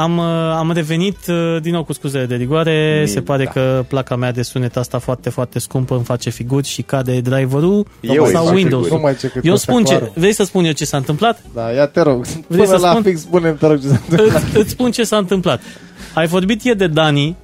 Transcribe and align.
Am, 0.00 0.18
uh, 0.18 0.24
am 0.56 0.72
revenit 0.72 1.16
uh, 1.28 1.56
din 1.60 1.72
nou 1.72 1.84
cu 1.84 1.92
scuzele 1.92 2.24
de 2.26 2.34
rigoare. 2.34 2.94
Minta. 2.96 3.12
Se 3.12 3.20
pare 3.20 3.44
că 3.44 3.84
placa 3.88 4.16
mea 4.16 4.32
de 4.32 4.42
sunet 4.42 4.76
asta 4.76 4.98
foarte, 4.98 5.30
foarte 5.30 5.58
scumpă 5.58 5.94
îmi 5.94 6.04
face 6.04 6.30
figuri 6.30 6.66
și 6.66 6.82
cade 6.82 7.20
driverul 7.20 7.86
Eu 8.00 8.24
îi 8.24 8.30
sau 8.32 8.44
fac 8.44 8.54
Windows. 8.54 8.82
figuri. 8.82 9.00
Nu 9.00 9.06
mai 9.06 9.16
ce 9.16 9.26
cât 9.28 9.44
Eu 9.44 9.50
costă 9.52 9.70
spun 9.70 9.84
ce, 9.84 9.92
coarul. 9.92 10.12
vrei 10.14 10.32
să 10.32 10.44
spun 10.44 10.64
eu 10.64 10.72
ce 10.72 10.84
s-a 10.84 10.96
întâmplat? 10.96 11.42
Da, 11.54 11.70
ia 11.70 11.86
te 11.86 12.00
rog. 12.00 12.24
Vrei 12.46 12.64
Până 12.64 12.76
să 12.76 12.82
la 12.84 12.90
spun? 12.90 13.02
fix 13.02 13.20
spune 13.20 13.50
te 13.50 13.66
rog 13.66 13.80
ce 13.80 13.86
s-a 13.86 14.00
întâmplat. 14.08 14.42
îți, 14.42 14.56
îți 14.58 14.70
spun 14.70 14.90
ce 14.90 15.02
s-a 15.04 15.16
întâmplat. 15.16 15.60
Ai 16.14 16.26
vorbit 16.26 16.62
ieri 16.62 16.78
de 16.78 16.86
Dani, 16.86 17.36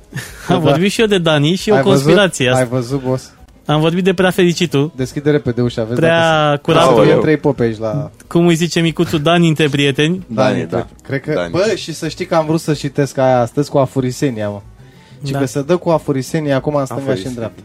am 0.48 0.62
Da. 0.62 0.70
vorbit 0.70 0.90
și 0.90 1.00
eu 1.00 1.06
de 1.06 1.18
Dani 1.18 1.54
și 1.54 1.68
e 1.68 1.72
o 1.72 1.76
Ai 1.76 1.82
conspirație 1.82 2.44
Văzut? 2.50 2.62
asta. 2.62 2.74
Ai 2.74 2.80
văzut, 2.80 3.02
boss? 3.02 3.32
Am 3.66 3.80
vorbit 3.80 4.04
de 4.04 4.14
prea 4.14 4.30
fericitul, 4.30 4.92
Deschide 4.96 5.30
repede 5.30 5.62
ușa, 5.62 5.82
vezi 5.84 6.00
prea 6.00 6.48
dacă 6.48 6.60
curat, 6.62 6.82
Să 6.82 6.88
Aoleu. 6.88 7.04
fie 7.12 7.14
trei 7.20 7.36
pope 7.36 7.62
aici 7.62 7.78
la... 7.78 8.10
cum 8.26 8.46
îi 8.46 8.54
zice 8.54 8.80
micuțul 8.80 9.20
Dani 9.22 9.48
între 9.48 9.68
prieteni. 9.68 10.26
Dani, 10.26 10.66
da. 10.66 10.86
Cred 11.02 11.20
că... 11.20 11.32
Dani. 11.32 11.50
Bă, 11.50 11.72
și 11.76 11.92
să 11.92 12.08
știi 12.08 12.26
că 12.26 12.34
am 12.34 12.46
vrut 12.46 12.60
să 12.60 12.72
citesc 12.72 13.18
aia 13.18 13.40
astăzi 13.40 13.70
cu 13.70 13.78
afurisenia, 13.78 14.48
mă. 14.48 14.60
Și 15.26 15.32
Da. 15.32 15.38
că 15.38 15.44
se 15.44 15.62
dă 15.62 15.76
cu 15.76 15.88
afurisenia 15.90 16.56
acum 16.56 16.74
în 16.74 16.84
stânga 16.84 17.00
și 17.02 17.06
în 17.08 17.12
Afurisenia. 17.12 17.38
dreapta. 17.38 17.62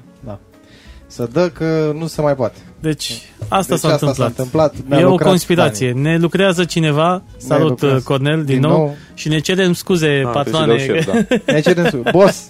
Da. 1.17 1.23
Să 1.23 1.29
dă 1.33 1.47
că 1.53 1.91
nu 1.97 2.07
se 2.07 2.21
mai 2.21 2.35
poate. 2.35 2.55
Deci, 2.79 3.21
asta 3.47 3.73
Deci 3.73 3.79
s-a 3.79 3.87
asta 3.93 4.11
s-a 4.13 4.25
întâmplat. 4.25 4.27
întâmplat. 4.29 4.73
Mi-a 4.87 4.99
E 4.99 5.03
o 5.03 5.09
lucrat 5.09 5.27
conspirație. 5.29 5.87
Dani. 5.91 6.01
Ne 6.01 6.17
lucrează 6.17 6.63
cineva, 6.63 7.21
salut 7.37 7.69
lucrează. 7.69 8.01
Cornel, 8.03 8.35
din, 8.35 8.45
Din 8.45 8.59
nou, 8.59 8.77
nou. 8.77 8.95
și 9.13 9.27
ne 9.27 9.39
cerem 9.39 9.73
scuze, 9.73 10.21
Ah, 10.25 10.31
patroane. 10.33 10.75
deci 10.75 10.85
dau 10.85 10.95
șef, 10.95 11.05
da. 11.27 11.35
Ne 11.53 11.59
cerem 11.59 11.85
scuze. 11.87 12.09
Boss, 12.11 12.45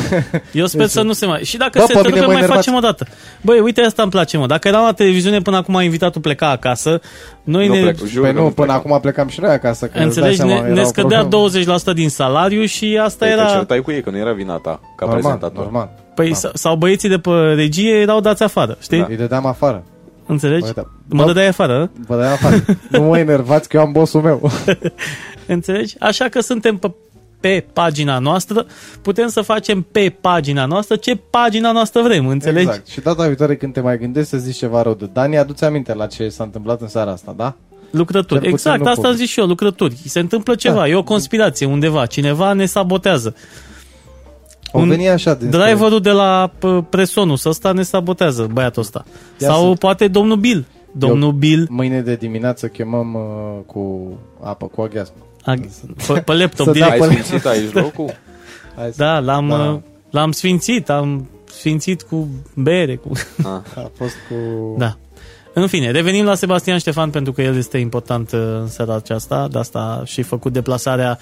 Eu 0.52 0.66
sper 0.66 0.86
să 0.86 1.02
nu 1.02 1.12
se 1.12 1.26
mai... 1.26 1.40
Și 1.44 1.56
dacă 1.56 1.78
Bă, 1.78 1.84
se 1.86 1.92
pe 1.92 1.98
mine 1.98 1.98
întâmplă, 2.08 2.20
mă 2.20 2.32
mai 2.32 2.36
enervați. 2.42 2.58
facem 2.66 2.74
o 2.74 2.80
dată. 2.80 3.06
Băi, 3.40 3.58
uite, 3.58 3.80
asta 3.80 4.02
îmi 4.02 4.10
place, 4.10 4.36
mă. 4.36 4.46
Dacă 4.46 4.68
eram 4.68 4.84
la 4.84 4.92
televiziune 4.92 5.40
până 5.40 5.56
acum, 5.56 5.80
invitatul 5.80 6.20
pleca 6.20 6.50
acasă, 6.50 7.00
noi 7.42 7.66
Nu 7.66 7.74
ne... 7.74 7.80
plec, 7.80 8.04
jur 8.06 8.22
pe 8.22 8.32
că 8.32 8.40
nu, 8.40 8.42
până 8.42 8.52
plecam. 8.54 8.74
acum 8.76 9.00
plecam 9.00 9.28
și 9.28 9.40
noi 9.40 9.50
acasă. 9.50 9.86
Că 9.86 9.92
îți 9.96 10.04
Înțelegi, 10.04 10.36
dai 10.38 10.46
ne, 10.46 10.52
seama, 10.52 10.66
ne 10.68 10.72
era 10.74 10.82
o 10.86 10.88
scădea 10.88 11.24
problemă. 11.26 11.74
20% 11.92 11.94
din 11.94 12.08
salariu 12.08 12.64
și 12.64 12.98
asta 13.02 13.24
Păi 13.26 13.34
te 13.34 13.40
era... 13.40 13.50
certai 13.50 13.80
cu 13.80 13.90
ei, 13.90 14.02
că 14.02 14.10
nu 14.10 14.16
era 14.18 14.32
vina 14.32 14.56
ta, 14.56 14.80
ca 14.96 15.06
Normal, 15.06 15.20
prezentator. 15.20 15.62
normal. 15.64 15.90
Păi, 16.14 16.28
Da. 16.28 16.34
sau- 16.34 16.50
sau 16.54 16.76
băieții 16.76 17.08
de 17.08 17.18
pe 17.18 17.30
regie 17.30 17.94
erau 17.94 18.20
dați 18.20 18.42
afară, 18.42 18.76
știi? 18.80 18.98
Da. 18.98 19.06
Îi 19.08 19.16
dădeam 19.16 19.46
afară. 19.46 19.84
Înțelegi? 20.26 20.64
Bă, 20.66 20.72
da. 20.74 20.82
Mă 21.08 21.20
Bă, 21.22 21.26
dădeai 21.26 21.46
afară, 21.46 21.90
Vă 22.06 22.14
dădeam 22.14 22.32
afară. 22.32 22.64
nu 22.88 23.02
mă 23.02 23.18
enervați 23.18 23.68
că 23.68 23.76
eu 23.76 23.82
am 23.82 23.92
bossul 23.92 24.20
meu. 24.20 24.50
înțelegi? 25.46 25.96
Așa 25.98 26.28
că 26.28 26.40
suntem 26.40 26.76
pe, 26.76 26.90
pe 27.40 27.64
pagina 27.72 28.18
noastră, 28.18 28.66
putem 29.02 29.28
să 29.28 29.40
facem 29.40 29.86
pe 29.92 30.16
pagina 30.20 30.64
noastră 30.66 30.96
ce 30.96 31.14
pagina 31.30 31.72
noastră 31.72 32.02
vrem, 32.02 32.26
înțelegi? 32.26 32.66
Exact. 32.66 32.86
Și 32.86 33.00
data 33.00 33.26
viitoare 33.26 33.56
când 33.56 33.72
te 33.72 33.80
mai 33.80 33.98
gândești 33.98 34.28
să 34.28 34.36
zici 34.36 34.56
ceva 34.56 34.82
rău 34.82 34.94
de 34.94 35.08
Dani, 35.12 35.36
adu-ți 35.38 35.64
aminte 35.64 35.94
la 35.94 36.06
ce 36.06 36.28
s-a 36.28 36.44
întâmplat 36.44 36.80
în 36.80 36.88
seara 36.88 37.10
asta, 37.10 37.34
da? 37.36 37.54
Lucrături. 37.90 38.40
Cel 38.40 38.50
puțin 38.50 38.70
Exact, 38.70 38.78
nu 38.78 38.86
asta 38.86 39.00
am 39.00 39.02
public. 39.06 39.20
zis 39.20 39.30
și 39.30 39.40
eu, 39.40 39.46
lucrături. 39.46 39.96
Se 40.06 40.18
întâmplă 40.20 40.54
ceva, 40.54 40.74
Da. 40.74 40.88
e 40.88 40.94
o 40.94 41.02
conspirație 41.02 41.66
undeva, 41.66 42.06
cineva 42.06 42.52
ne 42.52 42.64
sabotează. 42.66 43.34
O 44.76 44.80
Un 44.80 44.88
veni 44.88 45.08
așa 45.08 45.34
din 45.34 45.50
Driverul 45.50 46.00
de 46.00 46.10
la 46.10 46.52
p- 46.58 46.88
Presonus, 46.88 47.44
ăsta 47.44 47.72
ne 47.72 47.82
sabotează, 47.82 48.48
băiatul 48.52 48.82
ăsta. 48.82 49.04
Ia 49.38 49.48
Sau 49.48 49.70
să- 49.70 49.78
poate 49.78 50.08
domnul 50.08 50.36
Bill. 50.36 50.64
Domnul 50.96 51.32
Bill, 51.32 51.66
Mâine 51.70 52.00
de 52.00 52.14
dimineață 52.16 52.66
chemăm 52.68 53.14
uh, 53.14 53.64
cu 53.66 54.12
apă, 54.42 54.66
cu 54.66 54.80
aghiazmă. 54.80 55.14
a, 55.44 55.54
pe, 56.06 56.20
pe 56.20 56.32
laptop 56.32 56.66
Să 56.66 56.72
direct. 56.72 56.90
Ai 56.90 56.98
Păi- 56.98 57.10
sfințit 57.22 57.46
aici 57.46 57.72
locul? 57.72 58.10
Hai 58.76 58.90
să... 58.90 58.94
Da, 58.96 59.18
l-am, 59.18 59.48
Da. 59.48 59.56
da. 59.56 59.80
l-am 60.10 60.32
sfințit, 60.32 60.90
am 60.90 61.28
sfințit 61.44 62.02
cu 62.02 62.28
bere. 62.54 62.96
Cu... 62.96 63.10
Ah. 63.38 63.82
A 63.84 63.90
fost 63.96 64.14
cu... 64.28 64.34
Da. 64.78 64.96
În 65.54 65.66
fine, 65.66 65.90
revenim 65.90 66.24
la 66.24 66.34
Sebastian 66.34 66.78
Ștefan 66.78 67.10
pentru 67.10 67.32
că 67.32 67.42
el 67.42 67.56
este 67.56 67.78
important 67.78 68.32
uh, 68.32 68.40
în 68.60 68.66
seara 68.68 68.94
aceasta, 68.94 69.48
de 69.48 69.58
asta 69.58 70.02
și 70.04 70.22
făcut 70.22 70.52
deplasarea 70.52 71.18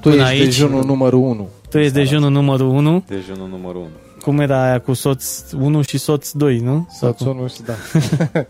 Tu 0.00 0.08
până 0.08 0.14
ești 0.22 0.28
aici. 0.32 0.44
dejunul 0.44 0.84
numărul 0.84 1.18
1. 1.20 1.48
Tu 1.70 1.78
ești 1.78 1.92
dejunul 1.92 2.30
numărul 2.30 2.68
1. 2.68 3.04
Dejunul 3.08 3.48
numărul 3.48 3.80
1. 3.80 3.88
Cum 4.22 4.38
era 4.40 4.62
aia 4.64 4.78
cu 4.80 4.92
soț 4.92 5.50
1 5.52 5.82
și 5.82 5.98
soț 5.98 6.30
2, 6.30 6.58
nu? 6.58 6.86
Sau 6.90 7.12
cum? 7.12 7.26
Soțul 7.26 7.40
nu 7.42 7.48
știu, 7.48 7.64
da. 7.66 7.74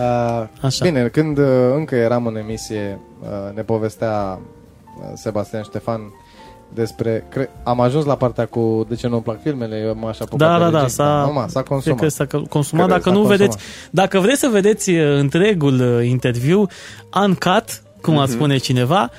uh, 0.42 0.48
Așa. 0.60 0.84
Bine, 0.84 1.08
când 1.08 1.38
uh, 1.38 1.44
încă 1.74 1.94
eram 1.94 2.26
în 2.26 2.36
emisie, 2.36 3.00
uh, 3.22 3.54
ne 3.54 3.62
povestea 3.62 4.38
uh, 5.00 5.04
Sebastian 5.14 5.62
Ștefan 5.62 6.00
despre... 6.74 7.24
Cre- 7.28 7.50
am 7.62 7.80
ajuns 7.80 8.04
la 8.04 8.14
partea 8.16 8.46
cu 8.46 8.86
de 8.88 8.94
ce 8.94 9.08
nu-mi 9.08 9.22
plac 9.22 9.42
filmele, 9.42 9.76
eu 9.86 9.96
m-aș 10.00 10.20
apuca 10.20 10.46
Da, 10.46 10.52
de 10.58 10.64
da, 10.64 10.70
da, 10.70 10.78
regii. 10.78 10.94
s-a, 10.94 11.24
Numai, 11.26 11.44
s-a 11.48 11.60
cred 11.60 11.64
consumat. 11.72 11.98
că 12.00 12.08
s-a 12.08 12.24
co- 12.26 12.48
consumat. 12.48 12.86
Cred, 12.86 12.96
Dacă 12.96 13.08
s-a 13.08 13.14
nu 13.14 13.16
consumat. 13.22 13.38
vedeți, 13.38 13.58
dacă 13.90 14.18
vreți 14.20 14.40
să 14.40 14.48
vedeți 14.52 14.90
uh, 14.90 15.18
întregul 15.18 15.96
uh, 15.98 16.06
interviu, 16.08 16.66
uncut, 17.22 17.82
cum 18.00 18.18
ar 18.18 18.26
spune 18.28 18.56
cineva, 18.56 19.10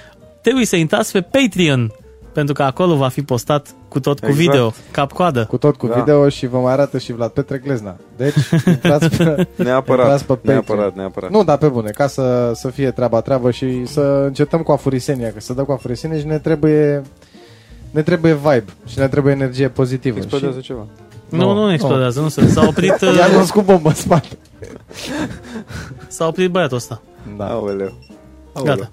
trebuie 0.41 0.66
să 0.66 0.75
intrați 0.75 1.12
pe 1.12 1.22
Patreon, 1.22 1.91
pentru 2.34 2.53
că 2.53 2.63
acolo 2.63 2.96
va 2.96 3.07
fi 3.07 3.22
postat 3.22 3.68
cu 3.88 4.00
tot 4.00 4.19
cu 4.19 4.25
Exact. 4.25 4.46
video, 4.47 4.74
cap-coadă. 4.91 5.46
Cu 5.46 5.57
tot 5.57 5.75
cu 5.75 5.88
Da. 5.88 5.94
video 5.96 6.30
și 6.30 6.47
vă 6.47 6.57
mai 6.57 6.72
arată 6.74 6.97
și 6.97 7.13
Vlad 7.13 7.30
Petre 7.31 7.57
Glezna. 7.57 7.96
Deci, 8.18 8.34
intrați 8.66 9.18
pe, 9.18 9.24
intrați 9.24 9.50
Neapărat, 9.56 10.22
pe 10.22 10.24
Patreon. 10.34 10.53
neapărat, 10.56 10.96
neapărat. 10.96 11.30
Nu, 11.30 11.44
dar 11.44 11.57
pe 11.57 11.68
bune, 11.68 11.90
ca 11.90 12.07
să, 12.07 12.52
să 12.56 12.68
fie 12.69 12.91
treaba 12.91 13.22
treabă 13.22 13.52
și 13.52 13.86
să 13.86 14.02
încetăm 14.25 14.62
cu 14.62 14.72
afurisenia, 14.72 15.31
că 15.31 15.40
să 15.40 15.53
dă 15.53 15.63
cu 15.63 15.72
afurisenia 15.72 16.18
și 16.19 16.25
ne 16.25 16.40
trebuie 16.40 17.02
ne 17.97 18.03
trebuie 18.03 18.34
vibe 18.34 18.66
și 18.85 19.00
ne 19.00 19.08
trebuie 19.08 19.34
energie 19.34 19.68
pozitivă. 19.69 20.18
Explodează 20.18 20.59
și... 20.59 20.66
ceva. 20.66 20.85
Nu, 21.30 21.53
nu 21.53 21.72
explodează, 21.72 22.19
nu 22.19 22.28
se, 22.28 22.47
s-a 22.47 22.66
oprit, 22.68 23.02
uh, 23.02 23.16
I-a 23.18 23.31
luat 23.34 23.50
cu 23.50 23.62
bombă 23.62 23.90
în 23.90 23.96
spate. 23.96 24.28
s-a 26.07 26.28
oprit 26.28 26.52
băiatul 26.52 26.78
ăsta. 26.78 27.02
Da. 27.38 27.46
Aoleu. 27.50 27.94
Aoleu. 28.53 28.75
Gata. 28.75 28.91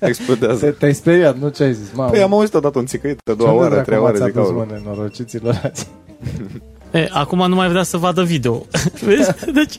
Explodează. 0.08 0.64
Te, 0.64 0.70
te-ai 0.70 0.94
speriat, 0.94 1.38
nu 1.38 1.48
ce 1.48 1.62
ai 1.62 1.72
zis? 1.74 1.92
Mamă, 1.94 2.10
Păi 2.10 2.22
am 2.22 2.32
auzit 2.34 2.54
odată 2.54 2.78
un 2.78 2.86
țicăit, 2.86 3.20
a 3.30 3.34
doua 3.34 3.50
ce 3.50 3.56
oară, 3.56 3.66
a 3.66 3.70
dracu 3.70 3.84
treia 3.86 4.02
oară, 4.02 4.18
m-ați 4.18 4.30
zic 4.30 4.36
adus, 4.38 4.50
aoleu. 4.50 4.66
mă, 4.70 4.74
nenorociților 4.78 5.60
azi? 5.72 5.86
E, 6.94 7.08
acum 7.12 7.48
nu 7.48 7.54
mai 7.54 7.68
vrea 7.68 7.82
să 7.82 7.96
vadă 7.96 8.22
video. 8.22 8.66
Vezi? 9.04 9.32
Deci, 9.52 9.76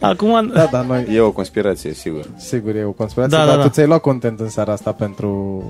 acum... 0.00 0.50
Da, 0.54 0.68
da, 0.70 0.82
noi, 0.82 1.06
E 1.12 1.20
o 1.20 1.30
conspirație, 1.32 1.92
sigur. 1.92 2.24
sigur, 2.36 2.74
e 2.74 2.84
o 2.84 2.90
conspirație, 2.90 3.38
Da, 3.38 3.44
dar 3.44 3.54
da, 3.54 3.60
tu 3.60 3.66
da. 3.66 3.72
ți-ai 3.72 3.86
luat 3.86 4.00
content 4.00 4.40
în 4.40 4.48
seara 4.48 4.72
asta 4.72 4.92
pentru, 4.92 5.62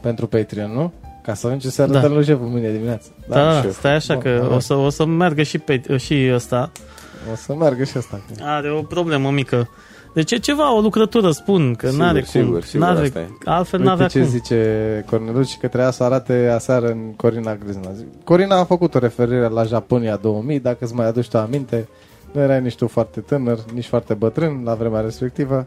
pentru 0.00 0.26
Patreon, 0.26 0.72
nu? 0.72 0.92
Ca 1.26 1.34
să 1.34 1.46
avem 1.46 1.58
ce 1.58 1.68
să 1.70 1.82
arătăm 1.82 2.00
Da. 2.00 2.08
lui 2.08 2.24
șeful 2.24 2.46
mâine 2.46 2.70
dimineață. 2.72 3.08
Da, 3.28 3.34
da, 3.34 3.60
șef. 3.62 3.76
stai 3.78 3.94
așa 3.94 4.14
Bun, 4.14 4.22
că 4.22 4.46
da. 4.48 4.54
o 4.54 4.58
să, 4.58 4.74
o 4.74 4.88
să 4.88 5.04
meargă 5.04 5.42
și, 5.42 5.58
pe, 5.58 5.96
și 5.96 6.30
ăsta. 6.34 6.70
O 7.32 7.34
să 7.34 7.54
meargă 7.54 7.84
și 7.84 7.96
asta. 7.96 8.20
Are 8.42 8.70
o 8.72 8.82
problemă 8.82 9.30
mică. 9.30 9.68
Deci 10.14 10.30
e 10.32 10.36
ceva, 10.38 10.74
o 10.76 10.80
lucrătură, 10.80 11.30
spun, 11.30 11.74
că 11.74 11.86
Sigur, 11.88 12.04
n-are 12.04 12.18
cum. 12.20 12.28
sigur, 12.28 12.62
sigur, 12.62 12.86
n-are, 12.86 13.04
asta 13.06 13.18
e. 13.18 13.28
altfel 13.44 13.78
Uite 13.80 13.90
n-avea 13.90 14.06
ce 14.06 14.18
cum. 14.20 14.28
zice 14.28 15.04
Cornelucci 15.10 15.56
că 15.60 15.66
trebuia 15.68 15.90
să 15.90 16.02
arate 16.04 16.50
aseară 16.54 16.86
în 16.86 17.12
Corina 17.16 17.54
Grizna. 17.54 17.90
Zic, 17.92 18.06
Corina 18.24 18.56
a 18.58 18.64
făcut 18.64 18.94
o 18.94 18.98
referire 18.98 19.48
la 19.48 19.62
Japonia 19.62 20.16
2000, 20.16 20.60
dacă 20.60 20.76
îți 20.80 20.94
mai 20.94 21.06
aduci 21.06 21.28
tu 21.28 21.38
aminte. 21.38 21.88
Nu 22.32 22.40
erai 22.40 22.60
nici 22.60 22.76
tu 22.76 22.86
foarte 22.88 23.20
tânăr, 23.20 23.58
nici 23.74 23.86
foarte 23.86 24.14
bătrân 24.14 24.60
la 24.64 24.74
vremea 24.74 25.00
respectivă. 25.00 25.66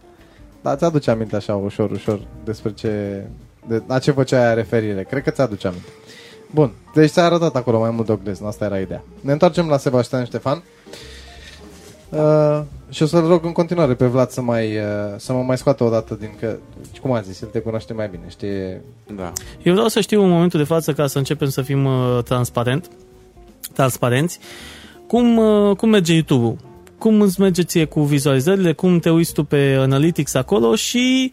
Dar 0.62 0.76
ți-aduce 0.76 1.12
aminte 1.12 1.36
așa 1.36 1.56
ușor, 1.56 1.92
ușor 1.92 2.20
despre 2.44 2.72
ce... 2.74 3.24
De, 3.68 3.84
la 3.88 4.00
ce 4.00 4.12
făcea 4.12 4.40
aia 4.40 4.54
referire. 4.54 5.04
Cred 5.10 5.24
că 5.24 5.30
ți-aduce 5.30 5.68
aminte. 5.68 5.90
Bun, 6.52 6.72
deci 6.94 7.10
ți-a 7.10 7.24
arătat 7.24 7.56
acolo 7.56 7.80
mai 7.80 7.90
mult 7.90 8.08
de 8.08 8.18
Glezna, 8.24 8.48
asta 8.48 8.66
era 8.66 8.80
ideea. 8.80 9.04
Ne 9.22 9.32
întoarcem 9.32 9.68
la 9.68 9.78
Sebastian 9.78 10.26
Ștefan. 10.26 10.64
Uh, 12.10 12.62
și 12.90 13.04
o 13.04 13.06
să-l 13.06 13.28
rog 13.28 13.46
în 13.46 13.52
continuare 13.52 13.94
pe 13.94 14.06
Vlad 14.06 14.30
să, 14.30 14.42
mai, 14.42 14.78
uh, 14.78 14.84
să 15.18 15.34
mă 15.34 15.42
mai 15.42 15.58
scoată 15.58 15.84
o 15.84 15.90
dată 15.90 16.16
din 16.20 16.30
că, 16.40 16.58
cum 17.02 17.12
a 17.12 17.22
zis, 17.22 17.42
el 17.42 17.48
te 17.48 17.60
cunoaște 17.60 17.94
mai 17.94 18.08
bine, 18.08 18.24
știe 18.28 18.82
Da. 19.16 19.32
Eu 19.64 19.74
vreau 19.74 19.88
să 19.88 20.00
știu 20.00 20.24
în 20.24 20.30
momentul 20.30 20.60
de 20.60 20.66
față, 20.66 20.94
ca 20.94 21.08
să 21.08 21.18
începem 21.18 21.50
să 21.50 21.62
fim 21.62 21.86
uh, 21.86 22.24
transparent, 22.24 22.88
transparenți, 23.74 24.40
cum, 25.08 25.38
uh, 25.38 25.76
cum 25.76 25.90
merge 25.90 26.14
YouTube-ul? 26.14 26.58
Cum 26.98 27.22
îți 27.22 27.40
merge 27.40 27.64
ție 27.64 27.86
cu 27.86 28.02
vizualizările? 28.02 28.74
Cum 28.74 29.00
te 29.00 29.10
uiți 29.10 29.34
tu 29.34 29.44
pe 29.44 29.78
Analytics 29.80 30.34
acolo? 30.34 30.76
Și 30.76 31.32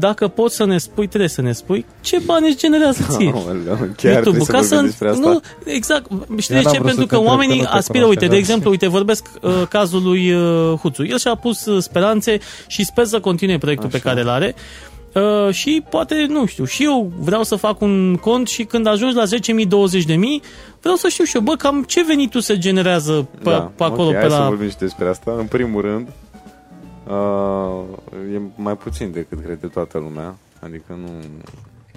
dacă 0.00 0.28
poți 0.28 0.54
să 0.56 0.64
ne 0.64 0.78
spui, 0.78 1.06
trebuie 1.06 1.28
să 1.28 1.42
ne 1.42 1.52
spui, 1.52 1.84
ce 2.00 2.18
bani 2.24 2.48
îți 2.48 2.56
generează 2.56 3.06
ție? 3.16 3.32
Aoleu, 3.34 3.88
chiar 3.96 4.20
trebuie 4.20 4.44
să 4.44 4.52
vorbim 4.52 4.84
despre 4.84 5.08
asta? 5.08 5.28
Nu, 5.28 5.40
exact. 5.64 6.06
Știi 6.38 6.54
Eu 6.54 6.60
de 6.60 6.64
n-am 6.64 6.72
ce? 6.72 6.80
vrut 6.80 6.90
Pentru 6.90 6.90
să 6.90 7.00
te 7.00 7.06
că 7.06 7.16
întreb, 7.16 7.26
oamenii 7.26 7.56
că 7.56 7.62
nu 7.62 7.68
te 7.70 7.76
aspiră, 7.76 8.04
cunosc, 8.04 8.20
uite, 8.20 8.26
de 8.26 8.30
da. 8.30 8.36
exemplu, 8.36 8.70
uite, 8.70 8.88
vorbesc 8.88 9.26
uh, 9.40 9.62
cazul 9.68 10.02
lui 10.02 10.32
uh, 10.32 10.78
Huțu. 10.80 11.04
El 11.04 11.18
și-a 11.18 11.34
pus 11.34 11.64
uh, 11.64 11.82
speranțe 11.82 12.38
și 12.66 12.84
sper 12.84 13.04
să 13.04 13.20
continue 13.20 13.58
proiectul 13.58 13.88
Așa. 13.88 13.98
pe 13.98 14.08
care 14.08 14.20
îl 14.20 14.28
are. 14.28 14.54
Uh, 15.14 15.54
și 15.54 15.82
poate, 15.88 16.26
nu 16.28 16.46
știu, 16.46 16.64
și 16.64 16.84
eu 16.84 17.12
vreau 17.18 17.42
să 17.42 17.56
fac 17.56 17.80
un 17.80 18.16
cont 18.16 18.48
și 18.48 18.64
când 18.64 18.86
ajungi 18.86 19.14
la 19.14 19.24
10.000, 19.24 19.66
20.000, 19.66 19.68
vreau 20.80 20.96
să 20.96 21.08
știu 21.08 21.24
și 21.24 21.36
eu, 21.36 21.42
bă, 21.42 21.54
cam 21.54 21.82
ce 21.82 22.04
venituri 22.04 22.44
se 22.44 22.58
generează 22.58 23.28
pe, 23.42 23.50
da. 23.50 23.72
pe 23.76 23.84
acolo, 23.84 24.08
ok, 24.08 24.12
pe 24.12 24.18
hai 24.20 24.30
să 24.30 24.36
la... 24.36 24.48
vorbim 24.48 24.68
și 24.68 24.76
despre 24.76 25.08
asta. 25.08 25.34
În 25.38 25.46
primul 25.46 25.80
rând, 25.80 26.08
uh, 27.10 27.84
e 28.34 28.40
mai 28.56 28.76
puțin 28.76 29.12
decât 29.12 29.40
crede 29.40 29.66
toată 29.66 29.98
lumea. 29.98 30.34
Adică 30.60 30.98
nu... 31.00 31.08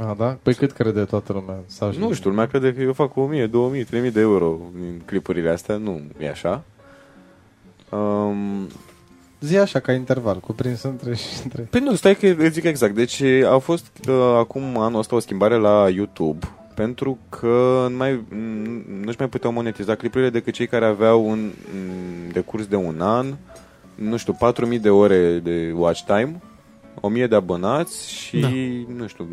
Ah, 0.07 0.15
da? 0.18 0.38
Păi 0.44 0.54
cât 0.54 0.71
crede 0.71 1.04
toată 1.04 1.33
lumea? 1.33 1.56
Sau 1.65 1.92
și- 1.92 2.00
Nu 2.00 2.13
știu, 2.13 2.30
lumea 2.30 2.48
crede 2.48 2.74
că 2.74 2.81
eu 2.81 2.94
fac 2.94 3.18
1000, 3.18 3.48
2000, 3.48 3.83
3000 3.83 4.12
de 4.12 4.19
euro 4.19 4.57
din 4.80 5.01
clipurile 5.06 5.50
astea. 5.50 5.75
Nu 5.77 6.01
e 6.19 6.30
așa. 6.30 6.63
Um, 7.89 8.68
Zi 9.39 9.57
așa, 9.57 9.80
ca 9.80 9.92
interval, 9.94 10.39
cuprins 10.39 10.81
între 10.81 11.15
și 11.15 11.25
între... 11.44 11.62
Păi 11.62 11.80
nu, 11.80 11.95
stai 11.95 12.15
că 12.15 12.27
îți 12.27 12.54
zic 12.54 12.63
exact. 12.63 12.95
Deci 12.95 13.21
a 13.51 13.57
fost 13.57 13.86
uh, 14.10 14.36
acum 14.38 14.77
anul 14.77 15.00
ăsta 15.00 15.15
o 15.15 15.19
schimbare 15.19 15.56
la 15.56 15.89
YouTube 15.89 16.48
pentru 16.75 17.18
că 17.30 17.86
nu 17.89 17.98
mai, 17.98 18.24
nu-și 19.04 19.15
mai 19.19 19.27
puteau 19.30 19.51
monetiza 19.54 19.95
clipurile 19.95 20.30
decât 20.30 20.54
cei 20.54 20.68
care 20.68 20.86
aveau 20.86 21.25
un 21.30 21.51
în 21.74 22.31
decurs 22.31 22.65
de 22.65 22.75
un 22.75 23.01
an, 23.01 23.25
nu 24.09 24.17
știu, 24.17 24.38
4.000 24.73 24.79
de 24.81 24.89
ore 24.89 25.39
de 25.39 25.73
watch 25.75 26.01
time, 26.05 26.41
1.000 27.23 27.27
de 27.29 27.35
abonați 27.35 28.11
și, 28.11 28.39
Da. 28.39 28.47
nu 28.97 29.07
știu, 29.07 29.27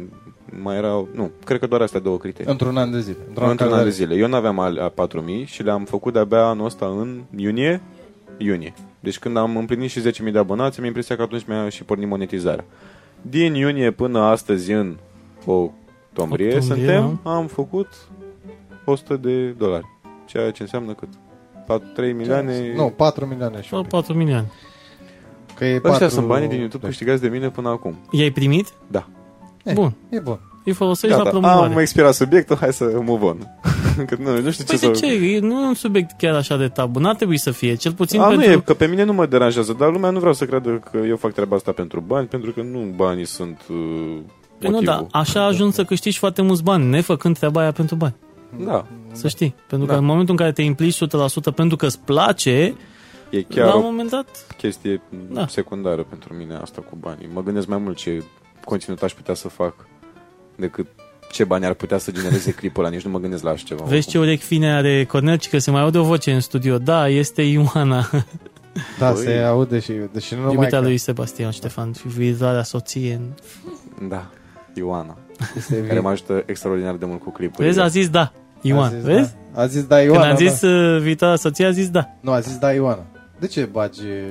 mai 0.62 0.76
erau, 0.76 1.08
nu, 1.14 1.30
cred 1.44 1.58
că 1.60 1.66
doar 1.66 1.80
astea 1.80 2.00
două 2.00 2.16
criterii. 2.16 2.50
Într-un 2.50 2.76
an 2.76 2.90
de 2.90 3.00
zile. 3.00 3.16
Într-un 3.28 3.48
an 3.48 3.56
de 3.56 3.62
calendar. 3.64 3.88
zile. 3.88 4.14
Eu 4.14 4.28
nu 4.28 4.36
aveam 4.36 4.58
a 4.58 4.92
4.000 4.94 5.44
și 5.44 5.62
le-am 5.62 5.84
făcut 5.84 6.12
de-abia 6.12 6.44
anul 6.44 6.64
ăsta 6.64 6.86
în 6.86 7.20
iunie. 7.36 7.80
Iunie. 8.38 8.74
Deci 9.00 9.18
când 9.18 9.36
am 9.36 9.56
împlinit 9.56 9.90
și 9.90 10.00
10.000 10.00 10.32
de 10.32 10.38
abonați, 10.38 10.78
am 10.78 10.84
impresia 10.84 11.16
că 11.16 11.22
atunci 11.22 11.44
mi-a 11.46 11.68
și 11.68 11.84
pornit 11.84 12.08
monetizarea. 12.08 12.64
Din 13.22 13.54
iunie 13.54 13.90
până 13.90 14.18
astăzi 14.20 14.72
în 14.72 14.96
octombrie, 15.44 15.66
Octombrie, 16.12 16.60
suntem, 16.60 17.20
am 17.22 17.46
făcut 17.46 17.88
100 18.84 19.16
de 19.16 19.48
dolari. 19.48 19.84
Ceea 20.26 20.50
ce 20.50 20.62
înseamnă 20.62 20.92
cât? 20.92 21.08
4, 21.78 21.88
3 21.94 22.12
milioane... 22.12 22.72
Nu, 22.76 22.92
4 22.96 23.26
milioane 23.26 23.54
și 23.62 23.62
un 23.62 23.68
Sau 23.70 23.80
pic. 23.80 23.90
4 23.90 24.14
milioane. 24.14 24.50
Că 25.54 25.64
e 25.64 25.74
Ăștia 25.74 25.90
4... 25.90 26.08
sunt 26.08 26.26
banii 26.26 26.48
din 26.48 26.58
YouTube 26.58 26.86
câștigați 26.86 27.20
de 27.22 27.28
mine 27.28 27.50
până 27.50 27.68
acum. 27.68 27.96
I-ai 28.10 28.30
primit? 28.30 28.66
Da. 28.86 29.06
E, 29.64 29.72
Bun. 29.72 29.94
E 30.08 30.18
bun. 30.18 30.38
Îi 30.64 30.72
folosești 30.72 31.16
la 31.16 31.22
Gata, 31.22 31.30
promovare. 31.38 31.72
am 31.72 31.78
expirat 31.78 32.14
subiectul, 32.14 32.56
hai 32.56 32.72
să 32.72 33.00
move 33.04 33.24
on. 33.24 33.38
Că 34.06 34.16
nu, 34.18 34.40
nu 34.40 34.50
știu 34.50 34.64
Păi 34.64 34.76
ce 34.78 34.86
de 34.88 34.94
să... 34.94 35.06
ce? 35.06 35.12
E- 35.12 35.40
Nu 35.40 35.62
e 35.62 35.66
un 35.66 35.74
subiect 35.74 36.10
chiar 36.18 36.34
așa 36.34 36.56
de 36.56 36.68
tabu. 36.68 36.98
N-ar 36.98 37.14
trebui 37.14 37.36
să 37.38 37.50
fie. 37.50 37.74
Cel 37.74 37.92
puțin 37.92 38.20
A, 38.20 38.24
nu 38.30 38.36
pentru... 38.36 38.50
e, 38.50 38.60
că 38.60 38.74
pe 38.74 38.86
mine 38.86 39.02
nu 39.04 39.12
mă 39.12 39.26
deranjează, 39.26 39.72
dar 39.78 39.90
lumea 39.92 40.10
nu 40.10 40.18
vreau 40.18 40.34
să 40.34 40.44
creadă 40.44 40.82
că 40.90 40.98
eu 41.06 41.16
fac 41.16 41.32
treaba 41.32 41.56
asta 41.56 41.72
pentru 41.72 42.00
bani, 42.06 42.26
pentru 42.26 42.50
că 42.52 42.62
nu 42.62 42.92
banii 42.96 43.24
sunt 43.26 43.60
uh, 43.70 43.76
Păi 44.58 44.68
nu, 44.68 44.70
motivul. 44.70 44.84
da, 45.10 45.18
așa 45.18 45.44
ajungi 45.44 45.74
să 45.74 45.84
câștigi 45.84 46.18
foarte 46.18 46.42
mulți 46.42 46.62
bani, 46.62 46.84
nefăcând 46.88 47.36
treaba 47.38 47.60
aia 47.60 47.72
pentru 47.72 47.94
bani. 47.96 48.14
Da, 48.58 48.86
Să 49.12 49.28
știi. 49.28 49.54
Pentru 49.68 49.86
că 49.86 49.92
Da. 49.92 49.98
în 49.98 50.04
momentul 50.04 50.30
în 50.30 50.36
care 50.36 50.52
te 50.52 50.62
implici 50.62 50.96
100% 50.96 51.54
pentru 51.54 51.76
că 51.76 51.86
îți 51.86 52.00
place, 52.00 52.74
e 53.30 53.42
chiar 53.42 53.66
la 53.66 53.74
un 53.74 53.80
o 53.82 53.84
moment 53.84 54.10
dat... 54.10 54.46
chestie 54.56 55.00
Da. 55.30 55.46
secundară 55.46 56.02
pentru 56.02 56.34
mine 56.34 56.54
asta 56.54 56.80
cu 56.90 56.96
banii. 57.00 57.28
Mă 57.32 57.42
gândesc 57.42 57.66
mai 57.66 57.78
mult 57.78 57.96
ce 57.96 58.22
conținut 58.64 59.02
aș 59.02 59.12
putea 59.12 59.34
să 59.34 59.48
fac 59.48 59.74
decât 60.56 60.86
ce 61.32 61.44
bani 61.44 61.64
ar 61.66 61.74
putea 61.74 61.98
să 61.98 62.10
genereze 62.10 62.50
clipul 62.52 62.84
ăla, 62.84 62.94
nici 62.94 63.04
nu 63.04 63.10
mă 63.10 63.18
gândesc 63.18 63.42
la 63.42 63.50
așa 63.50 63.64
ceva. 63.66 63.84
Vezi 63.84 64.08
ce 64.08 64.18
urechi 64.18 64.44
fine 64.44 64.74
are 64.74 65.04
Cornel, 65.04 65.36
ci 65.38 65.48
că 65.48 65.58
se 65.58 65.70
mai 65.70 65.80
aude 65.82 65.98
o 65.98 66.02
voce 66.02 66.32
în 66.32 66.40
studio. 66.40 66.78
Da, 66.78 67.08
este 67.08 67.42
Ioana, 67.42 68.10
Da, 68.98 69.12
Băi. 69.12 69.22
se 69.22 69.32
aude 69.38 69.78
și... 69.78 69.92
Deși 70.12 70.34
nu 70.34 70.40
numai 70.40 70.54
iubita 70.54 70.76
că 70.76 70.82
lui 70.82 70.96
Sebastian 70.96 71.50
Ștefan 71.50 71.92
și 71.92 72.08
viitoarea 72.08 72.62
soție. 72.62 73.20
Da, 74.08 74.30
Ioana, 74.74 75.16
este 75.56 75.74
care 75.74 75.92
vin. 75.92 76.00
mă 76.02 76.08
ajută 76.08 76.42
extraordinar 76.46 76.94
de 76.94 77.04
mult 77.04 77.20
cu 77.22 77.30
clipurile. 77.30 77.66
Vezi, 77.66 77.80
a 77.80 77.86
zis 77.86 78.08
da. 78.08 78.32
Ioan, 78.60 78.84
A 78.84 78.88
zis 78.96 79.02
vezi? 79.04 79.34
Da. 79.54 79.60
A 79.60 79.66
zis 79.66 79.84
da 79.84 79.96
Când 79.96 80.08
Ioana, 80.08 80.30
am 80.30 80.36
zis 80.36 80.60
da. 80.60 80.68
uh, 80.68 81.00
viitoarea 81.00 81.36
soție, 81.36 81.66
a 81.66 81.70
zis 81.70 81.88
da. 81.90 82.08
Nu, 82.20 82.32
a 82.32 82.40
zis 82.40 82.56
da 82.56 82.72
Ioana. 82.72 83.02
De 83.38 83.46
ce 83.46 83.68
bagi 83.72 84.00
e, 84.00 84.24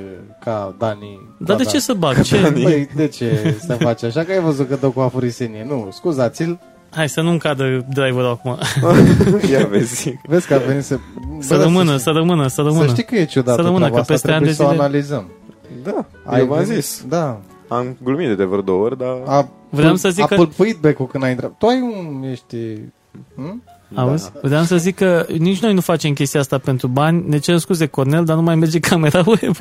ca 0.43 0.75
Dani? 0.79 1.19
Dar 1.39 1.57
de 1.57 1.63
da, 1.63 1.69
ce 1.69 1.79
să 1.79 1.93
bag? 1.93 2.21
Ce? 2.21 2.53
Băi, 2.63 2.89
de 2.95 3.07
ce 3.07 3.55
se 3.67 3.73
face 3.73 4.05
așa? 4.05 4.23
Că 4.23 4.31
ai 4.31 4.39
văzut 4.39 4.67
că 4.67 4.77
dă 4.81 4.87
cu 4.89 4.99
afurisenie. 4.99 5.65
Nu, 5.67 5.87
scuzați-l. 5.91 6.59
Hai 6.89 7.09
să 7.09 7.21
nu-mi 7.21 7.39
cadă 7.39 7.85
driverul 7.93 8.29
acum. 8.29 8.57
Ia 9.51 9.65
vezi. 9.65 10.19
Vezi 10.27 10.47
că 10.47 10.53
a 10.53 10.57
venit 10.57 10.83
să... 10.83 10.97
Să 11.39 11.55
Bă, 11.55 11.61
rămână, 11.63 11.91
să, 11.91 11.97
să 12.03 12.09
rămână, 12.09 12.47
să 12.47 12.53
să 12.55 12.61
rămână. 12.61 12.87
știi 12.87 13.03
că 13.03 13.15
e 13.15 13.25
ciudată 13.25 13.61
Să 13.61 13.67
rămână, 13.67 13.85
treaba 13.85 13.95
că 13.95 14.01
asta, 14.01 14.13
peste 14.13 14.31
ani 14.31 14.43
trebuie 14.43 14.55
de 14.57 14.63
să 14.63 14.67
o 14.67 14.71
zile- 14.71 14.81
analizăm. 14.83 15.29
Da, 15.83 16.37
eu 16.37 16.45
v-am 16.45 16.63
venit- 16.63 16.73
zis. 16.73 17.03
Da. 17.07 17.39
Am 17.69 17.97
glumit 18.03 18.27
de, 18.27 18.35
de 18.35 18.43
vreo 18.43 18.61
două 18.61 18.83
ori, 18.83 18.97
dar... 18.97 19.17
A, 19.25 19.49
Vreau 19.69 19.95
să 19.95 20.09
zic 20.09 20.23
a 20.23 20.27
că- 20.27 20.35
pâlpâit 20.35 20.77
becul 20.77 21.07
când 21.07 21.23
ai 21.23 21.29
intrat. 21.31 21.51
Tu 21.57 21.65
ai 21.65 21.81
un... 21.81 22.23
Ești... 22.23 22.55
Hm? 23.35 23.63
Auzi? 23.95 24.31
Vreau 24.41 24.63
să 24.63 24.77
zic 24.77 24.95
că 24.95 25.25
nici 25.37 25.61
noi 25.61 25.73
nu 25.73 25.81
facem 25.81 26.13
chestia 26.13 26.39
asta 26.39 26.57
pentru 26.57 26.87
bani. 26.87 27.23
Ne 27.27 27.37
cer 27.37 27.57
scuze, 27.57 27.85
Cornel, 27.85 28.25
dar 28.25 28.35
nu 28.35 28.41
mai 28.41 28.55
merge 28.55 28.79
camera 28.79 29.23
web. 29.41 29.55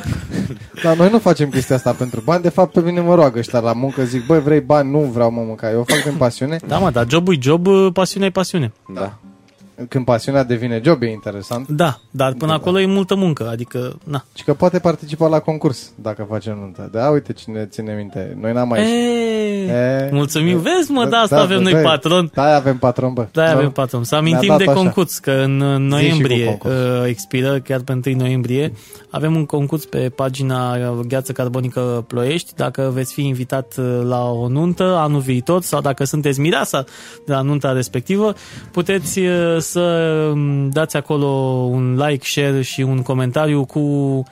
Dar 0.82 0.96
noi 0.96 1.10
nu 1.10 1.18
facem 1.18 1.48
chestia 1.48 1.76
asta 1.76 1.92
pentru 1.92 2.20
bani. 2.24 2.42
De 2.42 2.48
fapt, 2.48 2.72
pe 2.72 2.80
mine 2.80 3.00
mă 3.00 3.14
roagă 3.14 3.38
ăștia 3.38 3.58
la 3.60 3.72
muncă. 3.72 4.04
Zic, 4.04 4.26
băi, 4.26 4.40
vrei 4.40 4.60
bani? 4.60 4.90
Nu 4.90 4.98
vreau 4.98 5.30
mă 5.30 5.42
mânca. 5.46 5.70
Eu 5.70 5.80
o 5.80 5.84
fac 5.84 6.02
din 6.02 6.14
pasiune. 6.16 6.58
Da, 6.66 6.78
mă, 6.78 6.90
dar 6.90 7.06
jobul 7.08 7.34
e 7.34 7.38
job, 7.40 7.66
pasiunea 7.92 8.28
e 8.28 8.30
pasiune. 8.30 8.72
Da. 8.94 9.18
Când 9.88 10.04
pasiunea 10.04 10.44
devine 10.44 10.80
job, 10.84 11.02
e 11.02 11.10
interesant. 11.10 11.68
Da, 11.68 12.00
dar 12.10 12.32
până 12.32 12.52
acolo 12.52 12.80
e 12.80 12.86
multă 12.86 13.14
muncă, 13.14 13.48
adică, 13.48 13.98
na. 14.04 14.24
Și 14.34 14.44
că 14.44 14.54
poate 14.54 14.78
participa 14.78 15.28
la 15.28 15.38
concurs 15.38 15.92
dacă 15.94 16.26
face 16.28 16.56
nuntă. 16.60 16.88
Da, 16.92 17.08
uite 17.08 17.32
cine 17.32 17.66
ține 17.66 17.94
minte. 17.94 18.36
Noi 18.40 18.52
n-am 18.52 18.68
mai... 18.68 18.80
Eee, 18.80 19.28
E, 19.68 20.08
mulțumim, 20.12 20.62
da, 20.62 20.70
vezi 20.70 20.90
mă, 20.90 21.02
da, 21.04 21.08
da, 21.08 21.16
asta 21.16 21.36
da, 21.36 21.42
avem 21.42 21.56
da, 21.56 21.62
noi 21.62 21.72
da. 21.72 21.88
patron. 21.88 22.30
Da, 22.34 22.54
avem 22.54 22.78
patron, 22.78 23.12
bă. 23.12 23.26
Da, 23.32 23.44
Nu? 23.44 23.56
avem 23.56 23.70
patron. 23.70 24.04
Să 24.04 24.14
amintim 24.14 24.48
dat 24.48 24.58
de 24.58 24.64
așa. 24.64 24.72
concurs, 24.72 25.18
că 25.18 25.30
în 25.30 25.60
uh, 25.60 25.74
cu 25.74 25.80
noiembrie 25.80 26.44
concurs. 26.44 26.74
uh, 26.74 27.02
expiră, 27.06 27.58
chiar 27.58 27.80
pe 27.80 28.00
1 28.06 28.16
noiembrie, 28.16 28.72
avem 29.10 29.34
un 29.34 29.46
concurs 29.46 29.84
pe 29.84 30.12
pagina 30.14 30.74
uh, 30.74 30.98
Gheață 31.06 31.32
Carbonică 31.32 32.04
Ploiești. 32.06 32.52
Dacă 32.56 32.90
veți 32.94 33.12
fi 33.12 33.26
invitat 33.26 33.74
uh, 33.78 34.00
la 34.04 34.30
o 34.30 34.48
nuntă 34.48 34.84
anul 34.84 35.20
viitor 35.20 35.62
sau 35.62 35.80
dacă 35.80 36.04
sunteți 36.04 36.40
mireasa 36.40 36.84
de 37.26 37.32
la 37.32 37.40
nunta 37.40 37.72
respectivă, 37.72 38.34
puteți 38.72 39.18
uh, 39.18 39.56
să 39.70 39.80
um, 40.32 40.68
dați 40.68 40.96
acolo 40.96 41.26
un 41.70 41.96
like, 42.06 42.24
share 42.26 42.62
și 42.62 42.80
un 42.80 43.02
comentariu 43.02 43.64
cu 43.64 43.78
uh, 43.78 44.22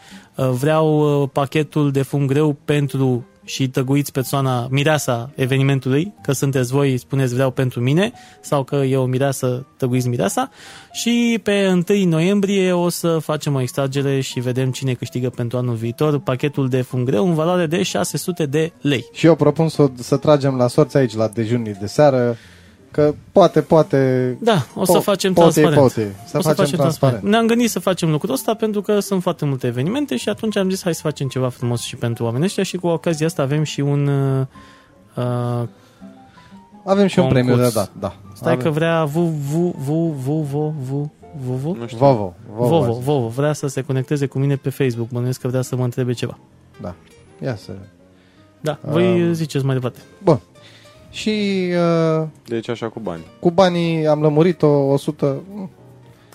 vreau 0.50 1.22
uh, 1.22 1.28
pachetul 1.32 1.90
de 1.90 2.02
fum 2.02 2.26
greu 2.26 2.56
pentru 2.64 3.26
și 3.46 3.68
tăguiți 3.68 4.12
persoana 4.12 4.66
mireasa 4.70 5.30
evenimentului, 5.34 6.14
că 6.22 6.32
sunteți 6.32 6.72
voi, 6.72 6.98
spuneți 6.98 7.34
vreau 7.34 7.50
pentru 7.50 7.80
mine, 7.80 8.12
sau 8.40 8.62
că 8.62 8.76
e 8.76 8.96
o 8.96 9.04
mireasă, 9.04 9.66
tăguiți 9.76 10.08
mireasa. 10.08 10.50
Și 10.92 11.40
pe 11.42 11.82
1 11.88 12.08
noiembrie 12.08 12.72
o 12.72 12.88
să 12.88 13.18
facem 13.18 13.54
o 13.54 13.60
extragere 13.60 14.20
și 14.20 14.40
vedem 14.40 14.70
cine 14.70 14.92
câștigă 14.92 15.30
pentru 15.30 15.58
anul 15.58 15.74
viitor 15.74 16.18
pachetul 16.18 16.68
de 16.68 16.82
fum 16.82 17.04
greu 17.04 17.26
în 17.26 17.34
valoare 17.34 17.66
de 17.66 17.82
600 17.82 18.46
de 18.46 18.72
lei. 18.80 19.04
Și 19.12 19.26
eu 19.26 19.34
propun 19.34 19.68
să, 19.68 19.90
să 19.94 20.16
tragem 20.16 20.56
la 20.56 20.68
sorți 20.68 20.96
aici, 20.96 21.14
la 21.14 21.28
dejunii 21.28 21.76
de 21.80 21.86
seară, 21.86 22.36
că 22.96 23.14
poate, 23.32 23.60
poate... 23.60 24.36
Da, 24.40 24.66
o 24.74 24.84
să 24.84 24.98
Po- 24.98 25.02
facem 25.02 25.32
poate, 25.32 25.60
transparent. 25.60 25.80
poate. 25.92 26.16
Să 26.26 26.36
o 26.36 26.40
să 26.40 26.48
facem 26.48 26.64
facem 26.64 26.78
transparent. 26.78 27.22
Ne-am 27.22 27.46
gândit 27.46 27.70
să 27.70 27.78
facem 27.78 28.10
lucrul 28.10 28.32
ăsta 28.34 28.54
pentru 28.54 28.80
că 28.82 29.00
sunt 29.00 29.22
foarte 29.22 29.44
multe 29.44 29.66
evenimente 29.66 30.16
și 30.16 30.28
atunci 30.28 30.56
am 30.56 30.70
zis 30.70 30.82
hai 30.82 30.94
să 30.94 31.00
facem 31.02 31.28
ceva 31.28 31.48
frumos 31.48 31.80
și 31.80 31.96
pentru 31.96 32.24
oamenii 32.24 32.46
ăștia 32.46 32.62
și 32.62 32.76
cu 32.76 32.86
ocazia 32.86 33.26
asta 33.26 33.42
avem 33.42 33.62
și 33.62 33.80
un 33.80 34.06
uh, 34.06 34.46
uh, 35.16 35.68
Avem 36.84 37.06
și 37.06 37.18
un 37.18 37.24
Concurs. 37.24 37.46
premiu 37.46 37.62
de 37.64 37.70
dat, 37.74 37.90
da. 38.00 38.16
Stai 38.34 38.52
Avem. 38.52 38.64
că 38.64 38.70
vrea 38.70 39.04
vu, 39.04 39.20
vu, 39.50 39.74
vu, 39.78 40.14
vu, 40.18 40.40
vu, 40.50 40.74
vu, 40.88 41.12
vu, 41.46 41.52
vu? 41.52 41.76
Nu 41.78 41.86
știu. 41.86 41.98
Vovo. 41.98 42.34
Vovo. 42.56 42.68
Vovo, 42.78 42.92
Vovo, 42.92 43.28
vrea 43.28 43.52
să 43.52 43.66
se 43.66 43.80
conecteze 43.82 44.26
cu 44.26 44.38
mine 44.38 44.56
pe 44.56 44.70
Facebook. 44.70 45.08
Bănuiesc 45.08 45.40
că 45.40 45.48
vrea 45.48 45.62
să 45.62 45.76
mă 45.76 45.84
întrebe 45.84 46.12
ceva. 46.12 46.38
Da. 46.80 46.94
Ia 47.42 47.56
să... 47.56 47.72
Da, 48.60 48.78
voi 48.82 49.22
Um, 49.22 49.32
ziceți 49.32 49.64
mai 49.64 49.74
departe. 49.74 49.98
Bun. 50.24 50.40
Și 51.16 51.64
uh, 52.20 52.26
Deci 52.46 52.68
așa 52.68 52.88
cu 52.88 53.00
bani. 53.00 53.22
cu 53.40 53.50
banii 53.50 54.06
am 54.06 54.20
lămurit-o 54.20 54.66
100... 54.68 55.42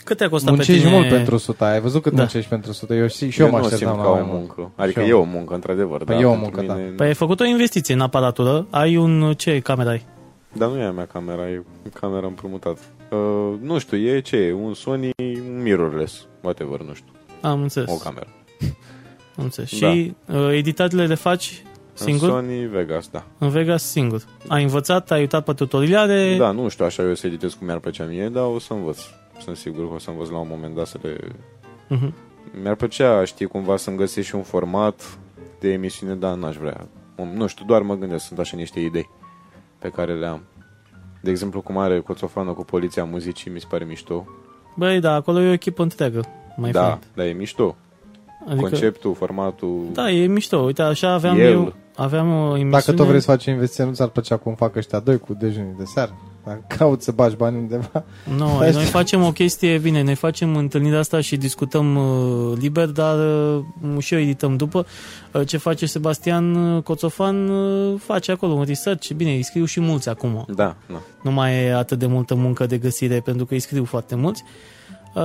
Cât 0.04 0.18
te-a 0.18 0.30
costat 0.30 0.50
pe 0.50 0.56
Muncești 0.56 0.82
tine? 0.82 0.94
mult 0.96 1.10
pentru 1.10 1.36
100. 1.36 1.64
Ai 1.64 1.80
văzut 1.80 2.02
cât 2.02 2.12
Da. 2.12 2.18
muncești 2.20 2.50
pentru 2.50 2.70
100? 2.70 2.94
Eu 2.94 3.08
și, 3.08 3.30
și 3.30 3.40
eu, 3.40 3.46
eu 3.46 3.52
mă 3.52 3.58
nu 3.58 3.64
o 3.64 3.68
așteptam 3.68 3.94
simt 3.94 4.06
la 4.06 4.10
ca 4.12 4.18
mai 4.18 4.22
o 4.22 4.26
mult. 4.26 4.38
muncă. 4.38 4.72
Adică 4.76 5.00
Și 5.00 5.06
e 5.06 5.10
eu. 5.10 5.20
o 5.20 5.24
muncă, 5.24 5.54
într-adevăr. 5.54 5.98
Păi 6.04 6.16
dar 6.16 6.24
e 6.24 6.26
o 6.26 6.30
pentru 6.30 6.50
muncă, 6.58 6.74
mine... 6.74 6.90
Păi 6.96 7.08
ai 7.08 7.14
făcut 7.14 7.40
o 7.40 7.44
investiție 7.46 7.94
în 7.94 8.00
aparatură. 8.02 8.68
Ai 8.70 8.98
un... 8.98 9.34
Ce 9.38 9.60
cameră 9.60 9.90
ai? 9.90 10.06
Dar 10.54 10.70
nu 10.70 10.78
e 10.80 10.84
a 10.84 10.92
mea 10.92 11.06
camera, 11.06 11.50
e 11.50 11.64
camera 12.00 12.28
împrumutat. 12.28 12.78
Uh, 13.12 13.54
nu 13.62 13.80
știu, 13.80 13.98
e 13.98 14.20
ce 14.20 14.36
e? 14.36 14.54
Un 14.54 14.74
Sony 14.74 15.10
un 15.18 15.62
mirrorless, 15.62 16.26
whatever, 16.42 16.80
nu 16.80 16.94
știu. 16.94 17.12
Am 17.42 17.62
înțeles. 17.62 17.90
O 17.92 17.96
cameră. 18.04 18.28
Am 19.38 19.44
înțeles. 19.44 19.80
Da. 19.80 19.92
Și 19.92 20.14
uh, 20.34 20.50
editările 20.52 21.06
le 21.06 21.16
faci 21.16 21.64
singur? 21.94 22.30
În 22.30 22.34
Sony 22.34 22.66
Vegas, 22.66 23.08
da. 23.08 23.24
În 23.38 23.50
Vegas 23.50 23.84
singur. 23.84 24.22
Ai 24.48 24.64
învățat, 24.64 25.12
ai 25.12 25.20
uitat 25.20 25.44
pe 25.44 25.54
tutoriale. 25.54 26.36
Da, 26.38 26.52
nu 26.52 26.68
știu 26.68 26.86
așa 26.86 27.04
eu 27.04 27.14
să 27.14 27.28
editez 27.28 27.54
cum 27.54 27.66
mi-ar 27.66 27.80
plăcea 27.80 28.04
mie, 28.04 28.30
dar 28.30 28.44
o 28.44 28.60
să 28.60 28.74
învăț. 28.74 29.00
Sunt 29.40 29.58
sigur 29.58 29.88
că 29.88 29.94
o 29.94 29.98
să 29.98 30.10
învăț 30.10 30.30
la 30.30 30.38
un 30.38 30.48
moment 30.50 30.76
dat 30.76 30.88
să 30.88 30.98
le... 31.02 31.18
Mhm. 31.88 32.14
Mi-ar 32.62 32.76
plăcea, 32.76 33.26
știi, 33.26 33.46
cumva 33.46 33.78
să-mi 33.78 33.98
găsesc 33.98 34.28
și 34.28 34.36
un 34.36 34.44
format 34.44 35.18
de 35.60 35.72
emisiune, 35.72 36.14
dar 36.16 36.36
n-aș 36.36 36.56
vrea. 36.56 36.88
Nu 37.34 37.48
știu, 37.48 37.66
doar 37.66 37.82
mă 37.82 37.96
gândesc, 37.96 38.26
sunt 38.26 38.40
așa 38.40 38.58
niște 38.58 38.80
idei 38.80 39.10
pe 39.80 39.90
care 39.90 40.14
le 40.14 40.26
am. 40.26 40.44
De 41.22 41.30
exemplu, 41.30 41.62
cum 41.62 41.78
are 41.78 42.00
Coțofană 42.00 42.52
cu 42.52 42.64
Poliția 42.64 43.04
Muzicii, 43.04 43.52
mi 43.52 43.60
se 43.60 43.66
pare 43.70 43.84
mișto. 43.84 44.26
Băi, 44.76 45.00
da, 45.00 45.14
acolo 45.14 45.42
e 45.42 45.50
o 45.50 45.52
echipă 45.52 45.82
întreagă. 45.82 46.22
Mai 46.56 46.72
da, 46.72 46.84
fain. 46.84 47.00
dar 47.14 47.26
e 47.26 47.32
mișto. 47.32 47.76
Adică, 48.48 48.62
Conceptul, 48.62 49.14
formatul... 49.14 49.90
Da, 49.94 50.12
e 50.12 50.26
mișto. 50.26 50.58
Uite, 50.58 50.82
așa 50.82 51.14
aveam 51.14 51.40
El. 51.40 51.52
eu... 51.52 51.74
Aveam 52.02 52.32
o 52.32 52.46
emisiune... 52.46 52.70
Dacă 52.70 52.92
tot 52.94 53.06
vrei 53.08 53.20
să 53.20 53.26
faci 53.32 53.46
investiție, 53.46 53.84
nu 53.84 53.92
ți-ar 53.94 54.08
plăcea 54.08 54.38
cum 54.38 54.56
fac 54.56 54.76
ăștia 54.76 55.00
doi 55.00 55.20
cu 55.20 55.34
dejunii 55.34 55.76
de 55.78 55.84
seară? 55.86 56.16
Dacă 56.46 56.64
cauți 56.78 57.04
să 57.06 57.12
bagi 57.12 57.36
bani 57.36 57.58
undeva. 57.58 58.04
Nu, 58.38 58.46
Hai 58.48 58.72
noi 58.74 58.84
să- 58.84 58.90
facem 58.90 59.24
o 59.24 59.32
chestie, 59.32 59.78
bine, 59.78 60.02
noi 60.04 60.16
facem 60.16 60.56
întâlnirea 60.56 61.00
asta 61.00 61.22
și 61.22 61.38
discutăm 61.38 61.96
uh, 61.96 62.58
liber, 62.60 62.86
dar 62.88 63.18
uh, 63.18 64.00
și 64.00 64.14
eu 64.14 64.20
edităm 64.20 64.56
după. 64.58 64.86
Uh, 65.34 65.48
ce 65.48 65.58
face 65.58 65.86
Sebastian 65.86 66.56
uh, 66.76 66.84
Coțofan 66.84 67.50
uh, 67.50 68.00
face 68.00 68.32
acolo 68.32 68.54
un 68.54 68.64
research, 68.64 69.10
bine, 69.12 69.32
îi 69.32 69.44
scriu 69.44 69.66
și 69.66 69.80
mulți 69.80 70.10
acum. 70.10 70.46
Da, 70.56 70.76
da. 70.92 71.02
Nu 71.24 71.32
mai 71.32 71.64
e 71.64 71.74
atât 71.74 72.00
de 72.00 72.06
multă 72.06 72.36
muncă 72.36 72.66
de 72.66 72.78
găsire 72.78 73.20
pentru 73.20 73.46
că 73.46 73.54
îi 73.54 73.60
scriu 73.60 73.84
foarte 73.86 74.16
mulți. 74.16 74.44
Uh, 75.16 75.22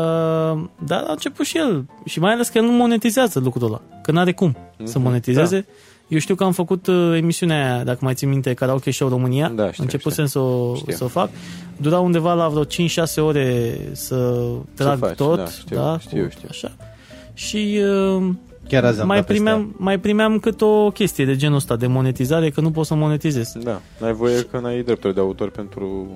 dar 0.79 1.03
a 1.07 1.11
început 1.11 1.45
și 1.47 1.59
el 1.59 1.85
și 2.05 2.19
mai 2.21 2.33
ales 2.33 2.49
că 2.49 2.59
el 2.59 2.65
nu 2.65 2.71
monetizează 2.73 3.39
lucrul 3.41 3.67
ăla, 3.67 3.81
că 4.03 4.13
n-are 4.13 4.33
cum 4.33 4.57
să 4.85 4.99
Mhm, 4.99 5.07
monetizeze. 5.07 5.67
Eu 6.09 6.19
știu 6.19 6.35
că 6.35 6.45
am 6.45 6.53
făcut 6.53 6.87
uh, 6.87 7.13
emisiunea 7.17 7.75
aia, 7.75 7.85
dacă 7.85 7.99
mai 8.03 8.15
țin 8.15 8.29
minte, 8.29 8.55
Karaoke 8.55 8.91
Show 8.91 9.09
România. 9.09 9.49
Da, 9.49 9.71
știu, 9.73 9.83
Începusem 9.83 10.27
să 10.27 10.39
o, 10.39 10.75
Știu. 10.77 10.93
să 10.95 11.05
o 11.05 11.09
fac. 11.09 11.31
Dura 11.77 11.99
undeva 11.99 12.35
la 12.35 12.49
vreo 12.49 12.65
5-6 12.65 12.67
ore 13.17 13.79
să 13.93 14.43
trag 14.75 14.99
faci, 14.99 15.15
tot. 15.17 15.37
da, 15.37 15.47
știu, 15.47 15.77
da, 15.77 15.99
știu, 15.99 16.23
cu- 16.25 16.31
știu. 16.31 16.49
Așa. 16.51 16.73
Și 17.35 17.81
uh, 18.19 18.29
Chiar 18.69 18.85
azi 18.85 19.01
am 19.01 19.07
mai, 19.07 19.17
dat 19.17 19.27
peste 19.27 19.43
primeam, 19.43 19.75
mai 19.79 19.99
primeam 20.01 20.39
cât 20.39 20.61
o 20.61 20.91
chestie 20.91 21.25
de 21.25 21.37
genul 21.37 21.57
ăsta 21.57 21.77
de 21.77 21.87
monetizare, 21.87 22.51
că 22.51 22.61
nu 22.61 22.71
pot 22.71 22.87
să 22.87 22.95
monetizez. 22.95 23.53
Da, 23.63 23.81
n-ai 24.01 24.13
voie 24.13 24.41
că 24.43 24.59
n-ai 24.59 24.83
drepturi 24.83 25.15
de 25.15 25.21
autor 25.21 25.51
pentru... 25.51 26.07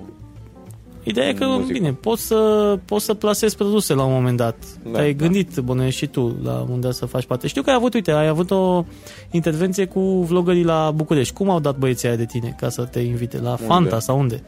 Ideea 1.03 1.27
e 1.27 1.33
că, 1.33 1.45
Muzică. 1.47 1.73
bine, 1.73 1.93
poți 1.93 2.25
să, 2.27 2.77
poți 2.85 3.05
să 3.05 3.13
plasezi 3.13 3.55
produse 3.55 3.93
la 3.93 4.03
un 4.03 4.13
moment 4.13 4.37
dat. 4.37 4.55
Da, 4.83 4.91
Te-ai 4.97 5.13
da. 5.13 5.23
gândit, 5.23 5.57
bănuiești 5.57 5.99
și 5.99 6.07
tu, 6.07 6.35
la 6.43 6.51
un 6.53 6.59
moment 6.59 6.81
dat 6.81 6.93
să 6.93 7.05
faci 7.05 7.25
parte. 7.25 7.47
Știu 7.47 7.61
că 7.61 7.69
ai 7.69 7.75
avut, 7.75 7.93
uite, 7.93 8.11
ai 8.11 8.27
avut 8.27 8.51
o 8.51 8.83
intervenție 9.31 9.85
cu 9.85 9.99
vlogării 9.99 10.63
la 10.63 10.91
București. 10.95 11.33
Cum 11.33 11.49
au 11.49 11.59
dat 11.59 11.77
băieții 11.77 12.07
aia 12.07 12.17
de 12.17 12.25
tine 12.25 12.55
ca 12.59 12.69
să 12.69 12.83
te 12.83 12.99
invite? 12.99 13.39
La 13.39 13.55
Fanta 13.55 13.99
sau 13.99 14.19
unde? 14.19 14.43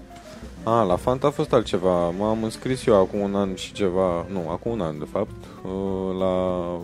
A, 0.64 0.82
la 0.84 0.96
Fanta 0.96 1.28
a 1.28 1.30
fost 1.30 1.54
altceva. 1.54 2.10
M-am 2.10 2.44
înscris 2.44 2.86
eu 2.86 2.96
acum 3.00 3.20
un 3.20 3.36
an 3.36 3.56
și 3.56 3.72
ceva, 3.74 4.26
nu, 4.32 4.50
acum 4.50 4.72
un 4.72 4.82
an 4.82 5.00
de 5.00 5.08
fapt, 5.12 5.36
uh, 5.66 5.72
la 6.20 6.34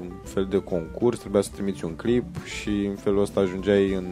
un 0.02 0.12
fel 0.24 0.48
de 0.50 0.58
concurs, 0.58 1.20
trebuia 1.20 1.42
să 1.42 1.50
trimiți 1.54 1.86
un 1.86 1.96
clip 1.96 2.24
și 2.62 2.70
în 2.70 2.96
felul 2.96 3.22
ăsta 3.22 3.40
ajungeai 3.40 3.94
în 3.94 4.06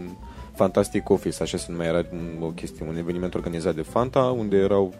Fantastic 0.56 1.10
Office, 1.10 1.44
așa 1.44 1.58
se 1.58 1.66
numea, 1.70 1.88
era 1.88 2.04
un- 2.12 2.42
o 2.42 2.46
chestie, 2.48 2.86
un 2.90 2.98
eveniment 2.98 3.36
organizat 3.36 3.76
de 3.76 3.82
Fanta, 3.82 4.20
unde 4.38 4.58
erau 4.58 4.94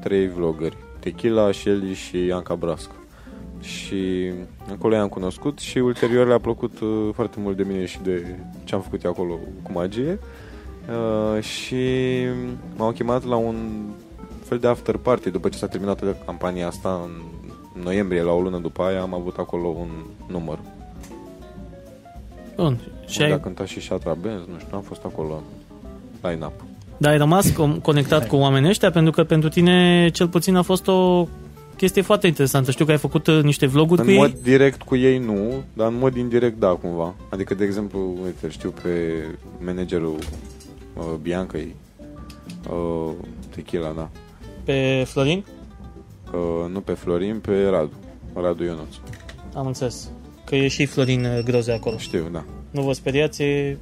trei 0.00 0.28
vloggeri, 0.28 0.76
Tequila, 0.98 1.52
Shelly 1.52 1.94
și 1.94 2.30
Anca 2.32 2.54
Brasco. 2.54 2.94
Și 3.60 4.30
acolo 4.70 4.94
i-am 4.94 5.08
cunoscut 5.08 5.58
și 5.58 5.78
ulterior 5.78 6.26
le-a 6.26 6.38
plăcut 6.38 6.80
uh, 6.80 7.08
foarte 7.14 7.40
mult 7.40 7.56
de 7.56 7.62
mine 7.62 7.86
și 7.86 8.00
de 8.02 8.36
ce 8.64 8.74
am 8.74 8.80
făcut 8.80 9.04
eu 9.04 9.10
acolo 9.10 9.38
cu 9.62 9.72
magie. 9.72 10.18
Uh, 10.88 11.42
și 11.42 11.84
m-au 12.76 12.90
chemat 12.90 13.24
la 13.24 13.36
un 13.36 13.56
fel 14.42 14.58
de 14.58 14.66
after 14.66 14.96
party 14.96 15.30
după 15.30 15.48
ce 15.48 15.58
s-a 15.58 15.66
terminat 15.66 15.98
toată 15.98 16.16
campania 16.26 16.66
asta 16.66 17.00
în 17.04 17.82
noiembrie, 17.82 18.22
la 18.22 18.32
o 18.32 18.40
lună 18.40 18.58
după 18.58 18.82
aia 18.82 19.00
am 19.00 19.14
avut 19.14 19.36
acolo 19.36 19.68
un 19.68 19.90
număr. 20.26 20.58
Bun. 22.56 22.78
Și 23.06 23.12
Și 23.12 23.22
ai, 23.22 23.30
a 23.30 23.40
cântat 23.40 23.66
și 23.66 23.80
Shatra 23.80 24.14
Benz, 24.14 24.40
nu 24.52 24.58
știu, 24.58 24.76
am 24.76 24.82
fost 24.82 25.04
acolo 25.04 25.42
în 26.20 26.30
line-up. 26.30 26.64
Dar 27.00 27.12
ai 27.12 27.18
rămas 27.18 27.52
com- 27.52 27.80
conectat 27.82 28.26
cu 28.26 28.36
oamenii 28.36 28.68
ăștia 28.68 28.90
pentru 28.90 29.12
că 29.12 29.24
pentru 29.24 29.48
tine 29.48 30.08
cel 30.12 30.28
puțin 30.28 30.54
a 30.56 30.62
fost 30.62 30.88
o 30.88 31.28
chestie 31.76 32.02
foarte 32.02 32.26
interesantă. 32.26 32.70
Știu 32.70 32.84
că 32.84 32.90
ai 32.90 32.96
făcut 32.98 33.26
uh, 33.26 33.42
niște 33.42 33.66
vloguri 33.66 34.00
În 34.00 34.06
cu 34.06 34.12
mod 34.12 34.28
ei. 34.28 34.36
direct 34.42 34.82
cu 34.82 34.96
ei 34.96 35.18
nu, 35.18 35.62
dar 35.72 35.88
în 35.88 35.98
mod 35.98 36.16
indirect 36.16 36.58
da, 36.58 36.68
cumva. 36.68 37.14
Adică, 37.28 37.54
de 37.54 37.64
exemplu, 37.64 38.16
uite, 38.24 38.44
îl 38.44 38.50
știu 38.50 38.74
pe 38.82 38.90
managerul 39.64 40.18
uh, 40.96 41.04
Biancăi, 41.22 41.74
uh, 42.70 43.12
Tequila, 43.54 43.92
da. 43.96 44.08
Pe 44.64 45.04
Florin? 45.06 45.44
Uh, 46.32 46.72
nu 46.72 46.80
pe 46.80 46.92
Florin, 46.92 47.38
pe 47.38 47.68
Radu. 47.70 47.92
Radu 48.34 48.64
Ionuț. 48.64 48.94
Am 49.54 49.66
înțeles. 49.66 50.10
Că 50.44 50.56
e 50.56 50.68
și 50.68 50.86
Florin 50.86 51.24
uh, 51.24 51.38
Groze 51.44 51.72
acolo. 51.72 51.96
Știu, 51.98 52.28
da. 52.32 52.44
Nu 52.70 52.82
vă 52.82 52.92
speriați, 52.92 53.42
e 53.42 53.78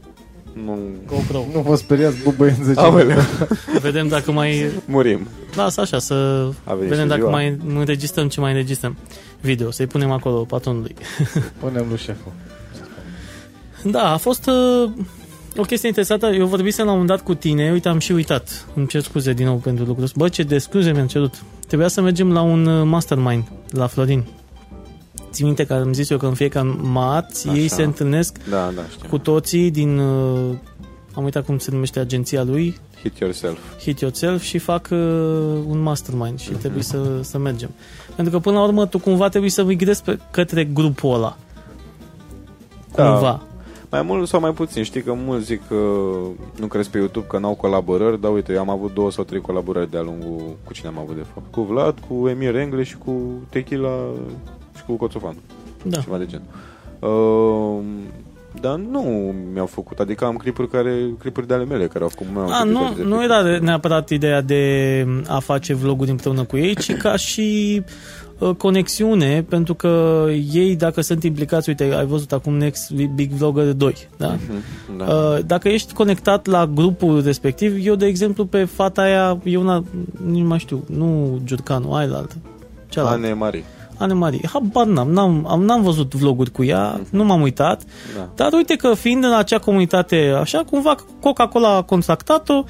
Nu... 0.53 0.79
GoPro. 1.07 1.45
Nu 1.53 1.61
vă 1.61 1.77
speriați, 1.77 2.17
bă, 2.25 2.33
băieți, 2.37 2.67
de 2.67 2.75
ce? 2.75 2.81
Aoleu, 2.81 3.19
Vedem 3.81 4.09
dacă 4.09 4.33
mai... 4.33 4.67
murim. 4.87 5.29
Lasă 5.55 5.81
așa, 5.81 5.99
să 5.99 6.49
A 6.65 6.75
venit 6.75 6.89
vedem 6.89 7.03
și 7.05 7.09
dacă 7.09 7.21
ziua. 7.21 7.31
mai 7.31 7.57
înregistrăm 7.77 8.29
ce 8.29 8.41
mai 8.41 8.51
înregistrăm. 8.51 8.97
Video, 9.41 9.71
să-i 9.71 9.87
punem 9.87 10.11
acolo 10.11 10.37
patronului. 10.37 10.95
Punem 11.61 11.87
lui 11.89 11.97
șeful. 11.99 12.33
Da, 13.85 14.13
a 14.13 14.17
fost 14.17 14.47
uh, 14.47 14.91
o 15.57 15.63
chestie 15.63 15.89
interesantă. 15.89 16.27
Eu 16.27 16.47
vorbisem 16.47 16.87
la 16.87 16.93
un 16.93 17.07
dat 17.07 17.23
cu 17.23 17.35
tine, 17.35 17.71
uite, 17.73 17.89
am 17.89 17.99
și 17.99 18.13
uitat. 18.13 18.67
Îmi 18.75 18.87
cer 18.87 19.01
scuze 19.03 19.33
din 19.33 19.47
nou 19.47 19.57
pentru 19.57 19.85
lucrul 19.85 20.05
ăsta. 20.05 20.17
Bă, 20.19 20.29
ce 20.29 20.43
de 20.43 20.59
scuze 20.59 20.93
mi-am 20.93 21.07
cerut. 21.07 21.35
Trebuia 21.67 21.89
să 21.89 22.01
mergem 22.01 22.33
la 22.33 22.41
un 22.41 22.67
uh, 22.67 22.87
mastermind 22.87 23.45
la 23.71 23.87
Florin. 23.87 24.25
Ții 25.31 25.45
minte 25.45 25.65
că 25.65 25.73
am 25.75 25.93
zis 25.93 26.11
eu 26.11 26.19
că 26.19 26.27
în 26.27 26.35
fiecare 26.35 26.77
marți 26.83 27.49
Așa. 27.49 27.59
ei 27.59 27.69
se 27.69 27.83
întâlnesc 27.83 28.39
Da, 28.51 28.71
da, 28.75 28.83
știu. 28.91 29.09
cu 29.09 29.19
toții 29.19 29.71
din... 29.71 29.99
Uh, 29.99 30.55
am 31.15 31.25
uitat 31.25 31.45
cum 31.45 31.59
se 31.59 31.71
numește 31.71 31.99
agenția 32.01 32.43
lui, 32.43 32.79
Hit 33.03 33.19
yourself. 33.19 33.59
Hit 33.81 34.01
Yourself 34.01 34.43
și 34.43 34.59
fac 34.59 34.89
uh, 34.91 34.99
un 35.69 35.79
mastermind 35.83 36.39
și 36.39 36.51
Mhm. 36.51 36.59
trebuie 36.61 36.83
să, 36.83 36.99
să 37.23 37.39
mergem. 37.39 37.71
Pentru 38.15 38.35
că 38.35 38.41
până 38.41 38.57
la 38.57 38.65
urmă 38.65 38.87
tu 38.87 38.99
cumva 38.99 39.29
trebuie 39.29 39.51
să 39.51 39.65
migrezi 39.65 40.03
pe, 40.03 40.19
către 40.31 40.65
grupul 40.65 41.15
ăla. 41.15 41.37
Da. 42.95 43.11
Cumva. 43.13 43.43
Mai 43.91 44.03
mult 44.03 44.29
sau 44.29 44.41
mai 44.41 44.53
puțin. 44.53 44.83
Știi 44.83 45.03
că 45.03 45.13
mulți 45.17 45.45
zic 45.45 45.61
că 45.69 45.75
nu 46.61 46.67
crezi 46.67 46.91
pe 46.91 46.99
YouTube 46.99 47.27
că 47.27 47.39
n-au 47.39 47.55
colaborări, 47.55 48.21
dar 48.21 48.33
uite, 48.33 48.53
eu 48.53 48.59
am 48.61 48.71
avut 48.71 48.95
două 48.95 49.11
sau 49.11 49.25
trei 49.25 49.41
colaborări 49.41 49.91
de-a 49.91 50.03
lungul 50.03 50.57
cu 50.65 50.73
cine 50.73 50.89
am 50.89 50.99
avut 50.99 51.17
de 51.17 51.25
fapt. 51.35 51.53
Cu 51.53 51.61
Vlad, 51.63 51.95
cu 52.09 52.29
Emir 52.29 52.57
Engle 52.57 52.83
și 52.83 52.97
cu 52.97 53.13
Tequila 53.49 53.99
și 54.19 54.58
cu 54.89 54.97
Coțofan. 54.97 55.37
Da. 55.83 55.99
Ceva 55.99 56.17
de 56.19 56.27
gen. 56.27 56.43
Uh, 56.99 57.79
dar 58.61 58.77
nu 58.77 59.35
mi-au 59.53 59.67
făcut, 59.67 59.99
adică 59.99 60.25
am 60.25 60.37
clipuri 60.37 60.69
care 60.69 61.15
clipuri 61.19 61.47
de 61.47 61.55
ale 61.55 61.65
mele 61.65 61.87
care 61.87 62.03
au 62.05 62.09
făcut 62.11 62.27
mai 62.35 62.45
A, 62.51 62.65
multe 62.65 62.71
nu, 62.73 62.89
de- 62.97 63.03
de- 63.03 63.09
nu 63.09 63.23
era 63.23 63.43
de- 63.43 63.57
neapărat 63.63 64.11
ideea 64.11 64.41
de 64.41 65.07
a 65.27 65.39
face 65.39 65.75
vloguri 65.75 66.11
împreună 66.11 66.45
cu 66.45 66.57
ei, 66.57 66.75
ci 66.77 66.97
ca 66.97 67.17
și 67.17 67.83
uh, 68.39 68.51
conexiune, 68.55 69.43
pentru 69.49 69.75
că 69.75 70.25
ei, 70.53 70.77
dacă 70.77 71.01
sunt 71.01 71.23
implicați, 71.23 71.69
uite, 71.69 71.85
ai 71.95 72.07
văzut 72.07 72.33
acum 72.33 72.57
Next 72.57 72.91
Big 73.15 73.31
Vlogger 73.31 73.73
2, 73.73 73.95
da? 74.17 74.29
Mhm, 74.29 74.97
da. 74.99 75.05
Uh, 75.15 75.39
dacă 75.47 75.69
ești 75.69 75.93
conectat 75.93 76.47
la 76.47 76.67
grupul 76.67 77.23
respectiv, 77.23 77.87
eu, 77.87 77.95
de 77.95 78.07
exemplu, 78.07 78.45
pe 78.47 78.65
fata 78.65 79.03
aia, 79.03 79.39
eu 79.45 79.61
una, 79.61 79.85
nu 80.27 80.39
mai 80.39 80.59
știu, 80.59 80.85
nu 80.87 81.41
Giurcanu, 81.45 81.93
aia 81.93 82.07
la 82.09 82.17
altă. 82.17 82.35
Cealaltă. 82.89 83.17
Ane 83.17 83.33
Marie. 83.33 83.65
Ane 83.99 84.13
Marie. 84.13 84.49
Habar 84.53 84.87
n-am, 84.87 85.11
n-am, 85.11 85.47
am, 85.49 85.65
n-am 85.65 85.83
văzut 85.83 86.15
vloguri 86.15 86.51
cu 86.51 86.65
ea, 86.65 87.01
nu 87.11 87.25
m-am 87.25 87.41
uitat, 87.41 87.83
Da. 88.17 88.29
dar 88.35 88.53
uite 88.53 88.77
că 88.77 88.95
fiind 88.95 89.25
în 89.25 89.33
acea 89.35 89.59
comunitate, 89.59 90.35
așa, 90.41 90.65
cumva 90.71 90.95
Coca-Cola 91.21 91.75
a 91.77 91.83
contactat-o, 91.83 92.63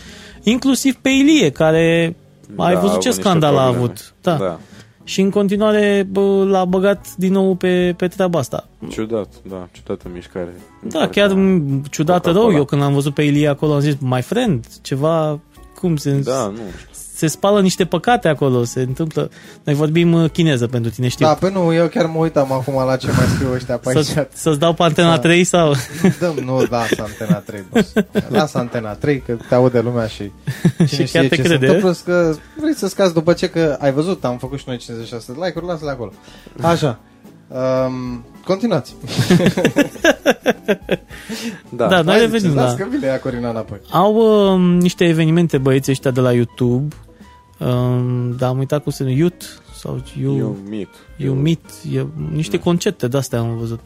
inclusiv 0.43 0.95
pe 0.95 1.09
Ilie, 1.09 1.51
care 1.51 2.17
ai 2.57 2.75
Da, 2.75 2.81
văzut 2.81 2.95
au 2.95 3.01
ce 3.01 3.09
niște 3.09 3.23
scandal 3.23 3.57
a 3.57 3.63
probleme. 3.63 3.77
avut. 3.85 4.15
Da. 4.23 4.35
da. 4.37 4.59
Și 5.05 5.21
în 5.21 5.31
continuare 5.31 6.07
bă, 6.11 6.45
l-a 6.49 6.65
băgat 6.65 7.07
din 7.17 7.33
nou 7.33 7.55
pe, 7.55 7.95
pe 7.97 8.09
treaba 8.09 8.39
asta. 8.39 8.69
Ciudat, 8.91 9.29
da, 9.49 9.69
ciudată 9.73 10.09
mișcare. 10.15 10.55
Da, 10.83 11.09
chiar 11.09 11.33
m, 11.33 11.83
ciudată 11.91 12.27
rău, 12.29 12.35
Coca-Cola. 12.35 12.59
eu 12.59 12.65
când 12.65 12.83
am 12.83 12.93
văzut 12.93 13.15
pe 13.15 13.23
Ilie 13.23 13.49
acolo 13.49 13.73
am 13.75 13.81
zis, 13.81 13.95
my 14.01 14.23
friend, 14.23 14.67
ceva, 14.83 15.41
cum 15.81 15.97
se, 15.97 16.11
Da, 16.11 16.47
nu. 16.55 16.61
Se 17.19 17.27
spală 17.27 17.61
niște 17.61 17.85
păcate 17.85 18.29
acolo, 18.29 18.65
se 18.65 18.81
întâmplă. 18.81 19.31
Noi 19.65 19.75
vorbim 19.75 20.13
uh, 20.13 20.31
chineză 20.31 20.67
pentru 20.67 20.91
tine, 20.91 21.09
știu. 21.09 21.27
Da, 21.27 21.35
pe 21.35 21.51
nu, 21.51 21.75
eu 21.75 21.87
chiar 21.87 22.07
mă 22.07 22.19
uitam 22.19 22.53
acum 22.53 22.75
la 22.87 22.97
ce 22.97 23.07
mai 23.07 23.27
scriu 23.35 23.53
ăștia 23.53 23.77
pe 23.77 23.93
aici. 23.95 24.05
Să, 24.05 24.29
să-ți 24.33 24.59
dau 24.59 24.73
pe 24.73 24.83
antena 24.83 25.11
Da. 25.11 25.19
3 25.19 25.45
sau... 25.45 25.75
Dăm, 26.19 26.35
nu, 26.45 26.67
lasă 26.71 27.03
Antena 27.03 27.39
3, 27.39 27.65
boss. 27.71 27.93
Lasă 28.29 28.59
Antena 28.59 28.93
3, 28.93 29.21
că 29.21 29.37
te 29.49 29.55
aude 29.55 29.81
lumea 29.81 30.07
și 30.07 30.23
cine 30.77 30.87
Și 30.87 30.97
chiar 30.97 31.07
știe 31.07 31.29
te 31.29 31.37
ce 31.37 31.43
crede, 31.43 31.67
se 31.67 31.75
întâmplă, 31.75 31.97
că 32.05 32.35
vrei 32.61 32.75
să 32.75 32.89
scazi 32.89 33.13
după 33.13 33.33
ce 33.33 33.51
că 33.51 33.77
ai 33.81 33.93
văzut, 33.93 34.25
am 34.25 34.39
făcut 34.39 34.59
și 34.59 34.65
noi 34.67 34.77
56 34.77 35.33
de 35.33 35.39
like-uri, 35.43 35.67
lasă-le 35.67 35.91
acolo. 35.91 36.13
Așa. 36.61 36.99
Um, 37.49 38.25
continuați. 38.45 38.95
Da. 41.69 41.87
Da, 41.87 42.01
noi 42.01 42.13
Hai, 42.13 42.21
revenim 42.21 42.39
ziceți, 42.39 42.57
la... 42.57 42.63
Las 42.63 42.75
că 42.75 42.87
vine 42.91 43.07
ea 43.07 43.21
Corina 43.21 43.51
înapoi. 43.51 43.81
Au 43.91 44.15
uh, 44.15 44.81
niște 44.81 45.05
evenimente 45.05 45.59
băieții 45.59 45.93
ăștia 45.93 46.11
de 46.11 46.21
la 46.21 46.33
YouTube, 46.33 46.95
um, 47.59 48.37
dar 48.37 48.49
am 48.49 48.59
uitat 48.59 48.83
cum 48.83 48.93
se 48.93 49.03
numește, 49.03 49.23
Youth 49.23 49.45
sau 49.75 50.03
You, 50.21 50.37
You 50.37 50.57
meet. 50.69 50.89
you 51.17 51.35
Meet, 51.35 51.61
e, 51.95 52.07
niște 52.33 52.57
Da. 52.57 52.63
concepte 52.63 53.09
de-astea 53.09 53.39
am 53.39 53.57
văzut, 53.57 53.81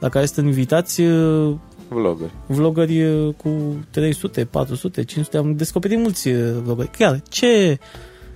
la 0.00 0.08
care 0.08 0.26
sunt 0.26 0.46
invitați 0.46 1.00
uh, 1.00 1.54
Vlogger. 1.88 2.30
vloggeri 2.46 3.04
uh, 3.04 3.34
cu 3.34 3.76
300, 3.90 4.44
400, 4.44 5.04
500, 5.04 5.36
am 5.36 5.56
descoperit 5.56 5.98
mulți 5.98 6.28
uh, 6.28 6.52
vloggeri. 6.62 6.90
Chiar, 6.90 7.22
ce, 7.28 7.78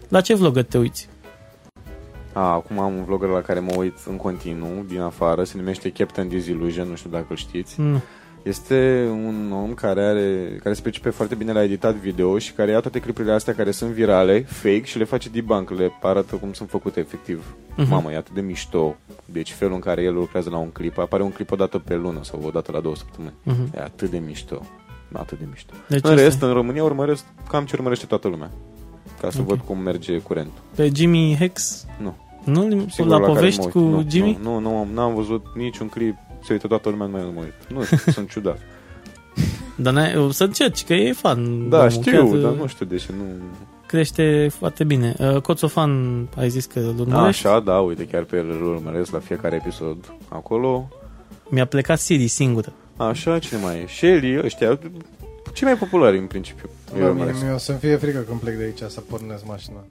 la 0.09 0.21
ce 0.21 0.35
vlogger 0.35 0.65
te 0.65 0.79
uiți? 0.79 1.09
A, 2.33 2.41
acum 2.53 2.79
am 2.79 2.95
un 2.97 3.05
vlogger 3.05 3.29
la 3.29 3.41
care 3.41 3.61
mă 3.61 3.73
uit 3.77 3.95
în 4.09 4.17
continuu, 4.17 4.85
din 4.89 5.01
afară, 5.01 5.45
se 5.45 5.57
numește 5.57 5.91
Captain 5.91 6.29
Disillusion, 6.29 6.89
nu 6.89 6.95
știu 6.95 7.11
dacă 7.11 7.27
îl 7.29 7.37
știți. 7.37 7.81
Nu. 7.81 8.01
Este 8.43 9.09
un 9.11 9.53
om 9.63 9.75
care 9.75 10.03
are 10.05 10.59
care 10.63 10.75
se 10.75 10.81
pricepe 10.81 11.11
foarte 11.11 11.35
bine 11.35 11.53
la 11.53 11.63
editat 11.63 11.95
video 11.95 12.39
și 12.39 12.53
care 12.53 12.71
ia 12.71 12.81
toate 12.81 12.99
clipurile 12.99 13.33
astea 13.33 13.55
care 13.55 13.71
sunt 13.71 13.91
virale, 13.91 14.41
fake 14.41 14.83
și 14.85 14.99
le 14.99 15.05
face 15.05 15.29
debunk, 15.29 15.71
le 15.71 15.91
arată 16.03 16.37
cum 16.37 16.53
sunt 16.53 16.69
făcute 16.69 17.01
efectiv. 17.01 17.55
Mhm. 17.77 17.89
Mamă, 17.91 18.13
e 18.13 18.17
atât 18.17 18.35
de 18.35 18.41
mișto. 18.41 18.97
Deci 19.25 19.53
felul 19.53 19.75
în 19.75 19.81
care 19.81 20.03
el 20.03 20.15
lucrează 20.15 20.51
la 20.51 20.57
un 20.57 20.69
clip, 20.71 20.99
apare 20.99 21.23
un 21.23 21.31
clip 21.31 21.51
o 21.51 21.57
dată 21.57 21.79
pe 21.79 21.95
lună 21.95 22.19
sau 22.23 22.41
o 22.47 22.51
dată 22.51 22.73
la 22.73 22.81
două 22.81 22.97
săptămâni. 22.97 23.35
Mhm. 23.43 23.77
E 23.77 23.81
atât 23.81 24.11
de 24.11 24.19
mișto. 24.27 24.63
Atât 25.13 25.39
de 25.39 25.45
mișto. 25.51 25.73
Deci 25.89 26.05
în 26.05 26.11
asta 26.11 26.23
rest, 26.23 26.43
e. 26.43 26.45
în 26.47 26.53
România 26.53 26.85
urmăresc 26.85 27.25
cam 27.49 27.65
ce 27.65 27.75
urmărește 27.77 28.07
toată 28.07 28.29
lumea. 28.29 28.51
Ca 29.21 29.31
să 29.31 29.41
Ok. 29.41 29.47
văd 29.47 29.59
cum 29.59 29.79
merge 29.79 30.19
curentul. 30.19 30.63
Pe 30.75 30.91
Jimmy 30.95 31.37
Hex? 31.39 31.87
Nu. 32.03 32.15
Nu? 32.45 32.61
Singurul 32.63 33.09
la 33.09 33.19
care 33.19 33.33
povești 33.33 33.59
mă 33.59 33.65
uit. 33.65 33.73
cu 33.73 33.79
nu, 33.79 34.05
Jimmy? 34.09 34.39
Nu, 34.43 34.59
nu, 34.59 34.71
nu, 34.71 34.77
am- 34.77 34.89
n-am 34.95 35.15
văzut 35.15 35.45
niciun 35.55 35.89
clip. 35.89 36.17
Se 36.45 36.53
uită 36.53 36.67
toată 36.67 36.89
lumea, 36.89 37.07
nu 37.07 37.13
mai 37.13 37.33
mă 37.35 37.41
uit. 37.41 37.89
Nu, 37.89 38.13
sunt 38.13 38.31
ciudat. 38.31 38.59
Dar 39.77 39.93
n-ai, 39.93 40.17
o 40.17 40.31
să 40.31 40.45
încerci, 40.45 40.85
că 40.85 40.95
e 40.95 41.13
fan. 41.13 41.69
Da, 41.69 41.77
domnul, 41.77 41.91
știu, 41.91 42.29
chiar, 42.31 42.41
dar 42.41 42.53
nu 42.53 42.67
știu 42.67 42.87
de 42.87 42.97
ce 42.97 43.13
nu... 43.17 43.25
Crește 43.87 44.49
foarte 44.59 44.85
bine. 44.85 45.15
Uh, 45.19 45.41
Coțofan, 45.41 46.27
ai 46.37 46.49
zis 46.49 46.65
că 46.65 46.79
îl 46.79 46.99
urmărești? 46.99 47.47
Așa, 47.47 47.61
da, 47.61 47.79
uite, 47.81 48.07
chiar 48.07 48.23
pe 48.23 48.37
el 48.37 48.51
îl 48.51 48.63
urmăresc 48.75 49.13
la 49.13 49.19
fiecare 49.19 49.57
episod 49.57 50.15
acolo. 50.29 50.89
Mi-a 51.49 51.65
plecat 51.67 51.99
Siri 51.99 52.27
singură. 52.27 52.73
Așa, 52.97 53.39
cine 53.39 53.61
mai 53.61 53.77
e? 53.77 53.87
Shelly, 53.89 54.41
ăștia, 54.45 54.79
cei 55.53 55.67
mai 55.67 55.77
populari 55.77 56.19
în 56.19 56.27
principiu. 56.27 56.69
Eu 56.89 56.99
Bă, 56.99 57.01
mie, 57.01 57.09
urmăresc. 57.11 57.43
mie 57.43 57.53
o 57.53 57.59
să-mi 57.59 57.79
fie 57.79 57.97
frică 57.97 58.19
când 58.19 58.41
plec 58.41 58.57
de 58.57 58.63
aici 58.63 58.91
să 58.91 59.01
pornesc 59.01 59.47
mașina. 59.47 59.85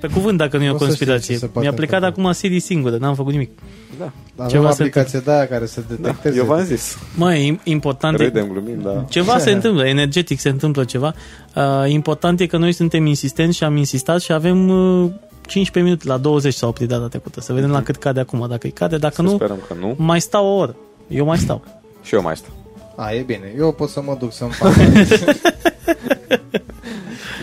Pe 0.00 0.06
cuvânt, 0.08 0.38
dacă 0.38 0.56
nu 0.56 0.62
e 0.62 0.70
o 0.70 0.74
O 0.74 0.78
să 0.78 0.84
știi 0.84 0.96
conspirație. 0.96 1.34
ce 1.34 1.40
se 1.40 1.46
poate 1.46 1.68
Mi-a 1.68 1.76
plecat 1.76 1.94
întâmpla. 2.02 2.22
acum 2.24 2.32
Siri 2.38 2.60
singură, 2.60 2.96
n-am 2.96 3.14
făcut 3.14 3.32
nimic. 3.32 3.50
Da, 3.98 4.12
Avem 4.36 4.50
Ceva 4.50 4.68
o 4.68 4.72
se 4.72 4.82
aplicație 4.82 5.18
de 5.18 5.30
aia 5.32 5.46
care 5.48 5.66
să 5.66 5.80
da, 5.88 5.94
detecteze. 5.94 6.38
eu 6.38 6.44
v-am 6.44 6.64
zis. 6.64 6.96
Măi, 7.16 7.60
important 7.64 8.20
e... 8.20 8.22
Râdem, 8.22 8.48
glumim, 8.48 8.80
da. 8.82 9.04
Ceva 9.08 9.38
se 9.38 9.50
întâmplă, 9.50 9.86
energetic 9.86 10.40
se 10.40 10.48
întâmplă 10.48 10.84
ceva. 10.84 11.14
Uh, 11.56 11.62
important 11.90 12.40
e 12.40 12.46
că 12.46 12.56
noi 12.56 12.72
suntem 12.72 13.06
insistenți 13.06 13.56
și 13.56 13.64
am 13.64 13.76
insistat 13.76 14.20
și 14.20 14.32
avem 14.32 14.68
uh, 14.68 15.10
15 15.46 15.92
minute 15.92 16.08
la 16.08 16.16
20 16.16 16.54
s-a 16.54 16.66
oprit 16.66 16.88
data 16.88 17.08
trecută. 17.08 17.40
Să 17.40 17.52
vedem 17.52 17.70
la 17.70 17.82
cât 17.82 17.96
cade 17.96 18.20
acum. 18.20 18.38
Dacă 18.48 18.66
îi 18.66 18.72
cade, 18.72 18.96
dacă 18.96 19.14
Să 19.14 19.22
nu, 19.22 19.28
sperăm 19.34 19.58
că 19.68 19.74
nu. 19.80 19.94
mai 19.98 20.20
stau 20.20 20.46
o 20.46 20.56
oră. 20.56 20.74
Eu 21.08 21.24
mai 21.24 21.38
stau. 21.38 21.64
Și 22.02 22.14
eu 22.14 22.22
mai 22.22 22.36
stau. 22.36 22.52
A, 22.96 23.12
e 23.12 23.20
bine. 23.22 23.54
Eu 23.58 23.72
pot 23.72 23.88
să 23.88 24.00
mă 24.04 24.16
duc 24.20 24.32
să-mi 24.32 24.50
fac. 24.58 24.72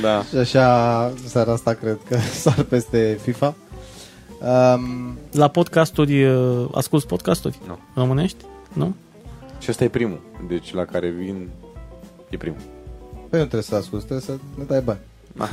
Da. 0.02 0.24
și 0.30 0.36
așa, 0.36 1.12
seara 1.26 1.52
asta 1.52 1.74
cred 1.74 1.98
că 2.10 2.18
sar 2.44 2.64
peste 2.64 3.20
FIFA. 3.22 3.56
Um, 4.40 5.18
La 5.32 5.48
podcasturi, 5.48 6.24
uh, 6.26 6.66
asculti 6.74 7.06
podcasturi 7.06 7.60
Nu. 7.68 7.80
românești? 7.96 8.38
Nu? 8.74 8.96
Și 9.60 9.68
ăsta 9.72 9.84
e 9.84 9.88
primul. 9.90 10.20
Deci 10.48 10.74
la 10.74 10.86
care 10.86 11.10
vin, 11.10 11.50
e 12.30 12.38
primul. 12.38 12.60
păi 13.12 13.40
nu 13.40 13.46
trebuie 13.46 13.62
să 13.62 13.76
asculti, 13.76 14.06
trebuie 14.06 14.26
să 14.26 14.38
ne 14.58 14.64
dai 14.64 14.82
bani. 14.82 15.00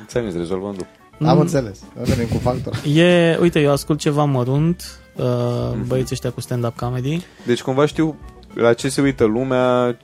Înțeles, 0.00 0.34
rezolvăm 0.34 0.72
după. 0.72 0.86
Am 1.28 1.34
Mm. 1.34 1.40
înțeles. 1.40 1.78
Venim 2.02 2.26
cu 2.28 2.38
factor. 2.38 2.74
E, 2.94 3.36
uite, 3.40 3.60
eu 3.60 3.70
ascult 3.72 3.98
ceva 3.98 4.24
mărunt, 4.24 5.00
uh, 5.16 5.24
Mhm. 5.74 5.86
băieții 5.86 6.14
ăștia 6.14 6.30
cu 6.30 6.40
stand-up 6.40 6.76
comedy. 6.76 7.20
Deci 7.46 7.62
cumva 7.62 7.86
știu 7.86 8.16
la 8.54 8.72
ce 8.72 8.88
se 8.88 9.00
uită 9.00 9.24
lumea, 9.24 9.86
m, 9.88 9.96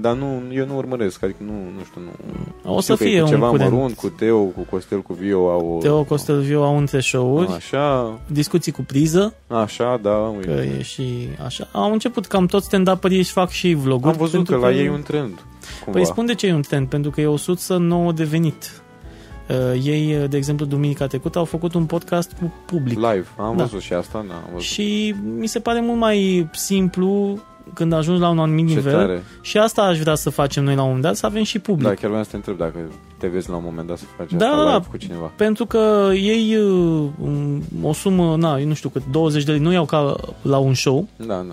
dar 0.00 0.16
nu, 0.16 0.42
eu 0.52 0.66
nu 0.66 0.76
urmăresc, 0.76 1.22
adică 1.24 1.38
nu, 1.44 1.52
nu 1.52 1.84
știu, 1.84 2.00
nu. 2.00 2.74
O 2.74 2.80
să 2.80 2.92
Știu 2.92 3.04
că 3.04 3.10
e 3.10 3.12
fie 3.12 3.18
cu 3.20 3.24
un 3.26 3.30
ceva 3.32 3.48
curent. 3.48 3.70
mărunt, 3.70 3.96
cu 3.96 4.08
Teo, 4.08 4.42
cu 4.42 4.60
Costel, 4.70 5.02
cu 5.02 5.12
Vio 5.12 5.50
au... 5.50 5.78
Teo 5.82 6.04
Costel 6.04 6.40
Viu 6.40 6.62
au 6.62 6.78
între 6.78 7.00
show-uri, 7.00 7.48
Așa, 7.52 8.18
discuții 8.26 8.72
cu 8.72 8.82
priză, 8.82 9.34
așa, 9.46 9.98
da, 10.02 10.10
că 10.10 10.32
uite. 10.36 10.74
e 10.78 10.82
și 10.82 11.28
așa. 11.44 11.68
Au 11.72 11.92
început 11.92 12.26
cam 12.26 12.46
toți 12.46 12.66
stand-up-ării 12.66 13.18
își 13.18 13.32
fac 13.32 13.50
și 13.50 13.74
vloguri. 13.74 14.12
Am 14.12 14.18
văzut 14.18 14.44
că, 14.44 14.50
pentru 14.52 14.68
la 14.70 14.74
ei 14.76 14.84
e 14.86 14.90
un 14.90 15.02
trend. 15.02 15.44
Cumva. 15.84 15.98
Păi 15.98 16.06
spun 16.06 16.26
de 16.26 16.34
ce 16.34 16.46
e 16.46 16.52
un 16.54 16.62
trend, 16.62 16.88
pentru 16.88 17.10
că 17.10 17.20
e 17.20 17.26
o 17.26 17.36
sursă 17.36 17.76
nouă 17.76 18.12
de 18.12 18.24
venit. 18.24 18.80
Uh, 19.48 19.80
ei, 19.84 20.16
uh, 20.22 20.28
de 20.30 20.36
exemplu, 20.36 20.66
duminica 20.66 21.06
trecută 21.06 21.38
au 21.38 21.44
făcut 21.44 21.74
un 21.74 21.84
podcast 21.84 22.32
cu 22.40 22.52
public. 22.66 22.96
Live, 22.96 23.26
am 23.38 23.56
Da. 23.56 23.62
văzut 23.62 23.80
și 23.80 23.92
asta, 23.92 24.24
da, 24.28 24.34
am 24.34 24.40
văzut. 24.52 24.66
Și 24.66 25.14
mi 25.38 25.46
se 25.46 25.58
pare 25.60 25.80
mult 25.80 25.98
mai 25.98 26.48
simplu 26.52 27.38
când 27.76 27.92
ajungi 27.92 28.20
la 28.20 28.28
un 28.28 28.38
anumit 28.38 28.68
Ce 28.68 28.74
nivel. 28.74 28.92
tare. 28.92 29.22
Și 29.40 29.58
asta 29.58 29.82
aș 29.82 29.98
vrea 29.98 30.14
să 30.14 30.30
facem 30.30 30.64
noi 30.64 30.74
la 30.74 30.80
un 30.80 30.86
moment 30.86 31.04
dat, 31.04 31.16
să 31.16 31.26
avem 31.26 31.42
și 31.42 31.58
public. 31.58 31.86
Da, 31.88 31.94
chiar 31.94 32.08
vreau 32.08 32.22
să 32.24 32.30
te 32.30 32.36
întreb 32.36 32.56
dacă 32.56 32.78
te 33.18 33.26
vezi 33.26 33.50
la 33.50 33.56
un 33.56 33.62
moment 33.64 33.88
dat 33.88 33.98
să 33.98 34.04
faci 34.16 34.30
Da, 34.32 34.46
asta 34.46 34.56
da, 34.56 34.62
live 34.64 34.78
da. 34.84 34.90
cu 34.90 34.96
cineva. 34.96 35.32
Pentru 35.36 35.66
că 35.66 36.10
ei 36.12 36.56
uh, 36.56 37.08
um, 37.20 37.62
o 37.82 37.92
sumă, 37.92 38.36
na, 38.36 38.58
eu 38.58 38.66
nu 38.66 38.74
știu 38.74 38.88
cât, 38.88 39.02
20 39.10 39.44
de 39.44 39.50
lei, 39.50 39.60
nu 39.60 39.72
iau 39.72 39.84
ca 39.84 40.16
la 40.42 40.58
un 40.58 40.74
show, 40.74 41.08
Da, 41.16 41.34
da. 41.34 41.50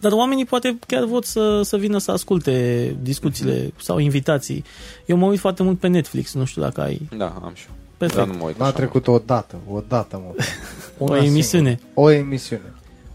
dar 0.00 0.12
oamenii 0.12 0.44
poate 0.44 0.78
chiar 0.86 1.04
vor 1.04 1.24
să, 1.24 1.60
să 1.62 1.76
vină 1.76 1.98
să 1.98 2.10
asculte 2.10 2.96
discuțiile 3.02 3.62
Mhm. 3.64 3.82
sau 3.82 3.98
invitații. 3.98 4.64
Eu 5.06 5.16
mă 5.16 5.26
uit 5.26 5.38
foarte 5.38 5.62
mult 5.62 5.78
pe 5.78 5.86
Netflix, 5.88 6.34
nu 6.34 6.44
știu 6.44 6.62
dacă 6.62 6.80
ai. 6.80 7.08
Da, 7.16 7.34
am 7.44 7.52
și 7.54 7.64
eu. 7.68 7.74
Perfect. 7.96 8.18
Dar 8.20 8.28
nu 8.34 8.38
mă 8.40 8.46
uit 8.46 8.58
N-a 8.58 8.64
așa. 8.64 8.74
trecut 8.74 9.06
o 9.06 9.20
dată, 9.26 9.56
o 9.70 9.80
dată, 9.88 10.22
mă. 10.26 10.34
o 10.98 11.04
Una 11.04 11.16
emisiune. 11.24 11.68
singură. 11.68 12.06
O 12.06 12.10
emisiune. 12.10 12.72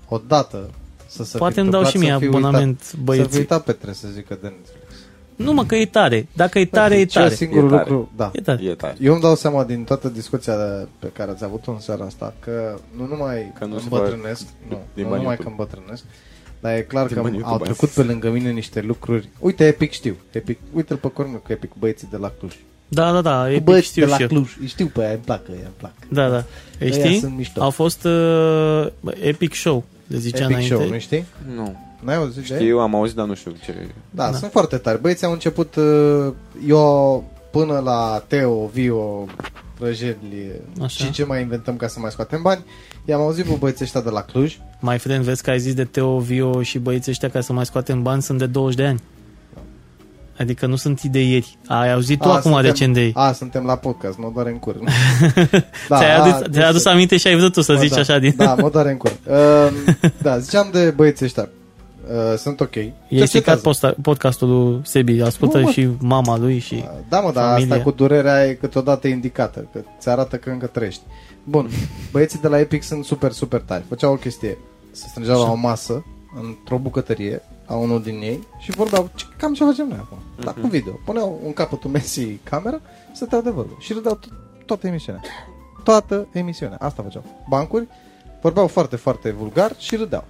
O 0.09 0.21
dată 0.27 0.69
să 1.15 1.23
se 1.23 1.37
Poate 1.37 1.53
fi 1.53 1.59
îmi 1.59 1.69
dau 1.71 1.83
și 1.85 1.95
întâmplat 1.95 2.19
mie 2.19 2.27
să 2.29 2.31
fi 2.31 2.37
abonament, 2.37 2.69
Uitat, 2.69 2.85
să 2.85 2.95
fi 2.95 3.01
băieții. 3.03 3.37
uitat 3.39 3.63
pe 3.63 3.71
trebuie 3.71 3.95
să 3.95 4.07
zică 4.13 4.37
de 4.41 4.47
Netflix. 4.47 4.81
Nu 5.35 5.53
mă, 5.53 5.65
că 5.65 5.75
e 5.75 5.85
tare. 5.85 6.27
Dacă 6.35 6.59
e 6.59 6.65
tare, 6.65 6.99
e 6.99 7.05
Ce 7.05 7.19
tare. 7.19 7.33
singurul 7.33 7.67
E 7.67 7.75
tare. 7.75 7.89
lucru, 7.89 8.11
da. 8.15 8.31
E 8.33 8.41
tare. 8.41 8.63
E 8.63 8.73
tare. 8.75 8.95
Eu 8.99 9.11
îmi 9.13 9.21
dau 9.21 9.35
seama 9.35 9.63
din 9.63 9.83
toată 9.83 10.07
discuția 10.09 10.55
de- 10.57 10.87
pe 10.99 11.07
care 11.13 11.31
ați 11.31 11.43
avut-o 11.43 11.71
în 11.71 11.79
seara 11.79 12.05
asta 12.05 12.33
că 12.39 12.75
nu 12.97 13.05
numai 13.07 13.51
Că 13.59 13.65
nu 13.65 13.77
se 13.77 13.83
îmbătrânesc, 13.83 14.45
nu, 14.69 14.79
din 14.93 15.03
nu 15.03 15.09
bani 15.09 15.21
numai 15.21 15.35
că 15.37 15.41
YouTube. 15.45 15.49
îmbătrânesc, 15.49 16.03
dar 16.59 16.73
e 16.75 16.81
clar 16.81 17.05
Din 17.05 17.15
că 17.15 17.21
bani 17.21 17.33
au 17.35 17.39
YouTube, 17.39 17.63
trecut 17.63 17.87
ai 17.89 17.93
pe 17.95 18.01
zis. 18.01 18.09
lângă 18.11 18.29
mine 18.29 18.51
niște 18.51 18.81
lucruri. 18.81 19.29
Uite, 19.39 19.67
Epic 19.67 19.91
știu. 19.91 20.15
Epic, 20.31 20.59
uite-l 20.73 20.97
pe 20.97 21.07
Cornel 21.11 21.39
cu 21.39 21.51
Epic, 21.51 21.69
cu 21.69 21.75
băieții 21.79 22.07
de 22.11 22.17
la 22.17 22.31
Cluj. 22.39 22.53
Da, 22.87 23.11
da, 23.11 23.21
da, 23.21 23.41
Cu 23.43 23.49
Epic 23.49 23.63
băieții 23.63 23.89
știu 23.89 24.03
de 24.03 24.09
la 24.09 24.15
și 24.15 24.21
eu. 24.21 24.27
Cluj. 24.27 24.57
Îi 24.61 24.67
știu 24.67 24.85
pe 24.93 25.01
aia, 25.01 25.11
îmi 25.11 25.21
plac, 25.25 25.41
îi 25.47 25.53
îmi 25.55 25.73
plac. 25.77 25.93
Da, 26.09 26.29
da. 26.29 26.43
Îi 26.79 26.91
Ăia 26.91 27.05
știi? 27.05 27.19
sunt 27.19 27.35
mișto. 27.37 27.61
Au 27.61 27.69
fost 27.69 28.03
uh, 28.03 28.87
Epic 29.21 29.53
Show, 29.53 29.83
le 30.13 30.19
zicea 30.19 30.43
Epic 30.43 30.55
înainte. 30.55 30.75
Show, 30.75 30.87
nu 30.89 30.99
știi? 30.99 31.25
Nu. 31.55 31.75
N-ai 31.99 32.15
auzit 32.15 32.47
de 32.47 32.53
ei? 32.53 32.59
Știu, 32.59 32.79
am 32.79 32.95
auzit, 32.95 33.15
dar 33.15 33.25
nu 33.25 33.33
știu 33.35 33.51
ce... 33.63 33.73
Da, 34.09 34.29
Da. 34.31 34.37
sunt 34.37 34.51
foarte 34.51 34.77
tari. 34.77 35.01
Băieții 35.01 35.25
au 35.25 35.31
început, 35.31 35.75
uh, 35.75 36.33
eu 36.67 37.23
până 37.51 37.79
la 37.79 38.23
Teo, 38.27 38.65
Vio, 38.65 39.25
Prăjeli 39.79 40.51
Așa. 40.81 41.05
și 41.05 41.11
ce 41.11 41.23
mai 41.25 41.41
inventăm 41.41 41.75
ca 41.77 41.87
să 41.87 41.99
mai 41.99 42.11
scoatem 42.11 42.41
bani, 42.41 42.65
i-am 43.05 43.21
auzit 43.21 43.45
pe 43.45 43.55
băieții 43.59 43.83
ăștia 43.85 44.01
de 44.01 44.09
la 44.09 44.21
Cluj. 44.21 44.57
Mai 44.79 44.97
friend, 44.97 45.23
vezi 45.23 45.43
că 45.43 45.49
ai 45.49 45.59
zis 45.59 45.73
de 45.73 45.83
Teo, 45.83 46.19
Vio 46.19 46.61
și 46.61 46.79
băieții 46.79 47.11
ăștia 47.11 47.29
ca 47.29 47.41
să 47.41 47.53
mai 47.53 47.65
scoatem 47.65 48.01
bani 48.01 48.21
sunt 48.21 48.37
de 48.39 48.45
20 48.45 48.77
de 48.77 48.83
ani. 48.85 48.99
Adică 50.43 50.65
nu 50.65 50.75
sunt 50.75 50.99
ideieri. 50.99 51.57
Ai 51.67 51.91
auzit 51.93 52.19
tu 52.21 52.27
A, 52.27 52.31
acum 52.31 52.41
suntem- 52.51 52.61
recent 52.69 52.93
de 52.93 53.01
ei. 53.01 53.11
A, 53.15 53.31
suntem 53.31 53.63
la 53.65 53.75
podcast, 53.75 54.17
mă 54.17 54.31
doare 54.33 54.49
în 54.49 54.59
cur. 54.59 54.75
Da, 55.89 55.97
ți-ai, 55.97 56.15
a, 56.15 56.21
adus, 56.23 56.39
deci- 56.39 56.51
ți-ai 56.53 56.69
adus 56.69 56.85
aminte 56.85 57.17
și 57.17 57.27
ai 57.27 57.35
vrut 57.35 57.53
tu 57.53 57.61
să 57.61 57.73
Bă, 57.73 57.79
zici 57.79 57.89
da, 57.91 57.99
așa 57.99 58.19
din... 58.19 58.33
Da, 58.37 58.55
mă 58.55 58.69
doare 58.69 58.91
în 58.91 58.97
cur. 58.97 59.11
Uh, 59.27 60.09
da, 60.21 60.37
ziceam 60.37 60.69
de 60.71 60.93
băieții 60.95 61.25
ăștia. 61.25 61.49
Uh, 62.07 62.37
sunt 62.37 62.59
ok. 62.61 62.75
Ei 62.75 62.93
Cercetează. 63.09 63.25
stricat 63.27 63.59
posta, 63.59 63.95
podcastul 64.01 64.47
lui 64.49 64.79
Sebi, 64.83 65.21
ascultă 65.21 65.57
Nu, 65.57 65.63
mă. 65.63 65.69
și 65.71 65.87
mama 65.99 66.37
lui 66.37 66.59
și... 66.59 66.83
Da, 67.09 67.19
mă, 67.19 67.31
dar 67.31 67.49
Familia. 67.51 67.73
asta 67.75 67.83
cu 67.83 67.91
durerea 67.91 68.45
e 68.45 68.53
câteodată 68.53 69.07
indicată, 69.07 69.67
că 69.73 69.79
ți 69.99 70.09
arată 70.09 70.35
că 70.35 70.49
încă 70.49 70.65
trăiești. 70.65 71.01
Bun, 71.43 71.69
băieții 72.11 72.39
de 72.41 72.47
la 72.47 72.59
Epic 72.59 72.83
sunt 72.83 73.05
super, 73.05 73.31
super 73.31 73.61
tari. 73.65 73.83
Făceau 73.89 74.11
o 74.11 74.15
chestie, 74.15 74.57
se 74.91 75.05
strângeau 75.09 75.41
la 75.43 75.51
o 75.51 75.55
masă, 75.55 76.05
într-o 76.41 76.77
bucătărie, 76.77 77.41
a 77.65 77.73
unul 77.75 78.01
din 78.01 78.21
ei, 78.21 78.47
și 78.59 78.71
vorbeau 78.71 79.09
ce, 79.15 79.25
cam 79.37 79.53
ce 79.53 79.63
facem 79.63 79.87
noi 79.87 79.97
acum. 80.01 80.17
Da, 80.43 80.53
cu 80.53 80.67
video. 80.67 80.93
Puneau 81.05 81.39
un 81.45 81.53
capătul 81.53 81.89
Messi 81.89 82.25
camera 82.43 82.79
și 83.09 83.15
stăteau 83.15 83.41
de 83.41 83.49
vorbă. 83.49 83.75
Și 83.79 83.93
râdeau 83.93 84.19
to- 84.19 84.65
toată 84.65 84.87
emisiunea. 84.87 85.21
Toată 85.83 86.27
emisiunea. 86.33 86.77
Asta 86.79 87.03
făceau. 87.03 87.23
Bancuri, 87.49 87.87
vorbeau 88.41 88.67
foarte, 88.67 88.95
foarte 88.95 89.31
vulgar 89.31 89.75
și 89.77 89.95
râdeau. 89.95 90.23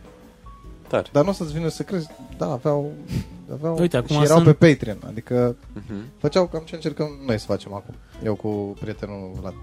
Tare. 0.87 1.07
Dar 1.11 1.23
nu 1.23 1.29
o 1.29 1.33
să-ți 1.33 1.53
vină 1.53 1.67
să 1.67 1.83
crezi, 1.83 2.07
da, 2.37 2.51
aveau... 2.51 2.91
aveau 3.53 3.77
Uite, 3.79 3.97
acum 3.97 4.15
și 4.15 4.23
erau 4.23 4.41
sunt- 4.41 4.57
pe 4.57 4.67
Patreon, 4.69 4.97
adică 5.07 5.55
Mhm. 5.73 5.95
Făceau 6.17 6.47
cam 6.47 6.61
ce 6.65 6.75
încercăm 6.75 7.07
noi 7.25 7.39
să 7.39 7.45
facem 7.45 7.73
acum. 7.73 7.93
Eu 8.23 8.35
cu 8.35 8.49
prietenul 8.79 9.31
Vlad. 9.39 9.53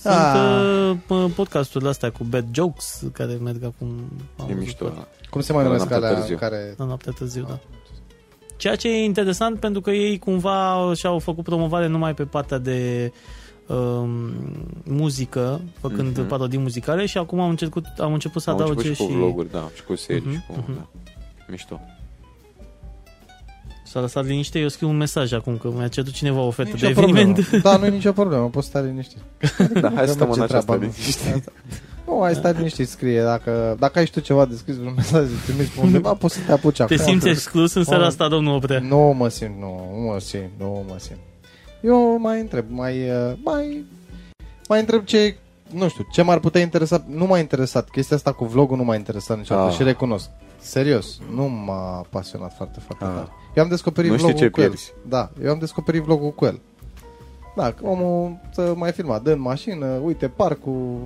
Sunt 0.00 0.14
Ah. 0.14 0.90
uh, 0.90 0.96
pă, 1.06 1.28
podcasturile 1.34 1.90
astea 1.90 2.10
cu 2.10 2.24
bad 2.24 2.44
jokes 2.52 3.02
care 3.12 3.32
merg 3.32 3.64
acum. 3.64 3.88
am 4.36 4.44
E 4.44 4.52
văzut 4.52 4.58
mișto. 4.58 4.84
foarte- 4.84 4.98
da. 5.20 5.26
Cum 5.30 5.40
se 5.40 5.52
mai 5.52 5.62
La 5.62 5.68
numesc 5.68 5.88
noaptea 5.88 6.08
alea 6.08 6.18
târziu. 6.18 6.36
care... 6.36 6.74
La 6.76 6.84
noaptea 6.84 7.12
târziu, 7.12 7.44
da. 7.48 7.58
Ceea 8.56 8.76
ce 8.76 8.88
e 8.88 9.04
interesant 9.04 9.60
pentru 9.60 9.80
că 9.80 9.90
ei 9.90 10.18
cumva 10.18 10.92
și-au 10.94 11.18
făcut 11.18 11.44
promovare 11.44 11.86
numai 11.86 12.14
pe 12.14 12.24
partea 12.24 12.58
de 12.58 13.12
um, 13.66 14.10
muzică, 14.84 15.60
făcând 15.80 16.18
Mhm. 16.18 16.26
parodii 16.26 16.58
muzicale 16.58 17.06
și 17.06 17.18
acum 17.18 17.40
au 17.40 17.48
început, 17.48 17.84
au 17.98 18.12
început 18.12 18.42
să 18.42 18.50
Am 18.50 18.56
început 18.56 18.78
adauge 18.78 18.94
și 18.94 19.02
cu 19.02 19.08
și... 19.10 19.16
vloguri, 19.16 19.50
da, 19.50 19.68
și 19.74 19.84
cu 19.84 19.94
serii, 19.96 20.22
Mhm, 20.26 20.32
și 20.32 20.40
cu... 20.46 20.52
mhm. 20.56 20.74
Da. 20.74 20.88
Mișto. 21.48 21.80
S-a 23.90 24.00
lăsat 24.00 24.26
liniște, 24.26 24.58
eu 24.58 24.68
scriu 24.68 24.88
un 24.88 24.96
mesaj 24.96 25.32
acum 25.32 25.56
că 25.56 25.70
mi-a 25.76 25.88
cerut 25.88 26.12
cineva 26.12 26.40
o 26.40 26.46
ofertă 26.46 26.72
Nicio 26.72 26.86
de 26.86 26.92
problemă. 26.92 27.18
eveniment. 27.18 27.62
Da, 27.62 27.76
nu 27.76 27.84
e 27.86 27.88
nicio 27.88 28.12
problemă, 28.12 28.48
poți 28.48 28.66
sta 28.66 28.80
liniștit. 28.80 29.18
Da, 29.80 29.90
hai 29.94 30.06
să 30.06 30.12
stăm 30.12 30.28
în 30.28 30.34
ce 30.34 30.42
această 30.42 30.64
treabă, 30.64 30.84
liniște. 30.84 31.42
nu? 32.06 32.14
Nu, 32.14 32.22
ai 32.22 32.34
stai 32.34 32.52
liniștit, 32.52 32.88
scrie. 32.88 33.22
Dacă, 33.22 33.76
dacă 33.78 33.98
ai 33.98 34.04
și 34.06 34.12
tu 34.12 34.20
ceva 34.20 34.44
de 34.46 34.54
scris, 34.56 34.76
vreun 34.76 34.92
mesaj 34.96 35.22
de 35.26 35.34
trimis 35.46 35.68
pe 35.68 35.80
undeva, 35.80 36.14
poți 36.14 36.34
să 36.34 36.40
te 36.46 36.52
apuci 36.52 36.76
Te 36.76 36.82
acum. 36.82 36.96
simți 36.96 37.28
exclus 37.28 37.74
în 37.74 37.84
seara 37.84 38.06
asta, 38.06 38.28
domnul 38.28 38.54
Oprea? 38.54 38.80
Nu 38.80 39.14
mă 39.16 39.28
simt, 39.28 39.54
nu, 39.58 39.90
nu 39.94 40.00
mă 40.12 40.18
simt, 40.20 40.50
nu 40.58 40.84
mă 40.88 40.96
simt. 40.98 41.18
Eu 41.82 42.18
mai 42.18 42.40
întreb, 42.40 42.64
mai, 42.68 43.10
uh, 43.10 43.32
mai, 43.44 43.84
mai 44.68 44.80
întreb 44.80 45.04
ce, 45.04 45.36
nu 45.74 45.88
știu, 45.88 46.06
ce 46.12 46.22
m-ar 46.22 46.38
putea 46.38 46.60
interesa, 46.60 47.04
nu 47.06 47.26
m-a 47.26 47.38
interesat, 47.38 47.88
chestia 47.88 48.16
asta 48.16 48.32
cu 48.32 48.44
vlogul 48.44 48.76
nu 48.76 48.84
m-a 48.84 48.94
interesat 48.94 49.36
niciodată 49.36 49.68
Ah. 49.68 49.74
și 49.74 49.82
recunosc. 49.82 50.28
Serios, 50.60 51.18
nu 51.34 51.42
m-a 51.48 52.04
pasionat 52.10 52.52
foarte, 52.56 52.80
foarte 52.80 53.04
Ah. 53.04 53.10
tare. 53.14 53.28
Eu 53.54 53.62
am 53.62 53.68
descoperit 53.68 54.10
Nu 54.10 54.16
știi 54.16 54.28
vlogul 54.32 54.46
ce 54.46 54.52
cu 54.52 54.60
el. 54.60 54.66
pierzi. 54.66 54.92
Da, 55.08 55.30
eu 55.44 55.50
am 55.50 55.58
descoperit 55.58 56.02
vlogul 56.02 56.30
cu 56.30 56.44
el. 56.44 56.60
Da, 57.56 57.70
că 57.72 57.86
omul 57.86 58.36
să 58.50 58.72
mai 58.76 58.92
filma, 58.92 59.18
dă 59.18 59.32
în 59.32 59.40
mașină, 59.40 59.86
uite 59.86 60.28
parcul, 60.28 60.96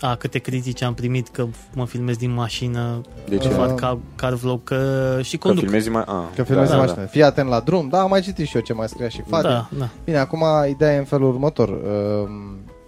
A, 0.00 0.14
câte 0.14 0.38
critici 0.38 0.82
am 0.82 0.94
primit 0.94 1.28
că 1.28 1.46
mă 1.74 1.86
filmez 1.86 2.16
din 2.16 2.32
mașină, 2.34 3.00
De 3.28 3.36
ce? 3.36 3.48
că 3.48 3.54
fac 3.54 3.68
Uh, 3.68 3.74
car, 3.74 3.98
car 4.16 4.32
vlog, 4.32 4.64
că 4.64 5.18
și 5.22 5.36
Că 5.36 5.46
conduc. 5.46 5.64
filmezi 5.64 5.88
mai... 5.88 6.02
A, 6.06 6.24
că 6.34 6.42
filmezi 6.42 6.70
da, 6.70 6.76
da, 6.76 6.80
da. 6.82 6.86
mașină. 6.86 7.06
Fii 7.06 7.22
atent 7.22 7.48
la 7.48 7.60
drum, 7.60 7.88
da, 7.88 8.00
am 8.00 8.08
mai 8.10 8.20
citit 8.20 8.46
și 8.46 8.56
eu 8.56 8.62
ce 8.62 8.72
mai 8.72 8.88
scria 8.88 9.08
și 9.08 9.22
Fadi. 9.28 9.46
Da, 9.46 9.68
da. 9.78 9.88
Bine, 10.04 10.16
acum 10.18 10.44
ideea 10.68 10.94
e 10.94 10.98
în 10.98 11.04
felul 11.04 11.28
următor. 11.28 11.68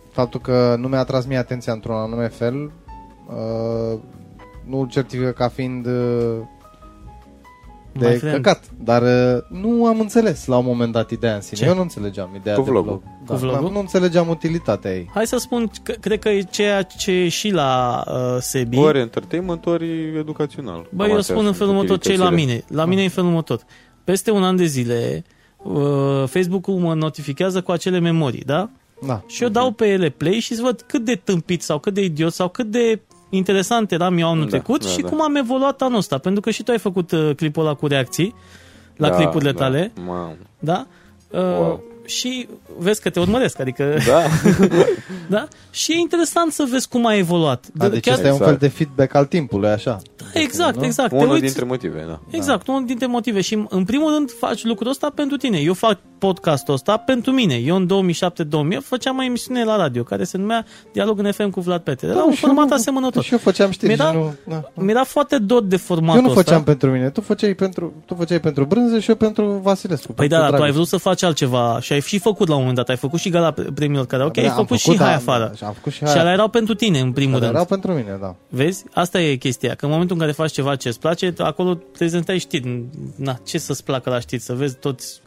Uh, 0.08 0.14
Faptul 0.14 0.40
că 0.40 0.76
nu 0.78 0.88
mi-a 0.88 1.04
tras 1.04 1.26
mie 1.26 1.36
atenția 1.38 1.72
într-un 1.72 1.94
anume 1.94 2.28
fel 2.28 2.54
uh, 3.28 3.98
nu 4.66 4.80
îl 4.80 4.88
certifică 4.88 5.30
ca 5.30 5.48
fiind 5.48 5.86
uh, 5.86 6.36
My 7.92 8.00
de 8.00 8.08
friend. 8.10 8.34
căcat. 8.34 8.64
Dar 8.84 9.02
uh, 9.02 9.42
nu 9.48 9.86
am 9.86 10.00
înțeles 10.00 10.46
la 10.46 10.56
un 10.56 10.64
moment 10.64 10.92
dat 10.92 11.10
ideea 11.10 11.34
în 11.34 11.40
sine. 11.40 11.60
Ce? 11.60 11.66
Eu 11.66 11.74
nu 11.74 11.80
înțelegeam 11.80 12.34
ideea 12.36 12.54
Cu 12.54 12.62
de 12.62 12.70
vlogul. 12.70 13.02
vlog. 13.26 13.26
Cu 13.26 13.34
vlogul? 13.46 13.60
Nu, 13.62 13.70
nu 13.72 13.78
înțelegeam 13.78 14.28
utilitatea 14.28 14.94
ei. 14.94 15.10
Hai 15.14 15.26
să 15.26 15.36
spun, 15.36 15.70
că, 15.82 15.92
cred 16.00 16.18
că 16.18 16.28
e 16.28 16.42
ceea 16.42 16.82
ce 16.82 17.10
e 17.12 17.28
și 17.28 17.50
la 17.50 18.02
uh, 18.08 18.36
Sebi. 18.40 18.78
Ori 18.78 18.98
entertainment, 18.98 19.66
ori 19.66 20.16
educațional. 20.18 20.86
Bă, 20.90 21.02
Cam 21.02 21.10
eu 21.12 21.18
astea 21.18 21.34
spun 21.34 21.46
în 21.46 21.52
sunt 21.52 21.56
felul 21.56 21.74
următor 21.74 21.98
ce 21.98 22.12
e 22.12 22.16
la 22.16 22.24
utilitățile. 22.24 22.62
mine. 22.68 22.80
La 22.80 22.84
mine 22.84 23.00
e 23.00 23.04
în 23.04 23.10
felul 23.10 23.28
următor. 23.28 23.60
Peste 24.04 24.30
un 24.30 24.42
an 24.44 24.56
de 24.56 24.64
zile, 24.64 25.24
uh, 25.56 26.24
Facebook-ul 26.26 26.74
mă 26.78 26.94
notifichează 26.94 27.60
cu 27.60 27.70
acele 27.72 27.98
memorii, 27.98 28.42
da? 28.46 28.70
Da. 29.06 29.22
Și 29.26 29.42
eu 29.42 29.48
dau 29.48 29.70
pe 29.70 29.86
ele 29.86 30.08
play 30.08 30.32
și 30.38 30.54
să 30.54 30.62
văd 30.62 30.80
cât 30.86 31.04
de 31.04 31.14
tâmpit 31.14 31.62
sau 31.62 31.78
cât 31.78 31.94
de 31.94 32.04
idiot 32.04 32.32
sau 32.32 32.48
cât 32.48 32.66
de 32.70 33.00
interesant 33.30 33.92
eram 33.92 34.18
eu 34.18 34.28
anul 34.28 34.44
Da, 34.44 34.50
trecut 34.50 34.82
da, 34.84 34.88
și 34.88 35.00
da. 35.00 35.08
cum 35.08 35.22
am 35.22 35.34
evoluat 35.36 35.82
anul 35.82 35.98
ăsta. 35.98 36.18
Pentru 36.18 36.40
că 36.40 36.50
și 36.50 36.62
tu 36.62 36.70
ai 36.70 36.78
făcut 36.78 37.10
uh, 37.12 37.30
clipul 37.36 37.62
ăla 37.62 37.74
cu 37.74 37.86
reacții 37.86 38.34
la 38.96 39.08
Da, 39.08 39.16
clipurile 39.16 39.52
da. 39.52 39.58
tale, 39.58 39.92
Mamă. 40.06 40.36
da? 40.58 40.86
Uh, 41.30 41.40
Wow. 41.40 41.82
Și 42.08 42.48
vezi 42.78 43.00
că 43.02 43.10
te 43.10 43.20
urmăresc, 43.20 43.60
adică, 43.60 43.96
Da. 44.06 44.22
da? 45.36 45.48
Și 45.70 45.92
e 45.92 45.98
interesant 45.98 46.52
să 46.52 46.66
vezi 46.70 46.88
cum 46.88 47.06
a 47.06 47.14
evoluat. 47.16 47.64
Da, 47.74 47.88
deci 47.88 48.04
Chiar- 48.04 48.14
ăsta 48.14 48.26
e 48.26 48.30
un 48.30 48.36
Exact. 48.36 48.50
fel 48.58 48.68
de 48.68 48.74
feedback 48.76 49.14
al 49.14 49.24
timpului, 49.24 49.68
așa. 49.68 49.98
Exact, 50.34 50.76
nu? 50.76 50.84
exact. 50.84 51.08
Te 51.10 51.14
Unul 51.16 51.30
uiți- 51.30 51.44
dintre 51.44 51.64
motive, 51.64 52.04
da. 52.08 52.20
Exact, 52.30 52.66
unul 52.68 52.86
dintre 52.86 53.06
motive. 53.06 53.40
Și 53.40 53.64
în 53.68 53.84
primul 53.84 54.12
rând 54.14 54.30
faci 54.38 54.64
lucrul 54.64 54.90
ăsta 54.90 55.12
pentru 55.14 55.36
tine. 55.36 55.58
Eu 55.58 55.74
fac 55.74 55.98
podcastul 56.18 56.74
ăsta 56.74 56.96
pentru 56.96 57.32
mine. 57.32 57.54
Eu 57.54 57.76
în 57.76 57.86
2007-2008 57.86 58.82
făceam 58.82 59.18
o 59.18 59.22
emisiune 59.22 59.64
la 59.64 59.76
radio 59.76 60.02
care 60.02 60.24
se 60.24 60.36
numea 60.38 60.64
Dialog 60.92 61.18
în 61.18 61.32
FM 61.32 61.50
cu 61.50 61.60
Vlad 61.60 61.80
Petre. 61.80 62.06
Era 62.06 62.16
un 62.24 62.32
și 62.32 62.44
eu 62.44 62.48
format 62.48 62.68
nu- 62.68 62.74
asemănător. 62.74 63.22
Și 63.22 63.32
eu 63.32 63.38
făceam 63.38 63.70
știri 63.70 63.92
Mi-era- 63.94 64.10
și 64.10 64.16
nu... 64.16 64.34
Da. 64.48 64.62
Mi-era 64.74 65.04
foarte 65.04 65.38
dor 65.38 65.62
de 65.62 65.76
formatul 65.76 66.20
Eu 66.22 66.28
nu 66.28 66.34
făceam 66.34 66.58
ăsta. 66.58 66.70
pentru 66.70 66.90
mine, 66.90 67.10
tu 67.10 67.20
făceai 67.20 67.54
pentru, 67.54 67.92
tu 68.06 68.14
făceai 68.14 68.40
pentru 68.40 68.64
Brânză 68.64 68.98
și 68.98 69.08
eu 69.10 69.16
pentru 69.16 69.46
Vasilescu. 69.62 70.12
Păi 70.12 70.14
pentru 70.16 70.36
da, 70.36 70.42
dar 70.42 70.48
tu 70.48 70.54
ai 70.54 70.58
Dragoș. 70.60 70.74
vrut 70.74 70.86
să 70.88 70.96
faci 71.08 71.22
altceva 71.22 71.78
și 71.80 71.92
ai 71.98 72.06
și 72.06 72.18
făcut 72.18 72.48
la 72.48 72.52
un 72.54 72.58
moment 72.60 72.76
dat. 72.76 72.88
Ai 72.88 72.96
făcut 72.96 73.18
și 73.20 73.28
gala 73.28 73.54
premiilor 73.74 74.06
care 74.06 74.24
ok, 74.24 74.32
Da, 74.32 74.40
ai 74.42 74.46
am 74.48 74.54
făcut, 74.54 74.76
și 74.78 74.84
făcut, 74.84 75.00
hai 75.00 75.08
da, 75.10 75.14
afară. 75.16 75.46
da, 75.46 75.54
și 75.54 75.64
am 75.64 75.72
făcut 75.72 75.92
și 75.92 75.98
Și 75.98 76.04
hai 76.04 76.18
alea 76.18 76.32
erau 76.32 76.48
pentru 76.48 76.74
tine, 76.74 76.98
în 77.00 77.12
primul 77.12 77.32
Dar 77.32 77.40
rând. 77.40 77.52
erau 77.54 77.64
pentru 77.64 77.92
mine, 77.92 78.16
da. 78.20 78.34
Vezi? 78.48 78.84
Asta 78.94 79.20
e 79.20 79.34
chestia, 79.34 79.74
că 79.74 79.84
în 79.84 79.90
momentul 79.90 80.14
în 80.16 80.20
care 80.22 80.32
faci 80.34 80.52
ceva 80.52 80.76
ce 80.76 80.88
îți 80.88 81.00
place, 81.00 81.34
acolo 81.38 81.74
prezentai 81.92 82.38
știri. 82.38 82.84
Na, 83.16 83.38
ce 83.46 83.58
să-ți 83.58 83.84
placă 83.84 84.10
la 84.10 84.20
știri? 84.20 84.42
Să 84.42 84.54
vezi 84.54 84.76
toți... 84.76 85.20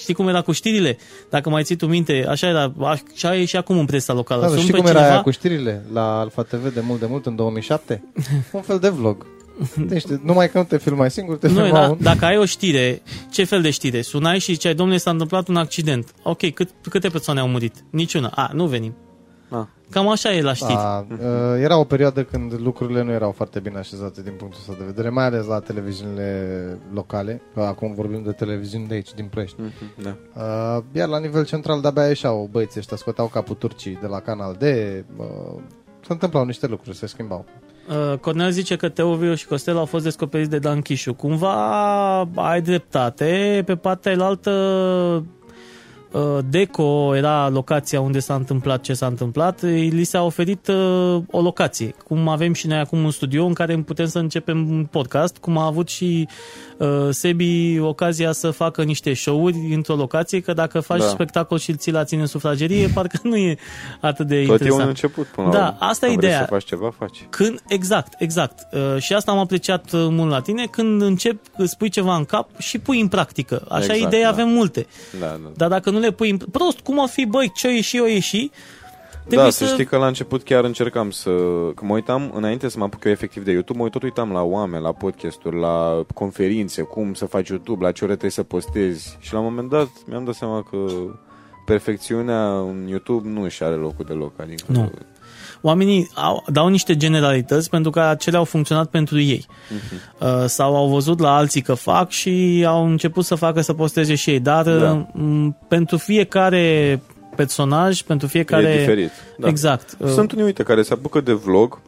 Știi 0.00 0.14
cum 0.14 0.28
era 0.28 0.40
cu 0.40 0.52
știrile? 0.52 0.96
Dacă 1.30 1.48
mai 1.50 1.62
ții 1.62 1.76
tu 1.76 1.86
minte, 1.86 2.24
așa 2.28 2.46
era, 2.48 2.72
așa 3.14 3.36
e 3.36 3.44
și 3.44 3.56
acum 3.56 3.78
în 3.78 3.84
presa 3.84 4.12
locală. 4.12 4.40
Da, 4.40 4.46
dar 4.46 4.56
Sun 4.56 4.64
știi 4.66 4.72
pe 4.74 4.78
cum 4.80 4.88
era 4.88 4.98
cineva, 4.98 5.14
aia 5.14 5.22
cu 5.22 5.30
știrile 5.30 5.82
la 5.92 6.18
Alfa 6.20 6.42
TV 6.42 6.74
de 6.74 6.80
mult 6.80 7.00
de 7.00 7.06
mult 7.08 7.26
în 7.26 7.36
2007? 7.36 8.04
un 8.52 8.60
fel 8.62 8.78
de 8.78 8.88
vlog. 8.88 9.26
Deci, 9.88 10.04
numai 10.04 10.50
că 10.50 10.58
nu 10.58 10.64
te 10.64 10.78
filmai 10.78 11.10
singur, 11.10 11.36
te 11.36 11.48
nu, 11.48 11.52
filma 11.52 11.68
era, 11.68 11.88
un... 11.88 11.96
dacă 12.00 12.24
ai 12.24 12.38
o 12.38 12.44
știre, 12.44 13.02
ce 13.30 13.44
fel 13.44 13.62
de 13.62 13.70
știre? 13.70 14.02
Sunai 14.02 14.38
și 14.38 14.52
ziceai, 14.52 14.74
domnule, 14.74 14.98
s-a 14.98 15.10
întâmplat 15.10 15.48
un 15.48 15.56
accident. 15.56 16.12
Ok, 16.22 16.50
cât, 16.50 16.70
câte 16.88 17.08
persoane 17.08 17.40
au 17.40 17.48
murit? 17.48 17.74
Niciuna. 17.90 18.28
A, 18.34 18.50
nu 18.52 18.66
venim. 18.66 18.94
Ah. 19.50 19.66
Cam 19.90 20.08
așa 20.08 20.32
e 20.32 20.42
la 20.42 20.52
știri. 20.52 20.72
Da, 20.72 21.06
uh, 21.10 21.18
era 21.58 21.78
o 21.78 21.84
perioadă 21.84 22.24
când 22.24 22.60
lucrurile 22.60 23.02
nu 23.02 23.10
erau 23.10 23.30
foarte 23.30 23.60
bine 23.60 23.78
așezate 23.78 24.22
din 24.22 24.32
punctul 24.32 24.60
ăsta 24.60 24.74
de 24.78 24.84
vedere, 24.84 25.08
mai 25.08 25.24
ales 25.24 25.46
la 25.46 25.60
televiziunile 25.60 26.78
locale, 26.92 27.42
că 27.54 27.60
acum 27.60 27.94
vorbim 27.94 28.22
de 28.22 28.32
televiziuni 28.32 28.86
de 28.86 28.94
aici, 28.94 29.14
din 29.14 29.26
Ploiești. 29.26 29.60
Mhm, 29.60 30.02
Da. 30.02 30.16
Uh, 30.42 30.82
iar 30.92 31.08
la 31.08 31.18
nivel 31.18 31.44
central 31.44 31.80
de-abia 31.80 32.06
ieșeau 32.06 32.48
băieții 32.50 32.80
ăștia, 32.80 32.96
scoteau 32.96 33.26
capul 33.26 33.54
turcii 33.54 33.98
de 34.00 34.06
la 34.06 34.20
Canal 34.20 34.56
D, 34.58 34.62
uh, 34.62 35.60
se 36.00 36.12
întâmplau 36.12 36.44
niște 36.44 36.66
lucruri, 36.66 36.96
se 36.96 37.06
schimbau. 37.06 37.44
Uh, 37.88 38.18
Cornel 38.18 38.50
zice 38.50 38.76
că 38.76 38.88
Teoviu 38.88 39.34
și 39.34 39.46
Costel 39.46 39.76
au 39.76 39.84
fost 39.84 40.04
descoperiți 40.04 40.50
de 40.50 40.58
Dan 40.58 40.80
Chișu. 40.80 41.14
Cumva 41.14 42.20
ai 42.34 42.62
dreptate. 42.62 43.62
Pe 43.66 43.76
partea 43.76 44.12
elaltă 44.12 44.50
uh, 44.50 45.22
Deco 46.48 47.16
era 47.16 47.48
locația 47.48 48.00
unde 48.00 48.18
s-a 48.18 48.34
întâmplat 48.34 48.80
ce 48.80 48.92
s-a 48.92 49.06
întâmplat. 49.06 49.62
Li 49.62 50.04
s-a 50.04 50.22
oferit 50.22 50.66
uh, 50.68 51.22
o 51.30 51.40
locație. 51.40 51.94
Cum 52.04 52.28
avem 52.28 52.52
și 52.52 52.66
noi 52.66 52.78
acum 52.78 53.04
un 53.04 53.10
studio 53.10 53.44
în 53.44 53.52
care 53.52 53.76
putem 53.76 54.06
să 54.06 54.18
începem 54.18 54.70
un 54.70 54.84
podcast, 54.90 55.36
cum 55.36 55.58
a 55.58 55.64
avut 55.66 55.88
și 55.88 56.28
uh, 56.76 56.88
Sebi 57.10 57.78
ocazia 57.80 58.32
să 58.32 58.50
facă 58.50 58.82
niște 58.82 59.14
show-uri 59.14 59.56
într-o 59.74 59.94
locație, 59.94 60.40
că 60.40 60.52
dacă 60.52 60.80
faci 60.80 60.98
Da. 61.00 61.06
spectacol 61.06 61.58
și 61.58 61.70
îl 61.70 61.76
ții 61.76 61.92
la 61.92 62.04
ține 62.04 62.20
în 62.20 62.26
sufragerie, 62.26 62.86
parcă 62.94 63.18
nu 63.22 63.36
e 63.36 63.56
atât 64.00 64.26
de 64.26 64.34
Tot 64.34 64.44
e 64.44 64.46
un 64.46 64.52
interesant. 64.52 64.88
început 64.88 65.26
până 65.26 65.46
la 65.46 65.52
Da, 65.52 65.64
urmă. 65.66 65.76
asta 65.80 66.06
e 66.06 66.08
Când 66.08 66.20
vrei 66.20 66.30
ideea. 66.30 66.44
să 66.46 66.52
faci 66.54 66.64
ceva, 66.64 66.90
faci. 66.98 67.26
Când, 67.30 67.60
exact, 67.68 68.14
exact. 68.18 68.66
Uh, 68.72 69.00
și 69.02 69.12
asta 69.12 69.30
am 69.30 69.38
apreciat 69.38 69.92
uh, 69.92 70.06
mult 70.10 70.30
la 70.30 70.40
tine, 70.40 70.66
când 70.70 71.02
încep, 71.02 71.38
îți 71.56 71.76
pui 71.76 71.88
ceva 71.88 72.16
în 72.16 72.24
cap 72.24 72.48
și 72.58 72.78
pui 72.78 73.00
în 73.00 73.08
practică. 73.08 73.64
Așa 73.68 73.82
Exact, 73.94 74.00
idei 74.00 74.22
da. 74.22 74.28
avem 74.28 74.48
multe. 74.48 74.86
Da, 75.20 75.26
da. 75.26 75.50
Dar 75.56 75.68
dacă 75.68 75.90
nu 75.90 75.98
le 76.02 76.10
pui 76.12 76.30
în... 76.30 76.36
Prost, 76.36 76.80
cum 76.80 76.98
o 76.98 77.06
fi, 77.06 77.26
băi, 77.26 77.52
ce-o 77.54 77.70
ieși, 77.70 78.00
o 78.00 78.06
ieși, 78.06 78.50
Da, 79.22 79.28
trebuie 79.28 79.50
să 79.50 79.64
știi 79.64 79.84
că 79.84 79.96
la 79.96 80.06
început 80.06 80.42
chiar 80.42 80.64
încercam 80.64 81.10
să... 81.10 81.30
Că 81.74 81.84
mă 81.84 81.94
uitam, 81.94 82.30
înainte 82.34 82.68
să 82.68 82.78
mă 82.78 82.84
apuc 82.84 83.04
eu 83.04 83.12
efectiv 83.12 83.44
de 83.44 83.50
YouTube, 83.50 83.78
mă 83.78 83.88
tot 83.88 84.02
uitam 84.02 84.32
la 84.32 84.42
oameni, 84.42 84.82
la 84.82 84.92
podcasturi, 84.92 85.58
la 85.58 86.04
conferințe, 86.14 86.82
cum 86.82 87.14
să 87.14 87.26
faci 87.26 87.48
YouTube, 87.48 87.84
la 87.84 87.92
ce 87.92 88.04
ore 88.04 88.12
trebuie 88.12 88.30
să 88.30 88.42
postezi. 88.42 89.16
Și 89.20 89.32
la 89.32 89.38
un 89.38 89.44
moment 89.44 89.68
dat 89.68 89.88
mi-am 90.06 90.24
dat 90.24 90.34
seama 90.34 90.62
că 90.70 90.76
perfecțiunea 91.64 92.58
în 92.58 92.86
YouTube 92.88 93.28
nu 93.28 93.42
își 93.42 93.62
are 93.62 93.74
locul 93.74 94.04
deloc. 94.04 94.40
Adică, 94.40 94.64
Nu. 94.66 94.90
Oamenii 95.62 96.10
au, 96.14 96.44
dau 96.48 96.68
niște 96.68 96.96
generalități 96.96 97.70
pentru 97.70 97.90
că 97.90 98.00
acelea 98.00 98.38
au 98.38 98.44
funcționat 98.44 98.86
pentru 98.86 99.20
ei. 99.20 99.46
Uh, 100.18 100.44
sau 100.46 100.76
au 100.76 100.88
văzut 100.88 101.20
la 101.20 101.36
alții 101.36 101.60
că 101.60 101.74
fac 101.74 102.10
și 102.10 102.64
au 102.66 102.84
început 102.86 103.24
să 103.24 103.34
facă 103.34 103.60
să 103.60 103.72
posteze 103.72 104.14
și 104.14 104.30
ei. 104.30 104.40
Dar 104.40 104.64
Da. 104.64 105.06
uh, 105.14 105.48
pentru 105.68 105.96
fiecare 105.96 107.00
personaj, 107.36 108.00
pentru 108.00 108.26
fiecare... 108.26 108.68
E 108.68 108.78
diferit. 108.78 109.10
Da. 109.38 109.48
Exact. 109.48 109.96
Uh, 109.98 110.08
Sunt 110.08 110.32
unii, 110.32 110.44
uite, 110.44 110.62
care 110.62 110.82
se 110.82 110.92
apucă 110.92 111.20
de 111.20 111.32
vlog 111.32 111.80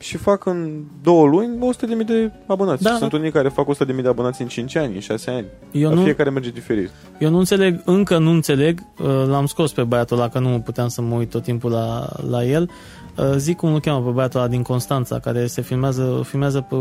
și 0.00 0.16
fac 0.16 0.44
în 0.46 0.82
două 1.02 1.26
luni 1.26 1.58
100.000 2.00 2.06
de 2.06 2.30
abonați. 2.46 2.82
Da, 2.82 2.96
Sunt 2.98 3.10
da. 3.10 3.16
unii 3.16 3.30
care 3.30 3.48
fac 3.48 3.66
100.000 3.74 4.02
de 4.02 4.08
abonați 4.08 4.42
în 4.42 4.48
5 4.48 4.76
ani, 4.76 4.94
în 4.94 5.00
6 5.00 5.30
ani. 5.30 5.46
Eu 5.72 5.88
Dar 5.88 5.98
nu- 5.98 6.02
Fiecare 6.04 6.30
merge 6.30 6.50
diferit. 6.50 6.90
Eu 7.18 7.30
nu 7.30 7.38
înțeleg, 7.38 7.80
încă 7.84 8.18
nu 8.18 8.30
înțeleg, 8.30 8.80
uh, 8.98 9.06
l-am 9.26 9.46
scos 9.46 9.72
pe 9.72 9.82
băiatul 9.82 10.16
ăla, 10.16 10.28
că 10.28 10.38
nu 10.38 10.60
puteam 10.60 10.88
să 10.88 11.02
mă 11.02 11.14
uit 11.14 11.30
tot 11.30 11.42
timpul 11.42 11.70
la, 11.70 12.08
la 12.30 12.44
el. 12.44 12.70
Uh, 13.18 13.24
Zic 13.36 13.56
cum 13.56 13.72
îl 13.74 13.80
cheamă 13.80 14.04
pe 14.04 14.10
băiatul 14.10 14.40
ăla 14.40 14.48
din 14.48 14.62
Constanța, 14.62 15.18
care 15.18 15.46
se 15.46 15.62
filmează, 15.62 16.20
filmează 16.24 16.60
pe 16.68 16.74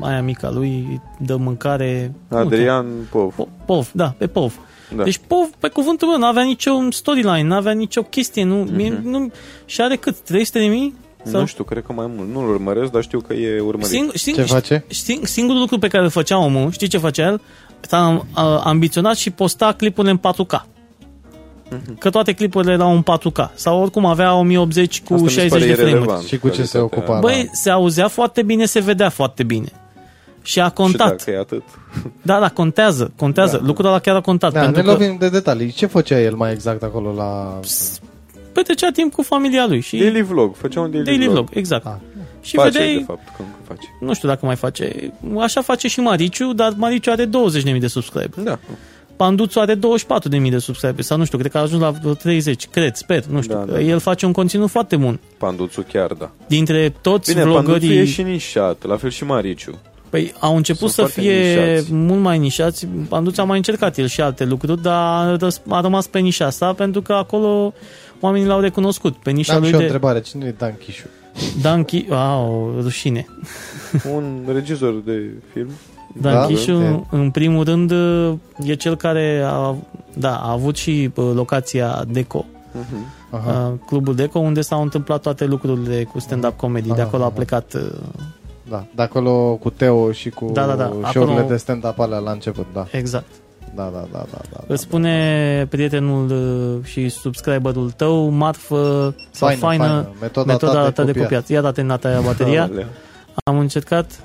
aia 0.00 0.22
mica 0.22 0.50
lui, 0.50 0.68
îi 0.88 1.00
dă 1.18 1.36
mâncare... 1.36 2.14
cum 2.28 2.38
îl 2.38 2.44
Adrian 2.46 2.86
Pov. 3.10 3.34
cheamă? 3.36 3.48
Po- 3.48 3.64
Pov, 3.66 3.90
da, 3.92 4.14
pe 4.18 4.26
Pov. 4.26 4.58
Da. 4.96 5.02
Deci 5.02 5.20
Pov, 5.26 5.48
pe 5.58 5.68
cuvântul 5.68 6.08
meu, 6.08 6.18
n-avea 6.18 6.42
nicio 6.42 6.70
storyline, 6.90 7.42
n-avea 7.42 7.72
nicio 7.72 8.02
chestie, 8.02 8.44
nu, 8.44 8.56
Mhm. 8.56 8.74
mie, 8.74 9.00
nu 9.04 9.30
și 9.64 9.80
are 9.80 9.96
cât? 9.96 10.18
300 10.20 10.58
de 10.58 10.64
mii? 10.66 10.94
Nu 11.24 11.46
știu, 11.46 11.64
cred 11.64 11.82
că 11.86 11.92
mai 11.92 12.06
mult. 12.16 12.28
Nu-l 12.32 12.48
urmăresc, 12.48 12.90
dar 12.90 13.02
știu 13.02 13.20
că 13.20 13.32
e 13.32 13.60
urmărit. 13.60 13.88
Sing, 13.90 14.10
sing, 14.14 14.36
Ce 14.36 14.42
face? 14.42 14.84
Sing, 14.88 15.26
singurul 15.26 15.60
lucru 15.60 15.78
pe 15.78 15.88
care 15.88 16.04
îl 16.04 16.10
făcea 16.10 16.38
omul, 16.38 16.70
știi 16.70 16.88
ce 16.88 16.98
făcea 16.98 17.26
el? 17.26 17.40
S-a 17.80 18.26
uh, 18.36 18.60
ambiționat 18.64 19.16
și 19.16 19.30
posta 19.30 19.72
clipurile 19.72 20.12
în 20.12 20.18
4K. 20.32 20.64
Că 21.98 22.10
toate 22.10 22.32
clipurile 22.32 22.72
erau 22.72 22.92
în 22.92 23.02
4K. 23.02 23.54
Sau 23.54 23.80
oricum 23.82 24.04
avea 24.06 24.34
1080 24.34 25.02
cu 25.02 25.12
Asta 25.14 25.24
mi 25.24 25.30
se 25.30 25.40
60 25.40 25.50
pare 25.58 25.66
de 25.66 25.72
frame-uri. 25.74 25.96
irelevant, 26.00 26.26
Și 26.26 26.38
cu 26.38 26.48
ce 26.48 26.64
se 26.64 26.78
calitatea. 26.78 26.98
ocupa? 27.02 27.18
Băi, 27.20 27.48
se 27.52 27.70
auzea 27.70 28.08
foarte 28.08 28.42
bine, 28.42 28.64
se 28.64 28.80
vedea 28.80 29.08
foarte 29.08 29.42
bine. 29.42 29.68
Și 30.42 30.60
a 30.60 30.64
Și 30.66 30.72
contat. 30.72 31.08
dacă 31.16 31.30
e 31.30 31.38
atât. 31.38 31.62
Da, 32.22 32.40
da, 32.40 32.48
contează, 32.48 33.12
contează. 33.16 33.56
Da. 33.56 33.66
Lucrul 33.66 33.86
ăla 33.88 33.98
chiar 33.98 34.16
a 34.16 34.20
contat. 34.20 34.52
Da, 34.52 34.60
pentru 34.60 34.80
ne 34.80 34.86
că, 34.86 34.92
lovim 34.92 35.16
de 35.18 35.28
detalii. 35.28 35.72
Ce 35.72 35.86
făcea 35.86 36.20
el 36.20 36.34
mai 36.34 36.52
exact 36.52 36.82
acolo 36.82 37.12
la... 37.12 37.58
Păi 37.60 37.70
petrecea 38.60 38.90
timp 38.92 39.12
cu 39.12 39.22
familia 39.22 39.66
lui. 39.66 39.80
Și 39.80 39.96
Daily 39.96 40.22
vlog, 40.22 40.54
făcea 40.56 40.80
un 40.80 40.90
daily, 40.90 41.04
daily 41.06 41.28
vlog, 41.28 41.48
exact. 41.52 41.86
Ah. 41.86 41.92
Și 42.42 42.56
face, 42.56 42.70
vedeai, 42.70 42.94
de 42.96 43.04
fapt, 43.06 43.24
că 43.36 43.42
încă 43.42 43.54
face. 43.68 43.88
nu 44.00 44.14
știu 44.14 44.28
dacă 44.28 44.46
mai 44.46 44.56
face, 44.56 45.12
așa 45.40 45.60
face 45.60 45.88
și 45.88 46.00
Mariciu, 46.00 46.52
dar 46.52 46.72
Mariciu 46.76 47.10
are 47.10 47.26
20.000 47.74 47.78
de 47.78 47.86
subscriberi. 47.86 48.44
Da. 48.44 48.58
Panduțu 49.16 49.58
are 49.60 49.74
24.000 49.74 50.50
de 50.50 50.58
subscriberi 50.58 51.06
sau 51.06 51.18
nu 51.18 51.24
știu, 51.24 51.38
cred 51.38 51.50
că 51.50 51.58
a 51.58 51.60
ajuns 51.60 51.80
la 51.82 51.90
vreo 51.90 52.14
30, 52.14 52.66
cred, 52.66 52.94
sper, 52.94 53.24
nu 53.24 53.42
știu. 53.42 53.54
Da, 53.54 53.64
Da, 53.64 53.72
da, 53.72 53.80
El 53.80 53.98
face 53.98 54.26
un 54.26 54.32
conținut 54.32 54.70
foarte 54.70 54.96
bun. 54.96 55.20
Panduțu 55.38 55.84
chiar, 55.92 56.12
da. 56.12 56.30
Dintre 56.46 56.94
toți 57.00 57.30
Bine, 57.32 57.42
Panduțu 57.44 57.62
vlogării... 57.66 57.98
e 57.98 58.04
și 58.04 58.22
nișat, 58.22 58.84
la 58.86 58.96
fel 58.96 59.10
și 59.10 59.24
Mariciu. 59.24 59.78
Păi 60.10 60.32
au 60.40 60.56
început 60.56 60.90
Sunt 60.90 61.08
să 61.08 61.12
foarte 61.20 61.20
fie 61.20 61.64
nișați. 61.72 61.92
mult 61.94 62.20
mai 62.20 62.38
nișați. 62.38 62.86
Panduț 63.08 63.38
a 63.38 63.44
mai 63.44 63.56
încercat 63.56 63.98
el 63.98 64.06
și 64.06 64.20
alte 64.20 64.44
lucruri, 64.44 64.82
dar 64.82 64.94
a 65.26 65.36
răs- 65.36 65.60
a 65.68 65.80
rămas 65.80 66.06
pe 66.06 66.18
nișa 66.18 66.46
asta 66.46 66.72
pentru 66.72 67.02
că 67.02 67.12
acolo 67.12 67.72
oamenii 68.20 68.46
l-au 68.46 68.60
recunoscut. 68.60 69.16
Pe 69.16 69.30
nișa 69.30 69.52
Am 69.54 69.60
lui 69.60 69.68
și 69.68 69.74
o 69.74 69.78
de 69.78 69.84
întrebare. 69.84 70.20
Cine 70.20 70.46
e 70.46 70.54
Dan 70.58 70.74
Chișu? 70.78 71.06
Dan 71.62 71.84
Chi... 71.84 72.06
Au, 72.10 72.74
rușine. 72.82 73.26
Un 74.14 74.42
regizor 74.52 74.94
de 75.04 75.30
film. 75.52 75.68
Dan 76.20 76.32
Da? 76.32 76.46
Chișu, 76.46 76.70
E. 76.72 77.00
în 77.10 77.30
primul 77.30 77.64
rând, 77.64 77.90
e 78.64 78.74
cel 78.74 78.96
care 78.96 79.42
a, 79.46 79.74
da, 80.14 80.36
a 80.36 80.50
avut 80.50 80.76
și 80.76 81.10
uh, 81.14 81.30
locația 81.34 82.04
Deco, 82.08 82.44
Mhm. 82.72 83.06
Aha. 83.30 83.68
uh, 83.72 83.78
clubul 83.86 84.14
Deco, 84.14 84.38
unde 84.38 84.60
s-au 84.60 84.82
întâmplat 84.82 85.20
toate 85.20 85.44
lucrurile 85.44 86.04
cu 86.04 86.18
stand-up 86.18 86.56
comedy. 86.56 86.86
De 86.88 86.92
Aha, 86.92 87.02
acolo 87.02 87.22
a 87.22 87.26
aha. 87.26 87.34
plecat 87.34 87.74
uh, 87.74 87.80
Da, 88.68 88.84
de 88.94 89.02
acolo 89.02 89.54
cu 89.60 89.70
Teo 89.70 90.12
și 90.12 90.30
cu 90.30 90.50
Da, 90.52 90.66
da, 90.66 90.74
da. 90.74 90.84
show-urile 91.10 91.36
Acolo- 91.38 91.48
de 91.48 91.56
stand-up 91.56 91.98
alea 91.98 92.18
la 92.18 92.30
început, 92.30 92.66
da. 92.72 92.86
exact. 92.90 93.26
Da, 93.74 93.82
da, 93.92 94.06
da, 94.12 94.24
da, 94.30 94.38
da. 94.52 94.58
Îți 94.66 94.82
spune 94.82 95.66
prietenul 95.70 96.30
uh, 96.30 96.84
și 96.84 97.08
subscriberul 97.08 97.90
tău, 97.90 98.28
marfă 98.28 99.14
sau 99.30 99.48
Faină, 99.48 99.60
faină, 99.60 99.84
faină. 99.84 100.08
Metoda 100.20 100.52
metoda 100.52 100.72
ta 100.72 100.84
de 100.84 100.90
ta 100.90 101.02
de 101.04 101.06
copiat. 101.12 101.24
copiat. 101.24 101.48
Ia 101.48 101.60
date 101.60 101.82
nata 101.82 102.08
aia 102.08 102.20
bateria. 102.20 102.62
Alea. 102.62 102.86
Am 103.44 103.58
încercat 103.58 104.20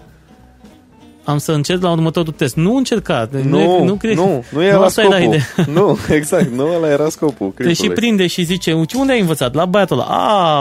am 1.23 1.37
să 1.37 1.51
încerc 1.51 1.81
la 1.81 1.91
următorul 1.91 2.33
test. 2.33 2.55
Nu 2.55 2.75
încerca. 2.75 3.29
Nu, 3.43 3.83
nu, 3.83 3.93
cred. 3.95 4.15
nu, 4.15 4.25
nu 4.25 4.43
Nu, 4.51 4.63
era 4.63 4.83
asta 4.83 5.01
era 5.01 5.15
scopul. 5.15 5.25
ideea. 5.33 5.81
Nu, 5.81 5.97
exact, 6.17 6.49
nu 6.51 6.73
ăla 6.75 6.89
era 6.89 7.09
scopul 7.09 7.47
Te 7.55 7.63
și 7.63 7.67
clipului. 7.75 7.95
prinde 7.95 8.27
și 8.27 8.43
zice, 8.43 8.73
unde 8.95 9.11
ai 9.11 9.19
învățat? 9.19 9.53
La 9.53 9.65
băiatul 9.65 9.99
ăla. 9.99 10.05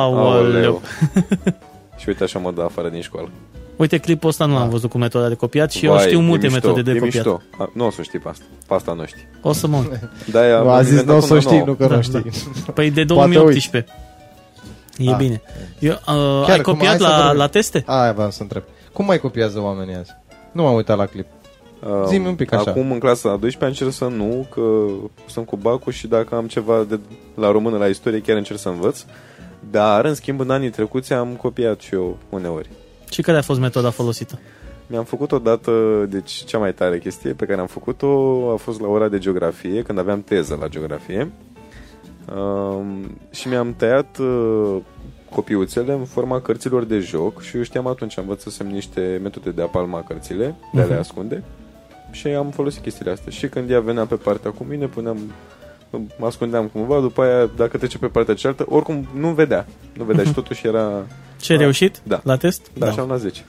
Aoleu. 0.02 0.26
Aoleu. 0.26 0.82
și 2.00 2.08
uite 2.08 2.24
așa 2.24 2.38
mă 2.38 2.52
dă 2.54 2.62
afară 2.62 2.88
din 2.88 3.00
școală. 3.00 3.28
Uite, 3.76 3.98
clipul 3.98 4.28
ăsta 4.28 4.44
nu 4.44 4.54
l-am 4.54 4.68
văzut 4.68 4.90
cu 4.90 4.98
metoda 4.98 5.28
de 5.28 5.34
copiat 5.34 5.72
și 5.72 5.84
eu 5.84 5.92
Vai, 5.92 6.02
știu 6.02 6.18
e 6.18 6.22
multe 6.22 6.46
mișto, 6.46 6.66
metode 6.68 6.82
de 6.82 6.96
e 6.96 7.00
copiat. 7.00 7.24
Mișto. 7.24 7.42
A, 7.58 7.70
nu 7.72 7.86
o 7.86 7.90
să 7.90 8.02
știi 8.02 8.18
pe 8.18 8.28
asta. 8.28 8.44
Pe 8.68 8.74
asta 8.74 8.92
nu 8.92 9.04
știi. 9.06 9.26
O 9.42 9.52
să 9.52 9.66
mă 9.66 9.76
uit. 9.76 10.00
De-aia 10.32 10.58
Nu, 10.60 10.68
a 10.68 10.76
am 10.76 10.82
zis, 10.82 10.90
inventat 10.90 11.14
nu 11.14 11.22
o 11.22 11.26
să 11.26 11.32
una 11.32 11.40
știi, 11.40 11.56
nouă. 11.56 11.66
nu 11.66 11.74
că 11.74 11.86
Da, 11.86 11.94
nu 11.96 12.02
știi. 12.02 12.24
Păi 12.74 12.90
de 12.90 13.04
Poate 13.04 13.30
2018. 13.30 13.92
E 14.98 15.10
Ah. 15.10 15.16
bine. 15.16 15.42
Eu, 15.78 15.92
uh, 15.92 15.96
Chiar, 16.46 16.50
ai 16.56 16.60
cum- 16.60 16.72
copiat 16.72 16.88
hai 16.88 16.98
să 16.98 17.02
la, 17.06 17.16
vorbim. 17.22 17.38
la 17.38 17.46
teste? 17.46 17.82
Aia 17.86 18.12
vreau 18.12 18.30
să 18.30 18.42
întreb. 18.42 18.62
Cum 18.92 19.04
mai 19.04 19.18
copiază 19.18 19.60
oamenii 19.60 19.94
azi? 19.94 20.10
Nu 20.52 20.62
m-am 20.62 20.74
uitat 20.74 20.96
la 20.96 21.06
clip. 21.06 21.26
Uh, 21.86 21.90
Zi-mi 22.08 22.26
un 22.26 22.34
pic 22.34 22.52
așa. 22.52 22.70
Acum 22.70 22.92
în 22.92 22.98
clasa 22.98 23.28
a 23.30 23.36
12 23.36 23.64
încerc 23.82 23.92
să 23.92 24.16
nu, 24.16 24.46
că 24.50 24.86
sunt 25.30 25.46
cu 25.46 25.56
bacul 25.56 25.92
și 25.92 26.06
dacă 26.06 26.34
am 26.34 26.46
ceva 26.46 26.84
de 26.88 26.98
la 27.34 27.50
română, 27.50 27.76
la 27.76 27.86
istorie, 27.86 28.20
chiar 28.20 28.36
încerc 28.36 28.58
să 28.58 28.68
învăț. 28.68 29.04
Dar, 29.70 30.04
în 30.04 30.14
schimb, 30.14 30.40
în 30.40 30.50
anii 30.50 30.70
trecuți 30.70 31.12
am 31.12 31.28
copiat 31.28 31.80
și 31.80 31.94
eu 31.94 32.18
uneori. 32.28 32.68
Și 33.10 33.22
care 33.22 33.38
a 33.38 33.42
fost 33.42 33.60
metoda 33.60 33.90
folosită? 33.90 34.38
Mi-am 34.86 35.04
făcut 35.04 35.32
odată, 35.32 36.04
deci 36.08 36.30
cea 36.30 36.58
mai 36.58 36.74
tare 36.74 36.98
chestie 36.98 37.32
pe 37.32 37.44
care 37.44 37.60
am 37.60 37.66
făcut-o 37.66 38.08
a 38.52 38.56
fost 38.56 38.80
la 38.80 38.86
ora 38.86 39.08
de 39.08 39.18
geografie, 39.18 39.82
când 39.82 39.98
aveam 39.98 40.22
teză 40.22 40.56
la 40.60 40.68
geografie. 40.68 41.30
Um, 42.36 43.16
și 43.30 43.48
mi-am 43.48 43.74
tăiat 43.76 44.18
uh, 44.18 44.76
copiuțele 45.30 45.92
în 45.92 46.04
forma 46.04 46.40
cărților 46.40 46.84
de 46.84 46.98
joc 46.98 47.42
și 47.42 47.56
eu 47.56 47.62
știam 47.62 47.86
atunci, 47.86 48.16
învățăsem 48.16 48.66
niște 48.66 49.20
metode 49.22 49.50
de 49.50 49.62
a 49.62 49.66
palma 49.66 50.02
cărțile, 50.02 50.54
de 50.72 50.80
a 50.80 50.84
le 50.84 50.90
Mhm. 50.90 50.98
ascunde 51.00 51.42
și 52.10 52.28
am 52.28 52.50
folosit 52.50 52.82
chestiile 52.82 53.10
astea. 53.10 53.32
Și 53.32 53.48
când 53.48 53.70
ea 53.70 53.80
venea 53.80 54.04
pe 54.04 54.14
partea 54.14 54.50
cu 54.50 54.64
mine, 54.64 54.86
puneam 54.86 55.18
mă 56.18 56.26
ascundeam 56.26 56.66
cumva, 56.66 57.00
după 57.00 57.22
aia, 57.22 57.50
dacă 57.56 57.76
trece 57.78 57.98
pe 57.98 58.06
partea 58.06 58.34
cealaltă, 58.34 58.64
oricum 58.68 59.06
nu 59.14 59.28
vedea. 59.28 59.66
Nu 59.96 60.04
vedea 60.04 60.24
și 60.24 60.32
totuși 60.32 60.66
era... 60.66 61.06
Ce 61.44 61.52
ai 61.52 61.58
reușit 61.58 61.96
Da. 62.02 62.20
la 62.24 62.36
test? 62.36 62.60
Da, 62.78 62.86
așa 62.86 63.00
am 63.02 63.08
la 63.08 63.16
10. 63.26 63.40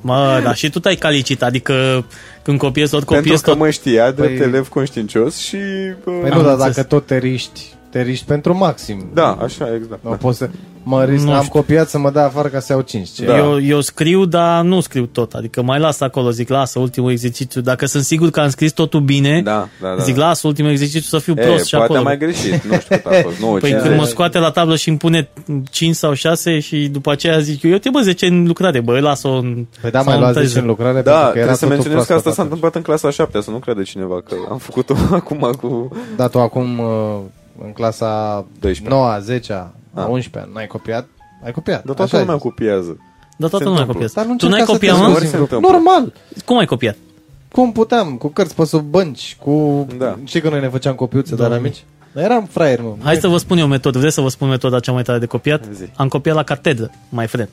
Mă, 0.00 0.40
dar 0.44 0.54
și 0.56 0.70
tu 0.70 0.80
te-ai 0.80 0.94
calicit, 0.96 1.42
adică 1.42 2.04
când 2.42 2.58
copiezi 2.58 2.90
tot, 2.90 2.98
Pentru 3.04 3.14
copiezi 3.22 3.42
că 3.42 3.50
tot. 3.50 3.58
mă 3.58 3.70
știa 3.70 4.10
drept 4.10 4.38
Păi- 4.38 4.42
elev 4.42 4.68
conștiincios 4.68 5.36
și... 5.36 5.56
bă, 6.04 6.10
Păi 6.10 6.30
Am 6.30 6.36
nu, 6.38 6.42
dar 6.44 6.52
înțeles. 6.52 6.74
dacă 6.76 6.82
tot 6.82 7.06
te 7.06 7.18
riști, 7.18 7.74
te 7.90 8.02
riști 8.02 8.24
pentru 8.24 8.56
maxim. 8.56 9.10
Da, 9.14 9.38
așa, 9.42 9.74
exact. 9.74 10.04
Nu 10.04 10.10
Da. 10.10 10.16
pot 10.16 10.34
să... 10.34 10.48
Mă 10.82 11.04
risc, 11.04 11.24
Nu 11.24 11.32
am 11.32 11.38
știu. 11.44 11.52
copiat 11.52 11.88
să 11.88 11.98
mă 11.98 12.10
dea 12.10 12.24
afară 12.24 12.48
ca 12.48 12.60
să 12.60 12.72
iau 12.72 12.80
5. 12.82 13.08
Ce? 13.08 13.24
Da. 13.24 13.36
Eu, 13.38 13.60
eu 13.62 13.80
scriu, 13.80 14.24
dar 14.24 14.62
nu 14.62 14.80
scriu 14.80 15.06
tot. 15.06 15.32
Adică 15.32 15.62
mai 15.62 15.78
las 15.78 16.00
acolo, 16.00 16.30
zic, 16.30 16.48
lasă 16.48 16.78
ultimul 16.78 17.10
exercițiu. 17.10 17.60
Dacă 17.60 17.86
sunt 17.86 18.02
sigur 18.04 18.30
că 18.30 18.40
am 18.40 18.48
scris 18.48 18.72
totul 18.72 19.00
bine, 19.00 19.40
Da, 19.42 19.68
da, 19.80 19.94
da. 19.96 20.02
zic, 20.02 20.16
lasă 20.16 20.46
ultimul 20.46 20.70
exercițiu 20.70 21.00
să 21.00 21.18
fiu 21.18 21.34
e, 21.36 21.42
prost 21.46 21.64
și 21.64 21.70
poate 21.70 21.84
acolo. 21.84 21.98
am 21.98 22.04
mai 22.04 22.18
greșit, 22.18 22.62
nu 22.64 22.78
știu 22.78 22.96
cât 22.96 23.06
a 23.06 23.10
fost, 23.22 23.38
9, 23.40 23.58
Păi 23.58 23.68
50. 23.68 23.88
când 23.88 24.00
mă 24.00 24.06
scoate 24.06 24.38
la 24.38 24.50
tablă 24.50 24.76
și 24.76 24.88
îmi 24.88 24.98
pune 24.98 25.28
5 25.70 25.94
sau 25.94 26.12
6 26.12 26.58
și 26.58 26.88
după 26.92 27.10
aceea 27.10 27.38
zic 27.38 27.62
eu, 27.62 27.70
eu 27.70 27.76
te 27.78 27.90
bă 27.90 28.00
10 28.00 28.26
în 28.26 28.46
lucrare, 28.46 28.80
bă, 28.80 29.00
las-o 29.00 29.30
în... 29.30 29.66
Păi 29.80 29.90
da, 29.90 29.98
sau 29.98 30.06
mai 30.06 30.14
în 30.14 30.20
luați 30.20 30.34
10 30.38 30.46
teză. 30.46 30.60
în 30.60 30.66
lucrare 30.66 31.00
Da, 31.02 31.10
pentru 31.12 31.20
că 31.20 31.24
trebuie 31.30 31.42
era 31.44 31.52
să 31.54 31.58
totul 31.60 31.74
menționez 31.76 32.06
că 32.06 32.12
asta 32.12 32.20
proaspăt 32.30 32.32
s-a 32.32 32.42
atunci. 32.42 32.54
întâmplat 32.54 32.74
în 32.74 32.82
clasa 32.82 33.08
a 33.08 33.10
7 33.10 33.40
să 33.40 33.50
nu 33.50 33.56
crede 33.58 33.82
cineva 33.82 34.20
că 34.28 34.34
am 34.50 34.58
făcut-o 34.58 34.94
acum 35.20 35.50
cu... 35.60 35.88
Da, 36.16 36.26
tu 36.28 36.38
acum 36.38 36.78
uh, 36.78 37.18
în 37.64 37.72
clasa 37.72 38.44
12. 38.60 38.94
9, 38.96 39.18
10, 39.20 39.52
a 39.52 39.72
Ah. 39.94 40.06
11 40.08 40.50
n-ai 40.54 40.66
copiat? 40.66 41.06
Ai 41.44 41.52
copiat. 41.52 41.84
Dar 41.84 41.94
toată 41.94 42.02
așa 42.02 42.18
lumea 42.18 42.32
ai 42.32 42.38
zis. 42.40 42.48
copiază. 42.48 42.96
Dar 43.36 43.48
toată 43.48 43.64
Se 43.64 43.70
lumea 43.70 43.80
întâmplă. 43.80 43.92
copiază. 43.92 44.12
Dar 44.16 44.24
nu 44.26 44.36
Tu 44.36 44.48
n-ai 44.48 44.60
încerca 44.60 44.72
să 44.72 44.78
copiat, 44.78 44.96
te 44.96 45.02
mă? 45.02 45.14
Ori 45.16 45.20
se 45.20 45.26
scoți. 45.26 45.40
întâmplă. 45.42 45.70
Normal. 45.70 46.12
Cum 46.44 46.58
ai 46.58 46.66
copiat? 46.66 46.96
Cum 47.52 47.72
puteam? 47.72 48.16
Cu 48.16 48.28
cărți 48.28 48.54
pe 48.54 48.64
sub 48.64 48.80
bănci, 48.84 49.36
cu... 49.44 49.86
Da. 49.98 50.18
Știi 50.24 50.40
că 50.40 50.48
noi 50.48 50.60
ne 50.60 50.68
făceam 50.68 50.94
copiuțe 50.94 51.34
de 51.34 51.42
la 51.42 51.48
Doamne. 51.48 51.68
mici? 51.68 51.84
Dar 52.12 52.24
eram 52.24 52.44
fraieri, 52.50 52.82
mă. 52.82 52.94
Hai 53.02 53.16
să 53.16 53.28
vă 53.28 53.36
spun 53.36 53.58
eu 53.58 53.66
metodă. 53.66 53.98
Vreți 53.98 54.14
să 54.14 54.20
vă 54.20 54.28
spun 54.28 54.48
metoda 54.48 54.80
cea 54.80 54.92
mai 54.92 55.02
tare 55.02 55.18
de 55.18 55.26
copiat? 55.26 55.64
Zi. 55.74 55.84
Am 55.96 56.08
copiat 56.08 56.34
la 56.36 56.42
catedră, 56.42 56.90
mai 57.08 57.26
friend. 57.26 57.48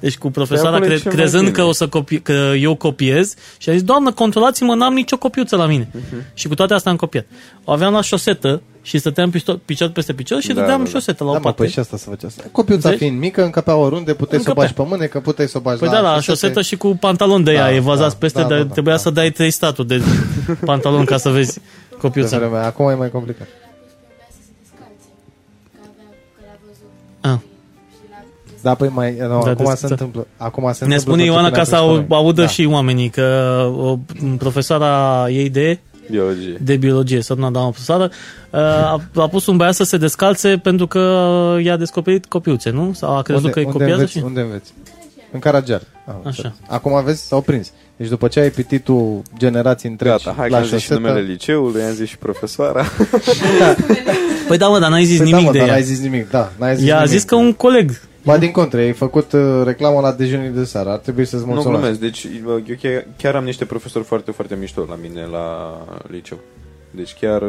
Deci 0.00 0.18
cu 0.18 0.30
profesoara, 0.30 0.76
acolo 0.76 0.84
e 0.84 0.88
cre- 0.88 0.96
cel 0.98 1.06
mai 1.12 1.14
crezând 1.20 1.42
bine. 1.42 1.54
că, 1.56 1.62
o 1.62 1.72
să 1.72 1.88
copi- 1.88 2.22
că 2.22 2.52
eu 2.60 2.74
copiez 2.74 3.34
și 3.58 3.68
a 3.68 3.72
zis, 3.72 3.82
doamnă, 3.82 4.12
controlați-mă, 4.12 4.74
n-am 4.74 4.94
nicio 4.94 5.16
copiuță 5.16 5.56
la 5.56 5.66
mine. 5.66 5.88
Mhm. 5.92 6.22
Și 6.34 6.48
cu 6.48 6.54
toate 6.54 6.74
astea 6.74 6.90
am 6.90 6.96
copiat. 6.96 7.26
O 7.64 7.72
aveam 7.72 7.92
la 7.92 8.00
șosetă 8.02 8.62
și 8.82 8.98
stăteam 8.98 9.30
pisto- 9.30 9.64
picior 9.64 9.88
peste 9.88 10.12
picior 10.12 10.40
și 10.40 10.48
Da, 10.48 10.54
dădeam 10.54 10.78
da, 10.78 10.84
da. 10.84 10.90
șosetă 10.90 11.24
la 11.24 11.30
o 11.30 11.32
Da, 11.32 11.38
mă, 11.38 11.44
parte. 11.44 11.62
păi 11.62 11.70
și 11.70 11.78
asta 11.78 11.96
să 11.96 12.08
faceți. 12.08 12.36
Copiuța 12.52 12.88
Vezi? 12.88 13.00
fiind 13.02 13.18
mică, 13.18 13.44
încăpea 13.44 13.76
oriunde, 13.76 14.14
puteai 14.14 14.40
să 14.40 14.48
o 14.48 14.50
Încăpea. 14.50 14.62
bagi 14.74 14.88
pe 14.88 14.94
mânecă, 14.96 15.20
puteai 15.20 15.48
să 15.48 15.56
o 15.58 15.60
bagi 15.60 15.78
Păi 15.78 15.88
la 15.88 15.94
da, 15.94 16.00
la 16.00 16.08
șosete. 16.14 16.30
șosetă 16.30 16.60
și 16.62 16.76
cu 16.76 16.96
pantalon 17.00 17.44
de 17.44 17.52
ea, 17.52 17.62
Da, 17.68 17.74
evazați 17.74 18.12
da, 18.12 18.18
peste, 18.18 18.40
da, 18.40 18.46
dar 18.48 18.58
da, 18.58 18.64
da, 18.64 18.72
trebuia 18.72 18.94
da. 18.94 19.00
să 19.00 19.10
dai 19.10 19.30
trei 19.30 19.50
statul 19.50 19.86
de 19.86 20.02
pantalon 20.64 21.04
ca 21.04 21.16
să 21.16 21.28
vezi 21.28 21.54
De 21.54 21.96
copiuța. 22.00 22.38
vremea. 22.38 22.64
Acum 22.66 22.88
e 22.88 22.94
mai 22.94 23.10
complicat. 23.10 23.46
Da, 28.62 28.74
păi 28.74 28.90
mai, 28.94 29.14
nu, 29.20 29.28
Da, 29.28 29.50
acum 29.50 29.64
deci- 29.64 29.74
se 29.76 29.86
da. 29.86 29.88
întâmplă. 29.90 30.26
Acum 30.36 30.62
se 30.72 30.84
Ne 30.84 30.94
întâmplă 30.94 30.98
spune 30.98 31.16
tot 31.16 31.24
ce 31.24 31.26
Ioana 31.32 31.48
puneam 31.48 31.64
ca 31.64 31.64
să 31.64 31.70
pe 31.70 31.76
au, 31.76 32.02
școală. 32.02 32.24
audă 32.24 32.40
Da. 32.40 32.46
și 32.48 32.68
oamenii 32.70 33.08
că 33.08 33.22
o, 33.76 33.98
profesoara 34.38 35.26
ei 35.30 35.48
de 35.50 35.78
Biologie. 36.10 36.56
de 36.62 36.76
biologie, 36.76 37.20
Sărna 37.22 37.50
doamna 37.50 37.70
profesoară, 37.70 38.10
a, 38.50 39.00
a 39.14 39.26
pus 39.28 39.46
un 39.46 39.56
băiat 39.56 39.74
să 39.74 39.84
se 39.84 39.96
descalțe 39.96 40.56
pentru 40.62 40.86
că 40.86 41.00
i-a 41.62 41.76
descoperit 41.76 42.26
copiuțe, 42.26 42.70
nu? 42.70 42.92
Sau 42.94 43.16
a 43.16 43.22
crezut 43.22 43.42
unde, 43.42 43.52
că 43.52 43.58
îi 43.58 43.64
unde 43.64 43.78
copiază 43.78 44.00
înveți, 44.00 44.18
și... 44.18 44.24
Unde 44.24 44.40
înveți? 44.40 44.72
În 45.32 45.38
Caragiar. 45.38 45.80
Ah, 46.06 46.12
Așa. 46.14 46.22
înțeles. 46.24 46.52
Acum 46.68 47.04
vezi, 47.04 47.26
s-au 47.26 47.40
prins. 47.40 47.72
Deci 47.96 48.08
după 48.08 48.28
ce 48.28 48.40
ai 48.40 48.50
pititul 48.50 49.22
generații 49.38 49.88
întregi 49.88 50.24
Gata, 50.24 50.34
hai 50.36 50.46
că 50.48 50.52
la 50.52 50.58
am 50.60 50.64
zis 50.64 50.72
și 50.72 50.78
șosetă... 50.86 51.00
numele 51.08 51.26
liceului, 51.26 51.82
am 51.82 51.92
zis 51.92 52.08
și 52.08 52.16
profesoara. 52.18 52.84
Păi 54.48 54.58
da, 54.58 54.68
mă, 54.68 54.78
dar 54.78 54.90
n-ai 54.90 55.04
zis 55.04 55.16
Păi 55.18 55.26
nimic 55.26 55.40
da, 55.44 55.46
mă, 55.46 55.52
de 55.52 55.58
dar 55.58 55.66
ea. 55.66 55.72
n-ai 55.74 55.82
zis 55.82 56.00
nimic, 56.00 56.30
da. 56.30 56.52
N-ai 56.58 56.76
zis 56.76 56.86
Ea 56.88 56.94
a 56.94 56.98
nimic. 56.98 57.12
zis 57.12 57.22
că 57.22 57.34
un 57.34 57.52
coleg. 57.52 58.00
Ba 58.28 58.38
din 58.38 58.50
contră, 58.50 58.78
ai 58.80 58.92
făcut 58.92 59.32
uh, 59.32 59.40
reclamă 59.64 60.00
la 60.00 60.12
dejunii 60.12 60.48
de 60.48 60.64
seară. 60.64 60.90
Ar 60.90 60.98
trebui 60.98 61.24
să-ți 61.24 61.44
nu 61.46 61.52
mulțumesc. 61.52 61.80
glumesc, 61.80 62.00
deci 62.00 62.26
eu 62.68 62.76
chiar, 62.80 63.06
chiar 63.16 63.34
am 63.34 63.44
niște 63.44 63.64
profesori 63.64 64.04
foarte, 64.04 64.30
foarte 64.30 64.56
mișto 64.60 64.84
la 64.88 64.98
mine 65.02 65.26
la 65.32 65.76
liceu. 66.10 66.38
Deci 66.90 67.16
chiar 67.20 67.42
uh, 67.42 67.48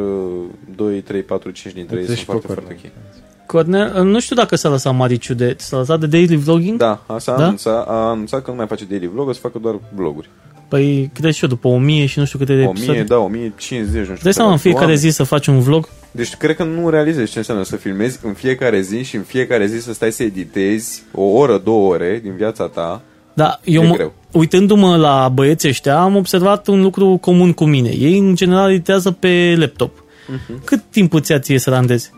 2, 0.75 1.01
3, 1.01 1.21
4, 1.21 1.49
5 1.49 1.73
dintre 1.73 1.95
ei 1.95 2.01
Uite 2.01 2.13
sunt 2.13 2.19
și 2.19 2.25
foarte, 2.25 2.47
pe 2.47 2.53
foarte 2.53 2.73
Cornel. 2.73 2.91
ok. 3.39 3.45
Cornel, 3.45 4.03
nu 4.03 4.19
știu 4.19 4.35
dacă 4.35 4.55
s-a 4.55 4.69
lăsat 4.69 4.95
Mariciu 4.95 5.33
de... 5.33 5.55
S-a 5.57 5.77
lăsat 5.77 5.99
de 5.99 6.07
daily 6.07 6.35
vlogging? 6.35 6.77
Da, 6.77 7.03
asta 7.07 7.31
a, 7.31 7.37
Da? 7.37 7.43
anunțat, 7.43 7.87
a 7.87 8.09
anunțat 8.09 8.43
că 8.43 8.49
nu 8.51 8.57
mai 8.57 8.67
face 8.67 8.85
daily 8.85 9.09
vlog, 9.13 9.27
o 9.27 9.31
să 9.33 9.39
facă 9.39 9.59
doar 9.61 9.75
vloguri. 9.95 10.29
Păi, 10.67 11.11
cred 11.13 11.31
și 11.31 11.43
eu, 11.43 11.49
după 11.49 11.67
1000 11.67 12.05
și 12.05 12.19
nu 12.19 12.25
știu 12.25 12.39
câte 12.39 12.55
de 12.55 12.59
1000, 12.61 12.71
episoade. 12.71 13.03
da, 13.03 13.17
1050, 13.17 13.97
nu 13.97 14.03
știu. 14.03 14.17
Dai 14.23 14.33
seama 14.33 14.49
în 14.49 14.55
câte 14.55 14.67
fiecare 14.67 14.91
oameni. 14.91 15.09
zi 15.09 15.15
să 15.15 15.23
faci 15.23 15.47
un 15.47 15.59
vlog? 15.59 15.89
Deci 16.12 16.36
cred 16.36 16.56
că 16.56 16.63
nu 16.63 16.89
realizezi 16.89 17.32
ce 17.32 17.38
înseamnă 17.38 17.63
să 17.63 17.76
filmezi 17.76 18.19
în 18.24 18.34
fiecare 18.34 18.82
zi 18.82 19.04
și 19.04 19.15
în 19.15 19.22
fiecare 19.22 19.65
zi 19.65 19.82
să 19.82 19.93
stai 19.93 20.12
să 20.12 20.24
editezi 20.24 21.04
o 21.13 21.22
oră, 21.24 21.58
două 21.58 21.93
ore 21.93 22.19
din 22.24 22.36
viața 22.36 22.67
ta. 22.67 23.02
Da, 23.34 23.60
eu 23.63 23.84
E 23.84 23.88
mă, 23.88 23.93
greu. 23.93 24.13
uitându-mă 24.32 24.95
la 24.95 25.30
băieții 25.34 25.69
ăștia, 25.69 26.00
am 26.00 26.15
observat 26.15 26.67
un 26.67 26.82
lucru 26.82 27.17
comun 27.22 27.54
cu 27.54 27.65
mine. 27.65 27.89
Ei, 27.89 28.17
în 28.17 28.36
general, 28.36 28.72
editează 28.72 29.12
pe 29.12 29.56
laptop. 29.58 30.04
Mhm. 30.28 30.63
Cât 30.63 30.82
timp 30.91 31.13
îți 31.13 31.32
ia 31.32 31.39
ție 31.39 31.58
să 31.60 31.69
randezi? 31.69 32.12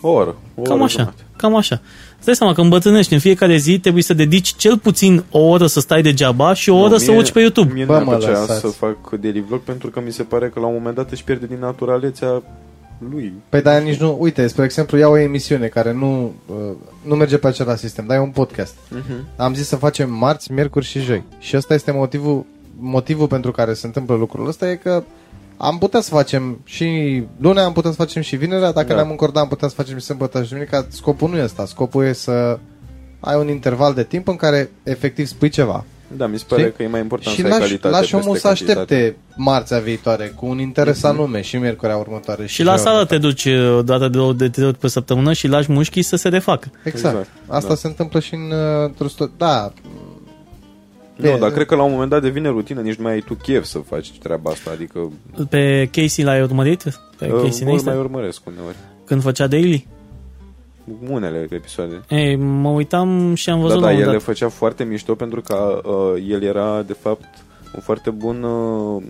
O 0.00 0.08
oră. 0.10 0.36
O 0.54 0.62
Cam 0.62 0.74
oră 0.74 0.84
așa, 0.84 0.98
jumătate. 0.98 1.22
cam 1.36 1.56
așa. 1.56 1.80
Îți 2.26 2.32
dai 2.32 2.48
seama 2.48 2.54
că 2.54 2.60
îmbătrânești 2.60 3.12
în 3.12 3.18
fiecare 3.18 3.56
zi, 3.56 3.78
trebuie 3.78 4.02
să 4.02 4.14
dedici 4.14 4.54
cel 4.56 4.78
puțin 4.78 5.24
o 5.30 5.38
oră 5.38 5.66
să 5.66 5.80
stai 5.80 6.02
degeaba 6.02 6.54
și 6.54 6.70
o 6.70 6.76
oră 6.78 6.88
Nu, 6.92 6.98
să 6.98 7.10
mie- 7.10 7.18
urci 7.18 7.32
pe 7.32 7.40
YouTube. 7.40 7.72
Mie 7.72 7.84
Bă, 7.84 7.98
nu 7.98 8.04
mă, 8.04 8.10
mi-ar 8.10 8.18
plăcea 8.18 8.40
lăsați. 8.40 8.60
să 8.60 8.66
fac 8.66 9.10
daily 9.20 9.44
vlog 9.48 9.60
pentru 9.60 9.90
că 9.90 10.00
mi 10.04 10.12
se 10.12 10.22
pare 10.22 10.48
că 10.48 10.60
la 10.60 10.66
un 10.66 10.74
moment 10.74 10.94
dat 10.96 11.10
își 11.10 11.24
pierde 11.24 11.46
din 11.46 11.58
naturalețea 11.60 12.42
lui. 13.10 13.32
Păi 13.48 13.62
dar 13.62 13.82
nici 13.82 13.96
nu... 13.98 14.16
Uite, 14.20 14.46
spre 14.46 14.64
exemplu, 14.64 14.98
iau 14.98 15.12
o 15.12 15.18
emisiune 15.18 15.66
care 15.66 15.92
nu, 15.92 16.32
uh, 16.46 16.54
nu 17.02 17.14
merge 17.14 17.36
pe 17.38 17.46
același 17.46 17.78
sistem, 17.80 18.04
dar 18.06 18.16
e 18.16 18.20
un 18.20 18.30
podcast. 18.30 18.74
Uh-huh. 18.74 19.36
Am 19.36 19.54
zis 19.54 19.66
să 19.66 19.76
facem 19.76 20.12
marți, 20.12 20.52
miercuri 20.52 20.84
și 20.84 21.00
joi. 21.00 21.22
Și 21.38 21.56
ăsta 21.56 21.74
este 21.74 21.90
motivul, 21.92 22.44
motivul 22.78 23.26
pentru 23.26 23.50
care 23.50 23.72
se 23.74 23.86
întâmplă 23.86 24.14
lucrul 24.14 24.48
ăsta 24.48 24.70
e 24.70 24.74
că 24.74 25.02
am 25.56 25.78
putea 25.78 26.00
să 26.00 26.10
facem 26.10 26.60
și 26.64 27.22
lunea, 27.40 27.64
am 27.64 27.72
putea 27.72 27.90
să 27.90 27.96
facem 27.96 28.22
și 28.22 28.36
vinerea, 28.36 28.72
dacă 28.72 28.86
Da. 28.88 28.94
ne-am 28.94 29.10
încordat, 29.10 29.42
am 29.42 29.48
putea 29.48 29.68
să 29.68 29.74
facem 29.74 29.98
și 29.98 30.04
sâmbătă 30.04 30.42
și 30.42 30.48
duminica. 30.48 30.86
Scopul 30.88 31.28
nu 31.30 31.36
e 31.36 31.42
ăsta, 31.42 31.66
scopul 31.66 32.04
e 32.04 32.12
să 32.12 32.58
ai 33.20 33.36
un 33.36 33.48
interval 33.48 33.94
de 33.94 34.04
timp 34.04 34.28
în 34.28 34.36
care 34.36 34.70
efectiv 34.82 35.26
spui 35.26 35.48
ceva. 35.48 35.84
Da, 36.16 36.26
mi 36.26 36.38
se 36.38 36.44
pare 36.48 36.62
Știi? 36.62 36.74
că 36.76 36.82
e 36.82 36.86
mai 36.86 37.00
important 37.00 37.34
și 37.34 37.40
să 37.40 37.46
ai 37.46 37.52
lași, 37.52 37.62
calitate 37.62 37.94
lași 37.94 38.14
omul 38.14 38.32
peste 38.32 38.40
să 38.48 38.54
cantitate. 38.54 38.94
aștepte 38.94 39.16
marțea 39.36 39.78
viitoare 39.78 40.32
cu 40.36 40.46
un 40.46 40.58
interes 40.58 41.02
anume 41.02 41.40
și 41.40 41.56
miercurea 41.56 41.96
următoare. 41.96 42.46
Și 42.46 42.62
la 42.62 42.70
joia 42.70 42.82
sală 42.82 43.04
te 43.04 43.14
următoare. 43.14 43.34
duci 43.34 43.44
uh, 43.44 43.76
o 43.78 43.82
dată 43.82 44.08
de, 44.08 44.18
două, 44.18 44.32
de 44.32 44.48
trei 44.48 44.66
ori 44.66 44.78
pe 44.78 44.88
săptămână 44.88 45.32
și 45.32 45.48
lași 45.48 45.72
mușchii 45.72 46.02
să 46.02 46.16
se 46.16 46.28
refacă. 46.28 46.70
Exact. 46.84 47.14
Exact, 47.16 47.30
Asta 47.46 47.68
da. 47.68 47.74
se 47.74 47.86
întâmplă 47.86 48.20
și 48.20 48.34
în 48.34 48.50
uh, 48.84 48.90
trustă. 48.96 49.30
Da, 49.36 49.72
Nu, 51.16 51.28
E- 51.28 51.38
dar 51.38 51.50
cred 51.50 51.66
că 51.66 51.74
la 51.74 51.82
un 51.82 51.90
moment 51.92 52.10
dat 52.10 52.22
devine 52.22 52.48
rutină, 52.48 52.80
nici 52.80 52.94
nu 52.94 53.02
mai 53.02 53.12
ai 53.12 53.20
tu 53.20 53.34
chef 53.34 53.64
să 53.64 53.78
faci 53.78 54.18
treaba 54.18 54.50
asta, 54.50 54.70
adică 54.70 55.12
Pe 55.50 55.88
Casey 55.92 56.24
l-ai 56.24 56.42
urmărit? 56.42 56.82
Pe 57.18 57.24
uh, 57.24 57.30
Casey 57.42 57.50
mult 57.50 57.64
Neistat? 57.66 57.94
mai 57.94 58.02
urmăresc 58.02 58.40
uneori. 58.46 58.76
Când 59.04 59.22
făcea 59.22 59.46
daily? 59.46 59.86
Unele 61.10 61.46
episoade. 61.50 62.02
Ei, 62.08 62.36
mă 62.36 62.68
uitam 62.68 63.34
și 63.34 63.50
am 63.50 63.56
Da, 63.60 63.62
văzut 63.66 63.80
da, 63.80 63.86
la 63.86 63.92
un 63.92 63.92
el 63.92 63.98
le 64.00 64.04
moment 64.06 64.24
dat. 64.26 64.34
făcea 64.36 64.48
foarte 64.50 64.84
mișto 64.84 65.14
pentru 65.14 65.40
că 65.40 65.80
uh, 65.84 66.24
el 66.28 66.42
era, 66.42 66.82
de 66.82 66.92
fapt, 66.92 67.43
un 67.74 67.80
foarte 67.80 68.10
bun... 68.10 68.42
Uh, 68.42 69.02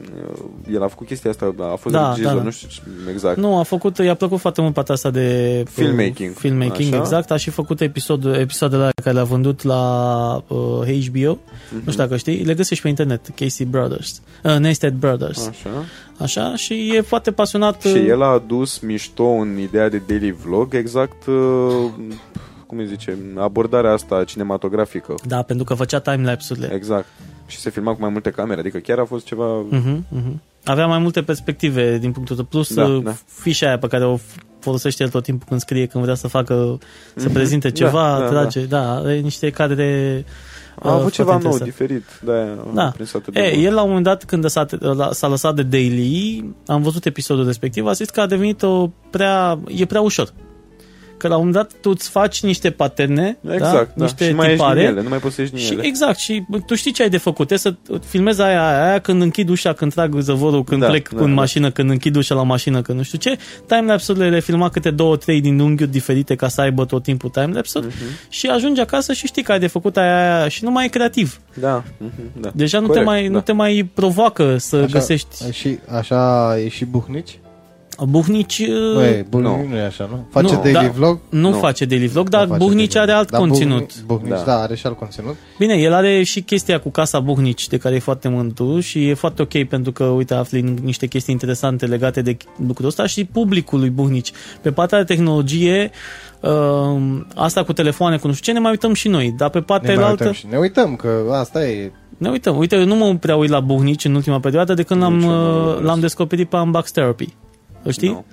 el 0.73 0.83
a 0.83 0.89
făcut 0.89 1.07
chestia 1.07 1.31
asta, 1.31 1.55
a 1.73 1.77
fost 1.77 1.95
Da, 1.95 2.09
regizor, 2.09 2.33
da, 2.33 2.39
da. 2.39 2.45
nu 2.45 2.51
știu 2.51 2.83
exact. 3.11 3.37
Nu, 3.37 3.59
a 3.59 3.63
făcut, 3.63 3.99
i-a 3.99 4.15
plăcut 4.15 4.39
foarte 4.41 4.61
mult 4.61 4.75
partea 4.75 4.95
asta 4.95 5.11
de 5.11 5.59
uh, 5.61 5.69
Filmmaking. 5.71 6.35
filmmaking 6.35 6.93
Așa. 6.93 7.03
exact. 7.03 7.31
A 7.31 7.37
și 7.37 7.51
făcut 7.51 7.81
episod, 7.81 8.25
episoadele 8.25 8.91
care 9.03 9.15
le-a 9.15 9.25
vândut 9.25 9.63
la 9.63 9.83
uh, 10.49 11.07
HBO. 11.07 11.39
Mhm. 11.71 11.83
Nu 11.85 11.91
știu 11.91 12.03
dacă 12.05 12.17
știi, 12.17 12.45
le 12.45 12.55
găsești 12.55 12.83
pe 12.83 12.89
internet, 12.89 13.21
Casey 13.35 13.67
Brothers, 13.67 14.21
uh, 14.43 14.57
Neistat 14.59 14.93
Brothers. 14.93 15.47
Așa. 15.47 15.71
Așa, 16.19 16.57
și 16.57 16.91
e 16.95 17.01
foarte 17.01 17.31
pasionat. 17.33 17.83
Și 17.83 17.97
uh, 17.97 18.05
el 18.09 18.23
a 18.23 18.27
adus 18.27 18.79
mișto 18.79 19.25
în 19.25 19.59
ideea 19.59 19.89
de 19.89 20.03
daily 20.07 20.33
vlog, 20.33 20.75
exact, 20.75 21.27
uh, 21.27 21.91
cum 22.67 22.79
îi 22.79 22.87
zice, 22.87 23.19
abordarea 23.37 23.93
asta 23.93 24.25
cinematografică. 24.25 25.15
Da, 25.27 25.43
pentru 25.43 25.65
că 25.65 25.75
făcea 25.75 25.99
timelapse-urile. 25.99 26.75
Exact. 26.75 27.07
Și 27.47 27.59
se 27.59 27.71
filma 27.71 27.93
cu 27.95 28.01
mai 28.01 28.11
multe 28.11 28.31
camere, 28.31 28.61
adică 28.61 28.79
chiar 28.79 28.99
a 28.99 29.05
fost 29.05 29.25
ceva... 29.25 29.47
Mhm, 29.71 30.07
mhm. 30.09 30.43
Avea 30.65 30.87
mai 30.87 30.99
multe 30.99 31.23
perspective 31.23 31.99
din 31.99 32.13
punctul 32.13 32.37
tău. 32.37 32.45
Plus 32.45 32.75
Da, 32.75 32.87
da, 32.89 32.99
da. 32.99 33.15
fișa 33.27 33.67
aia 33.67 33.79
pe 33.79 33.87
care 33.87 34.05
o 34.05 34.19
folosește 34.61 35.03
el 35.03 35.09
tot 35.09 35.23
timpul 35.23 35.47
când 35.49 35.61
scrie, 35.61 35.87
când 35.87 36.05
vrea 36.05 36.15
să 36.17 36.29
facă, 36.29 36.79
să 37.15 37.29
prezinte 37.29 37.69
Da, 37.69 37.75
ceva, 37.75 38.19
da, 38.21 38.27
trage. 38.29 38.65
Da, 38.65 38.95
are 38.95 39.19
niște 39.19 39.51
cadre 39.51 40.25
A 40.83 40.93
avut 40.93 41.07
uh, 41.07 41.13
ceva 41.13 41.29
foarte 41.31 41.47
nou, 41.47 41.53
interesante. 41.57 41.95
diferit, 41.95 42.21
de-aia 42.25 42.59
Da. 42.75 42.85
am 42.85 42.93
prins 42.93 43.15
atât 43.15 43.33
de 43.35 43.41
E, 43.41 43.51
mult. 43.55 43.67
el 43.67 43.75
la 43.75 43.81
un 43.83 43.87
moment 43.89 44.05
dat 44.05 44.25
când 44.25 44.47
s-a, 44.49 44.67
s-a 45.11 45.29
lăsat 45.29 45.55
de 45.55 45.63
daily, 45.63 46.45
am 46.67 46.83
văzut 46.83 47.05
episodul 47.07 47.45
respectiv, 47.45 47.87
a 47.87 47.93
zis 47.93 48.11
că 48.11 48.21
a 48.21 48.27
devenit 48.27 48.63
o 48.63 48.91
prea, 49.11 49.59
e 49.67 49.85
prea 49.85 50.01
ușor. 50.01 50.33
Că 51.25 51.31
la 51.31 51.37
un 51.37 51.47
moment 51.47 51.63
dat 51.69 51.81
tu 51.81 51.91
îți 51.91 52.09
faci 52.11 52.43
niște 52.43 52.71
paterne, 52.71 53.39
Exact, 53.51 53.95
da. 53.97 54.05
niște 54.05 54.27
și 54.29 54.35
mai 54.35 54.47
ești 54.47 54.59
tipare, 54.59 54.81
din 54.81 54.89
ele, 54.89 55.03
nu 55.03 55.09
mai 55.09 55.19
poți 55.19 55.35
să 55.35 55.41
ieși 55.41 55.53
din 55.53 55.63
și 55.63 55.73
ele. 55.73 55.85
exact, 55.87 56.19
și 56.19 56.45
bă, 56.49 56.59
tu 56.59 56.75
știi 56.75 56.93
ce 56.93 57.03
ai 57.03 57.09
de 57.09 57.17
făcut, 57.17 57.51
e 57.51 57.57
să 57.57 57.75
filmezi 58.07 58.41
aia, 58.41 58.69
aia, 58.69 58.89
aia, 58.89 58.99
când 58.99 59.23
închid 59.23 59.49
ușa, 59.49 59.73
când 59.73 59.93
trag 59.95 60.15
zăvorul, 60.21 60.65
când 60.65 60.81
Da, 60.81 60.87
plec 60.87 61.09
da, 61.09 61.21
în 61.23 61.29
da. 61.29 61.35
mașină, 61.35 61.71
când 61.71 61.91
închid 61.91 62.17
ușa 62.17 62.35
la 62.35 62.43
mașină, 62.43 62.83
când 62.83 62.99
nu 62.99 63.05
știu 63.05 63.19
ce. 63.19 63.39
Timelapse-urile 63.67 64.29
le 64.31 64.41
filma 64.41 64.69
câte 64.69 64.91
două, 64.91 65.17
trei 65.17 65.41
din 65.41 65.59
unghiuri 65.59 65.91
diferite 65.91 66.35
ca 66.35 66.49
să 66.49 66.61
aibă 66.61 66.85
tot 66.85 67.03
timpul 67.03 67.31
timelapse-uri 67.31 67.87
Mhm. 67.87 67.97
și 68.29 68.47
ajungi 68.47 68.81
acasă 68.81 69.13
și 69.13 69.27
știi 69.27 69.43
că 69.43 69.53
ai 69.53 69.59
de 69.59 69.67
făcut 69.67 69.97
aia, 69.97 70.37
aia 70.39 70.49
și 70.49 70.65
nu 70.65 70.71
mai 70.71 70.85
e 70.85 70.89
creativ. 70.89 71.41
Da, 71.61 71.83
mhm, 71.99 72.13
da. 72.41 72.51
Deja 72.55 72.79
nu, 72.79 72.87
Corect, 72.87 73.05
te, 73.05 73.11
mai, 73.11 73.23
da. 73.23 73.29
nu 73.31 73.41
te 73.41 73.53
mai 73.53 73.91
provoacă 73.95 74.57
să 74.59 74.77
așa, 74.77 74.87
găsești 74.87 75.53
Și 75.53 75.79
așa 75.97 76.55
e 76.65 76.69
și 76.69 76.85
Buhnici? 76.85 77.39
Buhnici. 78.07 78.67
Nu 78.67 78.97
uh, 78.99 79.05
e, 79.07 79.27
Buhnici 79.29 79.51
nu. 79.51 79.67
nu. 79.69 79.77
e 79.77 79.85
așa, 79.85 80.09
nu? 80.11 80.27
Face 80.31 80.55
Nu, 80.55 80.61
daily 80.63 80.73
da. 80.87 80.93
vlog? 80.95 81.19
Nu, 81.29 81.51
Nu. 81.51 81.57
face 81.59 81.85
daily 81.85 82.07
vlog, 82.07 82.29
dar 82.29 82.43
Nu 82.43 82.47
face 82.53 82.65
Buhnici 82.65 82.93
daily 82.93 83.13
are 83.13 83.13
vlog. 83.13 83.19
alt 83.19 83.31
Dar 83.31 83.41
conținut. 83.41 83.79
Buhnici, 83.79 84.05
Buhnici, 84.07 84.45
Da. 84.45 84.53
da. 84.53 84.61
are 84.63 84.75
și 84.75 84.87
alt 84.87 84.99
conținut. 84.99 85.37
Bine, 85.59 85.75
el 85.75 85.93
are 85.93 86.23
și 86.23 86.41
chestia 86.41 86.81
cu 86.81 86.91
casa 86.91 87.21
Buhnici, 87.21 87.69
de 87.69 87.77
care 87.77 87.95
e 87.95 87.99
foarte 87.99 88.29
mândru 88.29 88.81
și 88.81 89.09
e 89.09 89.15
foarte 89.15 89.43
ok 89.43 89.65
pentru 89.69 89.93
că, 89.93 90.05
uite, 90.05 90.35
afli 90.35 90.75
niște 90.83 91.07
chestii 91.07 91.33
interesante 91.33 91.87
legate 91.87 92.23
de 92.23 92.37
lucrul 92.67 92.87
ăsta 92.89 93.07
și 93.07 93.25
publicul 93.25 93.79
lui 93.79 93.91
Buhnici. 93.91 94.33
Pe 94.63 94.71
partea 94.71 94.99
de 94.99 95.05
tehnologie, 95.15 95.91
uh, 96.41 96.51
asta 97.35 97.65
cu 97.65 97.73
telefoane, 97.73 98.17
cu 98.17 98.27
nu 98.27 98.33
știu 98.33 98.45
ce, 98.45 98.53
ne 98.53 98.63
mai 98.63 98.71
uităm 98.71 98.95
și 98.95 99.09
noi, 99.09 99.35
dar 99.39 99.51
pe 99.51 99.61
partea 99.61 99.95
Ne, 99.95 100.01
mai 100.01 100.09
altă... 100.11 100.23
uităm 100.25 100.33
și 100.39 100.47
ne 100.51 100.57
uităm, 100.59 100.97
că 100.97 101.09
asta 101.33 101.67
e... 101.67 101.93
Ne 102.19 102.29
uităm. 102.31 102.57
Uite, 102.57 102.77
eu 102.77 102.85
nu 102.85 102.95
mă 102.95 103.15
prea 103.15 103.37
uit 103.37 103.51
la 103.51 103.61
Buhnici 103.61 104.05
în 104.05 104.15
ultima 104.15 104.41
perioadă 104.41 104.75
de 104.75 104.83
când 104.83 105.01
l-am, 105.01 105.15
Nici 105.15 105.25
eu 105.25 105.31
nu 105.31 105.51
uh, 105.51 105.61
urmăresc. 105.61 105.83
l-am 105.85 106.01
descoperit 106.01 106.49
pe 106.49 106.57
Unbox 106.57 106.91
Therapy. 106.93 107.29
Îl 107.85 107.93
știi? 107.93 108.09
Nu. 108.09 108.25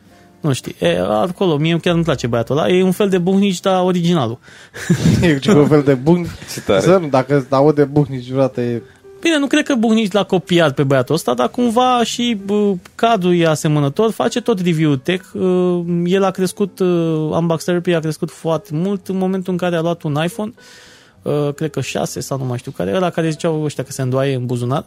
Nu 0.41 0.53
știi. 0.53 0.75
E, 0.79 0.99
acolo, 0.99 1.57
mie 1.57 1.77
chiar 1.81 1.93
nu-mi 1.93 2.05
place 2.05 2.27
băiatul 2.27 2.57
ăla. 2.57 2.69
E 2.69 2.83
un 2.83 2.91
fel 2.91 3.09
de 3.09 3.17
Buhnici, 3.17 3.59
dar 3.59 3.83
originalul. 3.83 4.39
E 5.21 5.39
ce 5.39 5.51
un 5.51 5.67
fel 5.67 5.81
de 5.81 5.93
bun... 5.93 6.25
Ce 6.53 6.61
tare. 6.61 6.79
Să, 6.79 6.97
nu, 7.01 7.07
dacă 7.07 7.45
aude 7.49 7.83
Buhnici 7.83 8.27
vreodată 8.27 8.61
e... 8.61 8.81
Bine, 9.21 9.37
nu 9.37 9.47
cred 9.47 9.65
că 9.65 9.75
Buhnici 9.75 10.11
l-a 10.11 10.23
copiat 10.23 10.73
pe 10.73 10.83
băiatul 10.83 11.15
ăsta, 11.15 11.33
dar 11.33 11.49
cumva 11.49 12.03
și 12.03 12.37
bă, 12.45 12.73
cadrul 12.95 13.35
e 13.35 13.47
asemănător, 13.47 14.11
face 14.11 14.41
tot 14.41 14.59
review 14.59 14.95
tech. 14.95 15.25
Uh, 15.33 15.81
El 16.05 16.23
a 16.23 16.31
crescut, 16.31 16.79
uh, 16.79 16.87
Unbox 17.31 17.63
Therapy 17.63 17.93
a 17.93 17.99
crescut 17.99 18.31
foarte 18.31 18.69
mult 18.73 19.07
în 19.07 19.17
momentul 19.17 19.51
în 19.51 19.57
care 19.57 19.75
a 19.75 19.81
luat 19.81 20.03
un 20.03 20.17
iPhone, 20.23 20.51
uh, 21.21 21.53
cred 21.55 21.69
că 21.69 21.81
6 21.81 22.19
sau 22.19 22.37
nu 22.37 22.43
mai 22.43 22.57
știu 22.57 22.71
care, 22.71 22.95
ăla 22.95 23.09
care 23.09 23.29
ziceau 23.29 23.63
ăștia 23.63 23.83
că 23.83 23.91
se 23.91 24.01
îndoaie 24.01 24.35
în 24.35 24.45
buzunar 24.45 24.85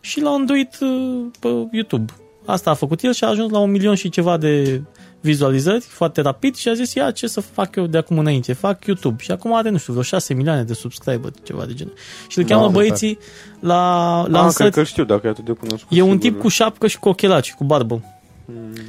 și 0.00 0.20
l-a 0.20 0.34
îndoit 0.34 0.78
uh, 0.80 1.24
pe 1.40 1.48
YouTube. 1.72 2.12
Asta 2.46 2.70
a 2.70 2.74
făcut 2.74 3.02
el 3.02 3.12
și 3.12 3.24
a 3.24 3.28
ajuns 3.28 3.50
la 3.50 3.58
un 3.58 3.70
milion 3.70 3.94
și 3.94 4.08
ceva 4.08 4.36
de 4.36 4.82
vizualizări 5.20 5.80
foarte 5.80 6.20
rapid 6.20 6.54
și 6.54 6.68
a 6.68 6.72
zis, 6.74 6.94
ia, 6.94 7.10
ce 7.10 7.26
să 7.26 7.40
fac 7.40 7.76
eu 7.76 7.86
de 7.86 7.98
acum 7.98 8.18
înainte? 8.18 8.52
Fac 8.52 8.84
YouTube. 8.84 9.22
Și 9.22 9.30
acum 9.30 9.54
are, 9.54 9.70
nu 9.70 9.76
știu, 9.78 9.92
vreo 9.92 10.04
6 10.04 10.34
milioane 10.34 10.62
de 10.62 10.72
subscriber, 10.72 11.30
ceva 11.42 11.64
de 11.64 11.74
genul. 11.74 11.92
Și 12.28 12.38
îl 12.38 12.44
Da, 12.44 12.54
cheamă 12.54 12.66
da, 12.66 12.72
băieții 12.72 13.18
la 13.60 14.14
Ah, 14.18 14.22
cred 14.24 14.34
lansări. 14.34 14.70
că 14.72 14.82
știu 14.82 15.04
dacă 15.04 15.26
e 15.26 15.30
atât 15.30 15.44
de 15.44 15.52
cunoscut. 15.52 15.96
E 15.96 16.00
un 16.02 16.06
sigur, 16.08 16.22
tip 16.22 16.34
da. 16.34 16.40
cu 16.40 16.48
șapcă 16.48 16.86
și 16.86 16.98
cu 16.98 17.08
ochelaci, 17.08 17.54
cu 17.54 17.64
barbă. 17.64 18.02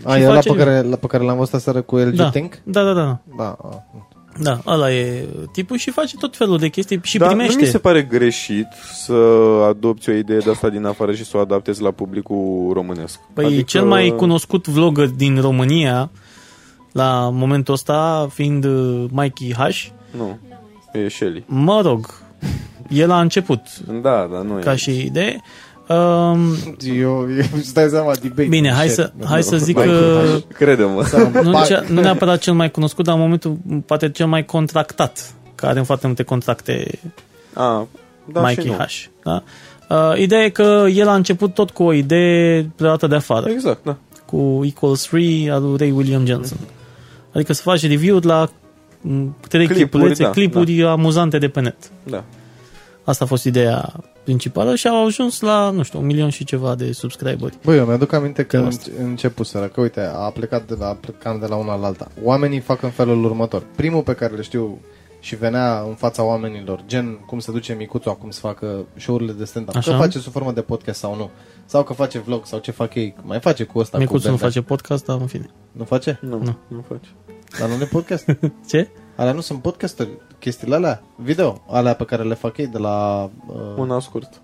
A, 0.04 0.16
Și 0.16 0.22
e 0.22 0.26
ăla 0.26 0.34
face- 0.36 0.50
pe 0.52 0.58
care, 0.58 0.82
la, 0.82 0.96
pe 0.96 1.08
care 1.08 1.24
l-am 1.24 1.38
văzut 1.38 1.54
aseară 1.54 1.82
cu 1.82 1.96
LG 1.98 2.16
Da. 2.16 2.30
Tank? 2.30 2.60
da, 2.64 2.84
da, 2.84 2.94
da. 2.94 3.20
Da. 3.38 3.58
a. 3.62 3.84
Da, 4.42 4.60
ăla 4.66 4.92
e 4.94 5.28
tipul 5.52 5.78
și 5.78 5.92
face 5.92 6.18
tot 6.18 6.36
felul 6.38 6.58
de 6.58 6.68
chestii 6.68 7.00
și 7.04 7.18
Dar 7.18 7.28
primește. 7.28 7.54
nu 7.54 7.62
mi 7.62 7.68
se 7.68 7.78
pare 7.78 8.02
greșit 8.02 8.68
să 8.94 9.14
adopți 9.70 10.10
o 10.10 10.14
idee 10.14 10.38
de 10.38 10.50
asta 10.50 10.70
din 10.70 10.86
afară 10.86 11.14
și 11.14 11.26
să 11.26 11.38
o 11.38 11.40
adaptezi 11.40 11.82
la 11.82 11.92
publicul 11.92 12.72
românesc. 12.74 13.20
Păi 13.34 13.46
adică... 13.46 13.62
cel 13.62 13.86
mai 13.86 14.14
cunoscut 14.18 14.68
vlogger 14.68 15.08
din 15.08 15.42
România 15.42 16.12
la 16.92 17.30
momentul 17.34 17.74
ăsta 17.74 18.28
fiind 18.34 18.64
uh, 18.66 19.06
Mikey 19.12 19.54
H. 19.54 19.86
Nu, 20.18 20.38
e 20.94 21.08
Shelly. 21.08 21.44
Mă 21.48 21.82
rog, 21.82 22.22
el 22.90 23.12
a 23.12 23.20
început 23.22 23.62
Da, 24.02 24.28
da, 24.32 24.42
nu 24.42 24.54
ca 24.64 24.72
e. 24.72 24.76
și 24.76 25.06
idee. 25.06 25.42
Um, 25.90 26.56
Eu, 26.96 27.28
eu 27.38 27.44
îți 27.56 27.74
dai 27.74 27.88
seama, 27.90 28.12
debate. 28.22 28.44
bine, 28.48 28.72
hai 28.72 28.86
Shit. 28.88 28.96
să, 28.96 29.12
hai 29.26 29.44
să 29.44 29.58
zic 29.58 29.76
Mai- 29.76 29.86
că 29.86 30.22
Crede-mă. 30.54 31.04
nu, 31.44 31.52
Ba- 31.52 31.64
cea, 31.66 31.84
nu 31.90 32.02
neapărat 32.02 32.40
cel 32.40 32.54
mai 32.54 32.72
cunoscut, 32.72 33.06
dar 33.06 33.16
în 33.16 33.22
momentul 33.22 33.58
poate 33.86 34.10
cel 34.12 34.26
mai 34.28 34.46
contractat, 34.46 35.34
care 35.56 35.72
are 35.72 35.82
foarte 35.82 36.06
multe 36.08 36.24
contracte 36.24 37.00
A, 37.54 37.88
da 38.26 38.48
și 38.48 38.56
Mikey 38.58 38.72
nu. 38.78 38.84
H. 38.84 39.06
Da? 39.24 39.44
Uh, 39.90 40.18
ideea 40.20 40.44
e 40.44 40.50
că 40.50 40.86
el 40.94 41.08
a 41.08 41.16
început 41.16 41.54
tot 41.54 41.70
cu 41.70 41.84
o 41.84 41.94
idee 41.94 42.70
preluată 42.76 43.08
de 43.08 43.16
afară, 43.16 43.50
Exact, 43.50 43.84
da. 43.84 43.96
cu 44.26 44.62
Equals 44.66 45.06
Free 45.06 45.52
al 45.52 45.62
lui 45.64 45.78
Ray 45.78 45.92
William 45.92 46.26
Johnson. 46.26 46.58
Adică 47.34 47.54
să 47.54 47.62
faci 47.62 47.88
review 47.88 48.20
la 48.24 48.50
m, 49.02 49.36
trei 49.48 49.66
Clipuri, 49.66 49.90
clipulețe, 49.90 50.24
da, 50.24 50.30
clipuri 50.30 50.84
amuzante 50.84 51.38
de 51.38 51.48
pe 51.48 51.62
net. 51.62 51.76
Da. 52.04 52.24
Asta 53.08 53.24
a 53.24 53.28
fost 53.28 53.46
ideea 53.46 53.94
principală 54.24 54.76
și 54.76 54.88
au 54.88 55.06
ajuns 55.06 55.40
la, 55.40 55.70
nu 55.70 55.84
știu, 55.84 56.00
un 56.00 56.06
milion 56.06 56.30
și 56.30 56.44
ceva 56.44 56.76
de 56.76 56.92
subscriberi. 56.92 57.58
Băi, 57.64 57.78
eu 57.78 57.86
mi-aduc 57.86 58.14
aminte 58.14 58.42
că 58.46 58.56
Chiar 58.56 58.62
în, 58.62 58.68
asta. 58.68 58.90
începuseră, 59.04 59.66
că 59.68 59.82
uite, 59.82 60.02
a 60.14 60.30
plecat 60.30 60.68
de 60.68 60.76
la, 60.80 60.98
plecam 61.02 61.40
de 61.40 61.46
la 61.46 61.56
una 61.56 61.76
la 61.76 61.86
alta. 61.88 62.08
Oamenii 62.24 62.60
fac 62.60 62.82
în 62.82 62.90
felul 62.90 63.24
următor. 63.26 63.64
Primul 63.76 64.02
pe 64.02 64.14
care 64.14 64.36
le 64.36 64.42
știu 64.42 64.80
și 65.20 65.36
venea 65.36 65.80
în 65.88 65.94
fața 65.96 66.24
oamenilor, 66.24 66.84
gen 66.88 67.14
cum 67.26 67.40
se 67.40 67.52
duce 67.52 67.74
micuțul 67.74 68.12
acum 68.12 68.30
să 68.30 68.40
facă 68.40 68.86
show-urile 68.98 69.32
de 69.32 69.44
stand-up, 69.46 69.76
Așa. 69.76 69.92
că 69.92 69.98
face 69.98 70.20
sub 70.20 70.32
formă 70.32 70.52
de 70.52 70.62
podcast 70.62 71.00
sau 71.00 71.16
nu, 71.16 71.30
sau 71.66 71.84
că 71.84 71.94
face 71.94 72.20
vlog 72.20 72.46
sau 72.46 72.60
ce 72.60 72.72
fac 72.72 72.96
ei, 72.96 73.16
mai 73.24 73.40
face 73.40 73.64
cu 73.64 73.80
ăsta, 73.80 73.98
Micuțul 73.98 74.22
cu 74.22 74.28
nu 74.32 74.38
band. 74.38 74.54
face 74.54 74.66
podcast, 74.66 75.06
dar 75.06 75.18
în 75.20 75.28
fine. 75.28 75.50
Nu 75.72 75.84
face? 75.84 76.20
Nu, 76.22 76.30
Nu. 76.30 76.44
nu, 76.44 76.58
nu 76.68 76.86
faci. 76.88 77.14
Dar 77.60 77.70
nu 77.70 77.74
e 77.82 77.86
podcast. 77.92 78.26
Ce? 78.70 78.88
Alea 79.18 79.32
nu 79.34 79.42
sunt 79.42 79.62
podcasturi, 79.62 80.10
chestiile 80.40 80.76
alea, 80.76 81.04
video, 81.16 81.62
alea 81.70 81.94
pe 81.94 82.04
care 82.06 82.24
le 82.24 82.34
fac 82.34 82.58
ei 82.58 82.68
de 82.68 82.78
la... 82.78 83.30
Uh, 83.48 83.56
Una 83.78 84.00
scurt. 84.00 84.42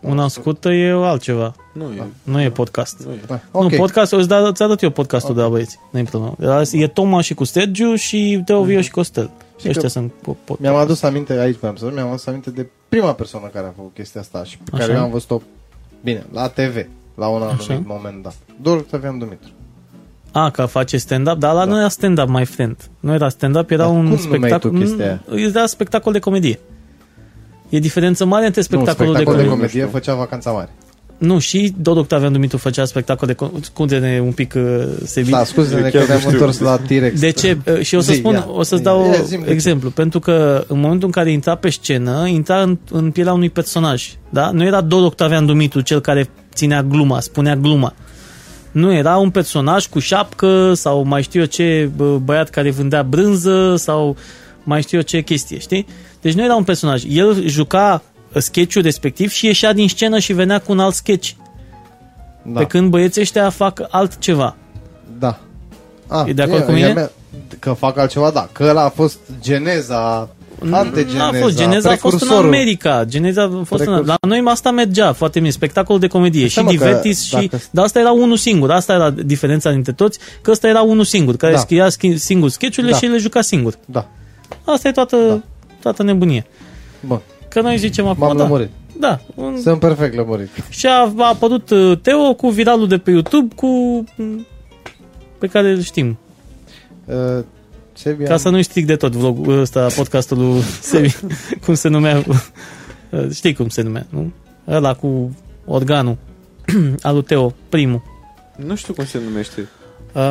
Una 0.00 0.28
scurtă 0.28 0.68
e 0.68 0.90
altceva. 0.90 1.54
Nu 1.72 1.84
e. 1.92 2.02
Nu 2.22 2.40
e 2.42 2.50
podcast. 2.50 3.02
Nu 3.06 3.12
e. 3.12 3.20
da, 3.26 3.40
Okay. 3.50 3.64
ok. 3.66 3.70
Nu, 3.70 3.76
podcast, 3.76 4.12
îți 4.12 4.28
da, 4.28 4.52
ți 4.52 4.62
arăt 4.62 4.82
eu 4.82 4.90
podcastul 4.90 5.30
okay. 5.30 5.42
de 5.42 5.48
la 5.48 5.54
băieți. 5.54 5.78
Nu 5.90 5.98
e 5.98 6.02
problemă. 6.02 6.34
Dar 6.38 6.64
E 6.72 6.86
Toma 6.88 7.20
și 7.20 7.34
cu 7.34 7.44
Sergiu 7.44 7.94
și 7.94 8.42
Teo 8.44 8.62
Vio 8.62 8.80
și 8.80 8.90
Costel. 8.90 9.30
Și 9.60 9.66
Ăștia 9.68 9.82
că 9.82 9.88
sunt 9.88 10.12
po- 10.12 10.44
po- 10.44 10.58
Mi-am 10.58 10.74
adus 10.74 11.02
aminte, 11.02 11.32
aici 11.32 11.56
vreau 11.56 11.72
să 11.76 11.78
spun, 11.84 11.94
mi-am 11.94 12.08
adus 12.08 12.26
aminte 12.26 12.50
de 12.50 12.66
prima 12.88 13.12
persoană 13.12 13.46
care 13.46 13.66
a 13.66 13.72
făcut 13.76 13.94
chestia 13.94 14.20
asta 14.20 14.44
și 14.44 14.58
pe 14.58 14.70
care 14.70 14.82
Așa. 14.82 14.92
eu 14.92 15.02
am 15.02 15.10
văzut-o, 15.10 15.40
bine, 16.02 16.26
la 16.32 16.48
TV, 16.48 16.86
la 17.14 17.28
un 17.28 17.42
Așa. 17.42 17.56
anumit 17.68 17.86
moment 17.88 18.22
dat. 18.22 18.34
Doar 18.62 18.76
Octavian 18.76 19.18
Dumitru. 19.18 19.50
A, 20.38 20.50
că 20.50 20.62
face 20.64 20.96
stand-up, 20.96 21.38
dar 21.38 21.54
la 21.54 21.64
Da. 21.64 21.70
nu 21.70 21.78
era 21.78 21.88
stand-up, 21.88 22.28
my 22.28 22.44
friend. 22.44 22.76
Nu 23.00 23.12
era 23.12 23.28
stand-up, 23.28 23.70
era 23.70 23.82
Dar 23.82 23.90
un 23.92 23.94
cum 23.94 24.04
numeai 24.04 24.18
spectacol. 24.38 24.70
tu 24.70 24.76
chestia 24.76 25.04
aia? 25.04 25.22
Mm, 25.28 25.36
Era 25.38 25.66
spectacol 25.66 26.12
de 26.12 26.18
comedie. 26.18 26.58
E 27.68 27.78
diferență 27.78 28.24
mare 28.24 28.46
între 28.46 28.60
spectacolul 28.60 29.12
nu, 29.12 29.12
spectacol 29.12 29.34
de 29.36 29.44
de 29.44 29.46
comedie. 29.46 29.50
comedie 29.50 29.80
nu 29.82 29.86
știu. 29.88 29.98
făcea 29.98 30.14
Vacanța 30.14 30.50
Mare. 30.50 30.68
Nu, 31.18 31.38
și 31.38 31.74
Dodo 31.78 32.00
Octavian 32.00 32.32
Dumitru 32.32 32.56
făcea 32.58 32.84
spectacol 32.84 33.26
de 33.26 33.32
comedie. 33.34 33.60
Scuze-ne 33.62 34.20
un 34.24 34.32
pic 34.32 34.54
uh, 34.56 34.62
Sebi. 35.04 35.30
Da, 35.30 35.44
scuze-ne 35.44 35.80
Chiar 35.80 35.90
că 35.90 35.98
nu 35.98 36.06
ne-am 36.06 36.18
știu. 36.18 36.30
întors 36.32 36.58
la 36.58 36.76
T-Rex. 36.76 37.20
De 37.20 37.30
ce? 37.30 37.58
Uh, 37.66 37.80
Și 37.80 37.94
o 37.94 38.00
să 38.00 38.12
Zi, 38.12 38.18
spun, 38.18 38.32
ia. 38.32 38.46
o 38.50 38.62
să-ți 38.62 38.82
Ia, 38.82 38.90
dau 38.90 39.04
ia, 39.06 39.12
zi-mi 39.22 39.40
de 39.42 39.46
ce. 39.48 39.52
exemplu. 39.52 39.90
Pentru 39.90 40.18
că 40.20 40.64
în 40.68 40.80
momentul 40.80 41.06
în 41.06 41.12
care 41.12 41.30
intra 41.32 41.54
pe 41.54 41.70
scenă, 41.70 42.26
intra 42.26 42.62
în, 42.62 42.78
în 42.90 43.10
pielea 43.10 43.32
unui 43.32 43.50
personaj. 43.50 44.12
Da? 44.30 44.50
Nu 44.50 44.64
era 44.64 44.80
Dodo 44.80 45.04
Octavian 45.04 45.46
Dumitru 45.46 45.80
cel 45.80 46.00
care 46.00 46.28
ținea 46.54 46.82
gluma, 46.82 47.20
spunea 47.20 47.56
gluma. 47.56 47.94
Nu, 48.76 48.92
era 48.94 49.16
un 49.16 49.30
personaj 49.30 49.86
cu 49.86 49.98
șapcă 49.98 50.74
sau 50.74 51.02
mai 51.02 51.22
știu 51.22 51.40
eu 51.40 51.46
ce 51.46 51.90
bă, 51.96 52.18
băiat 52.18 52.50
care 52.50 52.70
vândea 52.70 53.02
brânză 53.02 53.74
sau 53.76 54.16
mai 54.62 54.82
știu 54.82 54.96
eu 54.98 55.02
ce 55.04 55.20
chestie, 55.22 55.58
știi? 55.58 55.86
Deci 56.20 56.32
nu 56.34 56.44
era 56.44 56.54
un 56.56 56.64
personaj. 56.64 57.02
El 57.08 57.46
juca 57.48 58.02
sketch-ul 58.36 58.82
respectiv 58.82 59.30
și 59.30 59.46
ieșea 59.46 59.72
din 59.72 59.88
scenă 59.88 60.18
și 60.18 60.32
venea 60.32 60.58
cu 60.58 60.72
un 60.72 60.78
alt 60.78 60.94
sketch. 60.94 61.30
Da, 62.42 62.60
Pe 62.60 62.66
când 62.66 62.90
băieții 62.90 63.20
ăștia 63.20 63.50
fac 63.50 63.80
altceva. 63.90 64.56
da. 65.18 65.38
A, 66.06 66.24
E 66.28 66.32
de 66.32 66.42
acord 66.42 66.64
cu 66.64 66.70
mine? 66.70 66.92
mea- 66.92 67.10
Că 67.58 67.72
fac 67.72 67.98
altceva, 67.98 68.30
da. 68.30 68.48
Că 68.52 68.64
ăla 68.64 68.82
a 68.84 68.88
fost 68.88 69.18
geneza, 69.40 70.28
antegeneza, 70.70 71.30
Nu 71.30 71.38
a 71.38 71.40
fost, 71.40 71.56
Geneza 71.56 71.90
a 71.90 71.96
fost 71.96 72.12
în 72.12 72.18
precursorul. 72.18 72.44
America. 72.54 73.04
Geneza 73.04 73.42
a 73.42 73.48
fost 73.48 73.70
în, 73.70 73.76
Precursor. 73.76 74.06
la 74.06 74.16
noi 74.28 74.42
asta 74.44 74.70
mergea 74.70 75.12
foarte 75.12 75.38
bine. 75.38 75.50
Spectacol 75.50 75.98
de 75.98 76.06
comedie 76.06 76.46
și 76.46 76.52
Seama 76.54 76.68
că 76.68 76.74
divertis 76.76 77.22
și... 77.24 77.32
dacă- 77.34 77.60
Dar 77.70 77.84
asta 77.84 77.98
era 77.98 78.12
unul 78.12 78.36
singur. 78.36 78.70
Asta 78.70 78.92
era 78.92 79.10
diferența 79.10 79.70
dintre 79.70 79.92
toți, 79.92 80.18
că 80.42 80.50
ăsta 80.50 80.68
era 80.68 80.82
unul 80.82 81.04
singur, 81.04 81.36
care 81.36 81.52
Da. 81.52 81.58
scria 81.58 81.86
schi- 81.88 82.14
singur 82.16 82.48
sketch-urile 82.48 82.92
Da. 82.92 82.98
și 82.98 83.06
le 83.06 83.18
juca 83.18 83.40
singur. 83.40 83.74
Da, 83.84 84.08
Asta 84.64 84.88
e 84.88 84.92
toată, 84.92 85.16
Da. 85.28 85.40
toată 85.80 86.02
nebunie. 86.02 86.46
bun. 87.00 87.20
Că 87.48 87.60
noi 87.60 87.76
zicem 87.78 88.06
acum, 88.06 88.26
M-am 88.26 88.36
da. 88.36 88.42
lămurit. 88.42 88.70
Da. 89.00 89.20
Un... 89.34 89.58
Sunt 89.62 89.78
perfect 89.78 90.14
lămurit. 90.14 90.48
Și 90.68 90.86
a, 90.86 91.12
a 91.18 91.28
apărut 91.28 91.70
uh, 91.70 91.98
Teo 92.02 92.34
cu 92.34 92.48
viralul 92.48 92.88
de 92.88 92.98
pe 92.98 93.10
YouTube 93.10 93.54
cu 93.54 93.66
m, 94.16 94.46
pe 95.38 95.46
care 95.46 95.70
îl 95.70 95.80
știm. 95.80 96.18
Uh, 97.04 97.14
Sebi, 97.96 98.24
Ca 98.24 98.36
să 98.36 98.48
nu-i 98.48 98.62
stric 98.62 98.86
de 98.86 98.96
tot 98.96 99.12
vlogul 99.14 99.60
ăsta, 99.60 99.86
podcastul 99.96 100.38
lui 100.38 100.60
Sebi, 100.80 101.16
cum 101.64 101.74
se 101.74 101.88
numea, 101.88 102.22
uh, 103.10 103.30
știi 103.32 103.54
cum 103.54 103.68
se 103.68 103.82
numea, 103.82 104.06
nu? 104.08 104.32
Ăla 104.68 104.94
cu 104.94 105.36
organul 105.64 106.16
al 107.02 107.14
lui 107.14 107.22
Teo, 107.22 107.54
primul. 107.68 108.02
Nu 108.56 108.74
știu 108.76 108.94
cum 108.94 109.04
se 109.04 109.20
numește. 109.28 109.68
Uh, 110.12 110.22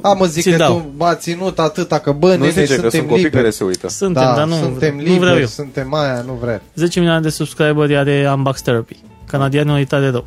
A, 0.00 0.12
mă 0.18 0.26
zic 0.26 0.42
ți-l 0.42 0.52
că 0.52 0.58
dau. 0.58 0.74
tu 0.80 0.92
m-a 0.96 1.14
ținut 1.14 1.58
atâta, 1.58 1.98
că 1.98 2.12
bă, 2.12 2.34
Nu 2.34 2.44
nene, 2.44 2.48
zice 2.50 2.60
că 2.66 2.72
suntem 2.72 2.90
sunt 2.90 3.02
copii 3.02 3.16
liberi. 3.22 3.34
care 3.42 3.50
se 3.50 3.64
uită. 3.64 3.88
Suntem, 3.88 4.22
Da, 4.22 4.34
dar 4.34 4.46
nu, 4.46 4.54
suntem 4.54 4.94
nu 4.94 5.00
liberi, 5.00 5.18
vreau 5.18 5.38
eu. 5.38 5.46
suntem 5.46 5.94
aia, 5.94 6.22
nu 6.26 6.32
vrea. 6.32 6.62
10 6.74 6.98
milioane 6.98 7.22
de 7.22 7.28
subscriberi 7.28 7.96
are 7.96 8.30
Unbox 8.34 8.62
Therapy. 8.62 8.96
Canadianul 9.26 9.78
e 9.78 9.84
tare 9.84 10.08
rău. 10.10 10.26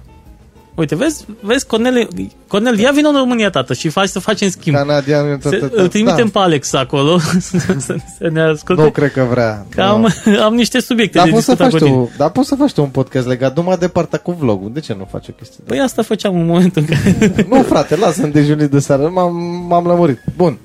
Uite, 0.79 0.95
vezi, 0.95 1.25
vezi 1.41 1.65
Cornel, 1.65 2.07
Cornel, 2.47 2.79
ia 2.79 2.91
vină 2.91 3.07
în 3.09 3.15
România, 3.15 3.49
tată, 3.49 3.73
și 3.73 3.89
faci 3.89 4.07
să 4.07 4.19
facem 4.19 4.49
schimb. 4.49 4.75
Canadianul 4.75 5.37
tot, 5.37 5.51
Se, 5.51 5.57
tot, 5.57 5.73
îl 5.73 5.87
trimitem 5.87 6.29
da. 6.33 6.39
pe 6.39 6.45
Alex 6.45 6.73
acolo 6.73 7.19
să, 7.39 7.95
să 8.17 8.29
ne 8.31 8.41
asculte. 8.41 8.81
Nu 8.81 8.89
cred 8.89 9.11
că 9.11 9.23
vrea. 9.29 9.65
Că 9.69 9.81
am, 9.81 10.13
am 10.45 10.53
niște 10.53 10.79
subiecte 10.79 11.17
Dar 11.17 11.27
de 11.27 11.31
poți, 11.33 11.45
să 11.45 11.51
discutat 11.51 11.71
faci 11.71 11.81
cu 11.81 11.87
tine. 11.87 12.05
tu, 12.05 12.11
dar 12.17 12.29
poți 12.29 12.47
să 12.47 12.55
faci 12.55 12.71
tu 12.71 12.81
un 12.81 12.89
podcast 12.89 13.27
legat 13.27 13.55
numai 13.55 13.77
de 13.77 13.87
partea 13.87 14.19
cu 14.19 14.31
vlogul. 14.31 14.73
De 14.73 14.79
ce 14.79 14.95
nu 14.97 15.07
faci 15.11 15.27
o 15.27 15.31
chestie? 15.31 15.57
de 15.57 15.69
Păi 15.73 15.79
asta 15.79 16.01
făceam 16.01 16.35
în 16.35 16.45
momentul 16.45 16.85
în 16.87 16.95
care... 16.95 17.45
Nu, 17.49 17.63
frate, 17.63 17.95
lasă-mi 17.95 18.31
dejunit 18.31 18.69
de 18.69 18.79
seară. 18.79 19.09
M-am, 19.09 19.35
m-am 19.67 19.85
lămurit. 19.85 20.19
Bun. 20.35 20.57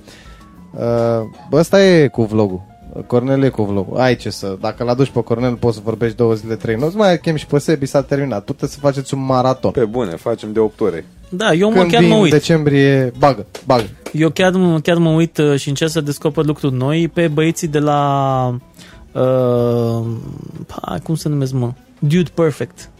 Uh, 0.70 0.80
bă, 1.50 1.58
ăsta 1.58 1.84
e 1.84 2.08
cu 2.08 2.22
vlogul. 2.22 2.62
Cornel 3.06 3.42
e 3.42 3.48
cu 3.48 3.62
vlogul. 3.64 3.96
Ai 3.98 4.16
ce 4.16 4.30
să... 4.30 4.56
Dacă 4.60 4.84
l-aduci 4.84 5.10
pe 5.10 5.22
Cornel, 5.22 5.54
poți 5.54 5.76
să 5.76 5.80
vorbești 5.84 6.16
două 6.16 6.34
zile, 6.34 6.54
trei. 6.54 6.76
Nu-ți 6.76 6.96
mai 6.96 7.18
chem 7.20 7.36
și 7.36 7.46
pe 7.46 7.58
Sebi, 7.58 7.86
s-a 7.86 8.02
terminat. 8.02 8.44
Puteți 8.44 8.72
să 8.72 8.78
faceți 8.78 9.14
un 9.14 9.24
maraton. 9.24 9.70
Pe 9.70 9.84
bune, 9.84 10.10
facem 10.16 10.52
de 10.52 10.58
8 10.58 10.80
ore. 10.80 11.06
Da, 11.28 11.52
eu 11.52 11.70
mă, 11.70 11.78
Când 11.78 11.90
chiar 11.90 12.00
vin 12.00 12.10
mă 12.10 12.16
uit. 12.16 12.30
decembrie, 12.32 13.12
bagă, 13.18 13.46
bagă. 13.66 13.84
Eu 14.12 14.30
chiar, 14.30 14.52
mă- 14.52 14.80
chiar 14.80 14.96
mă 14.96 15.08
uit 15.10 15.38
uh, 15.38 15.58
și 15.58 15.68
încerc 15.68 15.90
să 15.90 16.00
descoper 16.00 16.44
lucruri 16.44 16.74
noi 16.74 17.08
pe 17.08 17.28
băieții 17.28 17.68
de 17.68 17.78
la... 17.78 18.58
Uh, 19.12 20.04
hai, 20.82 21.00
cum 21.02 21.14
se 21.14 21.28
numesc, 21.28 21.52
mă? 21.52 21.72
Dude 21.98 22.30
Perfect. 22.34 22.90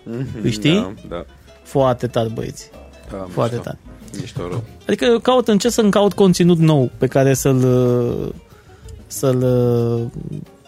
Îi 0.43 0.51
știi? 0.51 0.75
Da, 1.09 1.17
da. 1.17 1.25
Foarte 1.63 2.07
tari 2.07 2.33
băieți. 2.33 2.71
da 3.11 3.27
Foarte 3.31 3.55
mișto. 3.55 3.71
tari. 3.71 3.79
Mișto 4.21 4.41
rău. 4.51 4.63
Adică 4.87 5.05
eu 5.05 5.19
caut, 5.19 5.49
încerc 5.49 5.73
să-mi 5.73 5.91
caut 5.91 6.13
conținut 6.13 6.59
nou 6.59 6.91
pe 6.99 7.07
care 7.07 7.35
să-l 7.35 7.57
uh, 7.65 8.29
să-l 9.15 9.43
uh, 9.43 10.23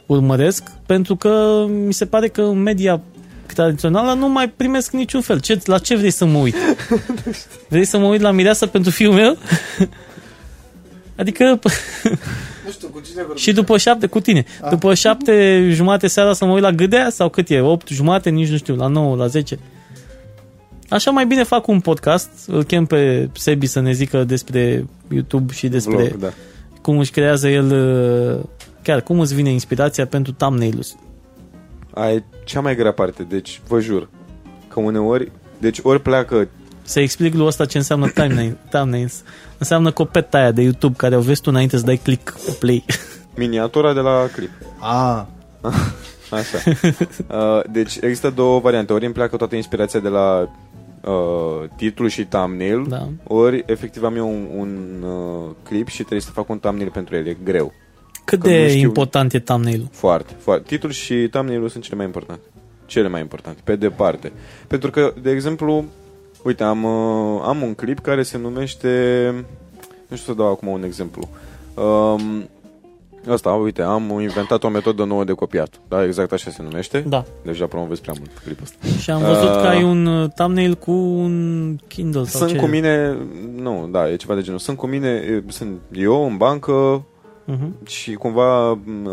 urmăresc, 0.07 0.63
pentru 0.87 1.17
că 1.17 1.65
mi 1.87 1.93
se 1.93 2.07
pare 2.07 2.29
că 2.29 2.43
în 2.43 2.63
media 2.63 3.01
tradițională 3.55 4.13
nu 4.13 4.29
mai 4.29 4.49
primesc 4.51 4.91
niciun 4.93 5.21
fel. 5.21 5.41
Ce, 5.41 5.61
la 5.65 5.79
ce 5.79 5.97
vrei 5.97 6.11
să 6.11 6.25
mă 6.25 6.39
uit? 6.39 6.55
Vrei 7.69 7.85
să 7.85 7.99
mă 7.99 8.07
uit 8.07 8.21
la 8.21 8.31
mireasă 8.31 8.67
pentru 8.67 8.91
fiul 8.91 9.13
meu? 9.15 9.37
Adică 11.17 11.45
Nu 12.65 12.73
știu, 12.73 12.89
cu 12.89 13.01
cine 13.01 13.23
și 13.35 13.53
după 13.53 13.77
șapte, 13.79 14.07
cu 14.07 14.21
tine, 14.21 14.45
Ah. 14.61 14.71
după 14.71 14.95
șapte 14.95 15.67
jumate 15.73 16.07
seara 16.07 16.33
să 16.33 16.45
mă 16.45 16.53
uit 16.53 16.63
la 16.63 16.71
gâdea 16.73 17.11
sau 17.11 17.29
cât 17.29 17.49
e? 17.51 17.61
Opt 17.61 17.89
jumate, 17.89 18.31
nici 18.31 18.49
nu 18.49 18.57
știu, 18.57 18.75
la 18.75 18.87
9, 18.87 19.17
la 19.17 19.27
10. 19.27 19.59
Așa 20.89 21.11
mai 21.11 21.27
bine 21.27 21.43
fac 21.43 21.67
un 21.67 21.81
podcast, 21.81 22.29
îl 22.47 22.65
chem 22.65 22.85
pe 22.87 23.29
Sebi 23.33 23.67
să 23.67 23.81
ne 23.81 23.93
zică 23.93 24.25
despre 24.25 24.87
YouTube 25.11 25.53
și 25.53 25.69
despre 25.69 25.97
Vlog, 25.97 26.15
da. 26.17 26.33
Cum 26.87 26.99
își 26.99 27.11
creează 27.11 27.49
el, 27.49 27.71
uh, 27.73 28.45
chiar 28.83 29.03
cum 29.03 29.21
îți 29.21 29.35
vine 29.35 29.51
inspirația 29.51 30.07
pentru 30.07 30.33
thumbnail 30.33 30.87
Aia 31.95 32.13
e 32.13 32.25
cea 32.45 32.61
mai 32.61 32.77
grea 32.77 32.93
parte, 32.93 33.23
deci 33.23 33.61
vă 33.69 33.81
jur 33.81 34.09
că 34.69 34.81
uneori, 34.81 35.33
deci 35.59 35.79
ori 35.83 36.01
pleacă 36.01 36.49
Să 36.83 37.01
explic 37.01 37.35
lui 37.35 37.47
ăsta 37.47 37.65
ce 37.65 37.79
înseamnă 37.79 38.09
thumbnail, 38.09 38.57
thumbnails. 38.71 39.23
Înseamnă 39.59 39.91
copeta 39.91 40.39
aia 40.39 40.51
de 40.51 40.63
YouTube 40.63 40.95
care 40.97 41.17
o 41.17 41.21
vezi 41.21 41.41
tu 41.41 41.51
înainte 41.51 41.77
să 41.77 41.85
dai 41.85 41.97
click 41.97 42.39
pe 42.45 42.57
play. 42.59 42.85
miniatura 43.37 43.93
de 43.93 44.01
la 44.01 44.29
clip. 44.33 44.51
A, 44.79 45.29
Așa. 46.31 46.59
Uh, 46.67 47.63
deci 47.71 47.97
există 48.01 48.31
două 48.31 48.61
variante. 48.61 48.93
Ori 48.93 49.05
îmi 49.05 49.15
pleacă 49.15 49.37
toată 49.37 49.55
inspirația 49.55 50.01
de 50.01 50.09
la 50.09 50.49
uh, 51.07 51.69
titlu 51.77 52.07
și 52.07 52.25
thumbnail, 52.25 52.85
Da. 52.89 53.09
ori 53.27 53.63
efectiv 53.67 54.05
am 54.05 54.17
eu 54.17 54.29
un, 54.29 54.47
un 54.57 55.03
uh, 55.09 55.51
clip 55.63 55.89
și 55.89 55.99
trebuie 55.99 56.21
să 56.21 56.31
fac 56.31 56.49
un 56.49 56.59
thumbnail 56.59 56.91
pentru 56.91 57.17
el. 57.17 57.27
E 57.27 57.37
greu. 57.45 57.73
Cât 58.25 58.41
Că 58.41 58.47
nu 58.49 58.53
de 58.53 58.69
știu- 58.69 58.81
important 58.81 59.33
e 59.33 59.39
thumbnail-ul? 59.39 59.89
Foarte, 59.91 60.35
foarte. 60.39 60.65
Titlul 60.67 60.93
și 60.93 61.29
thumbnail-ul 61.29 61.69
sunt 61.69 61.83
cele 61.83 61.97
mai 61.97 62.05
importante. 62.07 62.43
Cele 62.87 63.09
mai 63.09 63.21
importante, 63.21 63.61
pe 63.65 63.77
departe. 63.77 64.33
Pentru 64.67 64.91
că, 64.91 65.13
de 65.23 65.31
exemplu, 65.31 65.85
uite, 66.45 66.63
am, 66.63 66.85
uh, 66.85 67.41
am 67.45 67.63
un 67.63 67.75
clip 67.75 67.99
care 67.99 68.23
se 68.23 68.39
numește... 68.39 68.89
Nu 70.09 70.17
știu 70.17 70.33
să 70.33 70.39
dau 70.39 70.51
acum 70.51 70.69
un 70.69 70.83
exemplu. 70.85 71.29
Um, 71.75 72.49
Asta, 73.31 73.51
uite, 73.51 73.83
am 73.83 74.19
inventat 74.21 74.65
o 74.65 74.69
metodă 74.69 75.05
nouă 75.05 75.25
de 75.25 75.33
copiat. 75.33 75.81
Da, 75.89 76.05
exact 76.05 76.33
așa 76.33 76.51
se 76.51 76.63
numește. 76.63 77.05
Da. 77.09 77.25
Deja 77.45 77.67
promovez 77.67 77.99
prea 78.01 78.15
mult 78.19 78.31
clipul 78.45 78.63
ăsta. 78.63 78.99
Și 79.01 79.11
am 79.11 79.21
văzut 79.23 79.49
Uh, 79.49 79.61
că 79.61 79.67
ai 79.67 79.83
un 79.83 80.07
uh, 80.07 80.31
thumbnail 80.35 80.75
cu 80.75 80.91
un 80.93 81.77
Kindle 81.89 82.25
sau 82.25 82.41
Sunt 82.41 82.51
ce? 82.59 82.65
cu 82.65 82.67
mine, 82.71 83.17
nu, 83.57 83.89
da, 83.93 84.11
e 84.11 84.17
ceva 84.17 84.35
de 84.35 84.41
genul. 84.43 84.59
Sunt 84.59 84.77
cu 84.77 84.87
mine, 84.87 85.09
e, 85.09 85.43
sunt 85.49 85.81
eu 85.93 86.27
în 86.27 86.37
bancă 86.37 87.05
Uh-huh. 87.55 87.87
și 87.87 88.13
cumva 88.15 88.73
m, 88.73 89.07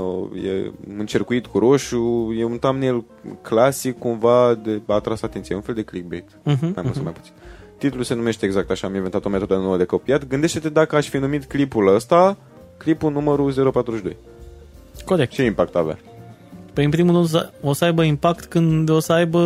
e 0.45 0.71
încercuit 0.97 1.45
cu 1.45 1.59
roșu, 1.59 2.33
e 2.39 2.43
un 2.43 2.57
thumbnail 2.59 3.03
clasic, 3.41 3.97
cumva 3.99 4.59
de 4.63 4.81
a 4.87 4.93
atras 4.93 5.21
atenție, 5.21 5.55
un 5.55 5.61
fel 5.61 5.75
de 5.75 5.81
clickbait, 5.81 6.29
Uh-huh. 6.29 6.59
mai 6.59 6.81
mult 6.83 6.93
sau 6.93 7.03
mai 7.03 7.11
puțin. 7.13 7.31
Titlul 7.77 8.03
se 8.03 8.13
numește 8.13 8.45
exact 8.45 8.69
așa, 8.71 8.87
am 8.87 8.95
inventat 8.95 9.25
o 9.25 9.29
metodă 9.29 9.55
nouă 9.55 9.77
de 9.77 9.83
copiat. 9.83 10.27
Gândește-te 10.27 10.69
dacă 10.69 10.95
aș 10.95 11.09
fi 11.09 11.17
numit 11.17 11.45
clipul 11.45 11.87
ăsta 11.95 12.37
clipul 12.77 13.11
numărul 13.11 13.71
042. 13.71 14.15
Corect. 15.05 15.31
Ce 15.31 15.43
impact 15.43 15.75
avea? 15.75 15.99
Păi 16.73 16.83
în 16.83 16.89
primul 16.89 17.11
rând 17.13 17.23
o 17.25 17.27
să- 17.27 17.49
o 17.61 17.73
să 17.73 17.85
aibă 17.85 18.03
impact 18.03 18.45
când 18.45 18.89
o 18.89 18.99
să 18.99 19.13
aibă 19.13 19.39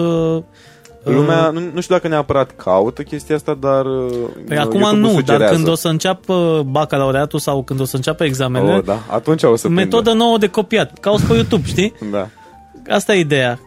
Lumea, 1.04 1.50
nu, 1.50 1.60
nu 1.74 1.82
știu 1.82 1.96
dacă 1.96 2.08
neapărat 2.08 2.56
caută 2.56 3.04
chestia 3.04 3.36
asta, 3.36 3.54
dar 3.54 3.86
uh, 3.86 4.10
Păi 4.48 4.56
YouTube 4.58 4.84
acum 4.86 5.00
nu, 5.00 5.08
dar 5.08 5.16
sugerează. 5.16 5.54
când 5.54 5.68
o 5.68 5.76
să 5.76 5.88
înceapă 5.88 6.66
bacalaureatul 6.70 7.40
sau 7.40 7.64
când 7.64 7.80
o 7.80 7.84
să 7.84 7.96
înceapă 7.96 8.24
examenele, 8.24 8.76
Oh, 8.76 8.84
da, 8.84 9.00
atunci 9.10 9.44
o 9.44 9.56
să 9.56 9.68
metodă 9.70 10.14
nouă 10.14 10.38
de 10.38 10.48
copiat. 10.48 10.98
Cauți 11.00 11.26
pe 11.26 11.34
YouTube, 11.34 11.68
știi? 11.68 11.92
prindă. 11.92 12.18
Da. 12.88 12.94
Asta 12.96 13.16
e 13.16 13.20
ideea. 13.20 13.60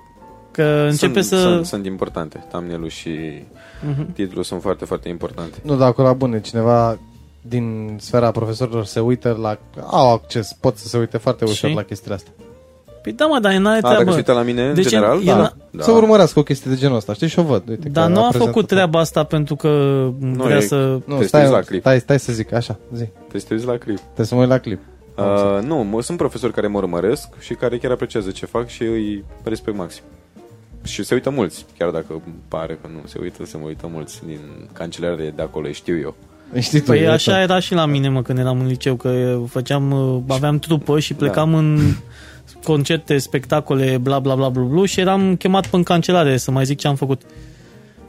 Că 0.51 0.87
începe 0.91 1.21
sunt, 1.21 1.41
să... 1.41 1.47
Sunt, 1.49 1.67
sunt 1.67 1.87
importante. 1.87 2.45
Thumbnail-ul 2.51 2.89
și 2.89 3.11
Mhm. 3.89 4.13
titlul 4.13 4.45
sunt 4.45 4.63
foarte, 4.63 4.85
foarte 4.85 5.09
importante. 5.09 5.59
Nu, 5.63 5.77
dar 5.77 5.89
acolo 5.89 6.07
la 6.09 6.15
bune, 6.15 6.41
cineva 6.41 6.99
din 7.43 7.97
sfera 8.01 8.31
profesorilor 8.31 8.85
se 8.85 9.01
uită 9.01 9.39
la... 9.41 9.59
Au 9.87 10.13
acces, 10.13 10.57
pot 10.61 10.77
să 10.77 10.89
se 10.89 10.99
uite 10.99 11.17
foarte 11.17 11.45
ușor 11.45 11.69
Și? 11.71 11.77
la 11.77 11.83
chestiile 11.83 12.15
astea. 12.15 12.33
Păi 13.03 13.13
da, 13.13 13.27
mă, 13.27 13.39
dar 13.39 13.55
n-are 13.55 13.79
A, 13.79 13.81
dacă 13.81 13.95
treabă. 13.95 14.11
se 14.11 14.17
uită 14.17 14.33
la 14.33 14.43
mine, 14.43 14.69
în 14.69 14.75
Deci 14.75 14.89
general, 14.89 15.19
el 15.19 15.25
da. 15.25 15.37
n-a- 15.37 15.57
da. 15.71 15.83
Să 15.83 15.91
urmărească 15.91 16.39
o 16.39 16.43
chestie 16.43 16.71
de 16.71 16.77
genul 16.77 16.97
ăsta, 16.97 17.13
știi? 17.13 17.29
Și 17.29 17.39
o 17.39 17.43
văd. 17.43 17.69
Uite, 17.69 17.89
Dar 17.89 18.07
că 18.07 18.13
nu 18.13 18.17
a 18.19 18.21
prezentat-o. 18.23 18.45
făcut 18.53 18.67
treaba 18.69 18.99
asta 18.99 19.25
pentru 19.25 19.57
că 19.57 19.69
vrea 20.21 20.57
e- 20.57 20.61
să... 20.61 20.77
Nu, 20.77 20.99
Trebuie 20.99 21.17
să 21.17 21.23
te 21.23 21.27
stai, 21.27 21.41
uiți 21.41 21.53
la 21.53 21.61
clip. 21.61 21.81
stai, 21.81 22.01
stai 22.01 22.19
să 22.19 22.33
zic, 22.33 22.53
așa, 22.53 22.79
zi. 22.95 23.05
Trebuie 23.05 23.41
să 23.41 23.47
te 23.47 23.55
uiți 23.55 23.67
la 23.67 23.77
clip. 23.77 23.97
Trebuie 23.99 24.27
să 24.27 24.35
mă 24.35 24.41
uit 24.41 24.51
la 24.51 24.59
clip. 24.59 24.81
Uh, 25.17 25.63
nu, 25.63 25.77
mă, 25.77 26.03
sunt 26.03 26.19
profesori 26.19 26.53
care 26.53 26.67
mă 26.67 26.79
urmăresc 26.79 27.29
și 27.39 27.55
care 27.55 27.79
chiar 27.79 27.91
apreciază 27.91 28.31
ce 28.31 28.47
fac 28.47 28.67
și 28.69 28.83
îi 28.83 29.25
respect 29.43 29.77
maxim. 29.77 30.03
Și 30.83 31.03
se 31.05 31.15
uită 31.15 31.31
mulți, 31.31 31.65
chiar 31.79 31.91
dacă 31.91 32.07
îmi 32.11 32.35
pare 32.49 32.79
că 32.83 32.89
nu 32.93 33.01
se 33.07 33.19
uită, 33.23 33.45
se 33.45 33.57
mă 33.57 33.67
uită 33.67 33.89
mulți 33.93 34.21
din 34.27 34.41
cancelare 34.73 35.33
de 35.37 35.43
acolo, 35.43 35.71
știu 35.71 35.99
eu. 35.99 36.15
Știi 36.59 36.79
tu, 36.81 36.85
Păi 36.85 37.01
e 37.01 37.09
așa 37.11 37.33
tot. 37.33 37.43
era 37.43 37.59
și 37.61 37.75
la 37.75 37.87
mine, 37.87 38.09
mă, 38.09 38.23
când 38.23 38.39
eram 38.39 38.61
în 38.61 38.67
liceu, 38.67 38.95
că 38.95 39.39
făceam, 39.49 39.91
uh, 39.91 40.21
aveam 40.29 40.59
trupă 40.59 40.99
și 40.99 41.15
plecam 41.15 41.51
Da. 41.51 41.59
în 41.59 41.79
concerte, 42.65 43.19
spectacole, 43.19 43.99
bla 44.03 44.19
bla 44.19 44.35
bla 44.35 44.49
bla 44.49 44.63
bla 44.63 44.87
și 44.87 45.01
eram 45.01 45.37
chemat 45.37 45.67
pe 45.67 45.77
în 45.77 45.83
cancelare 45.83 46.37
să 46.37 46.51
mai 46.51 46.65
zic 46.65 46.79
ce 46.79 46.89
am 46.89 46.95
făcut. 46.95 47.23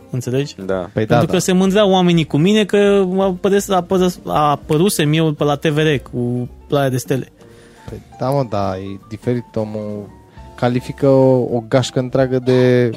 Înțelegi? 0.10 0.56
Da. 0.66 0.74
Păi 0.94 1.06
da, 1.06 1.16
Pentru 1.16 1.26
da. 1.26 1.34
că 1.34 1.38
se 1.40 1.52
mândreau 1.52 1.92
oamenii 1.92 2.26
cu 2.26 2.38
mine 2.38 2.66
că 2.66 3.06
a, 3.18 3.24
apărut, 3.24 3.70
a, 3.70 3.76
apărut, 3.76 4.20
a 4.26 4.50
apărusem 4.50 5.14
eu 5.14 5.32
pe 5.32 5.44
la 5.44 5.56
TVR 5.56 5.88
cu 6.12 6.50
Ploaia 6.68 6.90
de 6.90 6.98
Stele. 6.98 7.28
Păi, 7.90 8.02
da, 8.20 8.30
mă, 8.30 8.46
da, 8.50 8.74
e 8.78 9.00
diferit. 9.10 9.46
Omul 9.56 10.10
califică 10.56 11.08
o, 11.08 11.38
o 11.56 11.64
gașcă 11.68 12.00
întreagă 12.00 12.40
de... 12.40 12.90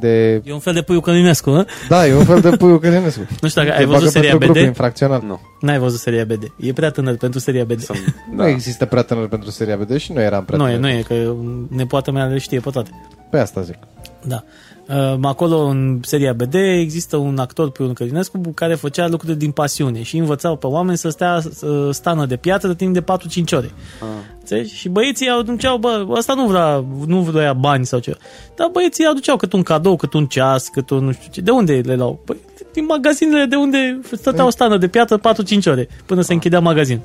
de... 0.00 0.42
E 0.44 0.52
un 0.52 0.58
fel 0.58 0.72
de 0.72 0.82
puiu 0.82 1.00
Călinescu, 1.00 1.50
hă? 1.50 1.66
Da, 1.88 2.06
e 2.06 2.14
un 2.14 2.24
fel 2.24 2.40
de 2.40 2.50
puiu 2.56 2.78
Călinescu. 2.78 3.20
Nu 3.40 3.48
știu 3.48 3.60
dacă 3.62 3.74
Te 3.74 3.80
ai 3.80 3.84
văzut 3.84 3.98
bagă 4.00 4.10
seria 4.10 4.28
pentru 4.28 4.46
grup 4.46 4.58
BD? 4.60 4.66
infracțional. 4.66 5.22
Nu. 5.26 5.40
N-ai 5.60 5.78
văzut 5.78 5.98
seria 5.98 6.24
BD. 6.24 6.52
E 6.58 6.72
prea 6.72 6.90
tânăr 6.90 7.16
pentru 7.16 7.40
seria 7.40 7.64
BD. 7.64 7.80
Sunt, 7.80 8.14
Nu 8.30 8.36
da. 8.36 8.48
există 8.48 8.84
prea 8.86 9.02
tânăr 9.02 9.28
pentru 9.28 9.50
seria 9.50 9.76
BD 9.76 9.96
și 9.96 10.12
nu 10.12 10.20
eram 10.20 10.44
prea 10.44 10.58
Nu 10.58 10.68
e, 10.68 10.74
tânăr. 10.74 10.90
nu 10.90 10.96
e, 10.96 11.02
că 11.02 11.34
nepoata 11.68 12.10
mea 12.10 12.24
le 12.24 12.38
știe 12.38 12.60
pe 12.60 12.70
toate. 12.70 12.90
Pe 13.30 13.38
asta 13.38 13.60
zic. 13.60 13.76
Da. 14.24 14.42
Uh, 14.88 15.18
acolo, 15.22 15.58
în 15.58 16.00
seria 16.02 16.32
BD, 16.32 16.54
există 16.54 17.16
un 17.16 17.38
actor, 17.38 17.70
Pion 17.70 17.92
Călinescu, 17.92 18.38
care 18.54 18.74
făcea 18.74 19.08
lucruri 19.08 19.36
din 19.36 19.50
pasiune 19.50 20.02
și 20.02 20.16
învățau 20.16 20.56
pe 20.56 20.66
oameni 20.66 20.96
să 20.98 21.08
stea 21.08 21.40
să 21.52 21.88
stană 21.92 22.26
de 22.26 22.36
piatră 22.36 22.74
timp 22.74 22.94
de 22.94 23.02
4-5 23.02 23.04
ore. 23.52 23.70
Ah. 24.00 24.06
Înțelegi? 24.50 24.74
Și 24.74 24.88
băieții 24.88 25.28
aduceau, 25.28 25.76
bă, 25.76 26.04
ăsta 26.10 26.34
nu 26.34 26.46
vrea, 26.46 26.84
nu 27.06 27.20
vrea 27.20 27.52
bani 27.52 27.86
sau 27.86 27.98
ceva. 27.98 28.16
Dar 28.56 28.68
băieții 28.72 29.04
aduceau 29.04 29.36
cât 29.36 29.52
un 29.52 29.62
cadou, 29.62 29.96
cât 29.96 30.12
un 30.12 30.26
ceas, 30.26 30.68
cât 30.68 30.90
un 30.90 31.04
nu 31.04 31.12
știu 31.12 31.28
ce. 31.30 31.40
De 31.40 31.50
unde 31.50 31.80
le 31.84 31.94
luau? 31.94 32.20
Păi, 32.24 32.36
din 32.72 32.84
magazinele 32.84 33.44
de 33.44 33.56
unde 33.56 34.00
stăteau 34.12 34.50
stană 34.50 34.76
de 34.76 34.88
piatră 34.88 35.18
4-5 35.18 35.20
ore, 35.66 35.88
până 36.06 36.20
se 36.20 36.32
închidea 36.32 36.60
magazin. 36.60 37.00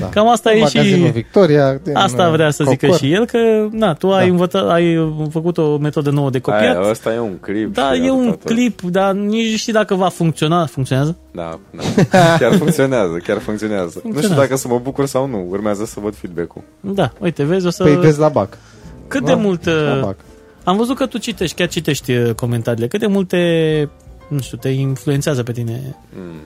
Da. 0.00 0.06
Cam 0.08 0.28
asta 0.28 0.52
e 0.52 0.60
Magazinul 0.60 1.06
și... 1.06 1.12
Victoria. 1.12 1.74
din, 1.74 1.96
Asta 1.96 2.26
uh, 2.26 2.32
vrea 2.32 2.50
să 2.50 2.64
zică 2.64 2.86
Cocor. 2.86 3.00
și 3.00 3.12
el, 3.12 3.26
că 3.26 3.38
na, 3.70 3.94
tu 3.94 4.12
ai, 4.12 4.24
Da. 4.26 4.30
învățat, 4.30 4.68
ai 4.70 5.12
făcut 5.30 5.58
o 5.58 5.76
metodă 5.76 6.10
nouă 6.10 6.30
de 6.30 6.38
copiat. 6.38 6.76
Aia, 6.76 6.90
ăsta 6.90 7.14
e 7.14 7.18
un 7.18 7.36
clip. 7.40 7.74
Da, 7.74 7.92
și 7.92 8.04
e 8.04 8.10
un 8.10 8.20
arătat-o. 8.20 8.54
clip, 8.54 8.80
dar 8.80 9.12
nici 9.14 9.50
nu 9.50 9.56
știi 9.56 9.72
dacă 9.72 9.94
va 9.94 10.08
funcționa. 10.08 10.66
Funcționează? 10.66 11.16
Da, 11.38 11.58
da. 11.70 11.82
Chiar 12.40 12.56
funcționează, 12.56 13.16
chiar 13.16 13.38
funcționează. 13.38 13.84
Nu 13.84 13.90
știu 13.90 14.00
Funcționează. 14.10 14.40
dacă 14.40 14.56
să 14.56 14.68
mă 14.68 14.78
bucur 14.78 15.06
sau 15.06 15.26
nu. 15.26 15.46
Urmează 15.48 15.84
să 15.84 16.00
văd 16.00 16.14
feedback-ul. 16.14 16.62
Da, 16.80 17.12
uite, 17.20 17.44
vezi, 17.44 17.66
o 17.66 17.70
să... 17.70 17.82
Păi 17.82 17.96
vezi 17.96 18.18
la 18.18 18.28
BAC. 18.28 18.58
cât 19.08 19.24
Da, 19.24 19.26
de 19.34 19.40
mult... 19.40 19.64
La 19.64 19.94
uh, 19.96 20.00
BAC. 20.02 20.16
Am 20.64 20.76
văzut 20.76 20.96
că 20.96 21.06
tu 21.06 21.18
citești, 21.18 21.56
chiar 21.56 21.68
citești 21.68 22.12
uh, 22.12 22.34
comentariile. 22.34 22.86
Cât 22.86 23.00
de 23.00 23.06
multe, 23.06 23.38
nu 24.28 24.40
știu, 24.40 24.56
te 24.56 24.68
influențează 24.68 25.42
pe 25.42 25.52
tine. 25.52 25.96
Mm. 26.18 26.40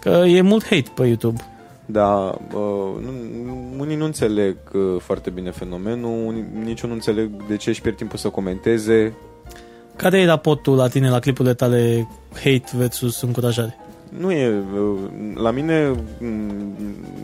Că 0.00 0.08
e 0.26 0.40
mult 0.40 0.62
hate 0.64 0.90
pe 0.94 1.06
YouTube. 1.06 1.44
Da, 1.86 2.38
uh, 2.54 3.02
nu, 3.04 3.10
nu- 3.44 3.74
unii 3.78 3.96
nu 3.96 4.04
înțeleg 4.04 4.56
uh, 4.72 4.80
foarte 5.00 5.30
bine 5.30 5.50
fenomenul, 5.50 6.26
unii, 6.26 6.44
nici 6.64 6.80
eu 6.80 6.88
nu 6.88 6.94
înțeleg 6.94 7.30
de 7.48 7.56
ce 7.56 7.68
își 7.70 7.80
pierd 7.80 7.96
timpul 7.96 8.18
să 8.18 8.28
comenteze. 8.28 9.14
Care 9.96 10.20
e 10.20 10.26
raportul 10.26 10.76
la 10.76 10.88
tine, 10.88 11.10
la 11.10 11.18
clipurile 11.18 11.54
tale, 11.54 12.08
hate 12.34 12.64
versus 12.76 13.20
încurajare? 13.22 13.76
Nu 14.18 14.32
e, 14.32 14.62
uh, 14.74 14.98
la 15.34 15.50
mine 15.50 15.92
mm, 16.20 16.74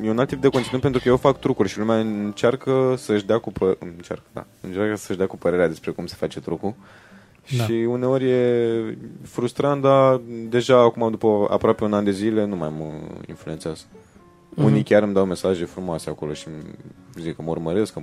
e 0.03 0.11
un 0.11 0.18
alt 0.18 0.28
tip 0.28 0.41
de 0.41 0.49
conținut 0.49 0.80
pentru 0.80 1.01
că 1.01 1.09
eu 1.09 1.16
fac 1.16 1.39
trucuri 1.39 1.68
și 1.68 1.78
lumea 1.78 1.99
încearcă 1.99 2.95
să-și 2.97 3.26
dea 3.26 3.39
cu, 3.39 3.53
pă- 3.53 3.78
încearcă, 3.78 4.24
da, 4.32 4.47
încearcă 4.61 4.97
să-și 4.97 5.18
dea 5.18 5.26
cu 5.26 5.37
părerea 5.37 5.68
despre 5.68 5.91
cum 5.91 6.07
se 6.07 6.14
face 6.18 6.41
trucul. 6.41 6.74
Da. 7.57 7.64
Și 7.64 7.72
uneori 7.72 8.30
e 8.30 8.99
frustrant, 9.22 9.82
dar 9.82 10.20
deja 10.49 10.78
acum 10.80 11.11
după 11.11 11.47
aproape 11.51 11.85
un 11.85 11.93
an 11.93 12.05
de 12.05 12.11
zile 12.11 12.45
nu 12.45 12.57
mai 12.57 12.72
mă 12.78 12.85
influențează. 13.26 13.82
Mhm. 14.49 14.64
Unii 14.64 14.82
chiar 14.82 15.03
îmi 15.03 15.14
dau 15.14 15.24
mesaje 15.24 15.64
frumoase 15.64 16.11
acolo 16.11 16.32
și 16.32 16.47
îmi 16.47 16.74
zic 17.22 17.37
că 17.37 17.43
mă 17.43 17.51
urmăresc, 17.51 17.93
că 17.93 18.03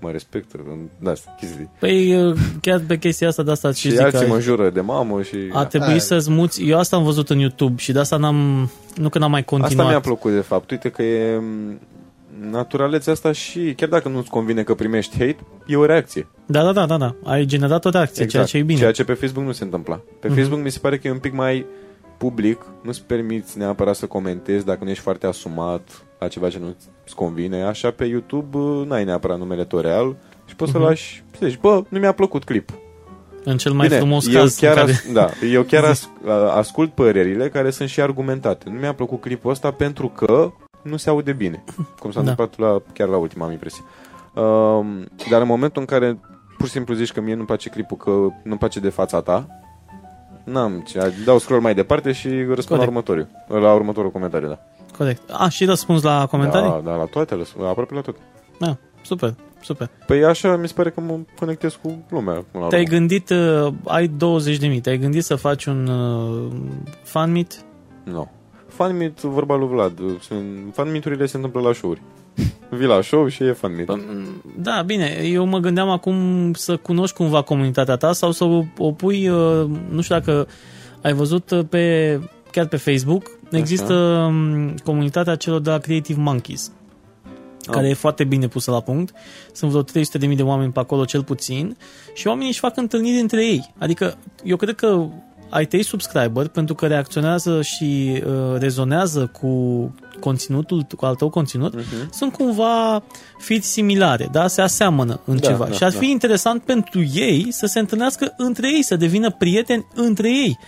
mă 0.00 0.10
respectă, 0.10 0.58
da, 0.98 1.10
asta, 1.10 1.34
chestii. 1.40 1.70
Păi 1.80 2.24
uh, 2.26 2.36
chiar 2.60 2.82
pe 2.86 2.98
chestia 2.98 3.28
asta 3.28 3.42
de 3.42 3.50
asta 3.50 3.72
și 3.72 3.78
Și 3.80 3.88
zic 3.88 3.98
că 3.98 4.04
alții 4.04 4.18
ai- 4.20 4.26
mă 4.28 4.40
jură 4.40 4.70
de 4.70 4.80
mamă 4.80 5.22
și... 5.22 5.36
a 5.52 5.64
trebuit 5.64 5.90
Aia. 5.90 5.98
să-ți 5.98 6.30
muți. 6.30 6.62
Eu 6.64 6.78
asta 6.78 6.96
am 6.96 7.02
văzut 7.04 7.30
în 7.30 7.38
YouTube 7.38 7.74
și 7.76 7.92
de 7.92 7.98
asta 7.98 8.16
n-am, 8.16 8.70
nu 8.94 9.08
că 9.08 9.18
n-am 9.18 9.30
mai 9.30 9.40
Asta 9.40 9.56
continuat. 9.56 9.88
mi-a 9.88 10.00
plăcut 10.00 10.32
de 10.32 10.40
fapt. 10.40 10.70
Uite 10.70 10.88
că 10.90 11.02
e 11.02 11.36
m, 11.38 11.80
naturalețea 12.50 13.12
asta 13.12 13.32
și 13.32 13.72
chiar 13.76 13.88
dacă 13.88 14.08
nu-ți 14.08 14.28
convine 14.30 14.62
că 14.62 14.74
primești 14.74 15.12
hate, 15.18 15.36
e 15.66 15.76
o 15.76 15.84
reacție. 15.86 16.26
Da, 16.46 16.62
da, 16.62 16.72
da, 16.72 16.86
da, 16.86 16.96
da. 16.96 17.14
Ai 17.24 17.44
generat 17.44 17.84
o 17.84 17.88
reacție, 17.88 18.26
ceea 18.26 18.44
ce 18.44 18.56
e 18.56 18.62
bine. 18.62 18.78
Ceea 18.78 18.92
ce 18.92 19.04
pe 19.04 19.12
Facebook 19.14 19.46
nu 19.46 19.52
se 19.52 19.64
întâmpla. 19.64 20.00
Pe 20.20 20.26
Mhm. 20.28 20.36
Facebook 20.36 20.60
mi 20.62 20.70
se 20.70 20.78
pare 20.78 20.98
că 20.98 21.08
e 21.08 21.10
un 21.10 21.18
pic 21.18 21.32
mai 21.32 21.66
public, 22.18 22.66
nu-ți 22.82 23.02
permiți 23.02 23.58
neapărat 23.58 23.96
să 23.96 24.06
comentezi 24.06 24.64
dacă 24.64 24.84
nu 24.84 24.90
ești 24.90 25.02
foarte 25.02 25.26
asumat 25.26 25.88
la 26.18 26.28
ceva 26.28 26.48
ce 26.48 26.58
nu-ți 26.58 27.14
convine. 27.14 27.62
Așa 27.62 27.90
pe 27.90 28.04
YouTube 28.04 28.58
uh, 28.58 28.86
n-ai 28.86 29.04
neapărat 29.04 29.38
numele 29.38 29.64
tău 29.64 29.78
real 29.78 30.16
și 30.44 30.56
poți 30.56 30.70
să 30.70 30.78
Mhm. 30.78 30.86
lași, 30.86 31.24
să 31.38 31.46
zici, 31.46 31.58
bă, 31.60 31.82
nu 31.88 31.98
mi-a 31.98 32.12
plăcut 32.12 32.44
clip. 32.44 32.70
În 33.44 33.56
cel 33.56 33.72
mai 33.72 33.88
frumos 33.88 34.26
eu 34.26 34.32
caz. 34.40 34.60
în 34.60 34.68
chiar, 34.68 34.76
care... 34.78 34.90
as, 34.90 35.12
da, 35.12 35.28
eu 35.52 35.62
chiar 35.62 35.84
as, 35.94 36.08
ascult 36.54 36.92
părerile 36.92 37.48
care 37.48 37.70
sunt 37.70 37.88
și 37.88 38.00
argumentate. 38.00 38.70
Nu 38.70 38.78
mi-a 38.78 38.94
plăcut 38.94 39.20
clipul 39.20 39.50
ăsta 39.50 39.70
pentru 39.70 40.08
că 40.08 40.50
nu 40.82 40.96
se 40.96 41.08
aude 41.10 41.32
bine. 41.32 41.64
Cum 42.00 42.10
s-a 42.10 42.22
Da. 42.22 42.30
întâmplat 42.30 42.58
la, 42.70 42.82
chiar 42.92 43.08
la 43.08 43.16
ultima 43.16 43.44
am 43.44 43.52
impresie. 43.52 43.82
Um, 44.34 45.06
dar 45.30 45.40
în 45.40 45.46
momentul 45.46 45.80
în 45.80 45.86
care 45.86 46.18
pur 46.58 46.66
și 46.66 46.72
simplu 46.72 46.94
zici 46.94 47.12
că 47.12 47.20
mie 47.20 47.34
nu-mi 47.34 47.46
place 47.46 47.68
clipul, 47.70 47.96
că 47.96 48.10
nu-mi 48.42 48.58
place 48.58 48.80
de 48.80 48.88
fața 48.88 49.20
ta, 49.20 49.46
n-am 50.44 50.80
ce, 50.86 51.12
dau 51.24 51.38
scroll 51.38 51.60
mai 51.60 51.74
departe 51.74 52.12
și 52.12 52.28
răspund 52.28 52.80
la 52.80 52.86
Corect. 52.86 52.88
următorul, 52.88 53.28
la 53.62 53.72
următorul 53.74 54.10
comentariu, 54.10 54.48
da. 54.48 54.58
Corect. 54.96 55.30
A, 55.32 55.48
și 55.48 55.64
răspuns 55.64 56.02
la 56.02 56.26
comentarii? 56.26 56.68
Da, 56.70 56.80
da, 56.90 56.96
la 56.96 57.04
toate, 57.04 57.34
răspund, 57.34 57.66
aproape 57.66 57.94
la 57.94 58.00
toate. 58.00 58.18
Da, 58.58 58.76
super, 59.02 59.34
super. 59.62 59.90
Păi 60.06 60.24
așa 60.24 60.56
mi 60.56 60.68
se 60.68 60.74
pare 60.76 60.90
că 60.90 61.00
mă 61.00 61.18
conectez 61.38 61.78
cu 61.82 62.04
lumea. 62.10 62.44
Până 62.50 62.64
la 62.64 62.68
Te-ai 62.70 62.82
urmă. 62.82 62.96
gândit, 62.96 63.30
uh, 63.30 63.72
ai 63.84 64.06
20 64.08 64.56
de 64.56 64.66
mii, 64.66 64.80
te-ai 64.80 64.98
gândit 64.98 65.24
să 65.24 65.34
faci 65.34 65.64
un 65.64 65.86
uh, 65.86 66.52
fan 67.02 67.32
meet? 67.32 67.64
Nu. 68.04 68.30
Fan 68.68 68.96
meet, 68.96 69.20
vorba 69.20 69.56
lui 69.56 69.68
Vlad, 69.68 69.98
sunt, 70.20 70.46
fan 70.72 70.90
meet-urile 70.90 71.26
se 71.26 71.36
întâmplă 71.36 71.60
la 71.60 71.72
show-uri. 71.72 72.02
Vii 72.78 72.86
la 72.86 73.00
show 73.00 73.28
și 73.28 73.42
e 73.42 73.52
fan 73.52 73.74
meet. 73.74 73.88
Da, 74.56 74.82
bine, 74.86 75.20
eu 75.22 75.44
mă 75.46 75.58
gândeam 75.58 75.88
acum 75.88 76.16
să 76.52 76.76
cunoști 76.76 77.16
cumva 77.16 77.42
comunitatea 77.42 77.96
ta 77.96 78.12
sau 78.12 78.30
să 78.32 78.44
o, 78.44 78.62
o 78.78 78.92
pui, 78.92 79.28
uh, 79.28 79.66
nu 79.90 80.00
știu 80.00 80.14
dacă 80.14 80.46
ai 81.02 81.12
văzut 81.12 81.50
uh, 81.50 81.64
pe, 81.68 82.20
chiar 82.52 82.66
pe 82.66 82.76
Facebook, 82.76 83.30
există 83.50 83.94
um, 83.94 84.74
comunitatea 84.84 85.34
celor 85.34 85.60
de 85.60 85.70
la 85.70 85.78
Creative 85.78 86.20
Monkeys. 86.20 86.70
care 87.70 87.84
Ah. 87.84 87.90
e 87.90 87.94
foarte 87.94 88.24
bine 88.24 88.48
pusă 88.48 88.70
la 88.70 88.80
punct. 88.80 89.14
Sunt 89.52 89.70
vreo 89.70 89.82
300.000 90.30 90.36
de 90.36 90.42
oameni 90.42 90.72
pe 90.72 90.78
acolo 90.80 91.04
cel 91.04 91.22
puțin 91.24 91.76
și 92.14 92.26
oamenii 92.26 92.48
își 92.48 92.58
fac 92.58 92.76
întâlniri 92.76 93.20
între 93.20 93.44
ei. 93.46 93.74
Adică 93.78 94.16
eu 94.44 94.56
cred 94.56 94.74
că 94.74 95.06
ai 95.48 95.66
tăi 95.66 95.82
subscriber 95.82 96.48
pentru 96.48 96.74
că 96.74 96.86
reacționează 96.86 97.62
și 97.62 98.22
uh, 98.26 98.58
rezonează 98.58 99.30
cu 99.40 99.50
conținutul, 100.20 100.82
cu 100.96 101.04
al 101.04 101.14
tău 101.14 101.28
conținut, 101.30 101.74
Mhm. 101.74 102.12
sunt 102.12 102.32
cumva 102.32 103.02
fiți 103.38 103.68
similare, 103.68 104.28
da? 104.32 104.46
Se 104.46 104.60
aseamănă 104.60 105.20
în 105.24 105.36
Da, 105.40 105.46
ceva. 105.48 105.64
da, 105.64 105.72
și 105.72 105.84
ar 105.84 105.92
da. 105.92 105.98
fi 105.98 106.10
interesant 106.10 106.62
pentru 106.62 107.02
ei 107.14 107.46
să 107.50 107.66
se 107.66 107.78
întâlnească 107.78 108.34
între 108.36 108.68
ei, 108.74 108.82
să 108.82 108.96
devină 108.96 109.30
prieteni 109.30 109.86
între 109.94 110.28
ei. 110.28 110.58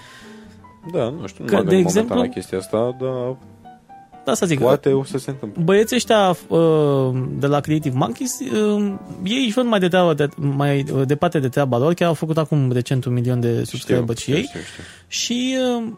Da, 0.93 1.09
nu 1.21 1.27
știu, 1.27 1.45
nu 1.45 1.51
Că, 1.51 1.57
mă 1.57 1.63
de 1.63 1.69
gândesc 1.69 1.87
exemplu- 1.87 2.15
momentan 2.15 2.17
la 2.19 2.29
chestia 2.35 2.59
asta, 2.59 2.97
dar 3.01 3.37
Da, 4.25 4.35
să 4.35 4.47
zic. 4.47 4.59
Poate 4.61 4.89
o 4.93 5.05
să 5.05 5.19
se 5.19 5.31
întâmple. 5.31 5.63
Băieții 5.65 5.97
ăștia 5.97 6.37
uh, 6.49 7.23
de 7.39 7.47
la 7.47 7.61
Creative 7.61 7.97
Monkeys, 7.99 8.39
uh, 8.41 8.93
ei 9.25 9.45
își 9.45 9.53
văd 9.55 9.65
mai, 9.65 9.79
de 9.79 9.89
treabă, 9.89 10.15
de, 10.15 10.29
mai 10.37 10.85
uh, 10.95 11.07
departe 11.07 11.39
de 11.39 11.49
treaba 11.49 11.79
lor, 11.79 11.95
chiar 11.95 12.09
au 12.09 12.15
făcut 12.15 12.39
acum 12.39 12.73
recent 12.73 13.05
un 13.05 13.13
milion 13.13 13.41
de 13.41 13.65
subscriberi 13.65 14.21
și 14.21 14.31
ei. 14.31 14.43
știu, 14.43 14.61
știu. 14.61 14.83
Și 15.09 15.57
uh, 15.79 15.93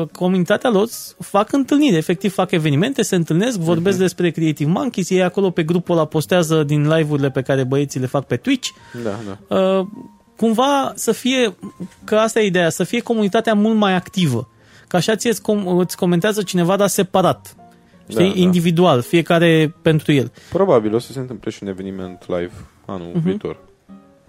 uh, 0.00 0.06
comunitatea 0.12 0.70
lor 0.70 0.86
fac 1.18 1.52
întâlniri, 1.52 1.96
efectiv 1.96 2.32
fac 2.32 2.50
evenimente, 2.50 3.02
se 3.02 3.14
întâlnesc, 3.16 3.58
vorbesc 3.58 3.94
Mhm. 3.96 4.04
despre 4.04 4.30
Creative 4.30 4.70
Monkeys, 4.70 5.10
ei 5.10 5.22
acolo 5.22 5.50
pe 5.50 5.62
grupul 5.62 5.94
ăla 5.96 6.04
postează 6.04 6.62
din 6.62 6.88
live-urile 6.88 7.30
pe 7.30 7.42
care 7.42 7.64
băieții 7.64 8.00
le 8.00 8.06
fac 8.06 8.24
pe 8.26 8.36
Twitch. 8.36 8.68
Da, 9.04 9.10
da. 9.48 9.56
Uh, 9.56 9.86
cumva 10.38 10.92
să 10.94 11.12
fie, 11.12 11.54
că 12.04 12.16
asta 12.16 12.40
e 12.40 12.46
ideea, 12.46 12.70
să 12.70 12.84
fie 12.84 13.00
comunitatea 13.00 13.54
mult 13.54 13.76
mai 13.76 13.94
activă. 13.94 14.48
Că 14.88 14.96
așa 14.96 15.16
ți 15.16 15.26
îți, 15.26 15.40
com- 15.40 15.76
îți 15.78 15.96
comentează 15.96 16.42
cineva, 16.42 16.76
dar 16.76 16.88
separat. 16.88 17.54
Știi? 18.08 18.26
Da, 18.28 18.32
da. 18.34 18.40
Individual, 18.40 19.00
fiecare 19.02 19.74
pentru 19.82 20.12
el. 20.12 20.32
Probabil 20.52 20.94
o 20.94 20.98
să 20.98 21.12
se 21.12 21.18
întâmple 21.18 21.50
și 21.50 21.58
un 21.62 21.68
eveniment 21.68 22.24
live 22.26 22.52
anul 22.86 23.10
Mhm. 23.14 23.22
viitor. 23.22 23.56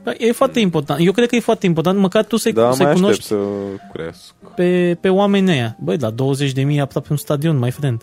Dar 0.04 0.16
E 0.18 0.32
foarte 0.32 0.60
important. 0.60 1.00
Eu 1.06 1.12
cred 1.12 1.28
că 1.30 1.36
e 1.36 1.40
foarte 1.40 1.66
important, 1.66 2.00
măcar 2.00 2.24
tu 2.24 2.38
să-i, 2.38 2.54
Da, 2.54 2.72
să-i 2.72 2.86
mai 2.86 2.94
aștept 2.94 3.00
cunoști 3.00 3.24
să 3.26 3.36
cresc. 3.94 4.34
pe, 4.56 4.98
pe 5.02 5.10
oamenii 5.10 5.54
ăia. 5.54 5.78
Băi, 5.80 5.98
la 6.00 6.10
20 6.10 6.52
de 6.52 6.62
mii 6.62 6.78
e 6.78 6.82
aproape 6.82 7.08
un 7.12 7.18
stadion, 7.18 7.58
mai 7.58 7.72
friend. 7.72 8.02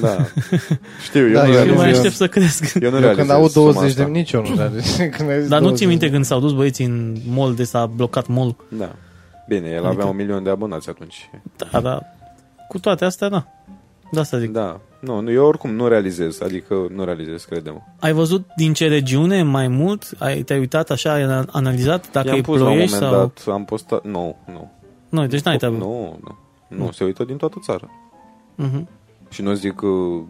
Da. 0.00 0.16
Știu, 1.06 1.26
eu 1.28 1.32
Da, 1.34 1.44
nu 1.46 1.52
eu 1.52 1.58
Eu 1.58 1.66
nu- 1.66 1.74
mai 1.74 1.82
realizez. 1.84 1.96
aștept 1.96 2.14
să 2.14 2.26
cresc. 2.28 2.74
Eu 2.74 2.90
nu 2.90 2.96
Eu 2.96 3.02
realizez 3.02 3.16
când 3.26 3.30
aud 3.30 3.50
suma 3.50 3.72
20 3.72 3.94
de 3.94 4.00
asta. 4.00 4.12
nici 4.12 4.32
eu 4.32 4.42
nu 4.48 4.54
realizez. 4.56 4.96
Când 5.16 5.30
ai 5.30 5.40
zis 5.40 5.48
Dar 5.48 5.58
nu 5.60 5.64
20 5.66 5.78
ți 5.82 5.86
minte 5.86 6.10
când 6.10 6.24
s-au 6.24 6.40
dus 6.40 6.52
băieții 6.52 6.84
în 6.84 7.16
mall 7.28 7.54
de 7.54 7.64
s-a 7.64 7.86
blocat 7.86 8.26
mall 8.26 8.56
Da. 8.68 8.92
Bine, 9.48 9.68
el 9.68 9.74
Adică- 9.76 9.88
avea 9.88 10.06
un 10.06 10.16
milion 10.16 10.42
de 10.42 10.50
abonați 10.50 10.88
atunci. 10.88 11.30
Da, 11.70 11.80
dar 11.80 12.02
cu 12.68 12.78
toate 12.78 13.04
astea, 13.04 13.28
da. 13.28 13.46
Da, 14.12 14.22
să 14.22 14.38
zic. 14.38 14.50
Da. 14.50 14.80
Nu, 15.00 15.20
nu, 15.20 15.30
eu 15.30 15.44
oricum 15.46 15.70
nu 15.74 15.88
realizez, 15.88 16.40
adică 16.40 16.86
nu 16.94 17.04
realizez, 17.04 17.44
crede-mă. 17.44 17.78
Ai 18.00 18.12
văzut 18.12 18.46
din 18.56 18.72
ce 18.72 18.88
regiune 18.88 19.42
mai 19.42 19.68
mult? 19.68 20.10
Ai, 20.18 20.42
te-ai 20.42 20.58
uitat 20.58 20.90
așa, 20.90 21.12
ai 21.12 21.44
analizat 21.50 22.10
dacă 22.12 22.26
I-am 22.28 22.38
e 22.38 22.40
pus 22.40 22.58
la 22.58 22.64
un 22.64 22.70
ploiești 22.70 22.94
moment 22.94 23.12
sau... 23.14 23.32
dat, 23.44 23.54
am 23.54 23.64
postat, 23.64 24.04
nu, 24.04 24.36
nu. 24.46 24.70
Nu, 25.08 25.26
deci 25.26 25.40
n-ai 25.42 25.56
treabă. 25.56 25.76
Nu, 25.76 26.18
nu. 26.22 26.36
Nu, 26.76 26.90
se 26.92 27.04
uită 27.04 27.24
din 27.24 27.36
toată 27.36 27.56
țara. 27.62 27.90
Mhm. 28.54 28.88
Și 29.34 29.42
nu 29.42 29.52
zic 29.52 29.74
că 29.74 29.86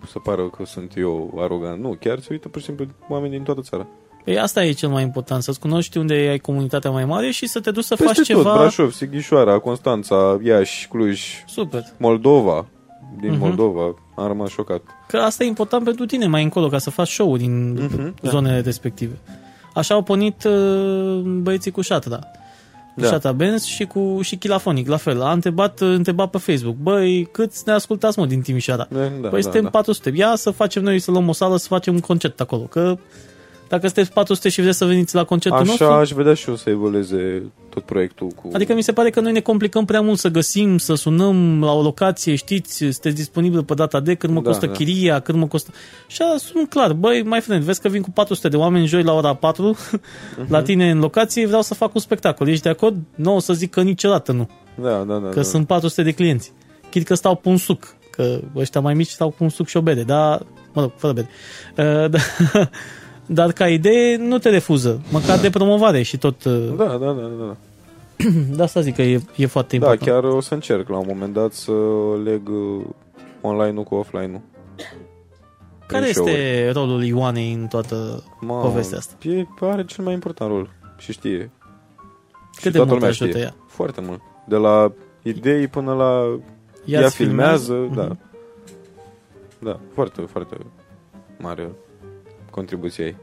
să 0.07 0.19
pară 0.19 0.43
că 0.57 0.65
sunt 0.67 0.93
eu 0.97 1.35
arogant. 1.39 1.81
Nu, 1.83 1.97
chiar 2.01 2.19
se 2.21 2.29
uită 2.31 2.49
pur 2.49 2.61
și 2.61 2.67
simplu 2.67 2.87
oameni 3.09 3.33
din 3.33 3.43
toată 3.43 3.61
țara. 3.61 3.87
Păi 4.25 4.39
asta 4.39 4.65
e 4.65 4.73
cel 4.73 4.89
mai 4.89 5.03
important, 5.03 5.43
să-ți 5.43 5.61
cunoști 5.61 5.99
unde 5.99 6.15
ai 6.15 6.39
comunitatea 6.39 6.91
mai 6.91 7.05
mare 7.05 7.31
și 7.31 7.47
să 7.47 7.61
te 7.61 7.71
duci 7.71 7.85
să 7.85 7.95
Peste 7.97 8.07
faci 8.07 8.17
tot, 8.17 8.25
ceva... 8.27 8.55
Brașov, 8.55 8.93
Sighișoara, 8.93 9.59
Constanța, 9.59 10.39
Iași, 10.43 10.89
Cluj, 10.89 11.21
Super. 11.47 11.83
Moldova. 11.99 12.67
Din 13.21 13.31
Mhm. 13.31 13.39
Moldova, 13.41 13.95
am 14.17 14.27
rămas 14.27 14.51
șocat. 14.51 14.83
Că 15.09 15.17
asta 15.17 15.45
e 15.45 15.47
important 15.47 15.85
pentru 15.85 16.07
tine 16.07 16.27
mai 16.27 16.43
încolo, 16.43 16.69
ca 16.69 16.79
să 16.79 16.91
faci 16.91 17.09
show 17.09 17.37
din 17.37 17.73
Mhm, 17.73 18.15
da. 18.23 18.31
zonele 18.31 18.61
respective. 18.61 19.19
Așa 19.75 19.95
au 19.95 20.03
pornit 20.03 20.45
uh, 20.45 21.21
băieții 21.25 21.71
cu 21.71 21.83
Shatra. 21.83 22.19
Cu 22.95 23.01
Da. 23.01 23.07
Shatra 23.07 23.33
Benz 23.33 23.65
și 23.65 23.85
cu 23.85 24.19
și 24.23 24.37
Chilafonic, 24.37 24.89
la 24.89 24.97
fel. 24.97 25.23
A 25.23 25.33
întrebat, 25.33 25.81
întrebat 25.81 26.31
pe 26.31 26.39
Facebook, 26.39 26.77
băi, 26.77 27.29
câți 27.33 27.63
ne 27.67 27.73
ascultați, 27.73 28.19
mă, 28.19 28.27
din 28.27 28.41
Timișoara? 28.41 28.89
Da, 28.91 28.99
da, 28.99 29.29
păi 29.29 29.31
da, 29.31 29.41
suntem 29.41 29.63
da. 29.63 29.69
400. 29.69 30.13
Ia 30.15 30.33
să 30.37 30.51
facem 30.51 30.83
noi, 30.83 30.99
să 30.99 31.11
luăm 31.11 31.29
o 31.29 31.33
sală, 31.33 31.57
să 31.57 31.67
facem 31.69 31.95
un 31.95 32.01
concert 32.01 32.41
acolo. 32.41 32.63
Că 32.63 32.97
dacă 33.75 33.87
sunteți 33.87 34.13
400 34.13 34.49
și 34.49 34.61
vreți 34.61 34.79
să 34.79 34.85
veniți 34.85 35.15
la 35.15 35.25
concertul 35.25 35.61
Așa 35.61 35.69
nostru... 35.69 35.87
aș 35.87 36.11
vedea 36.11 36.35
și 36.35 36.49
eu 36.49 36.57
să 36.57 36.71
evolueze 36.71 37.43
tot 37.71 37.83
proiectul 37.83 38.27
cu... 38.29 38.51
Adică 38.53 38.75
mi 38.75 38.83
se 38.83 38.93
pare 38.93 39.11
că 39.11 39.21
noi 39.21 39.33
ne 39.33 39.41
complicăm 39.41 39.85
prea 39.85 40.01
mult 40.01 40.19
să 40.19 40.29
găsim, 40.29 40.79
să 40.79 40.95
sunăm 40.95 41.61
la 41.65 41.73
o 41.73 41.83
locație, 41.83 42.35
știți, 42.35 42.77
sunteți 42.77 43.15
disponibil 43.15 43.65
pe 43.65 43.75
data 43.75 44.01
de 44.01 44.15
cât 44.15 44.31
mă 44.31 44.41
Da, 44.41 44.49
costă 44.51 44.67
da. 44.67 44.73
chiria, 44.73 45.21
cât 45.21 45.35
mă 45.35 45.47
costă... 45.47 45.71
Și 46.07 46.23
așa 46.23 46.37
sunt 46.37 46.69
clar, 46.69 46.93
băi, 46.93 47.23
mai 47.23 47.41
friend, 47.41 47.63
vezi 47.63 47.81
că 47.81 47.89
vin 47.89 48.03
cu 48.03 48.11
400 48.11 48.49
de 48.49 48.57
oameni 48.57 48.87
joi 48.87 49.03
la 49.03 49.13
ora 49.13 49.35
4 49.35 49.77
Mhm. 50.39 50.47
la 50.53 50.63
tine 50.63 50.91
în 50.91 50.99
locație, 50.99 51.47
vreau 51.47 51.63
să 51.63 51.75
fac 51.75 51.95
un 51.95 52.01
spectacol. 52.01 52.49
Ești 52.49 52.63
de 52.63 52.69
acord? 52.69 52.97
Nu 53.15 53.35
o 53.35 53.39
să 53.39 53.53
zic 53.53 53.71
că 53.71 53.83
niciodată 53.83 54.33
nu, 54.33 54.49
Da, 54.83 55.05
da, 55.09 55.15
da. 55.19 55.29
că 55.29 55.35
da. 55.35 55.43
sunt 55.43 55.67
400 55.67 56.03
de 56.03 56.11
clienți. 56.13 56.53
Chit 56.91 57.07
că 57.07 57.15
stau 57.15 57.35
pe 57.37 57.49
un 57.49 57.57
suc, 57.57 57.95
că 58.11 58.41
ăștia 58.57 58.81
mai 58.81 58.95
mici 58.95 59.09
stau 59.09 59.29
cu 59.31 59.37
un 59.45 59.49
suc 59.49 59.67
și 59.67 59.77
o 59.77 59.81
bere, 59.81 60.03
dar, 60.03 60.43
mă 60.73 60.81
rog, 60.83 60.93
fără 60.97 61.13
bere. 61.13 61.29
Uh, 62.05 62.11
da, 62.11 62.19
dar 63.27 63.53
ca 63.53 63.69
idee 63.69 64.17
nu 64.17 64.39
te 64.39 64.49
refuză, 64.51 65.01
măcar 65.11 65.39
de 65.39 65.51
promovare 65.51 66.03
și 66.03 66.19
tot... 66.19 66.45
Uh, 66.45 66.75
Da, 66.77 66.85
da, 66.85 66.97
da, 66.97 67.13
da. 67.13 67.45
da. 67.47 67.57
de 68.57 68.63
asta 68.63 68.81
zic 68.81 68.95
că 68.95 69.03
e, 69.03 69.21
e 69.37 69.47
foarte 69.47 69.79
Da, 69.79 69.87
important. 69.93 70.23
chiar 70.25 70.33
o 70.33 70.41
să 70.41 70.55
încerc 70.55 70.89
la 70.89 70.97
un 70.97 71.05
moment 71.09 71.33
dat 71.33 71.53
să 71.53 71.73
leg 72.25 72.49
uh, 72.49 72.85
online-ul 73.41 73.85
cu 73.85 73.95
offline-ul. 73.95 74.41
Care 75.87 76.03
Prin 76.03 76.15
show-uri. 76.15 76.33
este 76.35 76.71
rolul 76.71 77.05
Ioanei 77.05 77.53
în 77.53 77.67
toată 77.67 78.23
Mamă, 78.41 78.63
povestea 78.63 78.99
asta? 78.99 79.15
E, 79.29 79.45
are 79.61 79.85
cel 79.85 80.05
mai 80.05 80.13
important 80.13 80.51
rol 80.51 80.71
și 80.99 81.13
știe. 81.13 81.51
Cât 82.53 82.63
și 82.63 82.63
de 82.65 82.71
toată 82.71 82.79
mult 82.85 82.91
lumea 82.91 83.09
ajută 83.09 83.31
știe. 83.31 83.41
ea? 83.43 83.55
Foarte 83.69 84.01
mult. 84.01 84.21
De 84.49 84.57
la 84.57 84.93
idei 85.23 85.67
până 85.69 85.95
la... 85.95 86.39
Ea, 86.85 87.05
îți 87.05 87.15
filmează, 87.17 87.73
Mhm. 87.73 87.95
da. 87.95 88.17
Da, 89.59 89.79
foarte, 89.95 90.21
foarte 90.21 90.57
mare 91.39 91.69
contribuție 92.55 93.05
ei. 93.05 93.17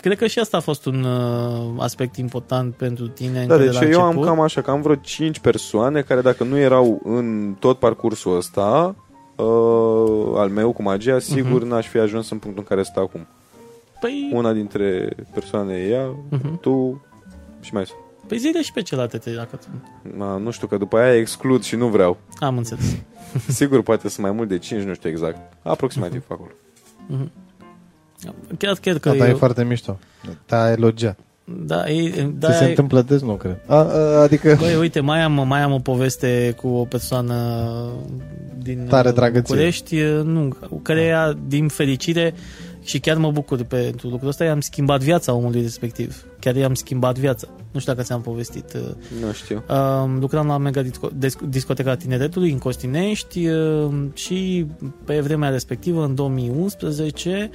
Cred 0.00 0.16
că 0.18 0.26
și 0.26 0.38
asta 0.38 0.56
a 0.56 0.60
fost 0.60 0.86
un 0.86 1.02
uh, 1.04 1.74
aspect 1.78 2.16
important 2.16 2.74
pentru 2.74 3.08
tine 3.08 3.32
Da, 3.32 3.40
încă 3.40 3.56
de 3.56 3.64
deci 3.64 3.74
la 3.80 3.88
eu 3.88 4.00
am 4.00 4.06
început. 4.06 4.26
cam 4.26 4.40
așa, 4.40 4.60
că 4.60 4.70
am 4.70 4.82
vreo 4.82 4.94
5 4.94 5.38
persoane 5.38 6.00
care 6.02 6.20
dacă 6.20 6.44
nu 6.44 6.58
erau 6.58 7.00
în 7.04 7.56
tot 7.58 7.78
parcursul 7.78 8.36
ăsta 8.36 8.94
uh, 9.36 10.32
al 10.36 10.48
meu 10.48 10.72
cu 10.72 10.82
magia, 10.82 11.18
sigur 11.18 11.62
n-aș 11.64 11.86
fi 11.86 11.98
ajuns 11.98 12.30
în 12.30 12.38
punctul 12.38 12.64
în 12.68 12.76
care 12.76 12.82
stau 12.88 13.02
acum. 13.02 13.26
Păi, 14.00 14.30
Una 14.32 14.52
dintre 14.52 15.16
persoane 15.34 15.74
e 15.74 15.88
ea, 15.88 16.14
Mhm. 16.30 16.60
tu 16.60 17.04
și 17.60 17.74
mai 17.74 17.86
sunt. 17.86 17.98
păi 18.26 18.38
zile 18.38 18.62
și 18.62 18.72
pe 18.72 18.82
celelalte 18.82 19.18
trei, 19.18 19.34
dacă 19.34 19.56
tu... 19.56 19.66
Ma, 20.16 20.36
nu 20.36 20.50
știu, 20.50 20.66
că 20.66 20.76
după 20.76 20.98
aia 20.98 21.14
exclud 21.16 21.62
și 21.62 21.76
nu 21.76 21.86
vreau. 21.88 22.16
Am 22.38 22.56
înțeles. 22.56 22.96
Sigur, 23.58 23.82
poate 23.82 24.08
sunt 24.08 24.26
mai 24.26 24.34
mult 24.34 24.48
de 24.48 24.58
5, 24.58 24.82
nu 24.82 24.94
știu 24.94 25.08
exact. 25.10 25.52
Aproximativ 25.62 26.24
acolo. 26.28 26.50
Chiar, 28.58 28.74
chiar 28.80 28.98
că 28.98 29.08
Da, 29.10 29.14
dar 29.16 29.26
e 29.26 29.30
eu, 29.30 29.36
foarte 29.36 29.64
mișto. 29.64 29.98
Te-a 30.46 30.70
elogiat. 30.76 31.18
da, 31.44 31.90
e, 31.90 32.30
da, 32.38 32.48
Da, 32.48 32.52
se 32.54 32.64
e, 32.64 32.68
întâmplă 32.68 33.02
des, 33.02 33.20
nu 33.20 33.32
cred. 33.34 33.58
A, 33.66 33.76
a, 33.76 34.20
adică... 34.20 34.56
Băi, 34.60 34.74
uite, 34.76 35.00
mai 35.00 35.22
am, 35.22 35.46
mai 35.46 35.62
am 35.62 35.72
o 35.72 35.78
poveste 35.78 36.54
cu 36.60 36.68
o 36.68 36.84
persoană 36.84 37.34
din 38.58 38.86
Tare 38.88 39.08
uh, 39.08 39.14
dragă 39.14 39.40
ție. 39.40 39.42
București, 39.54 40.00
uh, 40.00 40.22
nu, 40.24 40.48
cu 40.68 40.78
care 40.78 41.02
ea, 41.02 41.36
din 41.46 41.68
fericire, 41.68 42.34
și 42.84 42.98
chiar 42.98 43.16
mă 43.16 43.30
bucur 43.30 43.62
pentru 43.64 44.08
lucrul 44.08 44.28
ăsta, 44.28 44.44
i-am 44.44 44.60
schimbat 44.60 45.00
viața 45.00 45.32
omului 45.32 45.60
respectiv. 45.62 46.24
Chiar 46.40 46.56
i-am 46.56 46.74
schimbat 46.74 47.18
viața. 47.18 47.48
Nu 47.72 47.80
știu 47.80 47.92
dacă 47.92 48.04
ți-am 48.04 48.20
povestit. 48.20 48.72
uh, 48.74 48.80
Nu 49.26 49.32
știu. 49.32 49.62
Uh, 49.68 50.10
lucram 50.20 50.46
la 50.46 50.58
Mega 50.58 50.82
Disco- 50.82 51.12
Disc- 51.18 51.48
Discoteca 51.48 51.94
Tineretului 51.96 52.50
în 52.50 52.58
Costinești 52.58 53.46
uh, 53.48 53.88
și 54.14 54.66
pe 55.04 55.20
vremea 55.20 55.48
respectivă, 55.48 56.04
în 56.04 56.14
2011, 56.14 57.50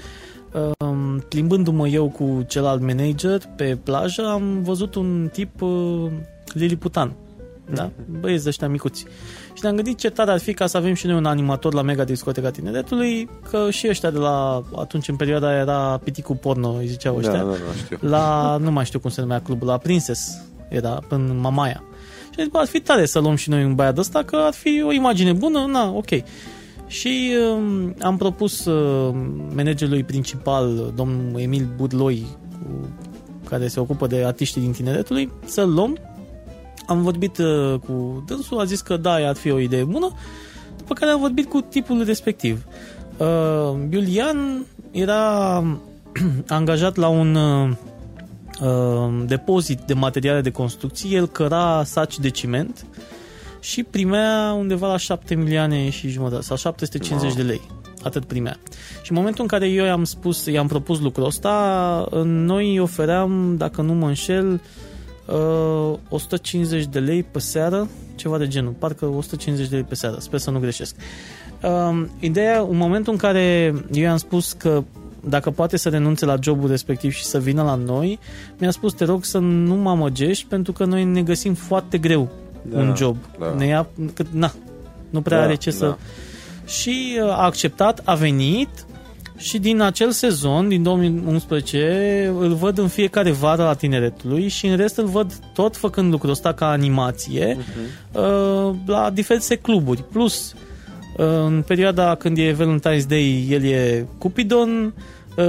uh, 0.79 1.21
plimbându-mă 1.29 1.87
eu 1.87 2.09
cu 2.09 2.43
celălalt 2.47 2.81
manager 2.81 3.41
pe 3.55 3.77
plajă, 3.83 4.27
am 4.27 4.61
văzut 4.63 4.95
un 4.95 5.29
tip 5.31 5.61
uh, 5.61 6.11
liliputan. 6.53 7.13
Da? 7.73 7.89
Băieți 8.19 8.43
de 8.43 8.49
ăștia 8.49 8.67
micuți. 8.67 9.05
Și 9.53 9.59
ne-am 9.61 9.75
gândit 9.75 9.97
ce 9.97 10.09
tare 10.09 10.31
ar 10.31 10.39
fi 10.39 10.53
ca 10.53 10.67
să 10.67 10.77
avem 10.77 10.93
și 10.93 11.05
noi 11.05 11.15
un 11.15 11.25
animator 11.25 11.73
la 11.73 11.81
Mega 11.81 12.03
Discoteca 12.03 12.49
Tineretului, 12.49 13.29
că 13.49 13.67
și 13.69 13.87
ăștia 13.89 14.11
de 14.11 14.17
la, 14.17 14.63
atunci 14.75 15.07
în 15.07 15.15
perioada 15.15 15.47
aia 15.47 15.57
era 15.57 15.99
piticul 16.03 16.35
porno, 16.35 16.69
îi 16.69 16.87
ziceau 16.87 17.13
Da, 17.13 17.19
ăștia 17.19 17.43
da, 17.43 17.49
da, 17.49 17.55
știu. 17.83 17.97
la, 18.01 18.57
nu 18.59 18.71
mai 18.71 18.85
știu 18.85 18.99
cum 18.99 19.09
se 19.09 19.21
numea 19.21 19.41
clubul, 19.41 19.67
la 19.67 19.77
Princess, 19.77 20.41
era 20.69 20.99
în 21.09 21.37
Mamaia. 21.39 21.83
Și 22.23 22.35
am 22.37 22.43
zis, 22.43 22.47
bă, 22.47 22.57
ar 22.57 22.67
fi 22.67 22.79
tare 22.79 23.05
să 23.05 23.19
luăm 23.19 23.35
și 23.35 23.49
noi 23.49 23.63
un 23.63 23.75
băiat 23.75 23.97
ăsta, 23.97 24.23
că 24.23 24.35
ar 24.35 24.53
fi 24.53 24.83
o 24.85 24.91
imagine 24.91 25.33
bună, 25.33 25.65
na, 25.65 25.91
ok. 25.91 26.09
Și 26.87 27.35
um, 27.51 27.95
am 28.01 28.17
propus 28.17 28.65
uh, 28.65 29.15
managerului 29.55 30.03
principal, 30.03 30.93
domnul 30.95 31.39
Emil 31.39 31.67
Budloi, 31.75 32.25
cu, 32.51 32.89
care 33.49 33.67
se 33.67 33.79
ocupă 33.79 34.07
de 34.07 34.25
artiștii 34.25 34.61
din 34.61 34.71
tineretului, 34.71 35.31
să-l 35.45 35.73
luăm. 35.73 35.97
Am 36.85 37.01
vorbit 37.01 37.37
uh, 37.37 37.79
cu 37.85 38.23
dânsul, 38.27 38.59
a 38.59 38.63
zis 38.63 38.81
că 38.81 38.97
da, 38.97 39.13
ar 39.13 39.35
fi 39.35 39.51
o 39.51 39.59
idee 39.59 39.83
bună, 39.83 40.11
după 40.77 40.93
care 40.93 41.11
am 41.11 41.19
vorbit 41.19 41.49
cu 41.49 41.61
tipul 41.61 42.03
respectiv. 42.03 42.65
Uh, 43.17 43.79
Iulian 43.89 44.65
era 44.91 45.63
angajat 46.47 46.95
la 46.95 47.07
un 47.07 47.35
uh, 47.35 47.69
uh, 48.61 49.23
depozit 49.25 49.79
de 49.79 49.93
materiale 49.93 50.41
de 50.41 50.51
construcție, 50.51 51.15
el 51.15 51.27
căra 51.27 51.83
saci 51.83 52.19
de 52.19 52.29
ciment 52.29 52.85
și 53.67 53.83
primea 53.83 54.55
undeva 54.57 54.87
la 54.87 54.97
7 54.97 55.35
milioane 55.35 55.89
și 55.89 56.09
jumătate 56.09 56.41
sau 56.41 56.57
750 56.57 57.33
de 57.33 57.41
lei. 57.41 57.61
Atât 58.03 58.25
primea. 58.25 58.57
Și 59.01 59.11
în 59.11 59.17
momentul 59.17 59.41
în 59.41 59.47
care 59.47 59.67
eu 59.67 59.85
i-am 59.85 60.03
spus, 60.03 60.45
i-am 60.45 60.67
propus 60.67 60.99
lucrul 60.99 61.25
ăsta, 61.25 62.07
noi 62.23 62.71
îi 62.71 62.79
ofeream, 62.79 63.55
dacă 63.57 63.81
nu 63.81 63.93
mă 63.93 64.07
înșel, 64.07 64.61
uh, 65.25 65.97
150 66.09 66.85
de 66.85 66.99
lei 66.99 67.23
pe 67.23 67.39
seară, 67.39 67.87
ceva 68.15 68.37
de 68.37 68.47
genul, 68.47 68.71
parcă 68.71 69.05
150 69.05 69.67
de 69.67 69.75
lei 69.75 69.85
pe 69.85 69.95
seară, 69.95 70.17
sper 70.19 70.39
să 70.39 70.51
nu 70.51 70.59
greșesc. 70.59 70.95
Um, 71.61 72.09
ideea, 72.19 72.59
în 72.69 72.77
momentul 72.77 73.13
în 73.13 73.19
care 73.19 73.73
eu 73.91 74.03
i-am 74.03 74.17
spus 74.17 74.53
că 74.53 74.83
dacă 75.23 75.51
poate 75.51 75.77
să 75.77 75.89
renunțe 75.89 76.25
la 76.25 76.35
jobul 76.41 76.69
respectiv 76.69 77.11
și 77.11 77.23
să 77.23 77.39
vină 77.39 77.63
la 77.63 77.75
noi, 77.75 78.19
mi-a 78.57 78.71
spus, 78.71 78.93
te 78.93 79.05
rog 79.05 79.25
să 79.25 79.37
nu 79.37 79.75
mă 79.75 79.89
amăgești 79.89 80.45
pentru 80.45 80.71
că 80.71 80.85
noi 80.85 81.03
ne 81.03 81.21
găsim 81.21 81.53
foarte 81.53 81.97
greu 81.97 82.31
Da, 82.61 82.79
un 82.79 82.95
job. 82.95 83.17
da. 83.39 83.53
Ne 83.57 83.65
ia, 83.65 83.87
că, 84.13 84.23
na, 84.31 84.51
nu 85.09 85.21
prea 85.21 85.37
Da, 85.37 85.43
are 85.43 85.55
ce 85.55 85.69
da. 85.69 85.75
să... 85.75 85.95
Și 86.65 87.19
uh, 87.21 87.29
a 87.29 87.43
acceptat, 87.43 88.01
a 88.03 88.15
venit 88.15 88.69
și 89.37 89.59
din 89.59 89.81
acel 89.81 90.11
sezon, 90.11 90.67
din 90.67 90.83
2011, 90.83 92.33
îl 92.39 92.53
văd 92.53 92.77
în 92.77 92.87
fiecare 92.87 93.31
vară 93.31 93.63
la 93.63 93.73
tineretului 93.73 94.47
și 94.47 94.67
în 94.67 94.75
rest 94.75 94.97
îl 94.97 95.05
văd 95.05 95.33
tot 95.53 95.75
făcând 95.75 96.11
lucrul 96.11 96.31
ăsta 96.31 96.53
ca 96.53 96.69
animație 96.69 97.57
uh, 98.11 98.75
la 98.85 99.09
diferite 99.09 99.55
cluburi. 99.55 100.03
Plus, 100.03 100.53
uh, 101.17 101.25
în 101.45 101.63
perioada 101.67 102.15
când 102.15 102.37
e 102.37 102.55
Valentine's 102.55 103.07
Day, 103.07 103.47
el 103.49 103.63
e 103.63 104.05
Cupidon, 104.17 104.85
uh, 104.85 105.03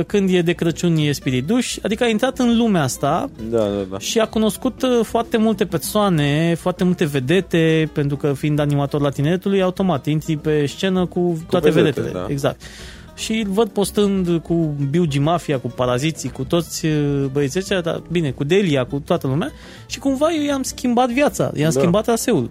când 0.07 0.30
e 0.32 0.41
de 0.41 0.53
Crăciun 0.53 0.97
e 0.97 1.12
Spiriduș, 1.12 1.76
adică 1.82 2.05
a 2.05 2.09
intrat 2.09 2.39
în 2.39 2.57
lumea 2.57 2.82
asta 2.82 3.30
Da, 3.51 3.59
da, 3.59 3.86
da. 3.91 3.99
și 3.99 4.18
a 4.18 4.26
cunoscut 4.26 4.82
uh, 4.82 4.89
foarte 5.03 5.36
multe 5.36 5.64
persoane, 5.64 6.55
foarte 6.55 6.84
multe 6.84 7.05
vedete, 7.05 7.91
pentru 7.93 8.16
că 8.16 8.32
fiind 8.32 8.59
animator 8.59 9.01
la 9.01 9.09
tineretului, 9.11 9.62
automat 9.62 10.07
intri 10.07 10.36
pe 10.36 10.66
scenă 10.66 11.07
cu 11.07 11.43
toate 11.51 11.70
vedete, 11.70 12.01
vedetele. 12.01 12.22
da. 12.24 12.32
Exact. 12.32 12.61
Și 13.14 13.32
îl 13.47 13.53
văd 13.53 13.68
postând 13.68 14.41
cu 14.43 14.74
Biugi 14.91 15.18
Mafia, 15.18 15.59
cu 15.59 15.68
Paraziții, 15.68 16.30
cu 16.30 16.45
toți 16.45 16.86
uh, 16.86 17.24
băieții 17.32 17.61
ăștia, 17.61 17.80
dar 17.80 18.03
bine, 18.11 18.30
cu 18.30 18.45
Delia, 18.45 18.84
cu 18.84 19.03
toată 19.05 19.26
lumea 19.26 19.53
și 19.86 19.99
cumva 19.99 20.26
eu 20.39 20.43
i-am 20.45 20.62
schimbat 20.62 21.09
viața, 21.11 21.51
i-am 21.55 21.70
Da. 21.72 21.78
schimbat 21.80 22.05
traseul 22.05 22.51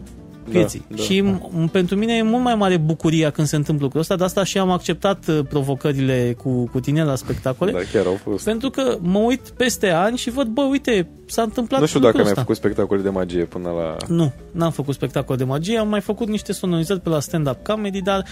vieții. 0.50 0.86
Da, 0.90 0.96
da. 0.96 1.02
și 1.02 1.24
m- 1.24 1.72
pentru 1.72 1.96
mine 1.96 2.14
e 2.14 2.22
mult 2.22 2.44
mai 2.44 2.56
mare 2.56 2.78
bucuria 2.78 3.30
când 3.30 3.48
se 3.48 3.56
întâmplă 3.56 3.84
lucrul 3.84 4.02
ăsta, 4.02 4.16
de 4.16 4.24
asta 4.24 4.44
și 4.44 4.58
am 4.58 4.70
acceptat 4.70 5.28
uh, 5.28 5.40
provocările 5.50 6.36
cu, 6.44 6.68
cu 6.72 6.80
tine 6.80 7.04
la 7.04 7.16
spectacole. 7.16 7.72
Da, 7.72 7.78
chiar 7.94 8.06
au 8.06 8.18
fost. 8.24 8.44
Pentru 8.46 8.70
că 8.70 8.98
mă 9.02 9.18
uit 9.20 9.50
peste 9.50 9.90
ani 9.90 10.18
și 10.18 10.30
văd, 10.30 10.48
bă, 10.48 10.62
uite, 10.62 11.08
s-a 11.26 11.42
întâmplat 11.42 11.80
Nu 11.80 11.86
știu 11.86 12.00
dacă 12.00 12.18
lucrul 12.18 12.32
mi-ai 12.32 12.32
ăsta. 12.32 12.42
făcut 12.42 12.56
spectacole 12.56 13.02
de 13.02 13.10
magie 13.10 13.44
până 13.44 13.70
la... 13.70 14.16
Nu, 14.16 14.32
n-am 14.52 14.72
făcut 14.72 14.94
spectacol 14.94 15.36
de 15.36 15.44
magie, 15.44 15.78
am 15.78 15.88
mai 15.90 16.02
făcut 16.02 16.28
niște 16.28 16.52
sonorizări 16.54 17.00
pe 17.00 17.10
la 17.10 17.20
stand-up 17.20 17.64
comedy, 17.64 18.02
dar 18.02 18.26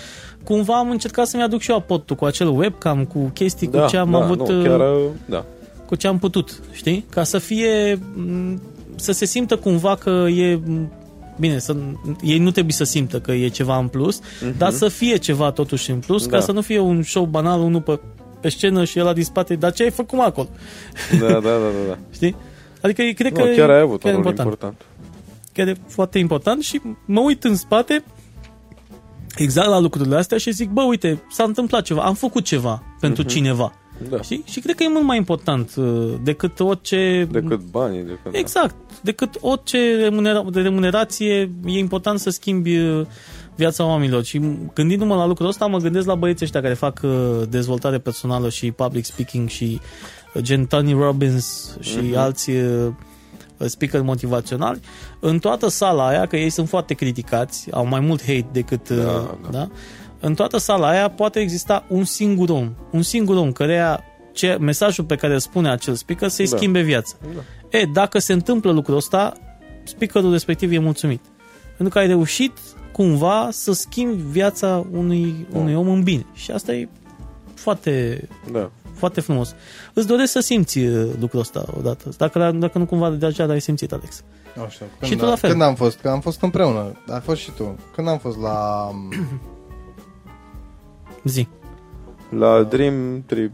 cumva 0.43 0.77
am 0.77 0.89
încercat 0.89 1.27
să-mi 1.27 1.43
aduc 1.43 1.61
și 1.61 1.69
eu 1.71 1.77
aportul 1.77 2.15
cu 2.15 2.25
acel 2.25 2.47
webcam, 2.57 3.05
cu 3.05 3.19
chestii, 3.33 3.67
Da, 3.67 3.81
cu 3.81 3.89
ce 3.89 3.97
am 3.97 4.11
da, 4.11 4.17
avut, 4.17 4.49
nu, 4.49 4.59
uh, 4.59 4.67
chiar, 4.67 4.81
da. 5.25 5.45
cu 5.85 5.95
ce 5.95 6.07
am 6.07 6.17
putut, 6.19 6.59
știi? 6.71 7.05
Ca 7.09 7.23
să 7.23 7.37
fie, 7.37 7.99
m, 8.15 8.61
să 8.95 9.11
se 9.11 9.25
simtă 9.25 9.55
cumva 9.55 9.95
că 9.95 10.09
e, 10.29 10.55
m, 10.65 10.91
bine, 11.39 11.59
să, 11.59 11.75
ei 12.21 12.37
nu 12.39 12.51
trebuie 12.51 12.73
să 12.73 12.83
simtă 12.83 13.19
că 13.19 13.31
e 13.31 13.47
ceva 13.47 13.77
în 13.77 13.87
plus, 13.87 14.19
dar 14.57 14.71
să 14.71 14.87
fie 14.87 15.15
ceva 15.17 15.51
totuși 15.51 15.91
în 15.91 15.99
plus, 15.99 16.25
ca 16.25 16.37
Da. 16.37 16.43
să 16.43 16.51
nu 16.51 16.61
fie 16.61 16.79
un 16.79 17.03
show 17.03 17.25
banal, 17.25 17.59
unul 17.59 17.81
pe, 17.81 17.99
pe 18.41 18.49
scenă 18.49 18.83
și 18.85 18.99
ăla 18.99 19.13
din 19.13 19.23
spate, 19.23 19.55
dar 19.55 19.71
ce 19.73 19.83
ai 19.83 19.91
făcut 19.91 20.17
mă, 20.17 20.23
acolo? 20.23 20.49
Da, 21.19 21.27
da, 21.27 21.39
da, 21.39 21.49
da. 21.49 21.87
da. 21.87 21.97
Știi? 22.15 22.35
Adică 22.81 23.03
cred 23.15 23.31
Nu, 23.37 23.43
că 23.43 23.49
chiar 23.51 23.69
ai 23.69 23.79
avut 23.79 23.99
chiar 23.99 24.13
un 24.15 24.21
rol 24.21 24.29
important. 24.31 24.47
important. 24.47 24.81
chiar 25.53 25.67
e 25.67 25.75
foarte 25.87 26.19
important 26.19 26.63
și 26.63 26.81
mă 27.05 27.19
uit 27.19 27.43
în 27.43 27.55
spate 27.55 28.03
exact 29.35 29.67
la 29.69 29.79
lucrurile 29.79 30.15
astea 30.15 30.37
și 30.37 30.51
zic, 30.51 30.69
bă, 30.69 30.81
uite, 30.81 31.23
s-a 31.31 31.43
întâmplat 31.43 31.83
ceva, 31.83 32.01
am 32.01 32.13
făcut 32.13 32.43
ceva 32.43 32.83
pentru 32.99 33.23
cineva. 33.23 33.73
Da. 34.09 34.21
Știi? 34.21 34.43
Și 34.45 34.59
cred 34.59 34.75
că 34.75 34.83
e 34.83 34.89
mult 34.89 35.03
mai 35.05 35.17
important 35.17 35.71
uh, 35.75 36.13
decât 36.23 36.59
orice... 36.59 37.27
Decât 37.31 37.59
banii, 37.71 38.01
decât... 38.03 38.35
Exact. 38.35 38.75
Decât 39.01 39.37
orice 39.41 39.77
remunera- 40.09 40.51
de 40.51 40.61
remunerație, 40.61 41.33
e 41.65 41.77
important 41.77 42.19
să 42.19 42.29
schimbi 42.29 42.77
uh, 42.77 43.05
viața 43.55 43.85
oamenilor. 43.85 44.23
Și 44.23 44.41
gândindu-mă 44.73 45.15
la 45.15 45.25
lucrul 45.25 45.47
ăsta, 45.47 45.65
mă 45.65 45.77
gândesc 45.77 46.05
la 46.07 46.15
băieții 46.15 46.45
ăștia 46.45 46.61
care 46.61 46.73
fac 46.73 46.99
uh, 47.03 47.11
dezvoltare 47.49 47.97
personală 47.97 48.49
și 48.49 48.71
public 48.71 49.05
speaking 49.05 49.49
și 49.49 49.79
uh, 50.33 50.41
gen 50.41 50.65
Tony 50.65 50.91
Robbins 50.93 51.77
și 51.79 51.97
Mhm. 51.97 52.17
alți 52.17 52.49
uh, 52.49 52.87
speaker 53.57 54.01
motivaționali. 54.01 54.79
În 55.19 55.39
toată 55.39 55.67
sala 55.67 56.07
aia, 56.07 56.25
că 56.25 56.37
ei 56.37 56.49
sunt 56.49 56.69
foarte 56.69 56.93
criticați, 56.93 57.67
au 57.71 57.85
mai 57.85 57.99
mult 57.99 58.21
hate 58.21 58.47
decât... 58.51 58.89
uh, 58.89 58.97
Da, 58.97 59.37
da. 59.43 59.49
da. 59.51 59.69
Da? 60.19 60.27
În 60.27 60.33
toată 60.33 60.57
sala 60.57 60.87
aia 60.87 61.09
poate 61.09 61.39
exista 61.39 61.85
un 61.87 62.03
singur 62.03 62.49
om, 62.49 62.71
un 62.91 63.01
singur 63.01 63.35
om 63.35 63.51
căreia 63.51 64.03
ce, 64.33 64.57
mesajul 64.59 65.03
pe 65.03 65.15
care 65.15 65.33
îl 65.33 65.39
spune 65.39 65.69
acel 65.69 65.93
speaker 65.95 66.29
să-i 66.29 66.47
Da. 66.47 66.57
schimbe 66.57 66.81
viața. 66.81 67.15
Da. 67.35 67.77
E, 67.77 67.85
dacă 67.93 68.19
se 68.19 68.33
întâmplă 68.33 68.71
lucrul 68.71 68.95
ăsta, 68.95 69.33
speakerul 69.83 70.31
respectiv 70.31 70.71
e 70.71 70.77
mulțumit. 70.79 71.21
Pentru 71.65 71.89
că 71.89 71.99
ai 71.99 72.07
reușit 72.07 72.51
cumva 72.91 73.47
să 73.51 73.73
schimbi 73.73 74.21
viața 74.29 74.85
unui, 74.91 75.47
unui 75.53 75.75
om 75.75 75.89
în 75.89 76.03
bine. 76.03 76.25
Și 76.33 76.51
asta 76.51 76.73
e 76.73 76.87
foarte, 77.53 78.27
Da. 78.51 78.69
foarte 78.93 79.21
frumos. 79.21 79.55
Îți 79.93 80.07
doresc 80.07 80.31
să 80.31 80.39
simți 80.39 80.79
uh, 80.79 81.09
lucrul 81.19 81.39
ăsta 81.39 81.65
odată. 81.77 82.09
Dacă, 82.17 82.51
dacă 82.55 82.77
nu 82.77 82.85
cumva 82.85 83.09
deja 83.09 83.45
l-ai 83.45 83.61
simțit, 83.61 83.91
Alex. 83.91 84.23
Nu 84.55 84.67
știu. 84.69 84.85
Și 85.01 85.09
Când, 85.09 85.19
tu 85.21 85.25
la 85.27 85.35
fel. 85.35 85.49
Când 85.49 85.61
am 85.61 85.75
fost? 85.75 85.99
Că 85.99 86.09
am 86.09 86.19
fost 86.19 86.41
împreună. 86.41 86.91
Ai 87.09 87.19
fost 87.19 87.41
și 87.41 87.51
tu. 87.51 87.75
Când 87.95 88.07
am 88.07 88.17
fost 88.17 88.37
la... 88.37 88.89
Zi. 91.25 91.47
La 92.29 92.63
Dream 92.63 93.23
Trip. 93.25 93.51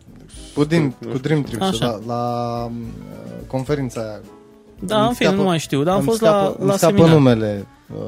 Cu 0.56 0.64
Dream, 0.64 0.84
Nu 0.84 0.90
cu 0.90 1.08
știu. 1.08 1.20
Dream 1.20 1.42
Trips, 1.42 1.62
Așa. 1.62 1.86
la, 1.86 2.00
la 2.06 2.64
uh, 2.66 2.72
conferința 3.48 4.02
aia. 4.02 4.20
Da, 4.80 4.98
Îmi 5.00 5.08
în 5.08 5.14
fine, 5.14 5.30
scapă- 5.30 5.36
nu 5.42 5.44
mai 5.48 5.60
știu, 5.60 5.84
dar 5.84 5.94
am 5.94 6.00
îmi 6.00 6.08
fost 6.08 6.20
scapă, 6.22 6.36
la, 6.38 6.56
îmi 6.60 6.70
la 6.70 6.76
scapă 6.78 6.94
seminar. 6.96 7.16
numele 7.18 7.66
uh, 7.94 8.00